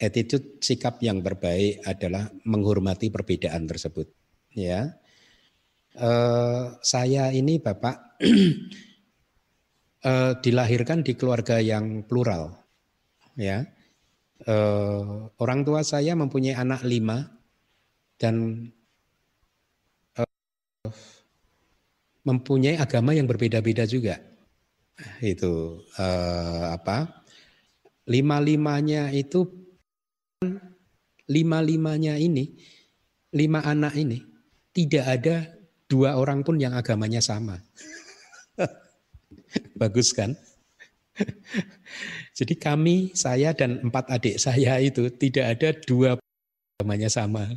attitude 0.00 0.58
sikap 0.64 0.98
yang 1.04 1.20
terbaik 1.20 1.84
adalah 1.84 2.30
menghormati 2.46 3.12
perbedaan 3.12 3.70
tersebut 3.70 4.10
ya. 4.52 4.96
Eh, 5.94 6.64
saya 6.82 7.30
ini 7.30 7.62
bapak 7.62 7.96
eh, 10.10 10.32
dilahirkan 10.42 11.06
di 11.06 11.12
keluarga 11.14 11.62
yang 11.62 12.02
plural 12.04 12.58
ya. 13.38 13.64
Orang 15.36 15.68
tua 15.68 15.84
saya 15.84 16.16
mempunyai 16.16 16.56
anak 16.56 16.80
lima 16.88 17.39
dan 18.20 18.68
uh, 20.20 20.92
mempunyai 22.28 22.76
agama 22.76 23.16
yang 23.16 23.24
berbeda-beda 23.24 23.88
juga. 23.88 24.20
Itu 25.24 25.80
uh, 25.96 26.76
apa? 26.76 27.24
Lima-limanya 28.04 29.08
itu 29.16 29.48
lima-limanya 31.24 32.20
ini, 32.20 32.60
lima 33.32 33.64
anak 33.64 33.96
ini 33.96 34.20
tidak 34.76 35.04
ada 35.08 35.36
dua 35.88 36.20
orang 36.20 36.44
pun 36.44 36.60
yang 36.60 36.76
agamanya 36.76 37.24
sama. 37.24 37.58
Bagus 39.80 40.12
kan? 40.12 40.36
Jadi 42.38 42.54
kami, 42.56 43.12
saya 43.12 43.52
dan 43.52 43.80
empat 43.84 44.08
adik 44.08 44.36
saya 44.40 44.80
itu 44.80 45.08
tidak 45.12 45.46
ada 45.56 45.68
dua 45.84 46.10
agamanya 46.78 47.08
sama. 47.08 47.48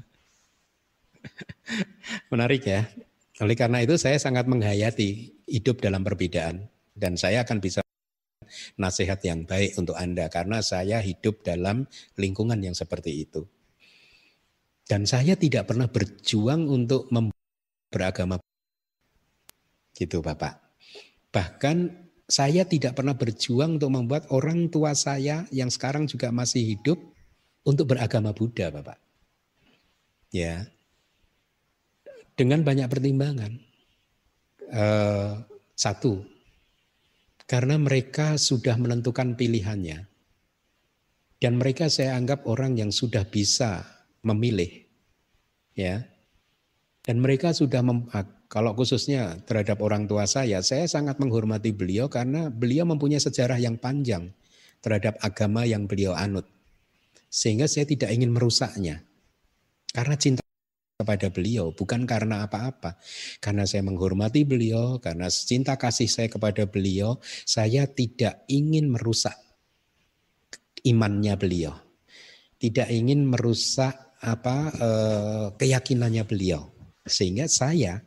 Menarik 2.31 2.63
ya. 2.65 2.87
Oleh 3.41 3.57
karena 3.57 3.81
itu 3.81 3.97
saya 3.97 4.19
sangat 4.21 4.45
menghayati 4.45 5.41
hidup 5.49 5.81
dalam 5.81 6.05
perbedaan 6.05 6.69
dan 6.93 7.17
saya 7.17 7.41
akan 7.41 7.57
bisa 7.57 7.81
nasihat 8.77 9.17
yang 9.25 9.49
baik 9.49 9.73
untuk 9.81 9.97
Anda 9.97 10.29
karena 10.29 10.61
saya 10.61 11.01
hidup 11.01 11.41
dalam 11.41 11.89
lingkungan 12.15 12.61
yang 12.61 12.77
seperti 12.77 13.25
itu. 13.25 13.41
Dan 14.83 15.07
saya 15.07 15.33
tidak 15.39 15.71
pernah 15.71 15.87
berjuang 15.89 16.67
untuk 16.69 17.09
beragama 17.89 18.37
gitu 19.95 20.19
Bapak. 20.21 20.59
Bahkan 21.33 21.77
saya 22.27 22.65
tidak 22.65 22.97
pernah 22.97 23.13
berjuang 23.13 23.77
untuk 23.81 23.91
membuat 23.93 24.29
orang 24.33 24.69
tua 24.69 24.93
saya 24.97 25.45
yang 25.49 25.69
sekarang 25.69 26.05
juga 26.09 26.29
masih 26.29 26.77
hidup 26.77 26.99
untuk 27.63 27.95
beragama 27.95 28.35
Buddha, 28.35 28.69
Bapak. 28.69 28.99
Ya. 30.33 30.67
Dengan 32.33 32.65
banyak 32.65 32.89
pertimbangan. 32.89 33.51
Uh, 34.73 35.37
satu, 35.77 36.25
karena 37.43 37.75
mereka 37.77 38.39
sudah 38.39 38.73
menentukan 38.79 39.35
pilihannya. 39.37 40.09
Dan 41.37 41.59
mereka 41.59 41.91
saya 41.91 42.15
anggap 42.15 42.47
orang 42.47 42.79
yang 42.79 42.89
sudah 42.89 43.27
bisa 43.27 43.83
memilih. 44.23 44.87
Ya. 45.75 46.07
Dan 47.03 47.19
mereka 47.19 47.51
sudah 47.51 47.83
mem, 47.83 48.07
kalau 48.47 48.71
khususnya 48.77 49.43
terhadap 49.43 49.83
orang 49.83 50.07
tua 50.07 50.23
saya, 50.23 50.63
saya 50.63 50.87
sangat 50.87 51.19
menghormati 51.19 51.75
beliau 51.75 52.07
karena 52.07 52.47
beliau 52.47 52.87
mempunyai 52.87 53.19
sejarah 53.19 53.59
yang 53.59 53.75
panjang 53.75 54.31
terhadap 54.79 55.19
agama 55.19 55.67
yang 55.67 55.83
beliau 55.83 56.15
anut. 56.15 56.47
Sehingga 57.27 57.67
saya 57.67 57.83
tidak 57.83 58.13
ingin 58.13 58.31
merusaknya. 58.31 59.03
Karena 59.91 60.15
cinta 60.15 60.42
kepada 60.93 61.33
beliau, 61.33 61.73
bukan 61.73 62.05
karena 62.05 62.45
apa-apa. 62.45 62.95
Karena 63.41 63.65
saya 63.65 63.81
menghormati 63.83 64.45
beliau, 64.45 65.01
karena 65.01 65.27
cinta 65.27 65.75
kasih 65.75 66.07
saya 66.07 66.29
kepada 66.29 66.69
beliau, 66.69 67.17
saya 67.43 67.89
tidak 67.89 68.45
ingin 68.47 68.93
merusak 68.93 69.35
imannya 70.85 71.33
beliau. 71.35 71.73
Tidak 72.61 72.87
ingin 72.87 73.27
merusak 73.27 74.15
apa 74.23 74.57
eh, 74.71 75.45
keyakinannya 75.59 76.23
beliau. 76.23 76.71
Sehingga 77.03 77.51
saya 77.51 77.99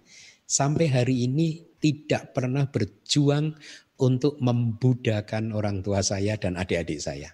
sampai 0.49 0.89
hari 0.89 1.29
ini 1.29 1.77
tidak 1.77 2.33
pernah 2.33 2.65
berjuang 2.65 3.53
untuk 4.01 4.41
membudakan 4.41 5.53
orang 5.53 5.85
tua 5.85 6.01
saya 6.01 6.41
dan 6.41 6.57
adik-adik 6.57 7.01
saya. 7.01 7.33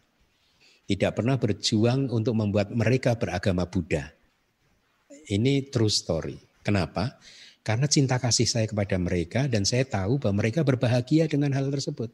Tidak 0.83 1.15
pernah 1.15 1.39
berjuang 1.39 2.11
untuk 2.11 2.35
membuat 2.35 2.75
mereka 2.75 3.15
beragama 3.15 3.71
Buddha. 3.71 4.22
Ini 5.29 5.71
true 5.71 5.93
story. 5.93 6.39
Kenapa? 6.63 7.19
Karena 7.63 7.87
cinta 7.87 8.19
kasih 8.19 8.47
saya 8.47 8.67
kepada 8.67 8.99
mereka 8.99 9.47
dan 9.47 9.63
saya 9.63 9.87
tahu 9.87 10.19
bahwa 10.19 10.43
mereka 10.43 10.67
berbahagia 10.67 11.31
dengan 11.31 11.55
hal 11.55 11.71
tersebut. 11.71 12.11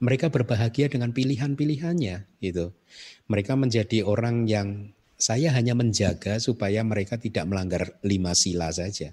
Mereka 0.00 0.30
berbahagia 0.30 0.86
dengan 0.86 1.10
pilihan-pilihannya 1.10 2.40
gitu. 2.40 2.72
Mereka 3.26 3.52
menjadi 3.58 4.06
orang 4.06 4.46
yang 4.46 4.94
saya 5.20 5.52
hanya 5.52 5.76
menjaga 5.76 6.40
supaya 6.40 6.80
mereka 6.80 7.20
tidak 7.20 7.44
melanggar 7.44 8.00
lima 8.00 8.32
sila 8.32 8.72
saja. 8.72 9.12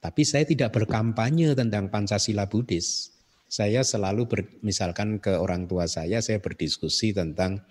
Tapi 0.00 0.22
saya 0.24 0.48
tidak 0.48 0.72
berkampanye 0.72 1.52
tentang 1.52 1.92
Pancasila 1.92 2.48
Buddhis. 2.48 3.12
Saya 3.46 3.84
selalu 3.84 4.22
ber, 4.26 4.40
misalkan 4.62 5.18
ke 5.20 5.36
orang 5.36 5.68
tua 5.68 5.86
saya, 5.86 6.22
saya 6.24 6.40
berdiskusi 6.40 7.12
tentang 7.12 7.62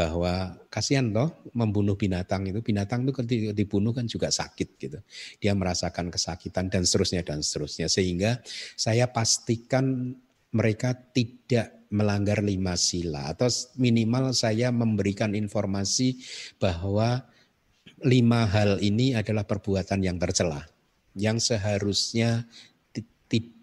bahwa 0.00 0.56
kasihan 0.72 1.12
toh 1.12 1.28
membunuh 1.52 1.92
binatang 1.92 2.48
itu. 2.48 2.64
Binatang 2.64 3.04
itu 3.04 3.12
ketika 3.12 3.52
dibunuh 3.52 3.92
kan 3.92 4.08
juga 4.08 4.32
sakit 4.32 4.68
gitu. 4.80 4.96
Dia 5.36 5.52
merasakan 5.52 6.08
kesakitan 6.08 6.72
dan 6.72 6.88
seterusnya 6.88 7.20
dan 7.20 7.44
seterusnya. 7.44 7.92
Sehingga 7.92 8.40
saya 8.80 9.12
pastikan 9.12 10.16
mereka 10.56 10.96
tidak 10.96 11.84
melanggar 11.92 12.40
lima 12.40 12.80
sila. 12.80 13.28
Atau 13.28 13.52
minimal 13.76 14.32
saya 14.32 14.72
memberikan 14.72 15.36
informasi 15.36 16.16
bahwa 16.56 17.28
lima 18.00 18.48
hal 18.48 18.80
ini 18.80 19.12
adalah 19.12 19.44
perbuatan 19.44 20.00
yang 20.00 20.16
tercela 20.16 20.64
yang 21.12 21.36
seharusnya 21.42 22.48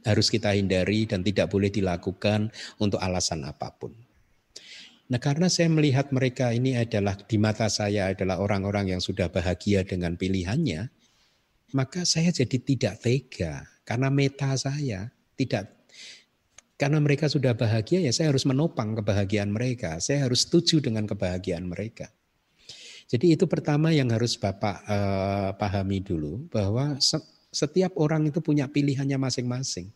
harus 0.06 0.32
kita 0.32 0.56
hindari 0.56 1.04
dan 1.04 1.26
tidak 1.26 1.52
boleh 1.52 1.68
dilakukan 1.68 2.54
untuk 2.80 3.02
alasan 3.04 3.44
apa 3.44 3.74
pun. 3.76 4.07
Nah, 5.08 5.20
karena 5.24 5.48
saya 5.48 5.72
melihat 5.72 6.12
mereka 6.12 6.52
ini 6.52 6.76
adalah 6.76 7.16
di 7.16 7.40
mata 7.40 7.72
saya 7.72 8.12
adalah 8.12 8.44
orang-orang 8.44 8.92
yang 8.92 9.02
sudah 9.02 9.32
bahagia 9.32 9.88
dengan 9.88 10.20
pilihannya, 10.20 10.92
maka 11.72 12.04
saya 12.04 12.32
jadi 12.36 12.60
tidak 12.60 13.00
tega 13.00 13.64
karena 13.88 14.12
meta 14.12 14.52
saya 14.60 15.12
tidak 15.40 15.72
karena 16.78 17.02
mereka 17.02 17.26
sudah 17.26 17.58
bahagia 17.58 18.06
ya 18.06 18.14
saya 18.14 18.30
harus 18.30 18.46
menopang 18.46 18.94
kebahagiaan 18.94 19.50
mereka. 19.50 19.98
Saya 19.98 20.30
harus 20.30 20.46
setuju 20.46 20.78
dengan 20.78 21.10
kebahagiaan 21.10 21.66
mereka. 21.66 22.14
Jadi 23.08 23.34
itu 23.34 23.50
pertama 23.50 23.90
yang 23.96 24.14
harus 24.14 24.38
Bapak 24.38 24.84
uh, 24.86 25.50
pahami 25.58 26.04
dulu 26.04 26.46
bahwa 26.54 27.00
setiap 27.50 27.98
orang 27.98 28.30
itu 28.30 28.44
punya 28.44 28.70
pilihannya 28.70 29.18
masing-masing. 29.18 29.90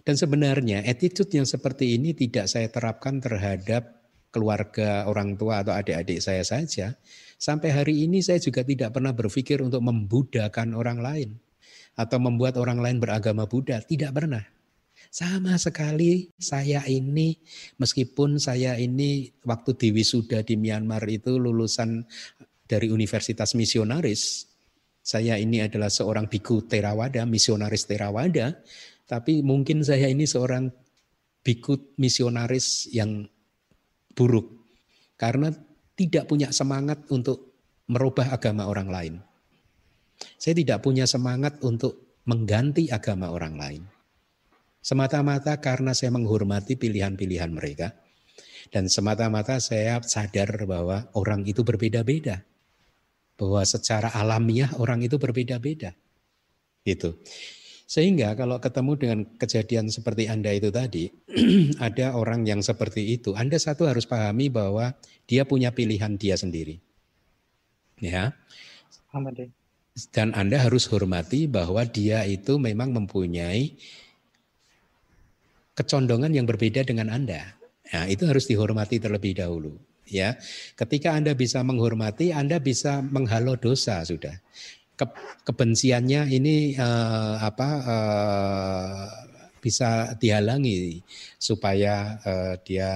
Dan 0.00 0.14
sebenarnya 0.16 0.84
attitude 0.84 1.28
yang 1.36 1.44
seperti 1.44 1.96
ini 1.96 2.16
tidak 2.16 2.48
saya 2.48 2.68
terapkan 2.72 3.20
terhadap 3.20 4.00
keluarga 4.30 5.04
orang 5.10 5.34
tua 5.34 5.60
atau 5.60 5.74
adik-adik 5.74 6.22
saya 6.22 6.46
saja. 6.46 6.96
Sampai 7.36 7.74
hari 7.74 8.06
ini 8.06 8.22
saya 8.22 8.38
juga 8.38 8.62
tidak 8.64 8.94
pernah 8.96 9.12
berpikir 9.12 9.60
untuk 9.60 9.82
membudakan 9.84 10.72
orang 10.72 10.98
lain 11.02 11.30
atau 11.98 12.16
membuat 12.22 12.56
orang 12.56 12.78
lain 12.80 12.96
beragama 13.02 13.44
Buddha, 13.44 13.82
tidak 13.82 14.14
pernah. 14.16 14.44
Sama 15.10 15.58
sekali 15.58 16.30
saya 16.38 16.86
ini 16.86 17.34
meskipun 17.80 18.38
saya 18.38 18.78
ini 18.78 19.32
waktu 19.42 19.74
di 19.74 19.88
wisuda 19.90 20.46
di 20.46 20.54
Myanmar 20.54 21.02
itu 21.10 21.34
lulusan 21.34 22.06
dari 22.70 22.92
Universitas 22.92 23.58
Misionaris. 23.58 24.46
Saya 25.00 25.40
ini 25.40 25.64
adalah 25.64 25.90
seorang 25.90 26.28
biku 26.30 26.62
Terawada, 26.62 27.24
misionaris 27.24 27.88
Terawada, 27.88 28.60
tapi 29.10 29.42
mungkin 29.42 29.82
saya 29.82 30.06
ini 30.06 30.22
seorang 30.22 30.70
biku 31.42 31.98
misionaris 31.98 32.86
yang 32.94 33.26
buruk 34.14 34.54
karena 35.18 35.50
tidak 35.98 36.30
punya 36.30 36.54
semangat 36.54 37.10
untuk 37.10 37.50
merubah 37.90 38.30
agama 38.30 38.70
orang 38.70 38.88
lain. 38.88 39.14
Saya 40.38 40.54
tidak 40.54 40.86
punya 40.86 41.10
semangat 41.10 41.58
untuk 41.66 42.22
mengganti 42.30 42.86
agama 42.94 43.34
orang 43.34 43.58
lain. 43.58 43.82
Semata-mata 44.78 45.58
karena 45.58 45.90
saya 45.92 46.14
menghormati 46.14 46.78
pilihan-pilihan 46.78 47.50
mereka. 47.50 47.98
Dan 48.70 48.86
semata-mata 48.86 49.58
saya 49.58 49.98
sadar 50.00 50.64
bahwa 50.64 51.10
orang 51.18 51.42
itu 51.44 51.66
berbeda-beda. 51.66 52.46
Bahwa 53.34 53.66
secara 53.66 54.14
alamiah 54.14 54.70
orang 54.78 55.02
itu 55.02 55.18
berbeda-beda. 55.18 55.92
Gitu. 56.86 57.18
Sehingga 57.90 58.38
kalau 58.38 58.62
ketemu 58.62 58.92
dengan 58.94 59.18
kejadian 59.34 59.90
seperti 59.90 60.30
Anda 60.30 60.54
itu 60.54 60.70
tadi, 60.70 61.10
ada 61.82 62.14
orang 62.14 62.46
yang 62.46 62.62
seperti 62.62 63.18
itu, 63.18 63.34
Anda 63.34 63.58
satu 63.58 63.90
harus 63.90 64.06
pahami 64.06 64.46
bahwa 64.46 64.94
dia 65.26 65.42
punya 65.42 65.74
pilihan 65.74 66.14
dia 66.14 66.38
sendiri. 66.38 66.78
Ya. 67.98 68.30
Dan 70.14 70.30
Anda 70.38 70.62
harus 70.62 70.86
hormati 70.86 71.50
bahwa 71.50 71.82
dia 71.82 72.22
itu 72.30 72.62
memang 72.62 72.94
mempunyai 72.94 73.74
kecondongan 75.74 76.30
yang 76.30 76.46
berbeda 76.46 76.86
dengan 76.86 77.10
Anda. 77.10 77.58
Nah, 77.90 78.06
itu 78.06 78.22
harus 78.22 78.46
dihormati 78.46 79.02
terlebih 79.02 79.34
dahulu. 79.34 79.74
Ya, 80.06 80.38
ketika 80.78 81.14
Anda 81.14 81.34
bisa 81.34 81.62
menghormati, 81.62 82.30
Anda 82.30 82.62
bisa 82.62 83.02
menghalau 83.02 83.58
dosa 83.58 84.02
sudah. 84.06 84.38
Ke, 85.00 85.08
kebenciannya 85.48 86.28
ini 86.28 86.76
uh, 86.76 87.40
apa 87.40 87.68
uh, 87.88 89.08
bisa 89.64 90.12
dihalangi 90.16 91.00
supaya 91.40 92.20
uh, 92.20 92.54
dia 92.60 92.90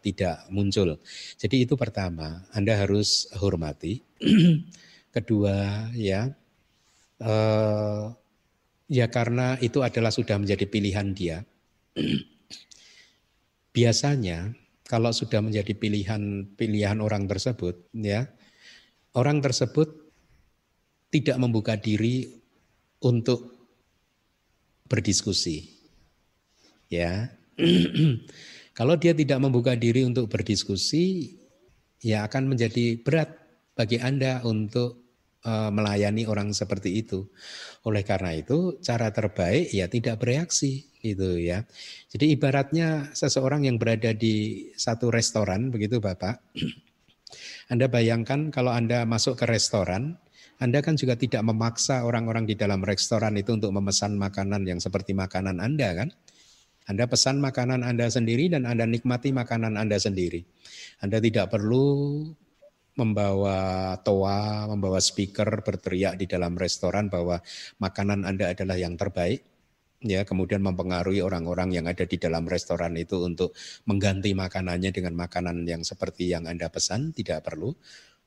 tidak 0.00 0.48
muncul. 0.48 0.96
Jadi 1.36 1.68
itu 1.68 1.76
pertama, 1.76 2.48
Anda 2.56 2.80
harus 2.80 3.28
hormati. 3.36 4.00
Kedua, 5.14 5.90
ya, 5.92 6.32
uh, 7.20 8.04
ya 8.88 9.06
karena 9.12 9.60
itu 9.60 9.84
adalah 9.84 10.08
sudah 10.08 10.40
menjadi 10.40 10.64
pilihan 10.64 11.12
dia. 11.12 11.44
Biasanya 13.76 14.56
kalau 14.88 15.12
sudah 15.12 15.44
menjadi 15.44 15.76
pilihan 15.76 16.48
pilihan 16.56 17.04
orang 17.04 17.28
tersebut, 17.28 17.90
ya 17.96 18.32
orang 19.14 19.42
tersebut 19.42 19.99
tidak 21.10 21.36
membuka 21.42 21.74
diri 21.74 22.30
untuk 23.02 23.54
berdiskusi. 24.86 25.70
Ya. 26.90 27.34
Kalau 28.78 28.96
dia 28.96 29.12
tidak 29.12 29.38
membuka 29.42 29.76
diri 29.76 30.06
untuk 30.06 30.30
berdiskusi, 30.30 31.36
ya 32.00 32.24
akan 32.24 32.54
menjadi 32.56 32.96
berat 33.02 33.36
bagi 33.76 34.00
Anda 34.00 34.40
untuk 34.46 35.00
uh, 35.44 35.68
melayani 35.68 36.24
orang 36.24 36.56
seperti 36.56 37.04
itu. 37.04 37.28
Oleh 37.84 38.06
karena 38.06 38.32
itu, 38.32 38.80
cara 38.80 39.12
terbaik 39.12 39.72
ya 39.72 39.86
tidak 39.90 40.20
bereaksi 40.22 40.88
itu 41.00 41.40
ya. 41.40 41.64
Jadi 42.12 42.36
ibaratnya 42.36 43.12
seseorang 43.16 43.64
yang 43.64 43.80
berada 43.80 44.12
di 44.12 44.68
satu 44.76 45.08
restoran 45.08 45.72
begitu 45.72 46.00
Bapak. 46.00 46.40
Anda 47.72 47.86
bayangkan 47.86 48.50
kalau 48.50 48.74
Anda 48.74 49.06
masuk 49.06 49.38
ke 49.38 49.46
restoran, 49.46 50.18
Anda 50.60 50.84
kan 50.84 51.00
juga 51.00 51.16
tidak 51.16 51.40
memaksa 51.40 52.04
orang-orang 52.04 52.44
di 52.44 52.52
dalam 52.52 52.84
restoran 52.84 53.32
itu 53.40 53.56
untuk 53.56 53.72
memesan 53.72 54.20
makanan 54.20 54.68
yang 54.68 54.76
seperti 54.76 55.16
makanan 55.16 55.56
Anda 55.56 55.96
kan? 55.96 56.08
Anda 56.84 57.08
pesan 57.08 57.40
makanan 57.40 57.80
Anda 57.80 58.12
sendiri 58.12 58.52
dan 58.52 58.68
Anda 58.68 58.84
nikmati 58.84 59.32
makanan 59.32 59.80
Anda 59.80 59.96
sendiri. 59.96 60.44
Anda 61.00 61.16
tidak 61.16 61.48
perlu 61.48 62.20
membawa 63.00 63.96
toa, 64.04 64.68
membawa 64.68 65.00
speaker 65.00 65.64
berteriak 65.64 66.20
di 66.20 66.28
dalam 66.28 66.52
restoran 66.60 67.08
bahwa 67.08 67.40
makanan 67.80 68.28
Anda 68.28 68.52
adalah 68.52 68.76
yang 68.76 69.00
terbaik. 69.00 69.40
Ya, 70.00 70.24
kemudian 70.24 70.64
mempengaruhi 70.64 71.20
orang-orang 71.20 71.76
yang 71.76 71.84
ada 71.84 72.08
di 72.08 72.16
dalam 72.16 72.48
restoran 72.48 72.96
itu 72.96 73.20
untuk 73.20 73.52
mengganti 73.84 74.32
makanannya 74.32 74.96
dengan 74.96 75.12
makanan 75.12 75.68
yang 75.68 75.84
seperti 75.84 76.32
yang 76.32 76.48
Anda 76.48 76.72
pesan, 76.72 77.12
tidak 77.12 77.44
perlu. 77.44 77.76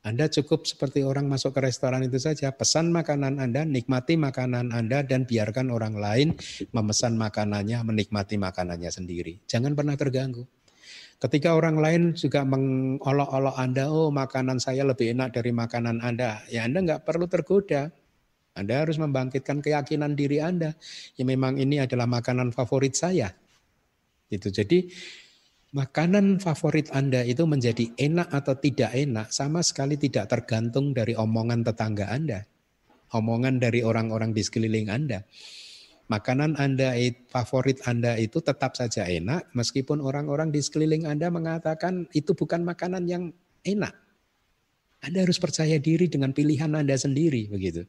Anda 0.04 0.28
cukup 0.28 0.68
seperti 0.68 1.00
orang 1.00 1.32
masuk 1.32 1.56
ke 1.56 1.64
restoran 1.64 2.04
itu 2.04 2.20
saja, 2.20 2.52
pesan 2.52 2.92
makanan 2.92 3.40
Anda, 3.40 3.64
nikmati 3.64 4.20
makanan 4.20 4.76
Anda 4.76 5.00
dan 5.00 5.24
biarkan 5.24 5.72
orang 5.72 5.96
lain 5.96 6.36
memesan 6.76 7.16
makanannya, 7.16 7.80
menikmati 7.88 8.36
makanannya 8.36 8.92
sendiri. 8.92 9.40
Jangan 9.48 9.72
pernah 9.72 9.96
terganggu. 9.96 10.44
Ketika 11.24 11.56
orang 11.56 11.80
lain 11.80 12.02
juga 12.20 12.44
mengolok-olok 12.44 13.56
Anda, 13.56 13.88
oh 13.88 14.12
makanan 14.12 14.60
saya 14.60 14.84
lebih 14.84 15.16
enak 15.16 15.40
dari 15.40 15.56
makanan 15.56 16.04
Anda, 16.04 16.44
ya 16.52 16.68
Anda 16.68 16.84
nggak 16.84 17.08
perlu 17.08 17.32
tergoda. 17.32 17.88
Anda 18.60 18.84
harus 18.84 19.00
membangkitkan 19.00 19.64
keyakinan 19.64 20.20
diri 20.20 20.44
Anda. 20.44 20.76
Ya 21.16 21.24
memang 21.24 21.56
ini 21.56 21.80
adalah 21.80 22.12
makanan 22.12 22.52
favorit 22.52 23.00
saya. 23.00 23.32
Itu 24.28 24.52
jadi 24.52 24.84
makanan 25.74 26.38
favorit 26.38 26.94
Anda 26.94 27.26
itu 27.26 27.50
menjadi 27.50 27.90
enak 27.98 28.30
atau 28.30 28.54
tidak 28.56 28.94
enak 28.94 29.34
sama 29.34 29.66
sekali 29.66 29.98
tidak 29.98 30.30
tergantung 30.30 30.94
dari 30.94 31.18
omongan 31.18 31.66
tetangga 31.66 32.14
Anda. 32.14 32.46
Omongan 33.14 33.62
dari 33.62 33.82
orang-orang 33.82 34.34
di 34.34 34.42
sekeliling 34.46 34.90
Anda. 34.90 35.26
Makanan 36.10 36.62
Anda 36.62 36.94
favorit 37.30 37.82
Anda 37.90 38.18
itu 38.22 38.38
tetap 38.42 38.78
saja 38.78 39.10
enak 39.10 39.50
meskipun 39.58 39.98
orang-orang 39.98 40.54
di 40.54 40.62
sekeliling 40.62 41.10
Anda 41.10 41.34
mengatakan 41.34 42.06
itu 42.14 42.38
bukan 42.38 42.62
makanan 42.62 43.10
yang 43.10 43.34
enak. 43.66 43.98
Anda 45.04 45.26
harus 45.26 45.42
percaya 45.42 45.82
diri 45.82 46.06
dengan 46.06 46.32
pilihan 46.32 46.70
Anda 46.70 46.96
sendiri 46.96 47.50
begitu. 47.50 47.84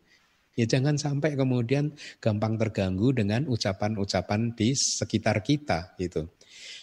Ya 0.55 0.70
jangan 0.70 0.94
sampai 0.94 1.35
kemudian 1.35 1.98
gampang 2.23 2.55
terganggu 2.55 3.11
dengan 3.11 3.44
ucapan-ucapan 3.51 4.55
di 4.55 4.73
sekitar 4.73 5.43
kita 5.43 5.98
gitu. 5.98 6.31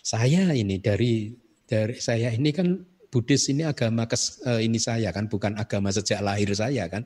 Saya 0.02 0.50
ini 0.58 0.82
dari 0.82 1.30
dari 1.70 2.02
saya 2.02 2.34
ini 2.34 2.50
kan 2.50 2.74
Buddhis 3.12 3.52
ini 3.52 3.68
agama 3.68 4.08
kes, 4.08 4.42
uh, 4.48 4.58
ini 4.58 4.80
saya 4.80 5.14
kan 5.14 5.28
bukan 5.28 5.60
agama 5.62 5.94
sejak 5.94 6.24
lahir 6.26 6.50
saya 6.58 6.90
kan. 6.90 7.06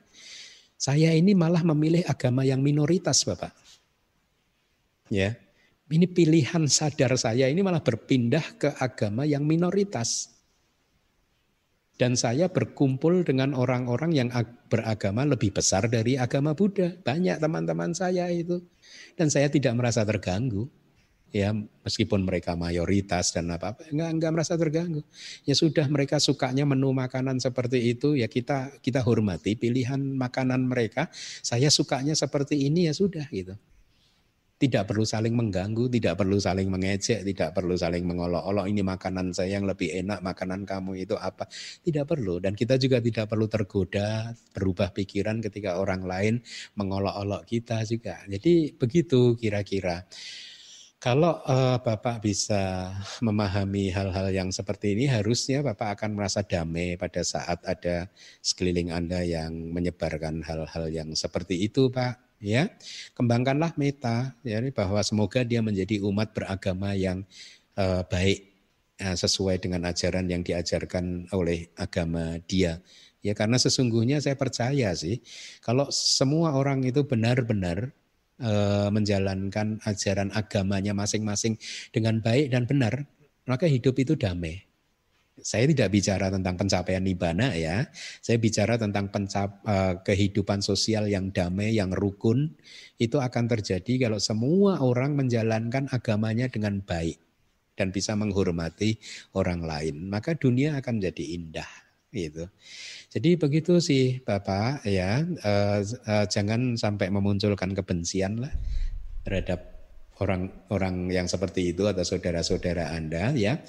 Saya 0.76 1.12
ini 1.12 1.32
malah 1.36 1.64
memilih 1.66 2.04
agama 2.08 2.46
yang 2.46 2.64
minoritas 2.64 3.24
Bapak. 3.26 3.52
Ya. 5.12 5.36
Ini 5.86 6.10
pilihan 6.10 6.66
sadar 6.66 7.14
saya 7.14 7.46
ini 7.46 7.62
malah 7.62 7.78
berpindah 7.78 8.58
ke 8.58 8.74
agama 8.78 9.22
yang 9.22 9.46
minoritas. 9.46 10.34
Dan 11.96 12.12
saya 12.18 12.50
berkumpul 12.50 13.24
dengan 13.24 13.56
orang-orang 13.56 14.12
yang 14.12 14.28
beragama 14.68 15.24
lebih 15.24 15.54
besar 15.54 15.88
dari 15.88 16.18
agama 16.18 16.52
Buddha. 16.52 16.92
Banyak 16.92 17.40
teman-teman 17.40 17.96
saya 17.96 18.28
itu. 18.28 18.60
Dan 19.16 19.32
saya 19.32 19.48
tidak 19.48 19.78
merasa 19.78 20.04
terganggu 20.04 20.68
ya 21.36 21.52
meskipun 21.84 22.24
mereka 22.24 22.56
mayoritas 22.56 23.36
dan 23.36 23.52
apa 23.52 23.76
apa 23.76 23.92
enggak 23.92 24.10
enggak 24.16 24.30
merasa 24.32 24.56
terganggu 24.56 25.04
ya 25.44 25.52
sudah 25.52 25.84
mereka 25.92 26.16
sukanya 26.16 26.64
menu 26.64 26.96
makanan 26.96 27.36
seperti 27.36 27.92
itu 27.92 28.16
ya 28.16 28.26
kita 28.26 28.80
kita 28.80 29.04
hormati 29.04 29.52
pilihan 29.60 30.00
makanan 30.00 30.64
mereka 30.64 31.12
saya 31.44 31.68
sukanya 31.68 32.16
seperti 32.16 32.64
ini 32.64 32.88
ya 32.88 32.94
sudah 32.96 33.28
gitu 33.28 33.54
tidak 34.56 34.88
perlu 34.88 35.04
saling 35.04 35.36
mengganggu, 35.36 35.84
tidak 35.92 36.16
perlu 36.16 36.40
saling 36.40 36.72
mengejek, 36.72 37.20
tidak 37.28 37.52
perlu 37.52 37.76
saling 37.76 38.08
mengolok-olok 38.08 38.64
ini 38.72 38.80
makanan 38.80 39.36
saya 39.36 39.60
yang 39.60 39.68
lebih 39.68 39.92
enak, 40.00 40.24
makanan 40.24 40.64
kamu 40.64 41.04
itu 41.04 41.12
apa. 41.12 41.44
Tidak 41.84 42.08
perlu 42.08 42.40
dan 42.40 42.56
kita 42.56 42.80
juga 42.80 42.96
tidak 43.04 43.28
perlu 43.28 43.52
tergoda, 43.52 44.32
berubah 44.56 44.96
pikiran 44.96 45.44
ketika 45.44 45.76
orang 45.76 46.08
lain 46.08 46.34
mengolok-olok 46.72 47.44
kita 47.44 47.84
juga. 47.84 48.24
Jadi 48.24 48.72
begitu 48.72 49.36
kira-kira. 49.36 50.08
Kalau 51.06 51.38
uh, 51.46 51.78
Bapak 51.78 52.18
bisa 52.18 52.90
memahami 53.22 53.94
hal-hal 53.94 54.26
yang 54.34 54.50
seperti 54.50 54.98
ini, 54.98 55.06
harusnya 55.06 55.62
Bapak 55.62 55.94
akan 55.94 56.18
merasa 56.18 56.42
damai 56.42 56.98
pada 56.98 57.22
saat 57.22 57.62
ada 57.62 58.10
sekeliling 58.42 58.90
Anda 58.90 59.22
yang 59.22 59.70
menyebarkan 59.70 60.42
hal-hal 60.42 60.90
yang 60.90 61.14
seperti 61.14 61.62
itu, 61.62 61.94
Pak. 61.94 62.42
Ya, 62.42 62.74
kembangkanlah 63.14 63.78
meta, 63.78 64.34
ya, 64.42 64.58
bahwa 64.74 64.98
semoga 65.06 65.46
dia 65.46 65.62
menjadi 65.62 66.02
umat 66.02 66.34
beragama 66.34 66.98
yang 66.98 67.22
uh, 67.78 68.02
baik, 68.10 68.42
uh, 68.98 69.14
sesuai 69.14 69.62
dengan 69.62 69.86
ajaran 69.86 70.26
yang 70.26 70.42
diajarkan 70.42 71.30
oleh 71.30 71.70
agama 71.78 72.34
dia. 72.50 72.82
Ya, 73.22 73.30
karena 73.38 73.62
sesungguhnya 73.62 74.18
saya 74.18 74.34
percaya 74.34 74.90
sih, 74.98 75.22
kalau 75.62 75.86
semua 75.94 76.58
orang 76.58 76.82
itu 76.82 77.06
benar-benar 77.06 77.94
Eh, 78.36 78.88
menjalankan 78.92 79.80
ajaran 79.88 80.28
agamanya 80.36 80.92
masing-masing 80.92 81.56
dengan 81.88 82.20
baik 82.20 82.52
dan 82.52 82.68
benar, 82.68 83.08
maka 83.48 83.64
hidup 83.64 83.96
itu 83.96 84.12
damai. 84.12 84.60
Saya 85.40 85.64
tidak 85.64 85.88
bicara 85.96 86.28
tentang 86.28 86.60
pencapaian 86.60 87.00
nibana 87.00 87.56
ya, 87.56 87.88
saya 88.20 88.36
bicara 88.36 88.76
tentang 88.76 89.08
uh, 89.08 90.04
kehidupan 90.04 90.60
sosial 90.60 91.08
yang 91.08 91.32
damai, 91.32 91.80
yang 91.80 91.96
rukun. 91.96 92.52
Itu 93.00 93.24
akan 93.24 93.48
terjadi 93.48 94.08
kalau 94.08 94.20
semua 94.20 94.84
orang 94.84 95.16
menjalankan 95.16 95.88
agamanya 95.88 96.52
dengan 96.52 96.84
baik 96.84 97.16
dan 97.72 97.88
bisa 97.88 98.12
menghormati 98.20 99.00
orang 99.32 99.64
lain. 99.64 100.12
Maka 100.12 100.36
dunia 100.36 100.76
akan 100.76 101.00
menjadi 101.00 101.24
indah 101.40 101.85
gitu. 102.16 102.48
Jadi 103.12 103.36
begitu 103.36 103.78
sih 103.78 104.24
Bapak 104.24 104.88
ya, 104.88 105.20
uh, 105.22 105.80
uh, 105.84 106.24
jangan 106.26 106.80
sampai 106.80 107.12
memunculkan 107.12 107.76
kebencian 107.76 108.40
lah 108.40 108.52
terhadap 109.22 109.76
orang-orang 110.20 111.12
yang 111.12 111.28
seperti 111.28 111.76
itu 111.76 111.84
atau 111.84 112.02
saudara-saudara 112.02 112.96
Anda 112.96 113.36
ya. 113.36 113.60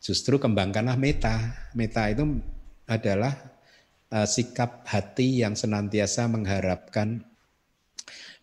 Justru 0.00 0.40
kembangkanlah 0.40 0.96
meta. 0.96 1.36
Meta 1.76 2.08
itu 2.08 2.40
adalah 2.88 3.36
uh, 4.08 4.24
sikap 4.24 4.88
hati 4.88 5.44
yang 5.44 5.52
senantiasa 5.52 6.24
mengharapkan 6.26 7.20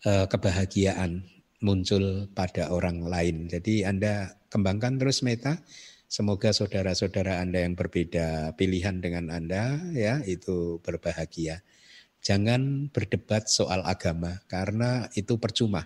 uh, 0.06 0.30
kebahagiaan 0.30 1.26
muncul 1.58 2.30
pada 2.30 2.70
orang 2.70 3.02
lain. 3.02 3.50
Jadi 3.50 3.82
Anda 3.82 4.38
kembangkan 4.48 5.02
terus 5.02 5.26
meta 5.26 5.58
Semoga 6.08 6.56
saudara-saudara 6.56 7.44
Anda 7.44 7.68
yang 7.68 7.76
berbeda 7.76 8.56
pilihan 8.56 9.04
dengan 9.04 9.28
Anda 9.28 9.76
ya 9.92 10.24
itu 10.24 10.80
berbahagia. 10.80 11.60
Jangan 12.24 12.88
berdebat 12.88 13.52
soal 13.52 13.84
agama 13.84 14.40
karena 14.48 15.12
itu 15.12 15.36
percuma. 15.36 15.84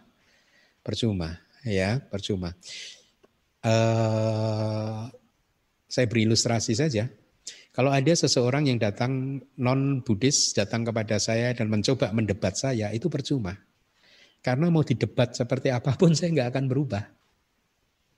Percuma 0.87 1.43
ya, 1.67 1.99
percuma. 1.99 2.55
Uh, 3.67 5.11
saya 5.91 6.07
beri 6.07 6.31
ilustrasi 6.31 6.79
saja. 6.79 7.11
Kalau 7.73 7.91
ada 7.91 8.13
seseorang 8.15 8.69
yang 8.71 8.79
datang 8.79 9.43
non 9.59 10.05
Buddhis 10.07 10.53
datang 10.53 10.85
kepada 10.85 11.19
saya 11.19 11.51
dan 11.51 11.67
mencoba 11.67 12.15
mendebat 12.15 12.55
saya, 12.55 12.95
itu 12.95 13.11
percuma. 13.11 13.59
Karena 14.39 14.71
mau 14.71 14.87
didebat 14.87 15.35
seperti 15.35 15.75
apa 15.75 15.99
pun 15.99 16.15
saya 16.19 16.31
nggak 16.31 16.49
akan 16.55 16.65
berubah. 16.71 17.22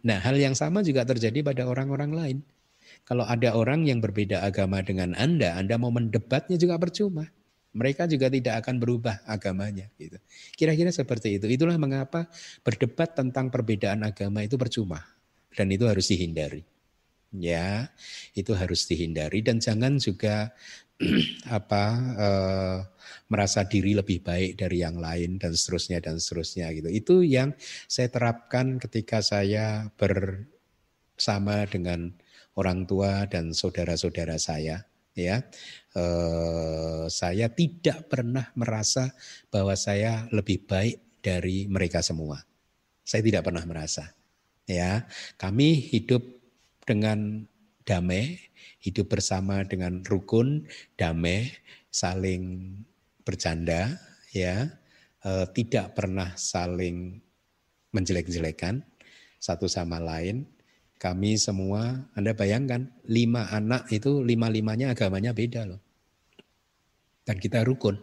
Nah, 0.04 0.20
hal 0.20 0.36
yang 0.36 0.52
sama 0.52 0.84
juga 0.84 1.02
terjadi 1.08 1.40
pada 1.40 1.64
orang-orang 1.64 2.12
lain. 2.12 2.38
Kalau 3.08 3.24
ada 3.24 3.56
orang 3.56 3.88
yang 3.88 4.04
berbeda 4.04 4.44
agama 4.44 4.84
dengan 4.84 5.16
Anda, 5.16 5.56
Anda 5.56 5.80
mau 5.80 5.88
mendebatnya 5.88 6.60
juga 6.60 6.76
percuma. 6.76 7.28
Mereka 7.74 8.06
juga 8.06 8.30
tidak 8.30 8.64
akan 8.64 8.78
berubah 8.78 9.24
agamanya. 9.26 9.90
Gitu. 9.98 10.20
Kira-kira 10.54 10.94
seperti 10.94 11.40
itu. 11.40 11.50
Itulah 11.50 11.74
mengapa 11.74 12.30
berdebat 12.62 13.18
tentang 13.18 13.50
perbedaan 13.50 14.06
agama 14.06 14.46
itu 14.46 14.54
percuma. 14.54 15.02
Dan 15.56 15.72
itu 15.74 15.88
harus 15.88 16.06
dihindari. 16.06 16.62
Ya, 17.34 17.90
itu 18.38 18.54
harus 18.54 18.86
dihindari 18.86 19.42
dan 19.42 19.58
jangan 19.58 19.98
juga 19.98 20.54
apa 21.58 21.84
uh, 22.14 22.78
merasa 23.26 23.66
diri 23.66 23.98
lebih 23.98 24.22
baik 24.22 24.62
dari 24.62 24.84
yang 24.84 25.00
lain 25.00 25.42
dan 25.42 25.52
seterusnya 25.52 25.98
dan 25.98 26.22
seterusnya 26.22 26.70
gitu. 26.76 26.88
Itu 26.88 27.14
yang 27.26 27.56
saya 27.90 28.08
terapkan 28.12 28.78
ketika 28.78 29.18
saya 29.24 29.90
bersama 29.98 31.66
dengan 31.66 32.14
orang 32.54 32.86
tua 32.86 33.26
dan 33.26 33.50
saudara-saudara 33.50 34.38
saya 34.38 34.86
ya 35.14 35.46
eh, 35.94 37.04
saya 37.06 37.46
tidak 37.54 38.10
pernah 38.10 38.50
merasa 38.58 39.14
bahwa 39.50 39.74
saya 39.78 40.26
lebih 40.34 40.66
baik 40.66 41.22
dari 41.22 41.70
mereka 41.70 42.02
semua. 42.02 42.42
Saya 43.06 43.22
tidak 43.24 43.46
pernah 43.48 43.64
merasa. 43.64 44.12
Ya, 44.64 45.04
kami 45.36 45.76
hidup 45.76 46.24
dengan 46.88 47.44
damai, 47.84 48.40
hidup 48.84 49.16
bersama 49.16 49.64
dengan 49.64 50.04
rukun, 50.04 50.68
damai, 51.00 51.48
saling 51.88 52.76
bercanda, 53.24 53.96
ya, 54.36 54.68
eh, 55.24 55.46
tidak 55.56 55.96
pernah 55.96 56.36
saling 56.36 57.24
menjelek-jelekan 57.96 58.84
satu 59.40 59.64
sama 59.72 59.96
lain. 59.96 60.44
Kami 61.00 61.40
semua, 61.40 62.04
Anda 62.12 62.36
bayangkan, 62.36 62.92
lima 63.08 63.48
anak 63.48 63.88
itu 63.88 64.20
lima-limanya 64.20 64.92
agamanya 64.92 65.32
beda 65.32 65.64
loh. 65.64 65.80
Dan 67.24 67.40
kita 67.40 67.64
rukun. 67.64 67.96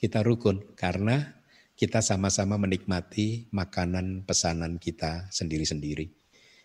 Kita 0.00 0.24
rukun 0.24 0.64
karena 0.80 1.36
kita 1.76 2.00
sama-sama 2.00 2.56
menikmati 2.56 3.46
makanan 3.52 4.24
pesanan 4.24 4.80
kita 4.80 5.28
sendiri-sendiri. 5.28 6.08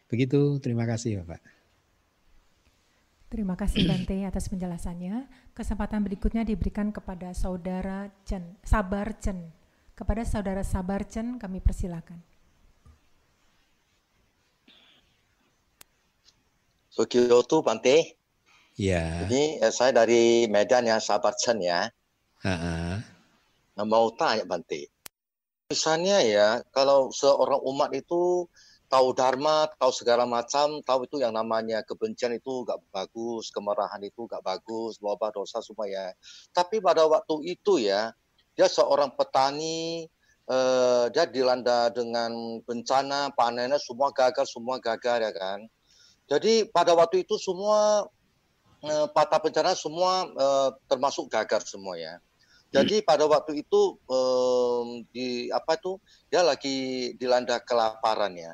Begitu, 0.07 0.57
terima 0.63 0.87
kasih 0.87 1.21
Bapak. 1.21 1.52
Terima 3.33 3.57
kasih 3.57 3.89
Bante 3.89 4.13
atas 4.29 4.45
penjelasannya. 4.45 5.25
Kesempatan 5.57 6.05
berikutnya 6.05 6.45
diberikan 6.45 6.93
kepada 6.93 7.33
Saudara 7.33 8.05
Chen, 8.29 8.45
Sabar 8.61 9.17
Chen. 9.17 9.49
Kepada 9.97 10.21
Saudara 10.21 10.61
Sabar 10.61 11.01
Chen 11.09 11.41
kami 11.41 11.57
persilakan. 11.57 12.21
Sugioto 16.93 17.65
Bante. 17.65 18.21
Ya. 18.77 19.25
Ini 19.25 19.65
eh, 19.65 19.73
saya 19.73 20.05
dari 20.05 20.45
Medan 20.45 20.85
yang 20.85 21.01
sabar 21.01 21.33
Chen 21.33 21.57
ya. 21.57 21.89
Ha-ha. 22.45 23.01
Nah, 23.73 23.85
mau 23.89 24.13
tanya 24.13 24.45
Bante. 24.45 24.93
Misalnya 25.73 26.21
ya, 26.21 26.61
kalau 26.69 27.09
seorang 27.09 27.65
umat 27.65 27.97
itu 27.97 28.45
tahu 28.93 29.09
dharma, 29.17 29.65
tahu 29.81 29.89
segala 29.89 30.29
macam, 30.29 30.77
tahu 30.85 31.09
itu 31.09 31.17
yang 31.17 31.33
namanya 31.33 31.81
kebencian 31.81 32.37
itu 32.37 32.61
gak 32.61 32.77
bagus, 32.93 33.49
kemarahan 33.49 33.97
itu 34.05 34.29
gak 34.29 34.45
bagus, 34.45 35.01
wabah 35.01 35.33
dosa 35.33 35.65
semua 35.65 35.89
ya. 35.89 36.13
Tapi 36.53 36.77
pada 36.77 37.09
waktu 37.09 37.57
itu 37.57 37.81
ya, 37.81 38.13
dia 38.53 38.69
seorang 38.69 39.17
petani, 39.17 40.05
eh, 40.45 41.05
dia 41.09 41.25
dilanda 41.25 41.89
dengan 41.89 42.61
bencana, 42.61 43.33
panennya 43.33 43.81
semua 43.81 44.13
gagal, 44.13 44.45
semua 44.45 44.77
gagal 44.77 45.25
ya 45.25 45.31
kan. 45.33 45.65
Jadi 46.29 46.69
pada 46.69 46.93
waktu 46.93 47.25
itu 47.25 47.33
semua 47.41 48.05
eh, 48.85 49.07
patah 49.09 49.41
bencana 49.41 49.73
semua 49.73 50.29
eh, 50.29 50.69
termasuk 50.85 51.33
gagal 51.33 51.65
semua 51.65 51.97
ya. 51.97 52.21
Jadi 52.69 53.01
pada 53.01 53.25
waktu 53.25 53.65
itu 53.65 53.97
eh, 54.05 54.81
di 55.09 55.27
apa 55.49 55.81
itu 55.81 55.97
dia 56.29 56.45
lagi 56.45 57.09
dilanda 57.17 57.57
kelaparan 57.57 58.37
ya. 58.37 58.53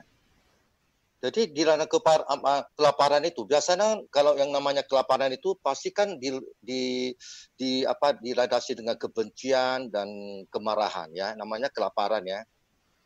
Jadi 1.20 1.52
dilanda 1.52 1.84
kepar, 1.84 2.24
apa, 2.32 2.64
kelaparan 2.80 3.28
itu 3.28 3.44
biasanya 3.44 4.00
kalau 4.08 4.40
yang 4.40 4.56
namanya 4.56 4.88
kelaparan 4.88 5.36
itu 5.36 5.52
pasti 5.60 5.92
kan 5.92 6.16
di, 6.16 6.32
di, 6.64 7.12
di 7.60 7.84
apa 7.84 8.16
dilandasi 8.16 8.80
dengan 8.80 8.96
kebencian 8.96 9.92
dan 9.92 10.08
kemarahan 10.48 11.12
ya, 11.12 11.36
namanya 11.36 11.68
kelaparan 11.68 12.24
ya. 12.24 12.40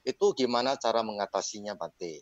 Itu 0.06 0.38
gimana 0.38 0.78
cara 0.78 1.02
mengatasinya 1.02 1.74
Bante? 1.74 2.22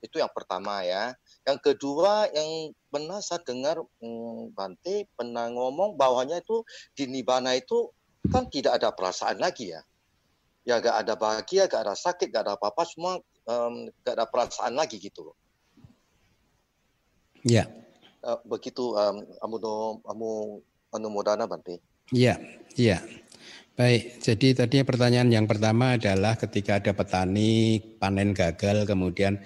Itu 0.00 0.20
yang 0.20 0.32
pertama 0.32 0.84
ya. 0.84 1.12
Yang 1.44 1.72
kedua 1.72 2.28
yang 2.32 2.76
pernah 2.88 3.20
saya 3.24 3.40
dengar 3.44 3.80
hmm, 3.80 4.56
Bante 4.56 5.08
pernah 5.16 5.48
ngomong 5.48 5.96
bahwanya 5.96 6.40
itu 6.40 6.64
di 6.92 7.08
Nibana 7.08 7.56
itu 7.56 7.92
kan 8.28 8.48
tidak 8.48 8.80
ada 8.80 8.92
perasaan 8.92 9.40
lagi 9.40 9.72
ya. 9.72 9.80
Ya 10.66 10.76
gak 10.76 11.06
ada 11.06 11.14
bahagia, 11.16 11.64
gak 11.66 11.88
ada 11.88 11.96
sakit, 11.96 12.28
gak 12.28 12.44
ada 12.44 12.54
apa-apa, 12.56 12.84
semua 12.84 13.16
um, 13.48 13.88
gak 14.04 14.14
ada 14.16 14.26
perasaan 14.28 14.76
lagi 14.76 15.00
gitu 15.00 15.32
loh. 15.32 15.36
Ya. 17.40 17.64
Uh, 18.20 18.36
begitu 18.44 18.92
um, 18.92 19.24
amu 19.40 19.56
amu 20.04 20.30
anumodana 20.92 21.48
Bante. 21.48 21.80
Ya, 22.12 22.36
ya. 22.76 23.00
Baik, 23.80 24.20
jadi 24.20 24.52
tadi 24.52 24.84
pertanyaan 24.84 25.32
yang 25.32 25.48
pertama 25.48 25.96
adalah 25.96 26.36
ketika 26.36 26.76
ada 26.76 26.92
petani 26.92 27.80
panen 27.96 28.36
gagal 28.36 28.84
kemudian 28.84 29.40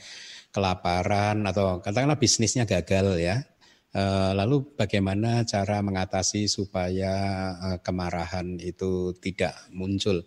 kelaparan 0.51 1.47
atau 1.47 1.79
katakanlah 1.79 2.19
bisnisnya 2.19 2.67
gagal 2.67 3.15
ya. 3.23 3.47
Eh, 3.95 4.33
lalu 4.35 4.75
bagaimana 4.75 5.47
cara 5.47 5.79
mengatasi 5.79 6.51
supaya 6.51 7.15
eh, 7.55 7.79
kemarahan 7.79 8.59
itu 8.59 9.15
tidak 9.23 9.55
muncul? 9.71 10.27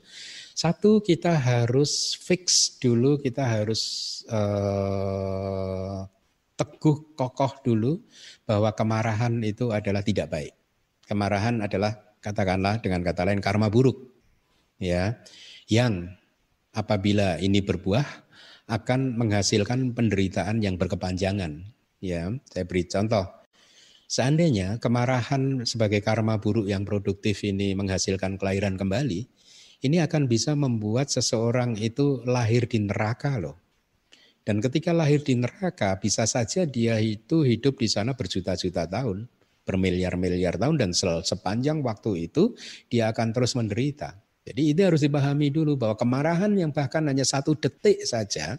Satu 0.57 1.05
kita 1.05 1.37
harus 1.37 2.17
fix 2.17 2.73
dulu, 2.81 3.21
kita 3.21 3.45
harus 3.45 3.81
eh, 4.25 6.01
teguh 6.57 7.13
kokoh 7.13 7.61
dulu 7.61 8.01
bahwa 8.49 8.73
kemarahan 8.73 9.37
itu 9.45 9.69
adalah 9.69 10.01
tidak 10.01 10.33
baik. 10.33 10.57
Kemarahan 11.05 11.61
adalah 11.61 11.93
katakanlah 12.25 12.81
dengan 12.81 13.05
kata 13.05 13.29
lain 13.29 13.37
karma 13.37 13.69
buruk. 13.69 14.01
Ya. 14.81 15.21
Yang 15.69 16.17
apabila 16.73 17.37
ini 17.37 17.61
berbuah 17.61 18.25
akan 18.65 19.13
menghasilkan 19.13 19.93
penderitaan 19.93 20.65
yang 20.65 20.81
berkepanjangan. 20.81 21.69
Ya, 22.01 22.33
saya 22.49 22.65
beri 22.65 22.89
contoh. 22.89 23.29
Seandainya 24.09 24.81
kemarahan 24.81 25.69
sebagai 25.69 26.01
karma 26.01 26.41
buruk 26.41 26.65
yang 26.65 26.81
produktif 26.81 27.45
ini 27.45 27.77
menghasilkan 27.77 28.41
kelahiran 28.41 28.73
kembali, 28.73 29.36
ini 29.85 30.01
akan 30.01 30.25
bisa 30.25 30.57
membuat 30.57 31.13
seseorang 31.13 31.77
itu 31.77 32.25
lahir 32.25 32.65
di 32.65 32.81
neraka 32.81 33.37
loh. 33.37 33.57
Dan 34.47 34.63
ketika 34.63 34.95
lahir 34.95 35.19
di 35.21 35.35
neraka, 35.35 35.99
bisa 35.99 36.23
saja 36.23 36.63
dia 36.63 36.97
itu 37.03 37.43
hidup 37.43 37.83
di 37.83 37.91
sana 37.91 38.15
berjuta-juta 38.15 38.87
tahun, 38.87 39.27
bermiliar-miliar 39.67 40.55
tahun, 40.55 40.79
dan 40.79 40.95
sepanjang 40.95 41.83
waktu 41.83 42.31
itu 42.31 42.55
dia 42.87 43.11
akan 43.11 43.35
terus 43.35 43.59
menderita. 43.59 44.15
Jadi 44.47 44.71
itu 44.71 44.79
harus 44.79 45.03
dipahami 45.03 45.51
dulu 45.51 45.75
bahwa 45.75 45.99
kemarahan 45.99 46.55
yang 46.55 46.71
bahkan 46.71 47.03
hanya 47.11 47.27
satu 47.27 47.59
detik 47.59 47.99
saja, 48.07 48.55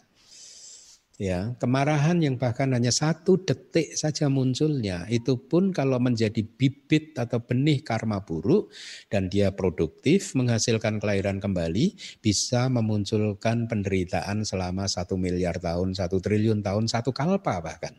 ya 1.19 1.59
kemarahan 1.59 2.23
yang 2.23 2.39
bahkan 2.39 2.71
hanya 2.71 2.95
satu 2.95 3.43
detik 3.43 3.99
saja 3.99 4.31
munculnya 4.31 5.03
itu 5.11 5.35
pun 5.35 5.75
kalau 5.75 5.99
menjadi 5.99 6.47
bibit 6.47 7.19
atau 7.19 7.43
benih 7.43 7.83
karma 7.83 8.23
buruk 8.23 8.71
dan 9.11 9.27
dia 9.27 9.51
produktif 9.51 10.39
menghasilkan 10.39 11.03
kelahiran 11.03 11.43
kembali 11.43 11.99
bisa 12.23 12.71
memunculkan 12.71 13.67
penderitaan 13.67 14.47
selama 14.47 14.87
satu 14.87 15.19
miliar 15.19 15.59
tahun 15.59 15.99
satu 15.99 16.23
triliun 16.23 16.63
tahun 16.63 16.87
satu 16.87 17.11
kalpa 17.11 17.59
bahkan. 17.59 17.99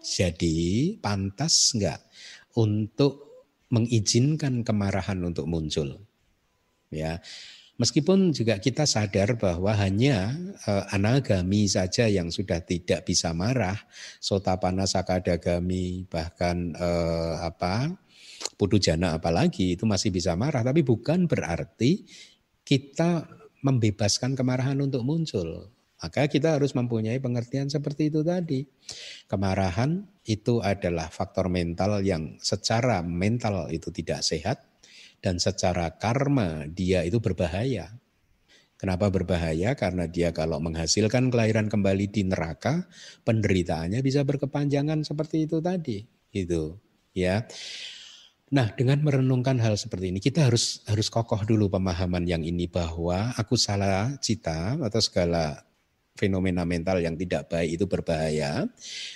Jadi 0.00 0.96
pantas 0.96 1.76
enggak 1.76 2.00
untuk 2.56 3.44
mengizinkan 3.68 4.64
kemarahan 4.64 5.20
untuk 5.20 5.44
muncul? 5.44 6.00
Ya 6.88 7.20
Meskipun 7.82 8.30
juga 8.30 8.62
kita 8.62 8.86
sadar 8.86 9.34
bahwa 9.34 9.74
hanya 9.74 10.30
uh, 10.70 10.86
anagami 10.94 11.66
saja 11.66 12.06
yang 12.06 12.30
sudah 12.30 12.62
tidak 12.62 13.02
bisa 13.02 13.34
marah, 13.34 13.74
sotapana 14.22 14.86
sakadagami 14.86 16.06
bahkan 16.06 16.78
uh, 16.78 17.42
apa 17.42 17.90
putu 18.54 18.78
jana 18.78 19.18
apalagi 19.18 19.74
itu 19.74 19.82
masih 19.82 20.14
bisa 20.14 20.38
marah, 20.38 20.62
tapi 20.62 20.86
bukan 20.86 21.26
berarti 21.26 22.06
kita 22.62 23.26
membebaskan 23.66 24.38
kemarahan 24.38 24.78
untuk 24.78 25.02
muncul. 25.02 25.66
Maka 25.98 26.30
kita 26.30 26.58
harus 26.58 26.78
mempunyai 26.78 27.18
pengertian 27.18 27.66
seperti 27.66 28.14
itu 28.14 28.22
tadi. 28.22 28.62
Kemarahan 29.26 30.06
itu 30.22 30.62
adalah 30.62 31.10
faktor 31.10 31.50
mental 31.50 31.98
yang 32.06 32.38
secara 32.38 33.02
mental 33.02 33.66
itu 33.74 33.90
tidak 33.90 34.22
sehat, 34.22 34.70
dan 35.22 35.38
secara 35.38 35.94
karma 35.96 36.66
dia 36.66 37.06
itu 37.06 37.22
berbahaya. 37.22 37.94
Kenapa 38.74 39.06
berbahaya? 39.14 39.78
Karena 39.78 40.10
dia 40.10 40.34
kalau 40.34 40.58
menghasilkan 40.58 41.30
kelahiran 41.30 41.70
kembali 41.70 42.10
di 42.10 42.26
neraka, 42.26 42.90
penderitaannya 43.22 44.02
bisa 44.02 44.26
berkepanjangan 44.26 45.06
seperti 45.06 45.46
itu 45.46 45.62
tadi, 45.62 46.02
itu 46.34 46.74
ya. 47.14 47.46
Nah, 48.50 48.74
dengan 48.74 48.98
merenungkan 49.06 49.62
hal 49.62 49.78
seperti 49.78 50.10
ini, 50.10 50.18
kita 50.18 50.50
harus 50.50 50.82
harus 50.90 51.06
kokoh 51.08 51.46
dulu 51.46 51.70
pemahaman 51.70 52.26
yang 52.26 52.42
ini 52.42 52.66
bahwa 52.66 53.30
aku 53.38 53.54
salah 53.54 54.18
cita 54.18 54.74
atau 54.76 54.98
segala 55.00 55.62
fenomena 56.18 56.66
mental 56.66 56.98
yang 57.00 57.14
tidak 57.14 57.54
baik 57.54 57.78
itu 57.78 57.86
berbahaya. 57.86 58.66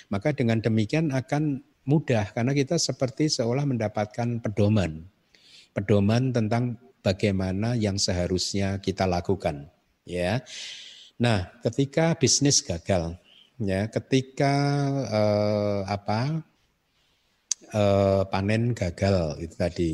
Maka 0.07 0.31
dengan 0.31 0.63
demikian 0.63 1.11
akan 1.11 1.59
mudah 1.83 2.31
karena 2.31 2.55
kita 2.55 2.79
seperti 2.79 3.27
seolah 3.27 3.67
mendapatkan 3.67 4.39
pedoman 4.39 5.11
pedoman 5.77 6.33
tentang 6.33 6.81
bagaimana 7.05 7.77
yang 7.77 8.01
seharusnya 8.01 8.81
kita 8.81 9.05
lakukan 9.05 9.69
ya. 10.09 10.41
Nah, 11.21 11.53
ketika 11.61 12.17
bisnis 12.17 12.65
gagal 12.65 13.13
ya, 13.61 13.85
ketika 13.93 14.53
eh, 15.05 15.81
apa 15.85 16.41
eh, 17.73 18.23
panen 18.25 18.73
gagal 18.73 19.37
itu 19.37 19.55
tadi. 19.57 19.93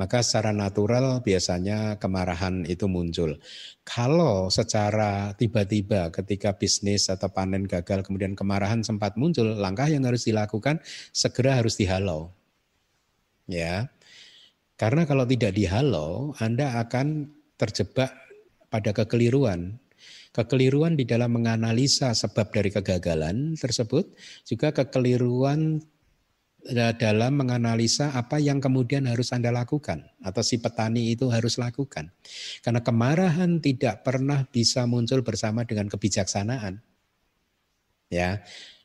Maka 0.00 0.24
secara 0.24 0.48
natural 0.56 1.20
biasanya 1.20 2.00
kemarahan 2.00 2.64
itu 2.64 2.88
muncul. 2.88 3.36
Kalau 3.84 4.48
secara 4.48 5.36
tiba-tiba 5.36 6.08
ketika 6.08 6.56
bisnis 6.56 7.12
atau 7.12 7.28
panen 7.28 7.68
gagal 7.68 8.00
kemudian 8.00 8.32
kemarahan 8.32 8.80
sempat 8.80 9.20
muncul, 9.20 9.44
langkah 9.60 9.92
yang 9.92 10.08
harus 10.08 10.24
dilakukan 10.24 10.80
segera 11.12 11.60
harus 11.60 11.76
dihalau. 11.76 12.32
Ya. 13.44 13.92
Karena 14.80 15.04
kalau 15.04 15.28
tidak 15.28 15.52
dihalau, 15.52 16.32
Anda 16.40 16.80
akan 16.80 17.28
terjebak 17.60 18.16
pada 18.72 18.96
kekeliruan. 18.96 19.76
Kekeliruan 20.32 20.96
di 20.96 21.04
dalam 21.04 21.36
menganalisa 21.36 22.16
sebab 22.16 22.48
dari 22.48 22.72
kegagalan 22.72 23.60
tersebut, 23.60 24.08
juga 24.48 24.72
kekeliruan 24.72 25.84
dalam 26.96 27.32
menganalisa 27.40 28.12
apa 28.16 28.40
yang 28.40 28.60
kemudian 28.60 29.04
harus 29.04 29.32
Anda 29.36 29.52
lakukan 29.52 30.04
atau 30.20 30.40
si 30.40 30.60
petani 30.60 31.12
itu 31.12 31.28
harus 31.28 31.60
lakukan. 31.60 32.12
Karena 32.64 32.80
kemarahan 32.80 33.60
tidak 33.60 34.00
pernah 34.00 34.48
bisa 34.48 34.88
muncul 34.88 35.20
bersama 35.20 35.68
dengan 35.68 35.92
kebijaksanaan. 35.92 36.80
Ya, 38.08 38.40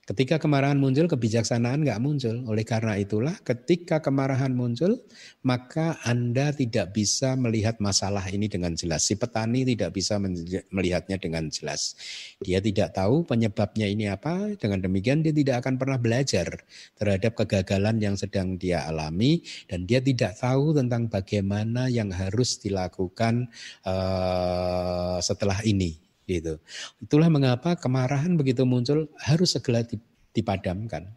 Ketika 0.06 0.38
kemarahan 0.38 0.78
muncul, 0.78 1.10
kebijaksanaan 1.10 1.82
nggak 1.82 1.98
muncul. 1.98 2.46
Oleh 2.46 2.62
karena 2.62 2.94
itulah, 2.94 3.34
ketika 3.42 4.06
kemarahan 4.06 4.54
muncul, 4.54 5.02
maka 5.42 5.98
Anda 6.06 6.54
tidak 6.54 6.94
bisa 6.94 7.34
melihat 7.34 7.82
masalah 7.82 8.22
ini 8.30 8.46
dengan 8.46 8.78
jelas. 8.78 9.02
Si 9.10 9.18
petani 9.18 9.66
tidak 9.66 9.98
bisa 9.98 10.22
melihatnya 10.70 11.18
dengan 11.18 11.50
jelas. 11.50 11.98
Dia 12.38 12.62
tidak 12.62 12.94
tahu 12.94 13.26
penyebabnya 13.26 13.90
ini 13.90 14.06
apa. 14.06 14.54
Dengan 14.62 14.86
demikian, 14.86 15.26
dia 15.26 15.34
tidak 15.34 15.66
akan 15.66 15.82
pernah 15.82 15.98
belajar 15.98 16.54
terhadap 17.02 17.34
kegagalan 17.42 17.98
yang 17.98 18.14
sedang 18.14 18.62
dia 18.62 18.86
alami, 18.86 19.42
dan 19.66 19.90
dia 19.90 20.06
tidak 20.06 20.38
tahu 20.38 20.78
tentang 20.78 21.10
bagaimana 21.10 21.90
yang 21.90 22.14
harus 22.14 22.62
dilakukan 22.62 23.50
uh, 23.90 25.18
setelah 25.18 25.66
ini 25.66 26.05
gitu. 26.26 26.62
Itulah 27.02 27.30
mengapa 27.30 27.78
kemarahan 27.78 28.38
begitu 28.38 28.66
muncul 28.66 29.10
harus 29.22 29.54
segera 29.58 29.86
dipadamkan, 30.34 31.10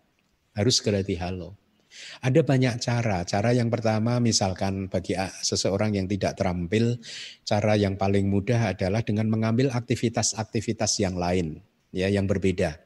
harus 0.54 0.80
segera 0.80 1.02
dihalau. 1.02 1.56
Ada 2.20 2.44
banyak 2.44 2.78
cara. 2.78 3.24
Cara 3.24 3.50
yang 3.56 3.72
pertama 3.72 4.20
misalkan 4.20 4.92
bagi 4.92 5.16
seseorang 5.42 5.96
yang 5.96 6.06
tidak 6.06 6.36
terampil, 6.36 7.00
cara 7.42 7.74
yang 7.74 7.96
paling 7.96 8.28
mudah 8.28 8.76
adalah 8.76 9.00
dengan 9.00 9.26
mengambil 9.32 9.72
aktivitas-aktivitas 9.72 11.00
yang 11.00 11.16
lain, 11.16 11.64
ya 11.90 12.12
yang 12.12 12.28
berbeda. 12.28 12.76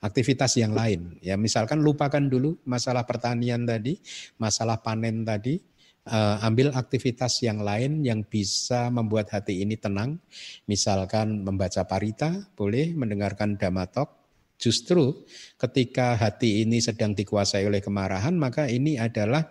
Aktivitas 0.00 0.56
yang 0.56 0.72
lain, 0.72 1.20
ya 1.20 1.36
misalkan 1.36 1.84
lupakan 1.84 2.24
dulu 2.24 2.56
masalah 2.64 3.04
pertanian 3.04 3.68
tadi, 3.68 4.00
masalah 4.40 4.80
panen 4.80 5.28
tadi, 5.28 5.60
uh, 6.08 6.40
ambil 6.46 6.72
aktivitas 6.72 7.44
yang 7.44 7.60
lain 7.60 8.00
yang 8.06 8.24
bisa 8.24 8.88
membuat 8.88 9.34
hati 9.34 9.60
ini 9.60 9.76
tenang. 9.76 10.16
Misalkan 10.64 11.44
membaca 11.44 11.84
parita, 11.84 12.48
boleh 12.56 12.94
mendengarkan 12.96 13.60
damatok. 13.60 14.16
Justru 14.60 15.24
ketika 15.56 16.16
hati 16.16 16.64
ini 16.64 16.84
sedang 16.84 17.16
dikuasai 17.16 17.64
oleh 17.64 17.80
kemarahan, 17.80 18.36
maka 18.36 18.68
ini 18.68 19.00
adalah 19.00 19.48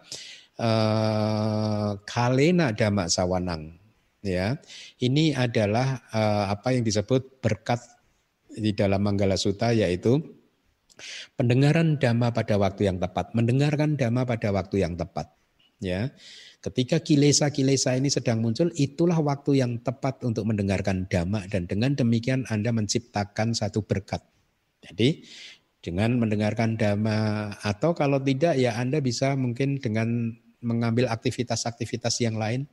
uh, 0.61 1.97
kalena 2.05 2.73
damak 2.73 3.09
sawanang. 3.09 3.77
Ya, 4.19 4.59
ini 4.99 5.31
adalah 5.31 6.03
uh, 6.11 6.51
apa 6.51 6.75
yang 6.75 6.83
disebut 6.83 7.39
berkat 7.39 7.79
di 8.51 8.75
dalam 8.75 8.99
Manggala 8.99 9.39
Sutta 9.39 9.71
yaitu 9.71 10.19
pendengaran 11.39 11.95
dhamma 11.95 12.35
pada 12.35 12.59
waktu 12.59 12.91
yang 12.91 12.99
tepat, 12.99 13.31
mendengarkan 13.31 13.95
dhamma 13.95 14.27
pada 14.27 14.51
waktu 14.51 14.83
yang 14.83 14.99
tepat. 14.99 15.38
Ya, 15.79 16.11
ketika 16.59 16.99
kilesa-kilesa 16.99 17.95
ini 17.95 18.11
sedang 18.11 18.43
muncul, 18.43 18.67
itulah 18.75 19.15
waktu 19.23 19.63
yang 19.63 19.79
tepat 19.79 20.19
untuk 20.27 20.43
mendengarkan 20.43 21.07
dhamma 21.07 21.47
dan 21.47 21.71
dengan 21.71 21.95
demikian 21.95 22.43
Anda 22.51 22.75
menciptakan 22.75 23.55
satu 23.55 23.87
berkat. 23.87 24.19
Jadi 24.83 25.23
dengan 25.79 26.19
mendengarkan 26.19 26.75
dhamma 26.75 27.55
atau 27.63 27.95
kalau 27.95 28.19
tidak 28.19 28.59
ya 28.59 28.75
Anda 28.75 28.99
bisa 28.99 29.39
mungkin 29.39 29.79
dengan 29.79 30.35
mengambil 30.59 31.07
aktivitas-aktivitas 31.07 32.19
yang 32.19 32.35
lain, 32.35 32.67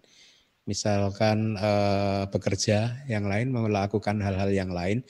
misalkan 0.67 1.55
eh, 1.55 2.27
bekerja 2.27 3.07
yang 3.07 3.31
lain, 3.31 3.55
melakukan 3.55 4.19
hal-hal 4.19 4.51
yang 4.51 4.75
lain, 4.75 5.07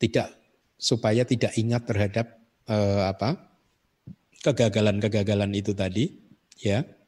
tidak 0.00 0.32
supaya 0.80 1.28
tidak 1.28 1.52
ingat 1.60 1.84
terhadap 1.84 2.40
eh, 2.72 3.04
apa 3.04 3.36
kegagalan-kegagalan 4.40 5.52
itu 5.52 5.76
tadi, 5.76 6.08
ya 6.56 7.03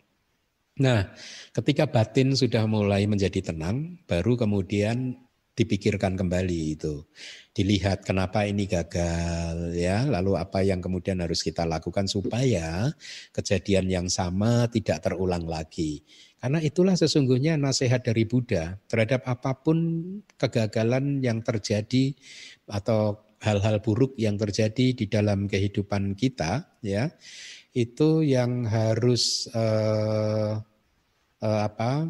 Nah, 0.76 1.08
ketika 1.56 1.88
batin 1.88 2.36
sudah 2.36 2.68
mulai 2.68 3.08
menjadi 3.08 3.48
tenang, 3.52 3.96
baru 4.04 4.36
kemudian 4.36 5.16
dipikirkan 5.56 6.20
kembali 6.20 6.76
itu. 6.76 7.08
Dilihat 7.56 8.04
kenapa 8.04 8.44
ini 8.44 8.68
gagal 8.68 9.72
ya, 9.72 10.04
lalu 10.04 10.36
apa 10.36 10.60
yang 10.60 10.84
kemudian 10.84 11.24
harus 11.24 11.40
kita 11.40 11.64
lakukan 11.64 12.04
supaya 12.04 12.92
kejadian 13.32 13.88
yang 13.88 14.06
sama 14.12 14.68
tidak 14.68 15.00
terulang 15.00 15.48
lagi. 15.48 16.04
Karena 16.36 16.60
itulah 16.60 16.92
sesungguhnya 16.92 17.56
nasihat 17.56 18.04
dari 18.04 18.28
Buddha 18.28 18.76
terhadap 18.84 19.24
apa 19.24 19.56
pun 19.56 20.04
kegagalan 20.36 21.24
yang 21.24 21.40
terjadi 21.40 22.12
atau 22.68 23.24
hal-hal 23.40 23.80
buruk 23.80 24.12
yang 24.20 24.36
terjadi 24.36 24.92
di 24.92 25.08
dalam 25.08 25.48
kehidupan 25.48 26.16
kita 26.16 26.68
ya 26.80 27.12
itu 27.76 28.24
yang 28.24 28.64
harus 28.64 29.52
uh, 29.52 30.56
uh, 31.44 31.60
apa 31.60 32.08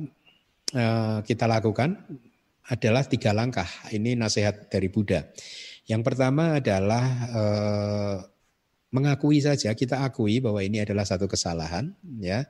uh, 0.71 1.19
kita 1.27 1.51
lakukan 1.51 1.99
adalah 2.71 3.03
tiga 3.03 3.35
langkah. 3.35 3.67
Ini 3.91 4.15
nasihat 4.15 4.71
dari 4.71 4.87
Buddha. 4.87 5.27
Yang 5.87 6.03
pertama 6.03 6.59
adalah 6.59 7.31
mengakui 8.91 9.39
saja 9.39 9.71
kita 9.71 10.03
akui 10.03 10.43
bahwa 10.43 10.59
ini 10.59 10.83
adalah 10.83 11.07
satu 11.07 11.31
kesalahan, 11.31 11.95
ya. 12.19 12.43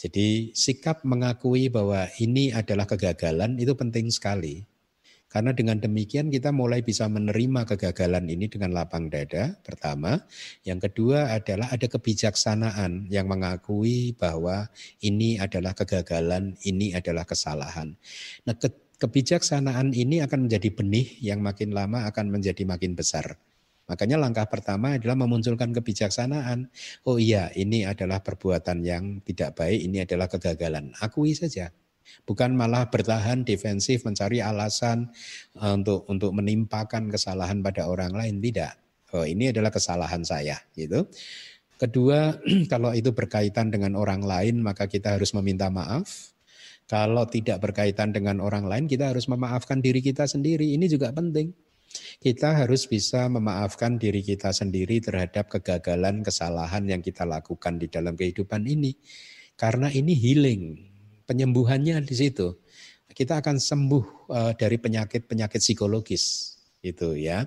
Jadi 0.00 0.56
sikap 0.56 1.04
mengakui 1.04 1.68
bahwa 1.68 2.08
ini 2.16 2.48
adalah 2.48 2.88
kegagalan 2.88 3.60
itu 3.60 3.76
penting 3.76 4.08
sekali. 4.08 4.64
Karena 5.32 5.56
dengan 5.56 5.80
demikian 5.80 6.28
kita 6.28 6.52
mulai 6.52 6.84
bisa 6.84 7.08
menerima 7.08 7.64
kegagalan 7.64 8.28
ini 8.28 8.52
dengan 8.52 8.76
lapang 8.76 9.08
dada, 9.08 9.56
pertama. 9.64 10.20
Yang 10.60 10.92
kedua 10.92 11.32
adalah 11.32 11.72
ada 11.72 11.88
kebijaksanaan 11.88 13.08
yang 13.08 13.32
mengakui 13.32 14.12
bahwa 14.12 14.68
ini 15.00 15.40
adalah 15.40 15.72
kegagalan, 15.72 16.60
ini 16.68 16.92
adalah 16.92 17.24
kesalahan. 17.24 17.96
Nah 18.44 18.60
ke, 18.60 18.68
kebijaksanaan 19.00 19.96
ini 19.96 20.20
akan 20.20 20.52
menjadi 20.52 20.68
benih 20.68 21.16
yang 21.24 21.40
makin 21.40 21.72
lama 21.72 22.04
akan 22.12 22.28
menjadi 22.28 22.68
makin 22.68 22.92
besar. 22.92 23.40
Makanya 23.88 24.20
langkah 24.20 24.44
pertama 24.46 25.00
adalah 25.00 25.16
memunculkan 25.16 25.72
kebijaksanaan. 25.72 26.68
Oh 27.08 27.16
iya, 27.16 27.48
ini 27.56 27.88
adalah 27.88 28.20
perbuatan 28.20 28.84
yang 28.84 29.24
tidak 29.24 29.56
baik, 29.56 29.80
ini 29.80 30.04
adalah 30.04 30.28
kegagalan. 30.28 30.92
Akui 31.00 31.32
saja. 31.32 31.72
Bukan 32.22 32.54
malah 32.54 32.88
bertahan 32.88 33.42
defensif 33.42 34.06
mencari 34.06 34.38
alasan 34.38 35.10
eh, 35.58 35.72
untuk 35.72 36.06
untuk 36.06 36.30
menimpakan 36.36 37.08
kesalahan 37.10 37.60
pada 37.60 37.88
orang 37.88 38.12
lain 38.12 38.38
tidak. 38.38 38.78
Oh, 39.12 39.28
ini 39.28 39.52
adalah 39.52 39.68
kesalahan 39.68 40.24
saya 40.24 40.56
gitu. 40.72 41.04
Kedua, 41.76 42.38
kalau 42.72 42.96
itu 42.96 43.12
berkaitan 43.12 43.68
dengan 43.68 43.98
orang 43.98 44.24
lain 44.24 44.64
maka 44.64 44.88
kita 44.88 45.18
harus 45.18 45.36
meminta 45.36 45.68
maaf. 45.68 46.32
Kalau 46.90 47.24
tidak 47.24 47.62
berkaitan 47.62 48.12
dengan 48.12 48.40
orang 48.42 48.68
lain 48.68 48.84
kita 48.84 49.12
harus 49.12 49.28
memaafkan 49.28 49.80
diri 49.80 50.00
kita 50.04 50.28
sendiri. 50.28 50.76
Ini 50.76 50.88
juga 50.88 51.12
penting. 51.12 51.52
Kita 52.20 52.56
harus 52.64 52.88
bisa 52.88 53.28
memaafkan 53.28 54.00
diri 54.00 54.24
kita 54.24 54.52
sendiri 54.52 55.00
terhadap 55.04 55.52
kegagalan, 55.52 56.24
kesalahan 56.24 56.88
yang 56.88 57.04
kita 57.04 57.28
lakukan 57.28 57.76
di 57.76 57.88
dalam 57.92 58.16
kehidupan 58.16 58.64
ini. 58.64 58.96
Karena 59.56 59.92
ini 59.92 60.16
healing, 60.16 60.62
penyembuhannya 61.24 62.02
di 62.04 62.14
situ. 62.14 62.58
Kita 63.12 63.44
akan 63.44 63.60
sembuh 63.60 64.04
uh, 64.32 64.52
dari 64.56 64.80
penyakit-penyakit 64.80 65.60
psikologis 65.60 66.56
itu 66.80 67.16
ya. 67.16 67.44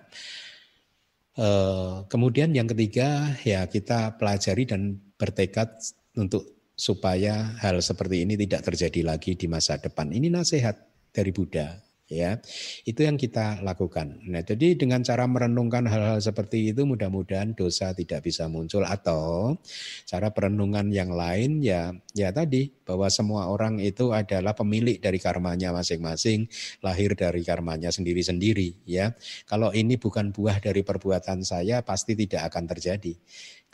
Uh, 1.35 2.07
kemudian 2.07 2.56
yang 2.56 2.65
ketiga 2.65 3.35
ya 3.43 3.68
kita 3.68 4.15
pelajari 4.15 4.64
dan 4.64 4.95
bertekad 5.19 5.68
untuk 6.15 6.47
supaya 6.76 7.56
hal 7.60 7.84
seperti 7.84 8.23
ini 8.23 8.39
tidak 8.39 8.72
terjadi 8.72 9.02
lagi 9.03 9.35
di 9.35 9.47
masa 9.47 9.76
depan. 9.80 10.11
Ini 10.11 10.31
nasihat 10.31 10.80
dari 11.11 11.31
Buddha 11.35 11.84
ya 12.06 12.38
itu 12.86 13.02
yang 13.02 13.18
kita 13.18 13.65
lakukan. 13.65 14.22
Nah 14.30 14.45
jadi 14.45 14.77
dengan 14.77 15.02
cara 15.02 15.26
merenungkan 15.26 15.90
hal-hal 15.90 16.22
seperti 16.22 16.69
itu 16.73 16.86
mudah-mudahan 16.86 17.57
dosa 17.57 17.91
tidak 17.98 18.26
bisa 18.26 18.45
muncul. 18.45 18.86
Atau 18.86 19.57
cara 20.06 20.30
perenungan 20.30 20.94
yang 20.94 21.10
lain 21.14 21.65
ya 21.65 21.98
ya 22.14 22.30
tadi 22.30 22.69
bahwa 22.86 23.10
semua 23.10 23.49
orang 23.49 23.82
itu 23.82 24.14
adalah 24.14 24.53
pemilik 24.53 25.02
dari 25.02 25.18
karmanya 25.18 25.73
masing-masing 25.73 26.45
lahir 26.86 27.18
dari 27.18 27.41
karmanya 27.41 27.90
sendiri-sendiri 27.90 28.86
ya. 28.86 29.18
Kalau 29.49 29.73
ini 29.73 29.98
bukan 29.98 30.30
buah 30.30 30.61
dari 30.61 30.86
perbuatan 30.86 31.41
saya 31.41 31.82
pasti 31.82 32.14
tidak 32.14 32.53
akan 32.53 32.69
terjadi 32.69 33.14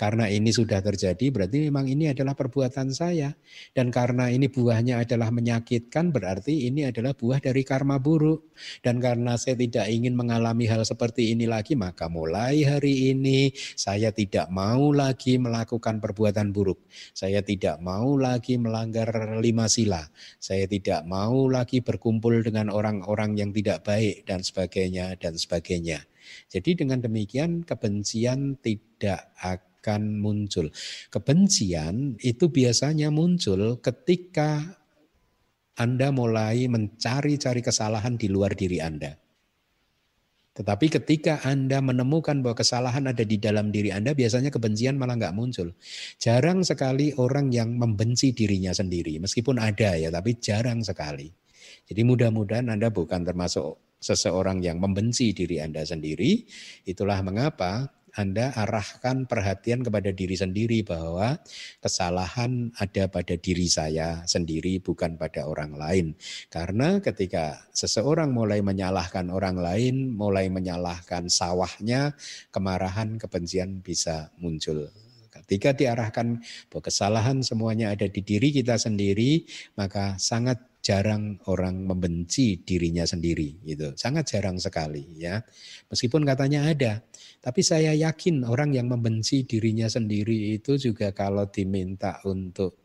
karena 0.02 0.26
ini 0.26 0.50
sudah 0.50 0.82
terjadi 0.82 1.30
berarti 1.30 1.70
memang 1.70 1.86
ini 1.86 2.10
adalah 2.10 2.34
perbuatan 2.34 2.90
saya. 2.90 3.38
Dan 3.78 3.94
karena 3.94 4.34
ini 4.34 4.50
buahnya 4.50 5.06
adalah 5.06 5.30
menyakitkan 5.30 6.10
berarti 6.10 6.66
ini 6.66 6.90
adalah 6.90 7.14
buah 7.14 7.38
dari 7.38 7.62
karma 7.62 8.02
buruk. 8.02 8.50
Dan 8.82 8.98
karena 8.98 9.38
saya 9.38 9.54
tidak 9.54 9.86
ingin 9.94 10.18
mengalami 10.18 10.66
hal 10.66 10.82
seperti 10.82 11.30
ini 11.38 11.46
lagi 11.46 11.78
maka 11.78 12.10
mulai 12.10 12.66
hari 12.66 13.14
ini 13.14 13.54
saya 13.78 14.10
tidak 14.10 14.50
mau 14.50 14.90
lagi 14.90 15.38
melakukan 15.38 16.02
perbuatan 16.02 16.50
buruk. 16.50 16.82
Saya 17.14 17.46
tidak 17.46 17.78
mau 17.78 18.18
lagi 18.18 18.58
melanggar 18.58 19.14
lima 19.38 19.70
sila. 19.70 20.02
Saya 20.42 20.66
tidak 20.66 21.06
mau 21.06 21.46
lagi 21.46 21.86
berkumpul 21.86 22.42
dengan 22.42 22.74
orang-orang 22.74 23.38
yang 23.38 23.54
tidak 23.54 23.86
baik 23.86 24.26
dan 24.26 24.42
sebagainya 24.42 25.14
dan 25.22 25.38
sebagainya. 25.38 26.10
Jadi 26.50 26.86
dengan 26.86 27.02
demikian 27.02 27.62
kebencian 27.66 28.58
tidak 28.62 29.30
akan 29.42 29.71
akan 29.82 30.22
muncul. 30.22 30.70
Kebencian 31.10 32.22
itu 32.22 32.54
biasanya 32.54 33.10
muncul 33.10 33.82
ketika 33.82 34.78
Anda 35.74 36.14
mulai 36.14 36.70
mencari-cari 36.70 37.66
kesalahan 37.66 38.14
di 38.14 38.30
luar 38.30 38.54
diri 38.54 38.78
Anda. 38.78 39.18
Tetapi 40.52 40.94
ketika 41.02 41.42
Anda 41.42 41.82
menemukan 41.82 42.46
bahwa 42.46 42.62
kesalahan 42.62 43.10
ada 43.10 43.26
di 43.26 43.42
dalam 43.42 43.74
diri 43.74 43.90
Anda, 43.90 44.14
biasanya 44.14 44.54
kebencian 44.54 45.02
malah 45.02 45.18
nggak 45.18 45.34
muncul. 45.34 45.74
Jarang 46.22 46.62
sekali 46.62 47.18
orang 47.18 47.50
yang 47.50 47.74
membenci 47.82 48.36
dirinya 48.38 48.70
sendiri, 48.70 49.18
meskipun 49.18 49.58
ada 49.58 49.98
ya, 49.98 50.14
tapi 50.14 50.38
jarang 50.38 50.86
sekali. 50.86 51.34
Jadi 51.90 52.02
mudah-mudahan 52.06 52.70
Anda 52.70 52.94
bukan 52.94 53.26
termasuk 53.26 53.98
seseorang 54.02 54.66
yang 54.66 54.82
membenci 54.82 55.32
diri 55.32 55.62
Anda 55.62 55.86
sendiri. 55.86 56.44
Itulah 56.84 57.22
mengapa 57.22 57.88
anda 58.16 58.52
arahkan 58.56 59.24
perhatian 59.28 59.88
kepada 59.88 60.12
diri 60.12 60.36
sendiri 60.36 60.84
bahwa 60.84 61.40
kesalahan 61.80 62.76
ada 62.76 63.08
pada 63.08 63.36
diri 63.40 63.72
saya 63.72 64.24
sendiri 64.28 64.84
bukan 64.84 65.16
pada 65.16 65.48
orang 65.48 65.76
lain. 65.76 66.06
Karena 66.52 67.00
ketika 67.00 67.68
seseorang 67.72 68.36
mulai 68.36 68.60
menyalahkan 68.60 69.32
orang 69.32 69.60
lain, 69.60 70.12
mulai 70.12 70.52
menyalahkan 70.52 71.32
sawahnya, 71.32 72.16
kemarahan, 72.52 73.16
kebencian 73.16 73.80
bisa 73.80 74.32
muncul. 74.40 74.92
Ketika 75.32 75.72
diarahkan 75.72 76.44
bahwa 76.68 76.84
kesalahan 76.84 77.40
semuanya 77.40 77.96
ada 77.96 78.04
di 78.08 78.20
diri 78.20 78.52
kita 78.52 78.76
sendiri, 78.76 79.48
maka 79.80 80.20
sangat 80.20 80.60
jarang 80.82 81.38
orang 81.46 81.86
membenci 81.86 82.60
dirinya 82.66 83.06
sendiri 83.06 83.62
gitu. 83.64 83.94
Sangat 83.94 84.34
jarang 84.34 84.58
sekali 84.58 85.06
ya. 85.22 85.40
Meskipun 85.94 86.26
katanya 86.26 86.68
ada, 86.68 87.06
tapi 87.42 87.66
saya 87.66 87.98
yakin 87.98 88.46
orang 88.46 88.78
yang 88.78 88.86
membenci 88.86 89.42
dirinya 89.50 89.90
sendiri 89.90 90.54
itu 90.62 90.78
juga 90.78 91.10
kalau 91.10 91.50
diminta 91.50 92.22
untuk 92.30 92.78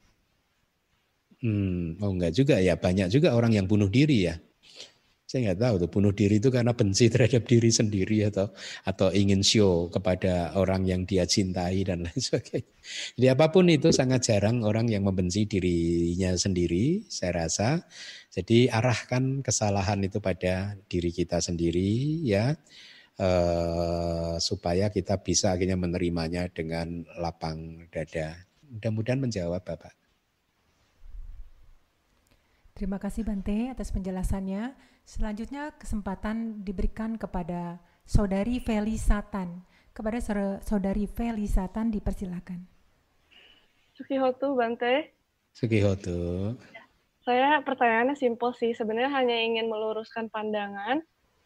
hmm, 1.44 2.00
oh 2.00 2.10
enggak 2.16 2.32
juga 2.32 2.56
ya, 2.56 2.80
banyak 2.80 3.12
juga 3.12 3.36
orang 3.36 3.52
yang 3.52 3.68
bunuh 3.68 3.92
diri 3.92 4.32
ya. 4.32 4.36
Saya 5.26 5.50
nggak 5.50 5.58
tahu 5.58 5.74
tuh 5.82 5.90
bunuh 5.90 6.12
diri 6.14 6.38
itu 6.38 6.54
karena 6.54 6.70
benci 6.70 7.04
terhadap 7.12 7.42
diri 7.44 7.68
sendiri 7.68 8.30
atau 8.30 8.46
atau 8.86 9.08
ingin 9.10 9.42
show 9.42 9.90
kepada 9.90 10.54
orang 10.54 10.86
yang 10.86 11.02
dia 11.02 11.26
cintai 11.26 11.82
dan 11.84 12.06
lain 12.06 12.20
sebagainya. 12.30 12.72
Jadi 13.18 13.26
apa 13.28 13.46
pun 13.50 13.66
itu 13.68 13.90
sangat 13.92 14.24
jarang 14.30 14.62
orang 14.62 14.86
yang 14.88 15.02
membenci 15.04 15.44
dirinya 15.44 16.32
sendiri, 16.38 17.04
saya 17.10 17.44
rasa. 17.44 17.84
Jadi 18.32 18.70
arahkan 18.70 19.42
kesalahan 19.42 20.00
itu 20.06 20.22
pada 20.22 20.78
diri 20.88 21.10
kita 21.12 21.42
sendiri 21.42 22.22
ya. 22.24 22.56
Eh, 23.16 24.36
supaya 24.44 24.92
kita 24.92 25.16
bisa 25.24 25.56
akhirnya 25.56 25.80
menerimanya 25.80 26.52
dengan 26.52 27.00
lapang 27.16 27.88
dada. 27.88 28.44
Mudah-mudahan 28.68 29.24
menjawab 29.24 29.64
Bapak. 29.64 29.96
Terima 32.76 33.00
kasih 33.00 33.24
Bante 33.24 33.72
atas 33.72 33.88
penjelasannya. 33.88 34.76
Selanjutnya 35.08 35.72
kesempatan 35.80 36.60
diberikan 36.60 37.16
kepada 37.16 37.80
Saudari 38.04 38.60
Feli 38.60 39.00
Satan. 39.00 39.64
Kepada 39.96 40.20
Saudari 40.60 41.08
Feli 41.08 41.48
Satan 41.48 41.88
dipersilakan. 41.88 42.68
Sukihotu 43.96 44.52
Bante. 44.52 45.16
Sukihotu. 45.56 46.52
Saya 47.24 47.64
pertanyaannya 47.64 48.12
simpel 48.12 48.52
sih. 48.60 48.76
Sebenarnya 48.76 49.08
hanya 49.08 49.40
ingin 49.40 49.72
meluruskan 49.72 50.28
pandangan. 50.28 51.00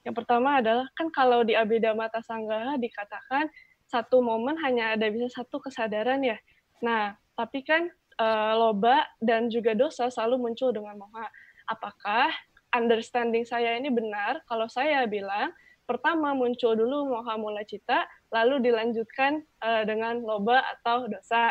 Yang 0.07 0.25
pertama 0.25 0.65
adalah 0.65 0.89
kan 0.97 1.13
kalau 1.13 1.45
di 1.45 1.53
Abhidhamma 1.53 2.09
Mata 2.09 2.25
Sanggaha 2.25 2.81
dikatakan 2.81 3.53
satu 3.91 4.25
momen 4.25 4.57
hanya 4.65 4.97
ada 4.97 5.11
bisa 5.13 5.29
satu 5.29 5.61
kesadaran 5.61 6.23
ya. 6.25 6.39
Nah, 6.81 7.19
tapi 7.37 7.61
kan 7.67 7.91
uh, 8.17 8.53
loba 8.57 9.05
dan 9.21 9.53
juga 9.53 9.77
dosa 9.77 10.09
selalu 10.09 10.49
muncul 10.49 10.73
dengan 10.73 10.97
moha. 10.97 11.27
Apakah 11.69 12.33
understanding 12.71 13.43
saya 13.45 13.77
ini 13.77 13.91
benar 13.91 14.41
kalau 14.47 14.71
saya 14.71 15.05
bilang 15.11 15.51
pertama 15.85 16.33
muncul 16.39 16.79
dulu 16.79 17.11
moha 17.11 17.35
mula 17.35 17.67
cita, 17.67 18.07
lalu 18.31 18.63
dilanjutkan 18.63 19.43
uh, 19.61 19.83
dengan 19.83 20.23
loba 20.23 20.63
atau 20.79 21.11
dosa. 21.11 21.51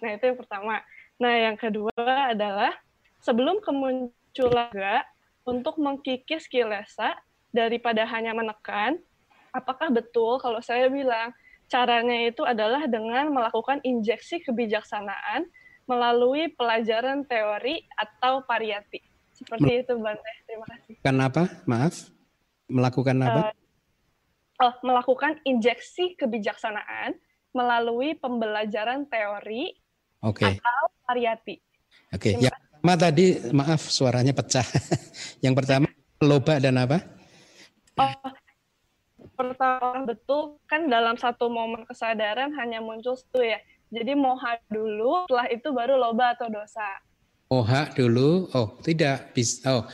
Nah, 0.00 0.10
itu 0.16 0.32
yang 0.32 0.38
pertama. 0.40 0.80
Nah, 1.20 1.34
yang 1.52 1.56
kedua 1.60 1.92
adalah 2.32 2.72
sebelum 3.20 3.60
kemunculan 3.60 5.04
untuk 5.44 5.76
mengkikis 5.76 6.48
kilesa 6.48 7.12
daripada 7.54 8.02
hanya 8.10 8.34
menekan, 8.34 8.98
apakah 9.54 9.94
betul 9.94 10.42
kalau 10.42 10.58
saya 10.58 10.90
bilang 10.90 11.30
caranya 11.70 12.26
itu 12.26 12.42
adalah 12.42 12.84
dengan 12.90 13.30
melakukan 13.30 13.78
injeksi 13.86 14.42
kebijaksanaan 14.42 15.46
melalui 15.86 16.50
pelajaran 16.52 17.22
teori 17.24 17.86
atau 17.94 18.42
pariyati. 18.42 19.00
Seperti 19.34 19.70
Mel 19.70 19.82
itu, 19.82 19.94
Bante. 19.98 20.32
Terima 20.46 20.66
kasih. 20.66 20.94
Kenapa? 21.02 21.42
Maaf. 21.66 21.94
Melakukan 22.70 23.16
apa? 23.20 23.40
Uh, 24.56 24.64
oh, 24.70 24.74
melakukan 24.86 25.36
injeksi 25.44 26.16
kebijaksanaan 26.16 27.18
melalui 27.52 28.16
pembelajaran 28.16 29.06
teori 29.06 29.76
okay. 30.24 30.58
atau 30.58 30.82
pariyati. 31.04 31.60
Oke. 32.14 32.34
Okay. 32.38 32.48
Yang 32.48 32.56
pertama 32.56 32.94
tadi, 32.96 33.26
maaf 33.52 33.82
suaranya 33.84 34.32
pecah. 34.32 34.64
Yang 35.44 35.54
pertama 35.60 35.86
loba 36.24 36.56
dan 36.62 36.80
apa? 36.80 37.04
Oh, 37.94 38.14
pertama 39.38 40.02
betul 40.02 40.58
kan 40.66 40.90
dalam 40.90 41.14
satu 41.14 41.46
momen 41.46 41.86
kesadaran 41.86 42.50
hanya 42.58 42.82
muncul 42.82 43.14
satu 43.14 43.40
ya 43.42 43.62
jadi 43.94 44.18
moha 44.18 44.58
dulu, 44.66 45.30
setelah 45.30 45.46
itu 45.54 45.68
baru 45.70 45.94
loba 45.94 46.34
atau 46.34 46.50
dosa. 46.50 46.82
Moha 47.46 47.94
dulu, 47.94 48.50
oh 48.50 48.74
tidak 48.82 49.30
bisa. 49.30 49.70
Oh, 49.70 49.84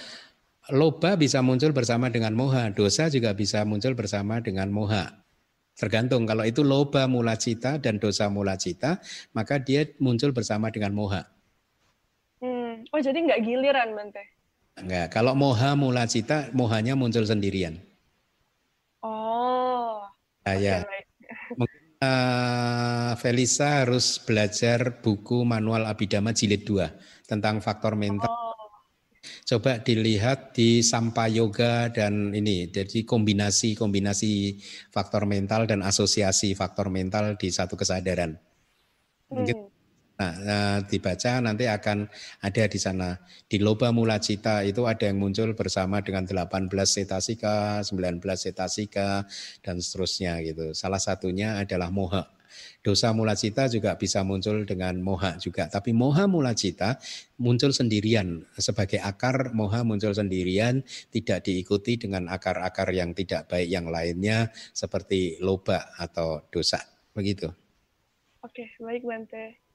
loba 0.72 1.20
bisa 1.20 1.44
muncul 1.44 1.76
bersama 1.76 2.08
dengan 2.08 2.32
moha, 2.32 2.72
dosa 2.72 3.12
juga 3.12 3.36
bisa 3.36 3.60
muncul 3.68 3.92
bersama 3.92 4.40
dengan 4.40 4.72
moha. 4.72 5.20
Tergantung 5.76 6.24
kalau 6.24 6.48
itu 6.48 6.64
loba 6.64 7.04
mula 7.04 7.36
cita 7.36 7.76
dan 7.76 8.00
dosa 8.00 8.32
mula 8.32 8.56
cita, 8.56 9.04
maka 9.36 9.60
dia 9.60 9.84
muncul 10.00 10.32
bersama 10.32 10.72
dengan 10.72 10.96
moha. 10.96 11.28
Hmm. 12.40 12.88
Oh 12.96 13.00
jadi 13.04 13.20
nggak 13.20 13.44
giliran 13.44 13.92
Bante? 13.92 14.24
Enggak, 14.80 15.12
kalau 15.12 15.36
moha 15.36 15.76
mula 15.76 16.08
cita, 16.08 16.48
mohanya 16.56 16.96
muncul 16.96 17.28
sendirian. 17.28 17.89
Oh. 20.40 20.48
Nah, 20.48 20.56
ya. 20.56 20.78
uh, 22.00 23.12
Felisa 23.20 23.84
harus 23.84 24.16
belajar 24.24 25.04
buku 25.04 25.44
manual 25.44 25.84
Abidama 25.84 26.32
jilid 26.32 26.64
2 26.64 27.28
tentang 27.28 27.60
faktor 27.60 27.94
mental. 27.94 28.28
Oh. 28.28 28.50
Coba 29.20 29.84
dilihat 29.84 30.56
di 30.56 30.80
Sampa 30.80 31.28
Yoga 31.28 31.92
dan 31.92 32.32
ini 32.32 32.72
jadi 32.72 33.04
kombinasi-kombinasi 33.04 34.56
faktor 34.88 35.28
mental 35.28 35.68
dan 35.68 35.84
asosiasi 35.84 36.56
faktor 36.56 36.88
mental 36.88 37.36
di 37.36 37.52
satu 37.52 37.76
kesadaran. 37.76 38.40
Mungkin 39.28 39.56
hmm. 39.60 39.69
Nah, 40.20 40.36
nah, 40.36 40.76
dibaca 40.84 41.40
nanti 41.40 41.64
akan 41.64 42.04
ada 42.44 42.64
di 42.68 42.76
sana. 42.76 43.16
Di 43.48 43.56
loba 43.56 43.88
mula 43.88 44.20
cita 44.20 44.60
itu 44.68 44.84
ada 44.84 45.08
yang 45.08 45.16
muncul 45.16 45.56
bersama 45.56 46.04
dengan 46.04 46.28
18 46.28 46.68
setasika, 46.84 47.80
19 47.80 48.20
setasika, 48.36 49.24
dan 49.64 49.80
seterusnya 49.80 50.44
gitu. 50.44 50.76
Salah 50.76 51.00
satunya 51.00 51.56
adalah 51.56 51.88
moha. 51.88 52.28
dosa 52.82 53.14
mula 53.14 53.38
cita 53.38 53.70
juga 53.70 53.94
bisa 53.94 54.20
muncul 54.26 54.66
dengan 54.68 54.98
moha 55.00 55.38
juga. 55.40 55.70
Tapi 55.70 55.94
moha 55.96 56.26
mula 56.26 56.52
cita 56.52 56.98
muncul 57.40 57.70
sendirian 57.72 58.44
sebagai 58.58 59.00
akar, 59.00 59.54
moha 59.56 59.86
muncul 59.86 60.12
sendirian, 60.12 60.82
tidak 61.14 61.46
diikuti 61.46 61.96
dengan 61.96 62.26
akar-akar 62.28 62.90
yang 62.92 63.14
tidak 63.16 63.48
baik 63.48 63.68
yang 63.70 63.86
lainnya 63.88 64.50
seperti 64.74 65.38
loba 65.40 65.94
atau 65.96 66.44
dosa. 66.50 66.82
Begitu. 67.14 67.48
Oke, 68.42 68.66
baik 68.82 69.04
Bante. 69.04 69.69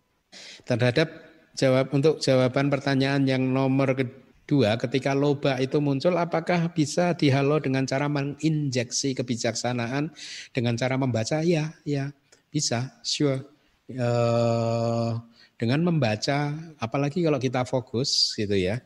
Terhadap 0.67 1.07
jawab 1.55 1.91
untuk 1.95 2.19
jawaban 2.19 2.67
pertanyaan 2.67 3.23
yang 3.25 3.43
nomor 3.47 3.95
kedua, 3.95 4.75
ketika 4.77 5.15
loba 5.15 5.57
itu 5.57 5.79
muncul, 5.79 6.15
apakah 6.19 6.69
bisa 6.75 7.15
dihalau 7.15 7.57
dengan 7.57 7.87
cara 7.87 8.05
menginjeksi 8.11 9.15
kebijaksanaan 9.15 10.11
dengan 10.51 10.75
cara 10.75 10.99
membaca? 10.99 11.41
Ya, 11.41 11.73
ya 11.87 12.11
bisa, 12.51 12.99
sure. 13.01 13.47
Uh, 13.85 15.21
dengan 15.55 15.85
membaca, 15.87 16.51
apalagi 16.81 17.23
kalau 17.23 17.39
kita 17.39 17.63
fokus 17.63 18.35
gitu 18.35 18.55
ya. 18.55 18.83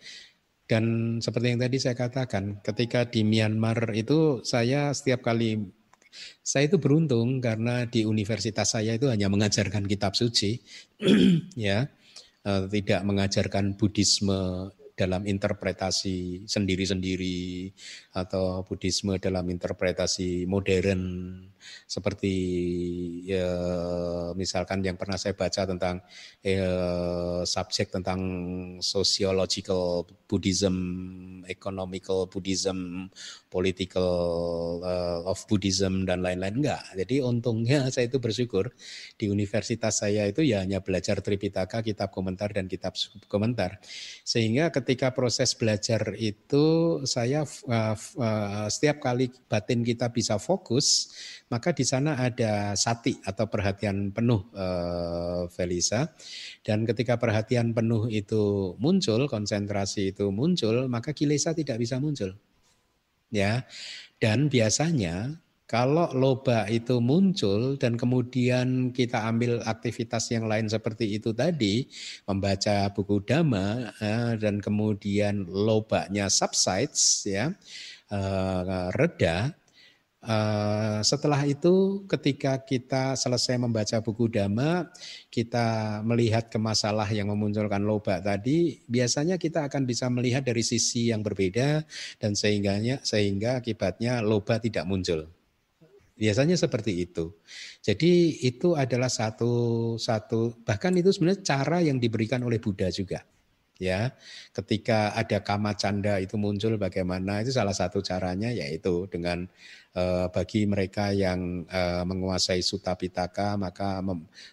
Dan 0.69 1.17
seperti 1.17 1.57
yang 1.57 1.61
tadi 1.65 1.81
saya 1.81 1.97
katakan, 1.97 2.61
ketika 2.61 3.01
di 3.09 3.25
Myanmar 3.25 3.89
itu 3.97 4.45
saya 4.45 4.93
setiap 4.93 5.25
kali 5.25 5.65
saya 6.43 6.67
itu 6.67 6.77
beruntung 6.81 7.39
karena 7.39 7.85
di 7.85 8.03
universitas 8.05 8.75
saya 8.75 8.97
itu 8.97 9.07
hanya 9.09 9.29
mengajarkan 9.29 9.85
kitab 9.85 10.13
suci, 10.17 10.59
ya, 11.55 11.87
eh, 12.45 12.63
tidak 12.69 13.01
mengajarkan 13.05 13.77
Buddhisme 13.77 14.73
dalam 14.99 15.23
interpretasi 15.23 16.43
sendiri-sendiri 16.43 17.71
atau 18.19 18.67
Buddhisme 18.67 19.15
dalam 19.15 19.47
interpretasi 19.47 20.43
modern 20.43 21.01
seperti 21.85 22.33
ya, 23.27 23.49
misalkan 24.33 24.83
yang 24.83 24.95
pernah 24.95 25.17
saya 25.19 25.33
baca 25.37 25.65
tentang 25.65 26.01
eh, 26.43 27.41
subjek 27.45 27.91
tentang 27.93 28.19
sociological 28.79 30.05
Buddhism, 30.29 30.75
economical 31.49 32.29
Buddhism, 32.29 33.09
political 33.49 34.09
uh, 34.85 35.25
of 35.25 35.41
Buddhism 35.49 36.05
dan 36.05 36.21
lain-lain 36.21 36.61
enggak. 36.61 36.85
Jadi 36.93 37.25
untungnya 37.25 37.87
saya 37.93 38.05
itu 38.05 38.21
bersyukur 38.21 38.69
di 39.17 39.27
universitas 39.27 40.05
saya 40.05 40.29
itu 40.29 40.45
ya 40.45 40.61
hanya 40.61 40.79
belajar 40.85 41.19
Tripitaka, 41.19 41.81
kitab 41.81 42.13
komentar 42.13 42.53
dan 42.53 42.69
kitab 42.69 42.93
komentar. 43.25 43.81
Sehingga 44.21 44.69
ketika 44.69 45.11
proses 45.11 45.57
belajar 45.57 46.13
itu 46.15 46.99
saya 47.09 47.43
uh, 47.43 47.95
uh, 47.97 48.67
setiap 48.69 49.01
kali 49.01 49.33
batin 49.49 49.81
kita 49.81 50.13
bisa 50.13 50.37
fokus, 50.37 51.09
maka 51.49 51.73
di 51.73 51.85
sana 51.85 52.15
ada 52.17 52.77
sati 52.77 53.17
atau 53.25 53.49
perhatian 53.49 54.13
penuh 54.13 54.47
uh, 54.53 55.49
Felisa. 55.49 56.13
Dan 56.61 56.85
ketika 56.85 57.17
perhatian 57.17 57.73
penuh 57.73 58.05
itu 58.09 58.73
muncul, 58.77 59.25
konsentrasi 59.25 60.13
itu 60.13 60.29
muncul, 60.29 60.85
maka 60.89 61.11
kilesa 61.11 61.51
tidak 61.57 61.81
bisa 61.81 61.97
muncul 61.97 62.37
ya. 63.33 63.63
Dan 64.19 64.51
biasanya 64.51 65.39
kalau 65.69 66.09
loba 66.17 66.65
itu 66.65 66.97
muncul 66.97 67.77
dan 67.77 67.93
kemudian 67.93 68.89
kita 68.89 69.21
ambil 69.29 69.61
aktivitas 69.63 70.33
yang 70.33 70.49
lain 70.49 70.65
seperti 70.65 71.13
itu 71.21 71.29
tadi, 71.31 71.85
membaca 72.25 72.89
buku 72.89 73.21
dhamma 73.21 73.93
eh, 74.01 74.33
dan 74.41 74.57
kemudian 74.59 75.45
lobanya 75.45 76.27
subsides 76.27 77.29
ya, 77.29 77.53
eh, 78.09 78.87
reda, 78.97 79.53
Uh, 80.19 80.99
setelah 80.99 81.47
itu 81.47 82.03
ketika 82.11 82.59
kita 82.59 83.15
selesai 83.15 83.55
membaca 83.55 84.03
buku 84.03 84.27
dhamma, 84.27 84.91
kita 85.31 85.99
melihat 86.03 86.51
ke 86.51 86.59
masalah 86.59 87.07
yang 87.07 87.31
memunculkan 87.31 87.79
loba 87.87 88.19
tadi, 88.19 88.83
biasanya 88.83 89.39
kita 89.39 89.71
akan 89.71 89.87
bisa 89.87 90.11
melihat 90.11 90.43
dari 90.43 90.59
sisi 90.59 91.07
yang 91.07 91.23
berbeda 91.23 91.87
dan 92.19 92.35
sehingganya 92.35 92.99
sehingga 92.99 93.63
akibatnya 93.63 94.19
loba 94.19 94.59
tidak 94.59 94.83
muncul. 94.83 95.23
Biasanya 96.19 96.59
seperti 96.59 96.99
itu. 96.99 97.31
Jadi 97.79 98.43
itu 98.43 98.75
adalah 98.75 99.07
satu 99.07 99.95
satu 99.95 100.51
bahkan 100.67 100.91
itu 100.99 101.15
sebenarnya 101.15 101.47
cara 101.47 101.79
yang 101.79 101.95
diberikan 101.95 102.43
oleh 102.43 102.59
Buddha 102.59 102.91
juga 102.91 103.23
ya 103.79 104.11
ketika 104.51 105.15
ada 105.15 105.39
kama 105.39 105.71
canda 105.79 106.19
itu 106.19 106.35
muncul 106.35 106.75
bagaimana 106.75 107.39
itu 107.39 107.55
salah 107.55 107.71
satu 107.71 108.03
caranya 108.03 108.51
yaitu 108.51 109.07
dengan 109.07 109.47
Eh, 109.88 109.88
bagi 110.29 110.69
mereka 110.69 111.09
yang 111.09 111.65
uh, 111.65 112.03
menguasai 112.05 112.61
Sutta 112.61 112.93
Pitaka 112.93 113.57
maka 113.57 113.99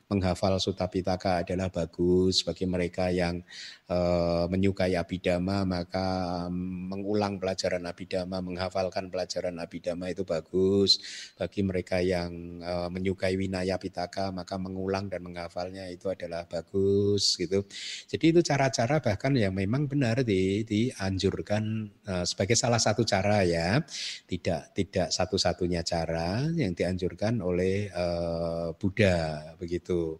menghafal 0.08 0.56
Sutta 0.58 0.88
Pitaka 0.88 1.44
adalah 1.44 1.68
bagus. 1.68 2.42
Bagi 2.46 2.64
mereka 2.64 3.12
yang 3.12 3.44
uh, 3.90 4.48
menyukai 4.48 4.96
Abhidhamma 4.96 5.68
maka 5.68 6.46
mengulang 6.50 7.36
pelajaran 7.36 7.84
Abhidhamma 7.84 8.40
menghafalkan 8.40 9.12
pelajaran 9.12 9.60
Abhidhamma 9.60 10.10
itu 10.12 10.24
bagus. 10.24 10.98
Bagi 11.36 11.60
mereka 11.66 12.00
yang 12.00 12.62
menyukai 12.90 13.36
Winaya 13.36 13.76
Pitaka 13.76 14.32
maka 14.32 14.56
mengulang 14.56 15.12
dan 15.12 15.22
menghafalnya 15.24 15.88
itu 15.92 16.08
adalah 16.08 16.48
bagus 16.48 17.36
gitu. 17.36 17.64
Jadi 18.08 18.24
itu 18.32 18.40
cara-cara 18.40 18.98
bahkan 19.02 19.32
yang 19.36 19.52
memang 19.52 19.86
benar 19.90 20.22
di, 20.22 20.64
dianjurkan 20.64 21.90
sebagai 22.24 22.56
salah 22.56 22.80
satu 22.80 23.04
cara 23.04 23.42
ya. 23.44 23.80
Tidak 24.26 24.76
tidak 24.76 25.08
satu-satunya 25.36 25.84
cara 25.84 26.48
yang 26.56 26.72
dianjurkan 26.72 27.44
oleh 27.44 27.92
uh, 27.92 28.72
Buddha 28.74 29.52
begitu. 29.60 30.18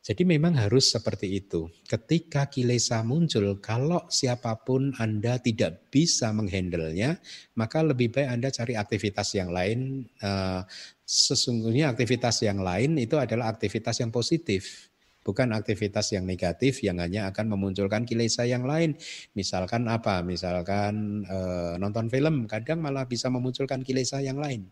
Jadi 0.00 0.24
memang 0.24 0.56
harus 0.56 0.88
seperti 0.88 1.44
itu. 1.44 1.68
Ketika 1.84 2.48
kilesa 2.48 3.04
muncul, 3.04 3.60
kalau 3.60 4.08
siapa 4.08 4.56
pun 4.64 4.96
Anda 4.96 5.36
tidak 5.36 5.92
bisa 5.92 6.32
menghandlenya, 6.32 7.20
maka 7.52 7.84
lebih 7.84 8.16
baik 8.16 8.28
Anda 8.32 8.48
cari 8.48 8.80
aktivitas 8.80 9.36
yang 9.36 9.52
lain. 9.52 10.08
Uh, 10.24 10.64
sesungguhnya 11.04 11.92
aktivitas 11.92 12.40
yang 12.40 12.64
lain 12.64 12.96
itu 12.96 13.20
adalah 13.20 13.52
aktivitas 13.52 14.00
yang 14.00 14.08
positif 14.08 14.89
bukan 15.20 15.52
aktivitas 15.52 16.16
yang 16.16 16.24
negatif 16.24 16.80
yang 16.80 16.98
hanya 17.02 17.28
akan 17.28 17.52
memunculkan 17.52 18.08
kilesa 18.08 18.48
yang 18.48 18.64
lain. 18.64 18.96
Misalkan 19.36 19.86
apa? 19.90 20.24
Misalkan 20.24 21.24
e, 21.28 21.38
nonton 21.76 22.08
film, 22.08 22.48
kadang 22.48 22.80
malah 22.80 23.04
bisa 23.04 23.28
memunculkan 23.28 23.84
kilesa 23.84 24.24
yang 24.24 24.40
lain. 24.40 24.68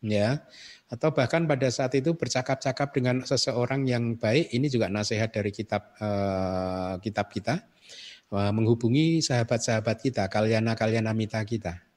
Ya. 0.00 0.48
Atau 0.88 1.12
bahkan 1.12 1.44
pada 1.44 1.68
saat 1.68 1.92
itu 1.94 2.16
bercakap-cakap 2.16 2.88
dengan 2.96 3.22
seseorang 3.22 3.84
yang 3.84 4.16
baik, 4.16 4.50
ini 4.56 4.66
juga 4.72 4.88
nasihat 4.88 5.28
dari 5.30 5.52
kitab 5.52 5.92
e, 6.00 6.08
kitab 7.04 7.28
kita. 7.32 7.66
menghubungi 8.30 9.18
sahabat-sahabat 9.26 10.06
kita, 10.06 10.30
kalyana-kalyana 10.30 11.10
mita 11.10 11.42
kita 11.42 11.89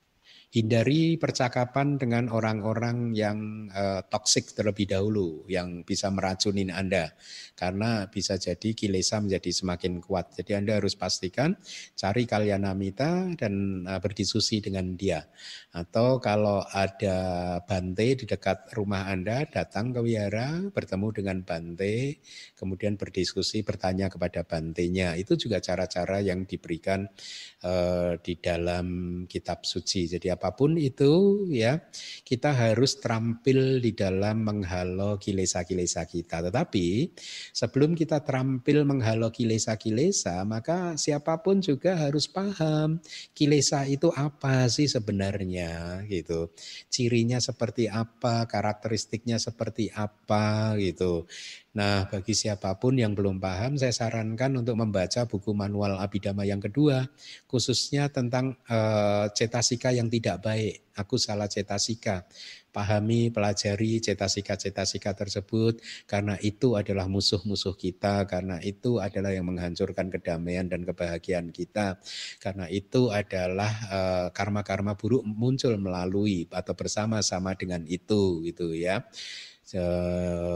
hindari 0.53 1.17
percakapan 1.17 1.97
dengan 1.97 2.29
orang-orang 2.29 3.17
yang 3.17 3.65
uh, 3.73 4.05
toksik 4.05 4.53
terlebih 4.53 4.85
dahulu 4.85 5.41
yang 5.49 5.81
bisa 5.81 6.13
meracunin 6.13 6.69
Anda 6.69 7.17
karena 7.57 8.05
bisa 8.05 8.37
jadi 8.37 8.77
kilesa 8.77 9.17
menjadi 9.17 9.49
semakin 9.49 9.97
kuat. 9.97 10.37
Jadi 10.37 10.53
Anda 10.53 10.77
harus 10.77 10.93
pastikan 10.93 11.57
cari 11.97 12.29
kalyanamita 12.29 13.33
dan 13.33 13.81
uh, 13.89 13.97
berdiskusi 13.97 14.61
dengan 14.61 14.93
dia. 14.93 15.25
Atau 15.73 16.21
kalau 16.21 16.61
ada 16.69 17.57
bante 17.65 18.13
di 18.13 18.25
dekat 18.29 18.69
rumah 18.77 19.09
Anda, 19.09 19.49
datang 19.49 19.89
ke 19.89 20.05
wihara, 20.05 20.69
bertemu 20.69 21.07
dengan 21.17 21.37
bante, 21.41 22.21
kemudian 22.53 22.93
berdiskusi, 22.93 23.65
bertanya 23.65 24.05
kepada 24.05 24.45
bantenya. 24.45 25.17
Itu 25.17 25.33
juga 25.33 25.57
cara-cara 25.57 26.21
yang 26.21 26.45
diberikan 26.45 27.09
uh, 27.65 28.21
di 28.21 28.37
dalam 28.37 28.85
kitab 29.25 29.65
suci. 29.65 30.05
Jadi 30.05 30.29
apa 30.43 30.59
pun 30.59 30.75
itu 30.75 31.47
ya 31.47 31.79
kita 32.27 32.51
harus 32.51 32.99
terampil 32.99 33.79
di 33.79 33.95
dalam 33.95 34.43
menghalau 34.43 35.15
kilesa-kilesa 35.15 36.03
kita. 36.03 36.43
Tetapi 36.43 37.15
sebelum 37.55 37.95
kita 37.95 38.27
terampil 38.27 38.83
menghalau 38.83 39.31
kilesa-kilesa, 39.31 40.43
maka 40.43 40.99
siapa 40.99 41.39
pun 41.39 41.63
juga 41.63 41.95
harus 41.95 42.27
paham 42.27 42.99
kilesa 43.31 43.87
itu 43.87 44.11
apa 44.11 44.67
sih 44.67 44.91
sebenarnya 44.91 46.03
gitu. 46.11 46.51
Cirinya 46.91 47.39
seperti 47.39 47.87
apa, 47.87 48.43
karakteristiknya 48.43 49.39
seperti 49.39 49.95
apa 49.95 50.75
gitu. 50.75 51.23
Nah, 51.73 52.05
bagi 52.05 52.37
siapa 52.37 52.77
pun 52.77 52.93
yang 53.01 53.17
belum 53.17 53.41
paham, 53.41 53.81
saya 53.81 53.89
sarankan 53.89 54.61
untuk 54.61 54.77
membaca 54.77 55.25
buku 55.25 55.57
manual 55.57 55.97
Abhidhamma 55.97 56.45
yang 56.45 56.61
kedua, 56.61 57.09
khususnya 57.49 58.13
tentang 58.13 58.61
uh, 58.69 59.25
cetasika 59.33 59.89
yang 59.89 60.05
tidak 60.05 60.45
baik. 60.45 60.85
Aku 60.93 61.17
salah 61.17 61.49
cetasika. 61.49 62.29
Pahami, 62.69 63.33
pelajari 63.33 63.97
cetasika-cetasika 64.05 65.17
tersebut, 65.17 65.81
karena 66.05 66.37
itu 66.45 66.77
adalah 66.77 67.09
musuh-musuh 67.09 67.73
kita, 67.73 68.29
karena 68.29 68.61
itu 68.61 69.01
adalah 69.01 69.33
yang 69.33 69.49
menghancurkan 69.49 70.13
kedamaian 70.13 70.69
dan 70.69 70.85
kebahagiaan 70.85 71.49
kita, 71.49 71.97
karena 72.37 72.69
itu 72.69 73.09
adalah 73.09 73.73
uh, 73.89 74.27
karma-karma 74.29 74.93
buruk 74.93 75.25
muncul 75.25 75.73
melalui 75.81 76.45
atau 76.53 76.77
bersama-sama 76.77 77.57
dengan 77.57 77.81
itu, 77.89 78.45
gitu 78.45 78.77
ya. 78.77 79.01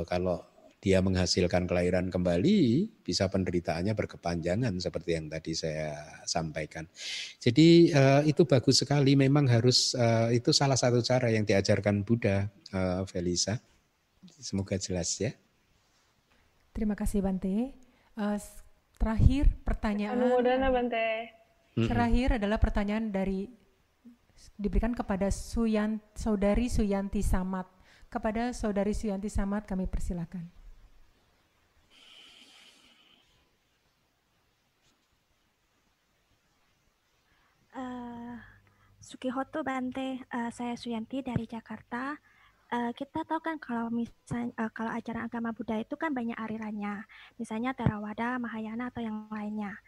kalau 0.05 0.56
dia 0.87 1.03
menghasilkan 1.03 1.67
kelahiran 1.67 2.07
kembali, 2.07 2.87
bisa 3.03 3.27
penderitaannya 3.27 3.91
berkepanjangan 3.91 4.71
seperti 4.79 5.19
yang 5.19 5.27
tadi 5.27 5.51
saya 5.51 5.91
sampaikan. 6.23 6.87
Jadi 7.43 7.91
uh, 7.91 8.23
itu 8.23 8.47
bagus 8.47 8.79
sekali, 8.79 9.19
memang 9.19 9.51
harus 9.51 9.91
uh, 9.99 10.31
itu 10.31 10.55
salah 10.55 10.79
satu 10.79 11.03
cara 11.03 11.27
yang 11.27 11.43
diajarkan 11.43 12.07
Buddha, 12.07 12.47
uh, 12.71 13.03
Felisa. 13.03 13.59
Semoga 14.39 14.79
jelas 14.79 15.11
ya. 15.19 15.35
Terima 16.71 16.95
kasih 16.95 17.19
Bante. 17.19 17.75
Uh, 18.15 18.39
terakhir 18.95 19.51
pertanyaan. 19.67 20.15
Anumodana 20.15 20.71
Bante. 20.71 21.35
Terakhir 21.75 22.39
adalah 22.41 22.57
pertanyaan 22.63 23.11
dari 23.11 23.45
diberikan 24.55 24.95
kepada 24.95 25.27
Suyan, 25.29 25.99
saudari 26.15 26.71
Suyanti 26.71 27.19
Samat. 27.19 27.67
Kepada 28.07 28.55
saudari 28.55 28.95
Suyanti 28.95 29.27
Samat 29.27 29.67
kami 29.67 29.85
persilakan. 29.85 30.56
Sukihoto 39.07 39.63
Bante, 39.63 40.19
uh, 40.35 40.51
saya 40.51 40.75
Suyanti 40.75 41.23
dari 41.23 41.47
Jakarta. 41.47 42.19
Uh, 42.67 42.91
kita 42.91 43.23
tahu 43.23 43.39
kan 43.39 43.55
kalau 43.55 43.87
misalnya 43.87 44.51
uh, 44.59 44.67
kalau 44.75 44.91
ajaran 44.91 45.31
agama 45.31 45.55
Buddha 45.55 45.79
itu 45.79 45.95
kan 45.95 46.11
banyak 46.11 46.35
alirannya, 46.35 47.07
misalnya 47.39 47.71
Theravada, 47.71 48.35
Mahayana 48.35 48.91
atau 48.91 48.99
yang 48.99 49.31
lainnya. 49.31 49.79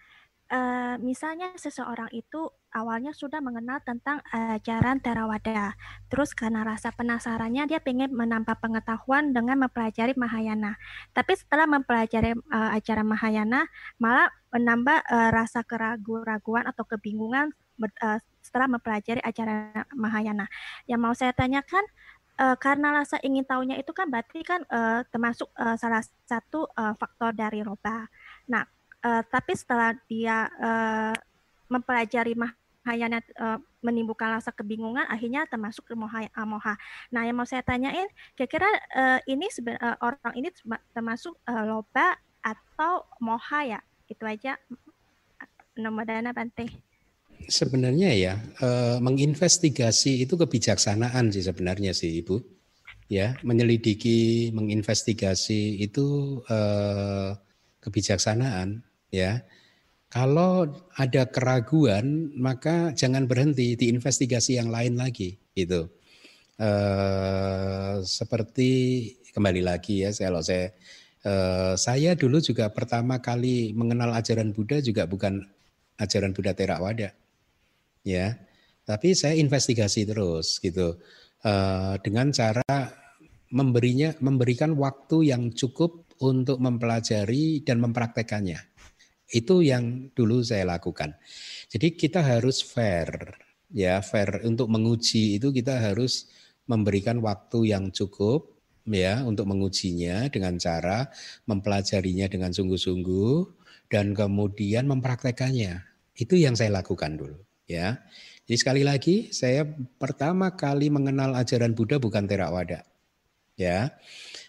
Uh, 0.47 0.95
misalnya 1.03 1.51
seseorang 1.59 2.07
itu 2.15 2.47
awalnya 2.71 3.11
sudah 3.11 3.43
mengenal 3.43 3.83
tentang 3.83 4.23
ajaran 4.31 5.03
Theravada, 5.03 5.75
terus 6.07 6.31
karena 6.31 6.63
rasa 6.63 6.95
penasarannya 6.95 7.67
dia 7.67 7.83
pengen 7.83 8.15
menambah 8.15 8.55
pengetahuan 8.63 9.35
dengan 9.35 9.67
mempelajari 9.67 10.15
Mahayana. 10.15 10.79
Tapi 11.11 11.35
setelah 11.35 11.67
mempelajari 11.67 12.39
uh, 12.55 12.71
ajaran 12.71 13.11
Mahayana, 13.11 13.67
malah 13.99 14.31
menambah 14.55 15.03
uh, 15.11 15.29
rasa 15.35 15.67
keraguan-raguan 15.67 16.71
atau 16.71 16.87
kebingungan 16.87 17.51
uh, 17.79 18.19
setelah 18.43 18.67
mempelajari 18.67 19.23
ajaran 19.23 19.85
Mahayana. 19.95 20.45
Yang 20.89 20.99
mau 20.99 21.13
saya 21.15 21.31
tanyakan, 21.31 21.85
uh, 22.39 22.55
karena 22.59 23.03
rasa 23.03 23.19
ingin 23.23 23.43
tahunya 23.47 23.79
itu 23.79 23.91
kan 23.95 24.07
berarti 24.07 24.43
kan 24.43 24.63
uh, 24.67 25.03
termasuk 25.07 25.47
uh, 25.55 25.75
salah 25.79 26.03
satu 26.27 26.67
uh, 26.75 26.93
faktor 26.95 27.31
dari 27.35 27.63
roba. 27.63 28.07
Nah, 28.47 28.65
uh, 29.05 29.23
tapi 29.27 29.53
setelah 29.55 29.95
dia 30.07 30.47
uh, 30.59 31.15
mempelajari 31.69 32.33
Mahayana 32.33 33.21
uh, 33.37 33.61
menimbulkan 33.85 34.33
rasa 34.33 34.49
kebingungan, 34.51 35.05
akhirnya 35.07 35.45
termasuk 35.47 35.85
ke 35.87 35.95
moha. 35.95 36.73
Nah, 37.13 37.21
yang 37.23 37.37
mau 37.37 37.47
saya 37.47 37.63
tanyain, 37.63 38.07
kira-kira 38.33 38.67
uh, 38.97 39.19
ini 39.29 39.45
uh, 39.79 39.95
orang 40.01 40.33
ini 40.35 40.49
termasuk 40.91 41.37
uh, 41.47 41.63
loba 41.63 42.17
atau 42.43 43.05
moha 43.21 43.77
ya? 43.77 43.79
Itu 44.09 44.25
aja. 44.25 44.57
Nomor 45.79 46.03
dana 46.03 46.35
Bante 46.35 46.88
sebenarnya 47.47 48.11
ya 48.15 48.33
eh, 48.59 48.97
menginvestigasi 48.99 50.23
itu 50.25 50.33
kebijaksanaan 50.35 51.31
sih 51.31 51.43
sebenarnya 51.45 51.95
sih 51.95 52.19
Ibu. 52.21 52.59
Ya, 53.09 53.33
menyelidiki, 53.41 54.53
menginvestigasi 54.53 55.81
itu 55.81 56.39
eh, 56.45 57.33
kebijaksanaan 57.81 58.85
ya. 59.09 59.41
Kalau 60.09 60.69
ada 60.97 61.29
keraguan, 61.29 62.33
maka 62.37 62.93
jangan 62.97 63.29
berhenti 63.29 63.77
diinvestigasi 63.77 64.57
yang 64.57 64.69
lain 64.73 64.97
lagi 64.97 65.37
gitu. 65.57 65.89
Eh, 66.59 67.95
seperti 68.05 68.69
kembali 69.33 69.61
lagi 69.65 70.05
ya, 70.05 70.13
kalau 70.13 70.41
saya 70.45 70.69
eh, 71.25 71.73
saya 71.77 72.13
dulu 72.13 72.37
juga 72.43 72.69
pertama 72.69 73.21
kali 73.23 73.73
mengenal 73.73 74.13
ajaran 74.17 74.53
Buddha 74.53 74.81
juga 74.85 75.09
bukan 75.09 75.45
ajaran 75.97 76.31
Buddha 76.35 76.53
Theravada 76.53 77.13
ya. 78.03 78.37
Tapi 78.89 79.13
saya 79.13 79.37
investigasi 79.37 80.09
terus 80.09 80.57
gitu 80.57 80.97
uh, 81.45 81.95
dengan 82.01 82.33
cara 82.33 82.65
memberinya 83.53 84.17
memberikan 84.21 84.73
waktu 84.77 85.29
yang 85.29 85.53
cukup 85.53 86.09
untuk 86.21 86.57
mempelajari 86.57 87.61
dan 87.61 87.81
mempraktekannya. 87.81 88.59
Itu 89.29 89.61
yang 89.61 90.09
dulu 90.17 90.41
saya 90.41 90.65
lakukan. 90.65 91.13
Jadi 91.69 91.93
kita 91.93 92.25
harus 92.25 92.65
fair 92.65 93.37
ya, 93.69 94.01
fair 94.01 94.41
untuk 94.41 94.73
menguji 94.73 95.37
itu 95.37 95.53
kita 95.53 95.77
harus 95.77 96.25
memberikan 96.65 97.21
waktu 97.21 97.73
yang 97.73 97.93
cukup 97.93 98.57
ya 98.89 99.21
untuk 99.21 99.45
mengujinya 99.45 100.33
dengan 100.33 100.57
cara 100.57 101.13
mempelajarinya 101.45 102.25
dengan 102.25 102.49
sungguh-sungguh 102.49 103.37
dan 103.93 104.17
kemudian 104.17 104.89
mempraktekannya. 104.89 105.85
Itu 106.17 106.41
yang 106.41 106.57
saya 106.57 106.81
lakukan 106.81 107.21
dulu 107.21 107.48
ya. 107.69 108.01
Jadi 108.49 108.57
sekali 108.57 108.81
lagi 108.81 109.29
saya 109.29 109.61
pertama 110.01 110.57
kali 110.57 110.89
mengenal 110.89 111.37
ajaran 111.37 111.77
Buddha 111.77 112.01
bukan 112.01 112.25
Theravada. 112.25 112.81
Ya. 113.53 113.93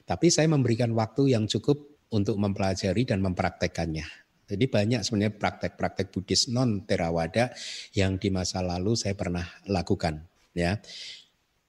Tapi 0.08 0.32
saya 0.32 0.48
memberikan 0.48 0.96
waktu 0.96 1.36
yang 1.36 1.44
cukup 1.44 1.84
untuk 2.10 2.40
mempelajari 2.40 3.06
dan 3.06 3.20
mempraktekannya. 3.22 4.08
Jadi 4.50 4.66
banyak 4.66 5.06
sebenarnya 5.06 5.38
praktek-praktek 5.38 6.10
Buddhis 6.10 6.50
non 6.50 6.82
Theravada 6.82 7.54
yang 7.94 8.18
di 8.18 8.34
masa 8.34 8.58
lalu 8.58 8.98
saya 8.98 9.14
pernah 9.14 9.46
lakukan, 9.70 10.26
ya. 10.58 10.82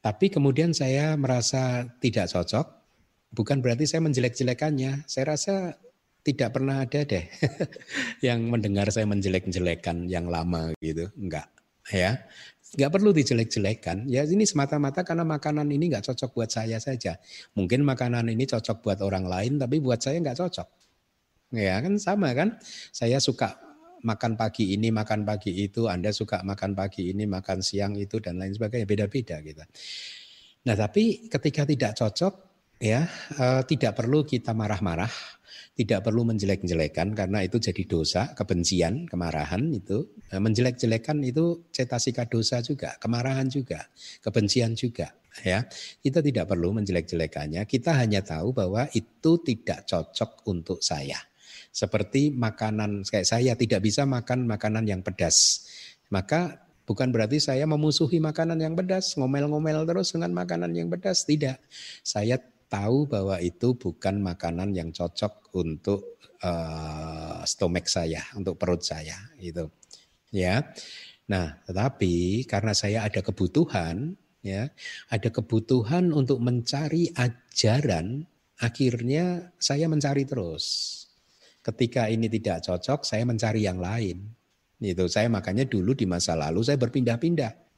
Tapi 0.02 0.34
kemudian 0.34 0.74
saya 0.74 1.14
merasa 1.14 1.86
tidak 2.02 2.34
cocok, 2.34 2.66
bukan 3.38 3.62
berarti 3.62 3.86
saya 3.86 4.02
menjelek-jelekannya. 4.02 5.06
Saya 5.06 5.38
rasa 5.38 5.78
tidak 6.22 6.54
pernah 6.54 6.86
ada 6.86 7.02
deh 7.02 7.26
yang 8.28 8.46
mendengar 8.46 8.90
saya 8.94 9.10
menjelek-jelekan 9.10 10.06
yang 10.06 10.30
lama 10.30 10.70
gitu. 10.78 11.10
Enggak. 11.18 11.50
Ya. 11.90 12.26
Enggak 12.78 12.92
perlu 12.94 13.10
dijelek-jelekan. 13.12 14.08
Ya 14.08 14.24
ini 14.24 14.46
semata-mata 14.46 15.02
karena 15.04 15.26
makanan 15.26 15.68
ini 15.74 15.92
enggak 15.92 16.08
cocok 16.08 16.30
buat 16.32 16.50
saya 16.54 16.78
saja. 16.78 17.18
Mungkin 17.58 17.84
makanan 17.84 18.30
ini 18.32 18.48
cocok 18.48 18.86
buat 18.86 19.00
orang 19.02 19.26
lain 19.28 19.58
tapi 19.58 19.82
buat 19.82 20.00
saya 20.00 20.22
enggak 20.22 20.40
cocok. 20.40 20.68
Ya 21.52 21.82
kan 21.84 22.00
sama 22.00 22.32
kan. 22.32 22.62
Saya 22.96 23.20
suka 23.20 23.60
makan 24.02 24.34
pagi 24.38 24.74
ini, 24.74 24.90
makan 24.90 25.26
pagi 25.26 25.54
itu, 25.62 25.86
Anda 25.86 26.10
suka 26.10 26.42
makan 26.42 26.74
pagi 26.74 27.14
ini, 27.14 27.30
makan 27.30 27.62
siang 27.62 27.94
itu 27.98 28.18
dan 28.18 28.42
lain 28.42 28.54
sebagainya, 28.54 28.90
beda-beda 28.90 29.38
gitu. 29.46 29.62
Nah, 30.66 30.76
tapi 30.78 31.30
ketika 31.30 31.66
tidak 31.66 31.92
cocok 31.98 32.34
ya, 32.82 33.06
eh, 33.38 33.62
tidak 33.66 33.94
perlu 33.98 34.26
kita 34.26 34.54
marah-marah 34.58 35.10
tidak 35.72 36.04
perlu 36.04 36.28
menjelek-jelekan 36.28 37.16
karena 37.16 37.48
itu 37.48 37.56
jadi 37.58 37.84
dosa, 37.88 38.36
kebencian, 38.36 39.08
kemarahan 39.08 39.72
itu. 39.72 40.12
Eh, 40.28 40.38
menjelek-jelekan 40.38 41.24
itu 41.24 41.72
cetasika 41.72 42.28
dosa 42.28 42.60
juga, 42.60 43.00
kemarahan 43.00 43.48
juga, 43.48 43.88
kebencian 44.20 44.76
juga. 44.76 45.16
Ya, 45.48 45.64
kita 46.04 46.20
tidak 46.20 46.52
perlu 46.52 46.76
menjelek-jelekannya. 46.76 47.64
Kita 47.64 47.96
hanya 47.96 48.20
tahu 48.20 48.52
bahwa 48.52 48.92
itu 48.92 49.40
tidak 49.40 49.88
cocok 49.88 50.44
untuk 50.52 50.84
saya. 50.84 51.16
Seperti 51.72 52.36
makanan 52.36 53.08
kayak 53.08 53.24
saya 53.24 53.56
tidak 53.56 53.80
bisa 53.80 54.04
makan 54.04 54.44
makanan 54.44 54.84
yang 54.84 55.00
pedas. 55.00 55.64
Maka 56.12 56.68
bukan 56.84 57.16
berarti 57.16 57.40
saya 57.40 57.64
memusuhi 57.64 58.20
makanan 58.20 58.60
yang 58.60 58.76
pedas, 58.76 59.16
ngomel-ngomel 59.16 59.88
terus 59.88 60.12
dengan 60.12 60.36
makanan 60.36 60.76
yang 60.76 60.92
pedas. 60.92 61.24
Tidak. 61.24 61.64
Saya 62.04 62.36
tahu 62.72 63.04
bahwa 63.12 63.36
itu 63.44 63.76
bukan 63.76 64.24
makanan 64.24 64.72
yang 64.72 64.96
cocok 64.96 65.52
untuk 65.60 66.16
uh, 66.40 67.44
stomach 67.44 67.92
saya, 67.92 68.24
untuk 68.40 68.56
perut 68.56 68.80
saya 68.80 69.20
itu. 69.44 69.68
Ya. 70.32 70.72
Nah, 71.28 71.60
tetapi 71.68 72.48
karena 72.48 72.72
saya 72.72 73.04
ada 73.04 73.20
kebutuhan 73.20 74.16
ya, 74.40 74.72
ada 75.12 75.30
kebutuhan 75.30 76.16
untuk 76.16 76.40
mencari 76.40 77.12
ajaran, 77.12 78.24
akhirnya 78.64 79.52
saya 79.60 79.92
mencari 79.92 80.24
terus. 80.24 80.96
Ketika 81.62 82.08
ini 82.10 82.32
tidak 82.32 82.66
cocok, 82.66 83.06
saya 83.06 83.28
mencari 83.28 83.68
yang 83.68 83.78
lain. 83.78 84.32
Itu 84.82 85.06
saya 85.06 85.30
makanya 85.30 85.70
dulu 85.70 85.94
di 85.94 86.10
masa 86.10 86.34
lalu 86.34 86.66
saya 86.66 86.82
berpindah-pindah 86.82 87.71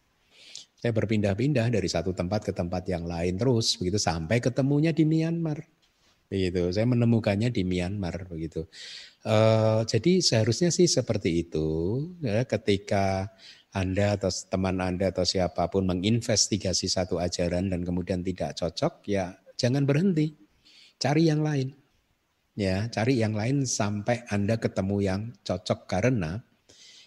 saya 0.83 0.91
berpindah-pindah 0.91 1.71
dari 1.71 1.87
satu 1.87 2.11
tempat 2.11 2.43
ke 2.43 2.51
tempat 2.51 2.83
yang 2.91 3.07
lain 3.07 3.39
terus 3.39 3.79
begitu 3.79 3.95
sampai 3.95 4.43
ketemunya 4.43 4.91
di 4.91 5.07
Myanmar. 5.07 5.63
Begitu. 6.27 6.75
Saya 6.75 6.83
menemukannya 6.83 7.47
di 7.55 7.63
Myanmar 7.63 8.27
begitu. 8.27 8.67
Uh, 9.23 9.87
jadi 9.87 10.19
seharusnya 10.19 10.75
sih 10.75 10.91
seperti 10.91 11.47
itu 11.47 11.63
ya, 12.19 12.43
ketika 12.43 13.31
anda 13.71 14.19
atau 14.19 14.29
teman 14.51 14.77
Anda 14.83 15.09
atau 15.09 15.25
siapa 15.25 15.65
pun 15.71 15.89
menginvestigasi 15.89 16.85
satu 16.91 17.17
ajaran 17.17 17.73
dan 17.73 17.81
kemudian 17.81 18.21
tidak 18.21 18.53
cocok, 18.53 19.07
ya 19.07 19.33
jangan 19.57 19.87
berhenti. 19.87 20.35
Cari 21.01 21.31
yang 21.31 21.41
lain. 21.41 21.73
Ya, 22.53 22.85
cari 22.91 23.17
yang 23.17 23.33
lain 23.33 23.65
sampai 23.65 24.29
Anda 24.29 24.61
ketemu 24.61 24.97
yang 25.01 25.21
cocok 25.41 25.89
karena 25.89 26.43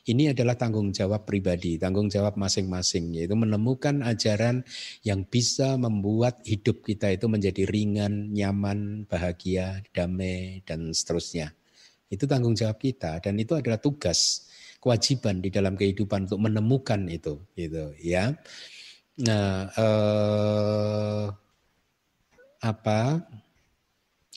Ini 0.06 0.30
adalah 0.30 0.54
tanggung 0.54 0.94
jawab 0.94 1.26
pribadi, 1.26 1.82
tanggung 1.82 2.06
jawab 2.06 2.38
masing-masing, 2.38 3.18
yaitu 3.18 3.34
menemukan 3.34 4.06
ajaran 4.06 4.62
yang 5.02 5.26
bisa 5.26 5.74
membuat 5.74 6.46
hidup 6.46 6.86
kita 6.86 7.10
itu 7.10 7.26
menjadi 7.26 7.66
ringan, 7.66 8.30
nyaman, 8.30 9.02
bahagia, 9.10 9.82
damai, 9.90 10.62
dan 10.62 10.94
seterusnya. 10.94 11.50
Itu 12.06 12.30
tanggung 12.30 12.54
jawab 12.54 12.78
kita, 12.78 13.18
dan 13.18 13.34
itu 13.34 13.58
adalah 13.58 13.82
tugas, 13.82 14.46
kewajiban 14.78 15.42
di 15.42 15.50
dalam 15.50 15.74
kehidupan 15.74 16.30
untuk 16.30 16.38
menemukan 16.38 17.10
itu, 17.10 17.42
gitu 17.58 17.90
ya. 17.98 18.30
Nah, 19.26 19.66
eh, 19.74 21.24
apa? 22.62 23.26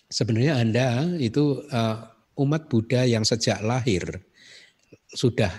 Sebenarnya 0.10 0.58
Anda 0.58 0.88
itu 1.22 1.62
uh, 1.70 2.10
umat 2.41 2.66
Buddha 2.66 3.06
yang 3.06 3.22
sejak 3.22 3.62
lahir 3.62 4.26
sudah 5.10 5.52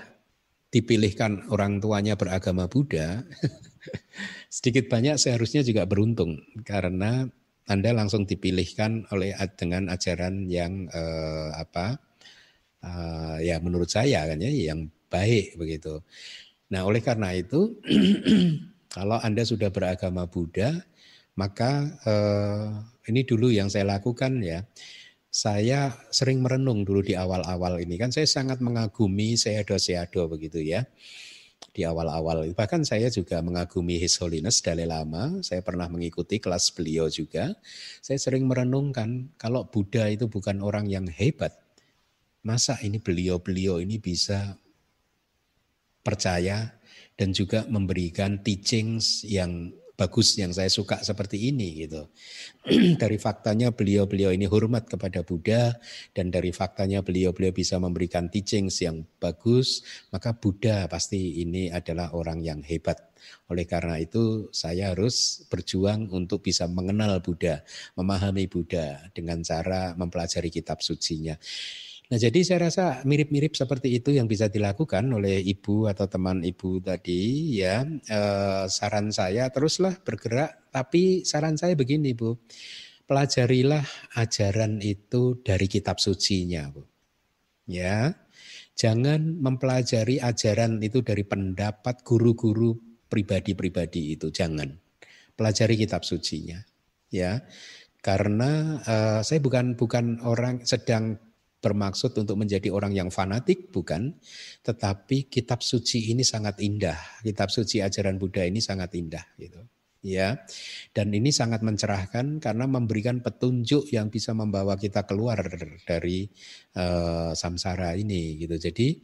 dipilihkan 0.70 1.50
orang 1.50 1.82
tuanya 1.82 2.14
beragama 2.14 2.70
Buddha, 2.70 3.26
sedikit 4.54 4.86
banyak 4.86 5.18
seharusnya 5.18 5.66
juga 5.66 5.86
beruntung 5.86 6.38
karena 6.62 7.26
Anda 7.66 7.90
langsung 7.94 8.26
dipilihkan 8.26 9.10
oleh 9.14 9.34
dengan 9.54 9.90
ajaran 9.90 10.50
yang 10.50 10.90
eh, 10.90 11.50
apa 11.54 11.98
uh, 12.82 13.38
ya 13.38 13.62
menurut 13.62 13.86
saya 13.86 14.26
kan 14.26 14.38
ya 14.42 14.50
yang 14.50 14.90
baik 15.10 15.58
begitu. 15.58 16.02
Nah, 16.70 16.86
oleh 16.86 17.02
karena 17.02 17.34
itu 17.34 17.78
kalau 18.94 19.18
Anda 19.18 19.42
sudah 19.42 19.74
beragama 19.74 20.30
Buddha, 20.30 20.78
maka 21.34 21.90
eh, 22.06 22.66
ini 23.10 23.26
dulu 23.26 23.50
yang 23.50 23.66
saya 23.66 23.86
lakukan 23.98 24.38
ya 24.42 24.62
saya 25.30 25.94
sering 26.10 26.42
merenung 26.42 26.82
dulu 26.82 27.06
di 27.06 27.14
awal-awal 27.14 27.78
ini. 27.78 27.94
Kan 27.94 28.10
saya 28.10 28.26
sangat 28.26 28.58
mengagumi 28.58 29.38
Seado 29.38 29.78
Seado 29.78 30.26
begitu 30.26 30.58
ya 30.58 30.82
di 31.70 31.86
awal-awal. 31.86 32.50
Bahkan 32.50 32.82
saya 32.82 33.06
juga 33.14 33.38
mengagumi 33.38 34.02
His 34.02 34.18
Holiness 34.18 34.58
Dalai 34.58 34.90
Lama. 34.90 35.38
Saya 35.46 35.62
pernah 35.62 35.86
mengikuti 35.86 36.42
kelas 36.42 36.74
beliau 36.74 37.06
juga. 37.06 37.54
Saya 38.02 38.18
sering 38.18 38.50
merenungkan 38.50 39.30
kalau 39.38 39.70
Buddha 39.70 40.10
itu 40.10 40.26
bukan 40.26 40.58
orang 40.66 40.90
yang 40.90 41.06
hebat 41.06 41.54
masa 42.40 42.80
ini 42.80 42.96
beliau-beliau 42.98 43.84
ini 43.84 44.00
bisa 44.00 44.56
percaya 46.00 46.72
dan 47.20 47.36
juga 47.36 47.68
memberikan 47.68 48.40
teachings 48.40 49.28
yang 49.28 49.76
bagus 50.00 50.40
yang 50.40 50.56
saya 50.56 50.72
suka 50.72 51.04
seperti 51.04 51.52
ini 51.52 51.84
gitu. 51.84 52.08
dari 53.02 53.20
faktanya 53.20 53.68
beliau-beliau 53.68 54.32
ini 54.32 54.48
hormat 54.48 54.88
kepada 54.88 55.20
Buddha 55.20 55.76
dan 56.16 56.32
dari 56.32 56.56
faktanya 56.56 57.04
beliau-beliau 57.04 57.52
bisa 57.52 57.76
memberikan 57.76 58.32
teachings 58.32 58.80
yang 58.80 59.04
bagus, 59.20 59.84
maka 60.08 60.32
Buddha 60.32 60.88
pasti 60.88 61.44
ini 61.44 61.68
adalah 61.68 62.16
orang 62.16 62.40
yang 62.40 62.64
hebat. 62.64 63.12
Oleh 63.52 63.68
karena 63.68 64.00
itu 64.00 64.48
saya 64.48 64.96
harus 64.96 65.44
berjuang 65.52 66.08
untuk 66.08 66.40
bisa 66.40 66.64
mengenal 66.64 67.20
Buddha, 67.20 67.60
memahami 68.00 68.48
Buddha 68.48 69.12
dengan 69.12 69.44
cara 69.44 69.92
mempelajari 70.00 70.48
kitab 70.48 70.80
sucinya. 70.80 71.36
Nah 72.10 72.18
jadi 72.18 72.42
saya 72.42 72.66
rasa 72.66 73.06
mirip-mirip 73.06 73.54
seperti 73.54 73.94
itu 73.94 74.10
yang 74.10 74.26
bisa 74.26 74.50
dilakukan 74.50 75.06
oleh 75.14 75.38
ibu 75.46 75.86
atau 75.86 76.10
teman 76.10 76.42
ibu 76.42 76.82
tadi 76.82 77.54
ya. 77.62 77.86
Eh, 77.86 78.64
saran 78.66 79.14
saya 79.14 79.46
teruslah 79.54 79.94
bergerak, 80.02 80.74
tapi 80.74 81.22
saran 81.22 81.54
saya 81.54 81.78
begini 81.78 82.10
bu, 82.18 82.34
pelajarilah 83.06 83.86
ajaran 84.18 84.82
itu 84.82 85.38
dari 85.46 85.70
kitab 85.70 86.02
sucinya 86.02 86.66
bu. 86.74 86.82
Ya, 87.70 88.18
jangan 88.74 89.38
mempelajari 89.38 90.18
ajaran 90.18 90.82
itu 90.82 91.06
dari 91.06 91.22
pendapat 91.22 92.02
guru-guru 92.02 92.74
pribadi-pribadi 93.06 94.18
itu, 94.18 94.34
jangan. 94.34 94.74
Pelajari 95.38 95.78
kitab 95.78 96.02
sucinya, 96.02 96.58
ya. 97.14 97.46
Karena 98.02 98.82
uh, 98.82 99.20
saya 99.22 99.38
bukan 99.38 99.78
bukan 99.78 100.18
orang 100.26 100.66
sedang 100.66 101.29
bermaksud 101.60 102.16
untuk 102.16 102.40
menjadi 102.40 102.72
orang 102.72 102.96
yang 102.96 103.12
fanatik, 103.12 103.68
bukan. 103.70 104.16
Tetapi 104.64 105.28
kitab 105.28 105.60
suci 105.60 106.10
ini 106.10 106.24
sangat 106.24 106.58
indah. 106.64 106.98
Kitab 107.20 107.52
suci 107.52 107.84
ajaran 107.84 108.16
Buddha 108.16 108.48
ini 108.48 108.58
sangat 108.58 108.96
indah. 108.96 109.24
Gitu. 109.36 109.60
Ya, 110.00 110.48
dan 110.96 111.12
ini 111.12 111.28
sangat 111.28 111.60
mencerahkan 111.60 112.40
karena 112.40 112.64
memberikan 112.64 113.20
petunjuk 113.20 113.92
yang 113.92 114.08
bisa 114.08 114.32
membawa 114.32 114.80
kita 114.80 115.04
keluar 115.04 115.44
dari 115.84 116.24
uh, 116.72 117.36
samsara 117.36 118.00
ini, 118.00 118.40
gitu. 118.40 118.56
Jadi 118.56 118.96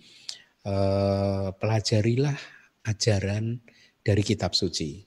uh, 0.64 1.52
pelajarilah 1.52 2.32
ajaran 2.88 3.60
dari 4.00 4.22
kitab 4.24 4.56
suci, 4.56 5.04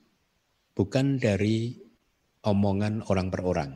bukan 0.78 1.18
dari 1.18 1.74
omongan 2.46 3.10
orang 3.10 3.34
per 3.34 3.42
orang. 3.42 3.72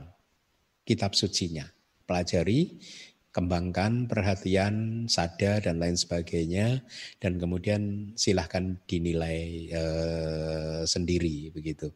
Kitab 0.86 1.18
sucinya, 1.18 1.66
pelajari 2.06 2.78
kembangkan 3.34 4.06
perhatian, 4.06 5.06
sadar 5.10 5.66
dan 5.66 5.82
lain 5.82 5.98
sebagainya 5.98 6.86
dan 7.18 7.42
kemudian 7.42 8.14
silahkan 8.14 8.78
dinilai 8.86 9.68
eh, 9.74 10.82
sendiri 10.86 11.50
begitu. 11.50 11.90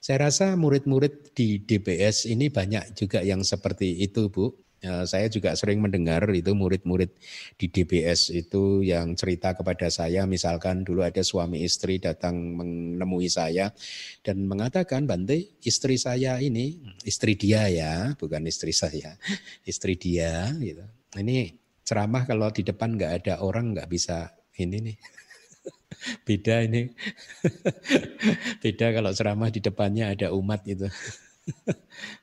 Saya 0.00 0.30
rasa 0.30 0.56
murid-murid 0.56 1.36
di 1.36 1.60
DBS 1.60 2.24
ini 2.24 2.48
banyak 2.48 2.96
juga 2.96 3.20
yang 3.20 3.44
seperti 3.44 4.00
itu, 4.00 4.32
Bu. 4.32 4.56
Ya, 4.80 5.04
saya 5.04 5.28
juga 5.28 5.52
sering 5.52 5.84
mendengar 5.84 6.24
itu 6.32 6.56
murid-murid 6.56 7.12
di 7.60 7.68
DBS 7.68 8.32
itu 8.32 8.80
yang 8.80 9.12
cerita 9.12 9.52
kepada 9.52 9.92
saya, 9.92 10.24
misalkan 10.24 10.88
dulu 10.88 11.04
ada 11.04 11.20
suami 11.20 11.60
istri 11.68 12.00
datang 12.00 12.56
menemui 12.56 13.28
saya 13.28 13.76
dan 14.24 14.48
mengatakan, 14.48 15.04
Bante, 15.04 15.52
istri 15.60 16.00
saya 16.00 16.40
ini, 16.40 16.80
istri 17.04 17.36
dia 17.36 17.68
ya, 17.68 18.16
bukan 18.16 18.48
istri 18.48 18.72
saya, 18.72 19.20
istri 19.68 20.00
dia. 20.00 20.48
Gitu. 20.56 20.80
Ini 21.12 21.60
ceramah 21.84 22.24
kalau 22.24 22.48
di 22.48 22.64
depan 22.64 22.96
nggak 22.96 23.12
ada 23.20 23.34
orang 23.44 23.76
nggak 23.76 23.92
bisa 23.92 24.32
ini 24.56 24.80
nih. 24.80 24.96
Beda 26.26 26.64
ini. 26.64 26.88
Beda 28.64 28.96
kalau 28.96 29.12
ceramah 29.12 29.52
di 29.52 29.60
depannya 29.60 30.08
ada 30.08 30.32
umat 30.32 30.64
itu. 30.64 30.88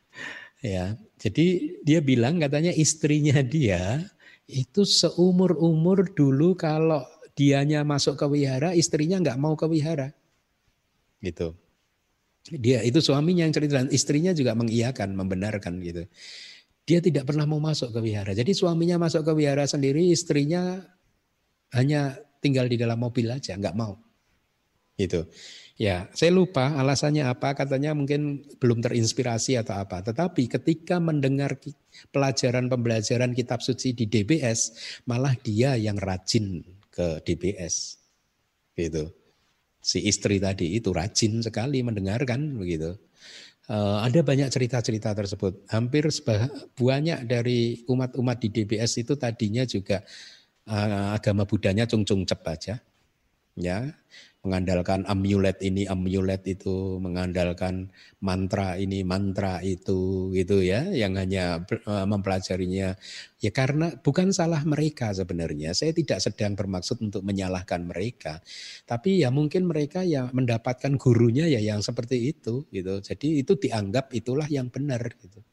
Ya, 0.66 0.98
jadi 1.22 1.78
dia 1.86 2.00
bilang 2.02 2.42
katanya 2.42 2.74
istrinya 2.74 3.46
dia 3.46 4.10
itu 4.50 4.88
seumur-umur 4.88 6.18
dulu 6.18 6.58
kalau 6.58 7.06
dianya 7.38 7.86
masuk 7.86 8.18
ke 8.18 8.26
wihara, 8.26 8.74
istrinya 8.74 9.22
nggak 9.22 9.38
mau 9.38 9.54
ke 9.54 9.70
wihara. 9.70 10.10
Gitu. 11.22 11.54
Dia 12.48 12.82
itu 12.82 13.04
suaminya 13.04 13.46
yang 13.46 13.54
cerita 13.54 13.84
dan 13.84 13.92
istrinya 13.94 14.32
juga 14.34 14.58
mengiyakan, 14.58 15.14
membenarkan 15.14 15.78
gitu. 15.84 16.10
Dia 16.88 17.04
tidak 17.04 17.28
pernah 17.28 17.44
mau 17.44 17.60
masuk 17.60 17.92
ke 17.92 18.00
wihara. 18.00 18.32
Jadi 18.32 18.56
suaminya 18.56 18.98
masuk 18.98 19.28
ke 19.28 19.32
wihara 19.36 19.68
sendiri, 19.68 20.10
istrinya 20.10 20.80
hanya 21.76 22.16
tinggal 22.40 22.66
di 22.72 22.80
dalam 22.80 22.98
mobil 22.98 23.28
aja, 23.28 23.54
nggak 23.60 23.76
mau. 23.76 24.00
Gitu. 24.96 25.28
Ya, 25.78 26.10
saya 26.10 26.34
lupa 26.34 26.74
alasannya 26.74 27.22
apa, 27.22 27.54
katanya 27.54 27.94
mungkin 27.94 28.42
belum 28.58 28.82
terinspirasi 28.82 29.62
atau 29.62 29.78
apa. 29.78 30.02
Tetapi 30.02 30.50
ketika 30.50 30.98
mendengar 30.98 31.54
pelajaran 32.10 32.66
pembelajaran 32.66 33.38
kitab 33.38 33.62
suci 33.62 33.94
di 33.94 34.10
DBS, 34.10 34.74
malah 35.06 35.38
dia 35.38 35.78
yang 35.78 36.02
rajin 36.02 36.66
ke 36.90 37.22
DBS. 37.22 38.02
Gitu. 38.74 39.14
Si 39.78 40.02
istri 40.02 40.42
tadi 40.42 40.82
itu 40.82 40.90
rajin 40.90 41.46
sekali 41.46 41.86
mendengarkan 41.86 42.58
begitu. 42.58 42.98
Uh, 43.70 44.02
ada 44.02 44.26
banyak 44.26 44.50
cerita-cerita 44.50 45.14
tersebut. 45.14 45.62
Hampir 45.70 46.10
banyak 46.74 47.30
dari 47.30 47.86
umat-umat 47.86 48.42
di 48.42 48.50
DBS 48.50 48.98
itu 48.98 49.14
tadinya 49.14 49.62
juga 49.62 50.02
uh, 50.66 51.14
agama 51.14 51.46
Budanya 51.46 51.86
cung-cung 51.86 52.26
cep 52.26 52.42
aja. 52.50 52.82
Ya, 53.58 53.94
mengandalkan 54.48 55.04
amulet 55.12 55.60
ini 55.60 55.84
amulet 55.84 56.40
itu 56.48 57.04
mengandalkan 57.04 57.92
mantra 58.24 58.80
ini 58.80 59.04
mantra 59.04 59.60
itu 59.60 60.32
gitu 60.32 60.64
ya 60.64 60.88
yang 60.88 61.20
hanya 61.20 61.68
eh, 61.68 62.06
mempelajarinya. 62.08 62.96
Ya 63.44 63.52
karena 63.52 63.92
bukan 64.00 64.32
salah 64.32 64.64
mereka 64.64 65.12
sebenarnya. 65.12 65.76
Saya 65.76 65.92
tidak 65.92 66.24
sedang 66.24 66.56
bermaksud 66.56 67.04
untuk 67.04 67.28
menyalahkan 67.28 67.84
mereka. 67.84 68.40
Tapi 68.88 69.20
ya 69.22 69.30
mungkin 69.30 69.68
mereka 69.68 70.08
ya 70.08 70.32
mendapatkan 70.32 70.96
gurunya 70.96 71.52
ya 71.52 71.60
yang 71.60 71.84
seperti 71.84 72.32
itu 72.32 72.64
gitu. 72.72 73.04
Jadi 73.04 73.44
itu 73.44 73.60
dianggap 73.60 74.16
itulah 74.16 74.48
yang 74.48 74.72
benar 74.72 75.04
gitu. 75.20 75.44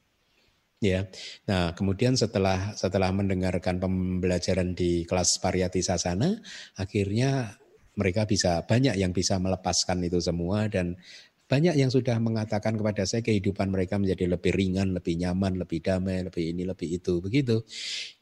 Ya. 0.85 1.09
Nah, 1.49 1.73
kemudian 1.73 2.13
setelah 2.13 2.77
setelah 2.77 3.09
mendengarkan 3.09 3.81
pembelajaran 3.81 4.77
di 4.77 5.09
kelas 5.09 5.41
Pariyati 5.41 5.81
Sasana, 5.81 6.37
akhirnya 6.77 7.57
mereka 7.95 8.27
bisa 8.27 8.63
banyak 8.67 8.99
yang 8.99 9.15
bisa 9.15 9.39
melepaskan 9.39 10.03
itu 10.07 10.19
semua 10.19 10.67
dan 10.71 10.99
Banyak 11.45 11.77
yang 11.77 11.93
sudah 11.93 12.17
mengatakan 12.25 12.73
kepada 12.73 13.05
saya 13.05 13.21
kehidupan 13.21 13.69
mereka 13.69 14.01
menjadi 14.01 14.33
lebih 14.33 14.57
ringan, 14.57 14.97
lebih 14.97 15.21
nyaman, 15.21 15.61
lebih 15.61 15.85
damai, 15.85 16.25
lebih 16.25 16.57
ini, 16.57 16.65
lebih 16.65 16.89
itu. 16.89 17.21
Begitu. 17.21 17.61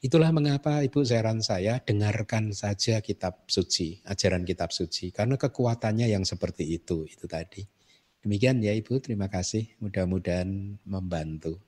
Itulah 0.03 0.35
mengapa 0.35 0.83
Ibu 0.83 1.07
saran 1.07 1.39
saya 1.39 1.79
dengarkan 1.79 2.51
saja 2.51 2.99
kitab 2.99 3.47
suci, 3.47 4.03
ajaran 4.11 4.43
kitab 4.43 4.75
suci. 4.75 5.15
Karena 5.15 5.39
kekuatannya 5.39 6.11
yang 6.11 6.27
seperti 6.27 6.75
itu, 6.75 7.07
itu 7.07 7.31
tadi. 7.31 7.63
Demikian 8.27 8.59
ya 8.59 8.75
Ibu, 8.75 8.99
terima 8.99 9.31
kasih. 9.31 9.71
Mudah-mudahan 9.79 10.83
membantu. 10.83 11.63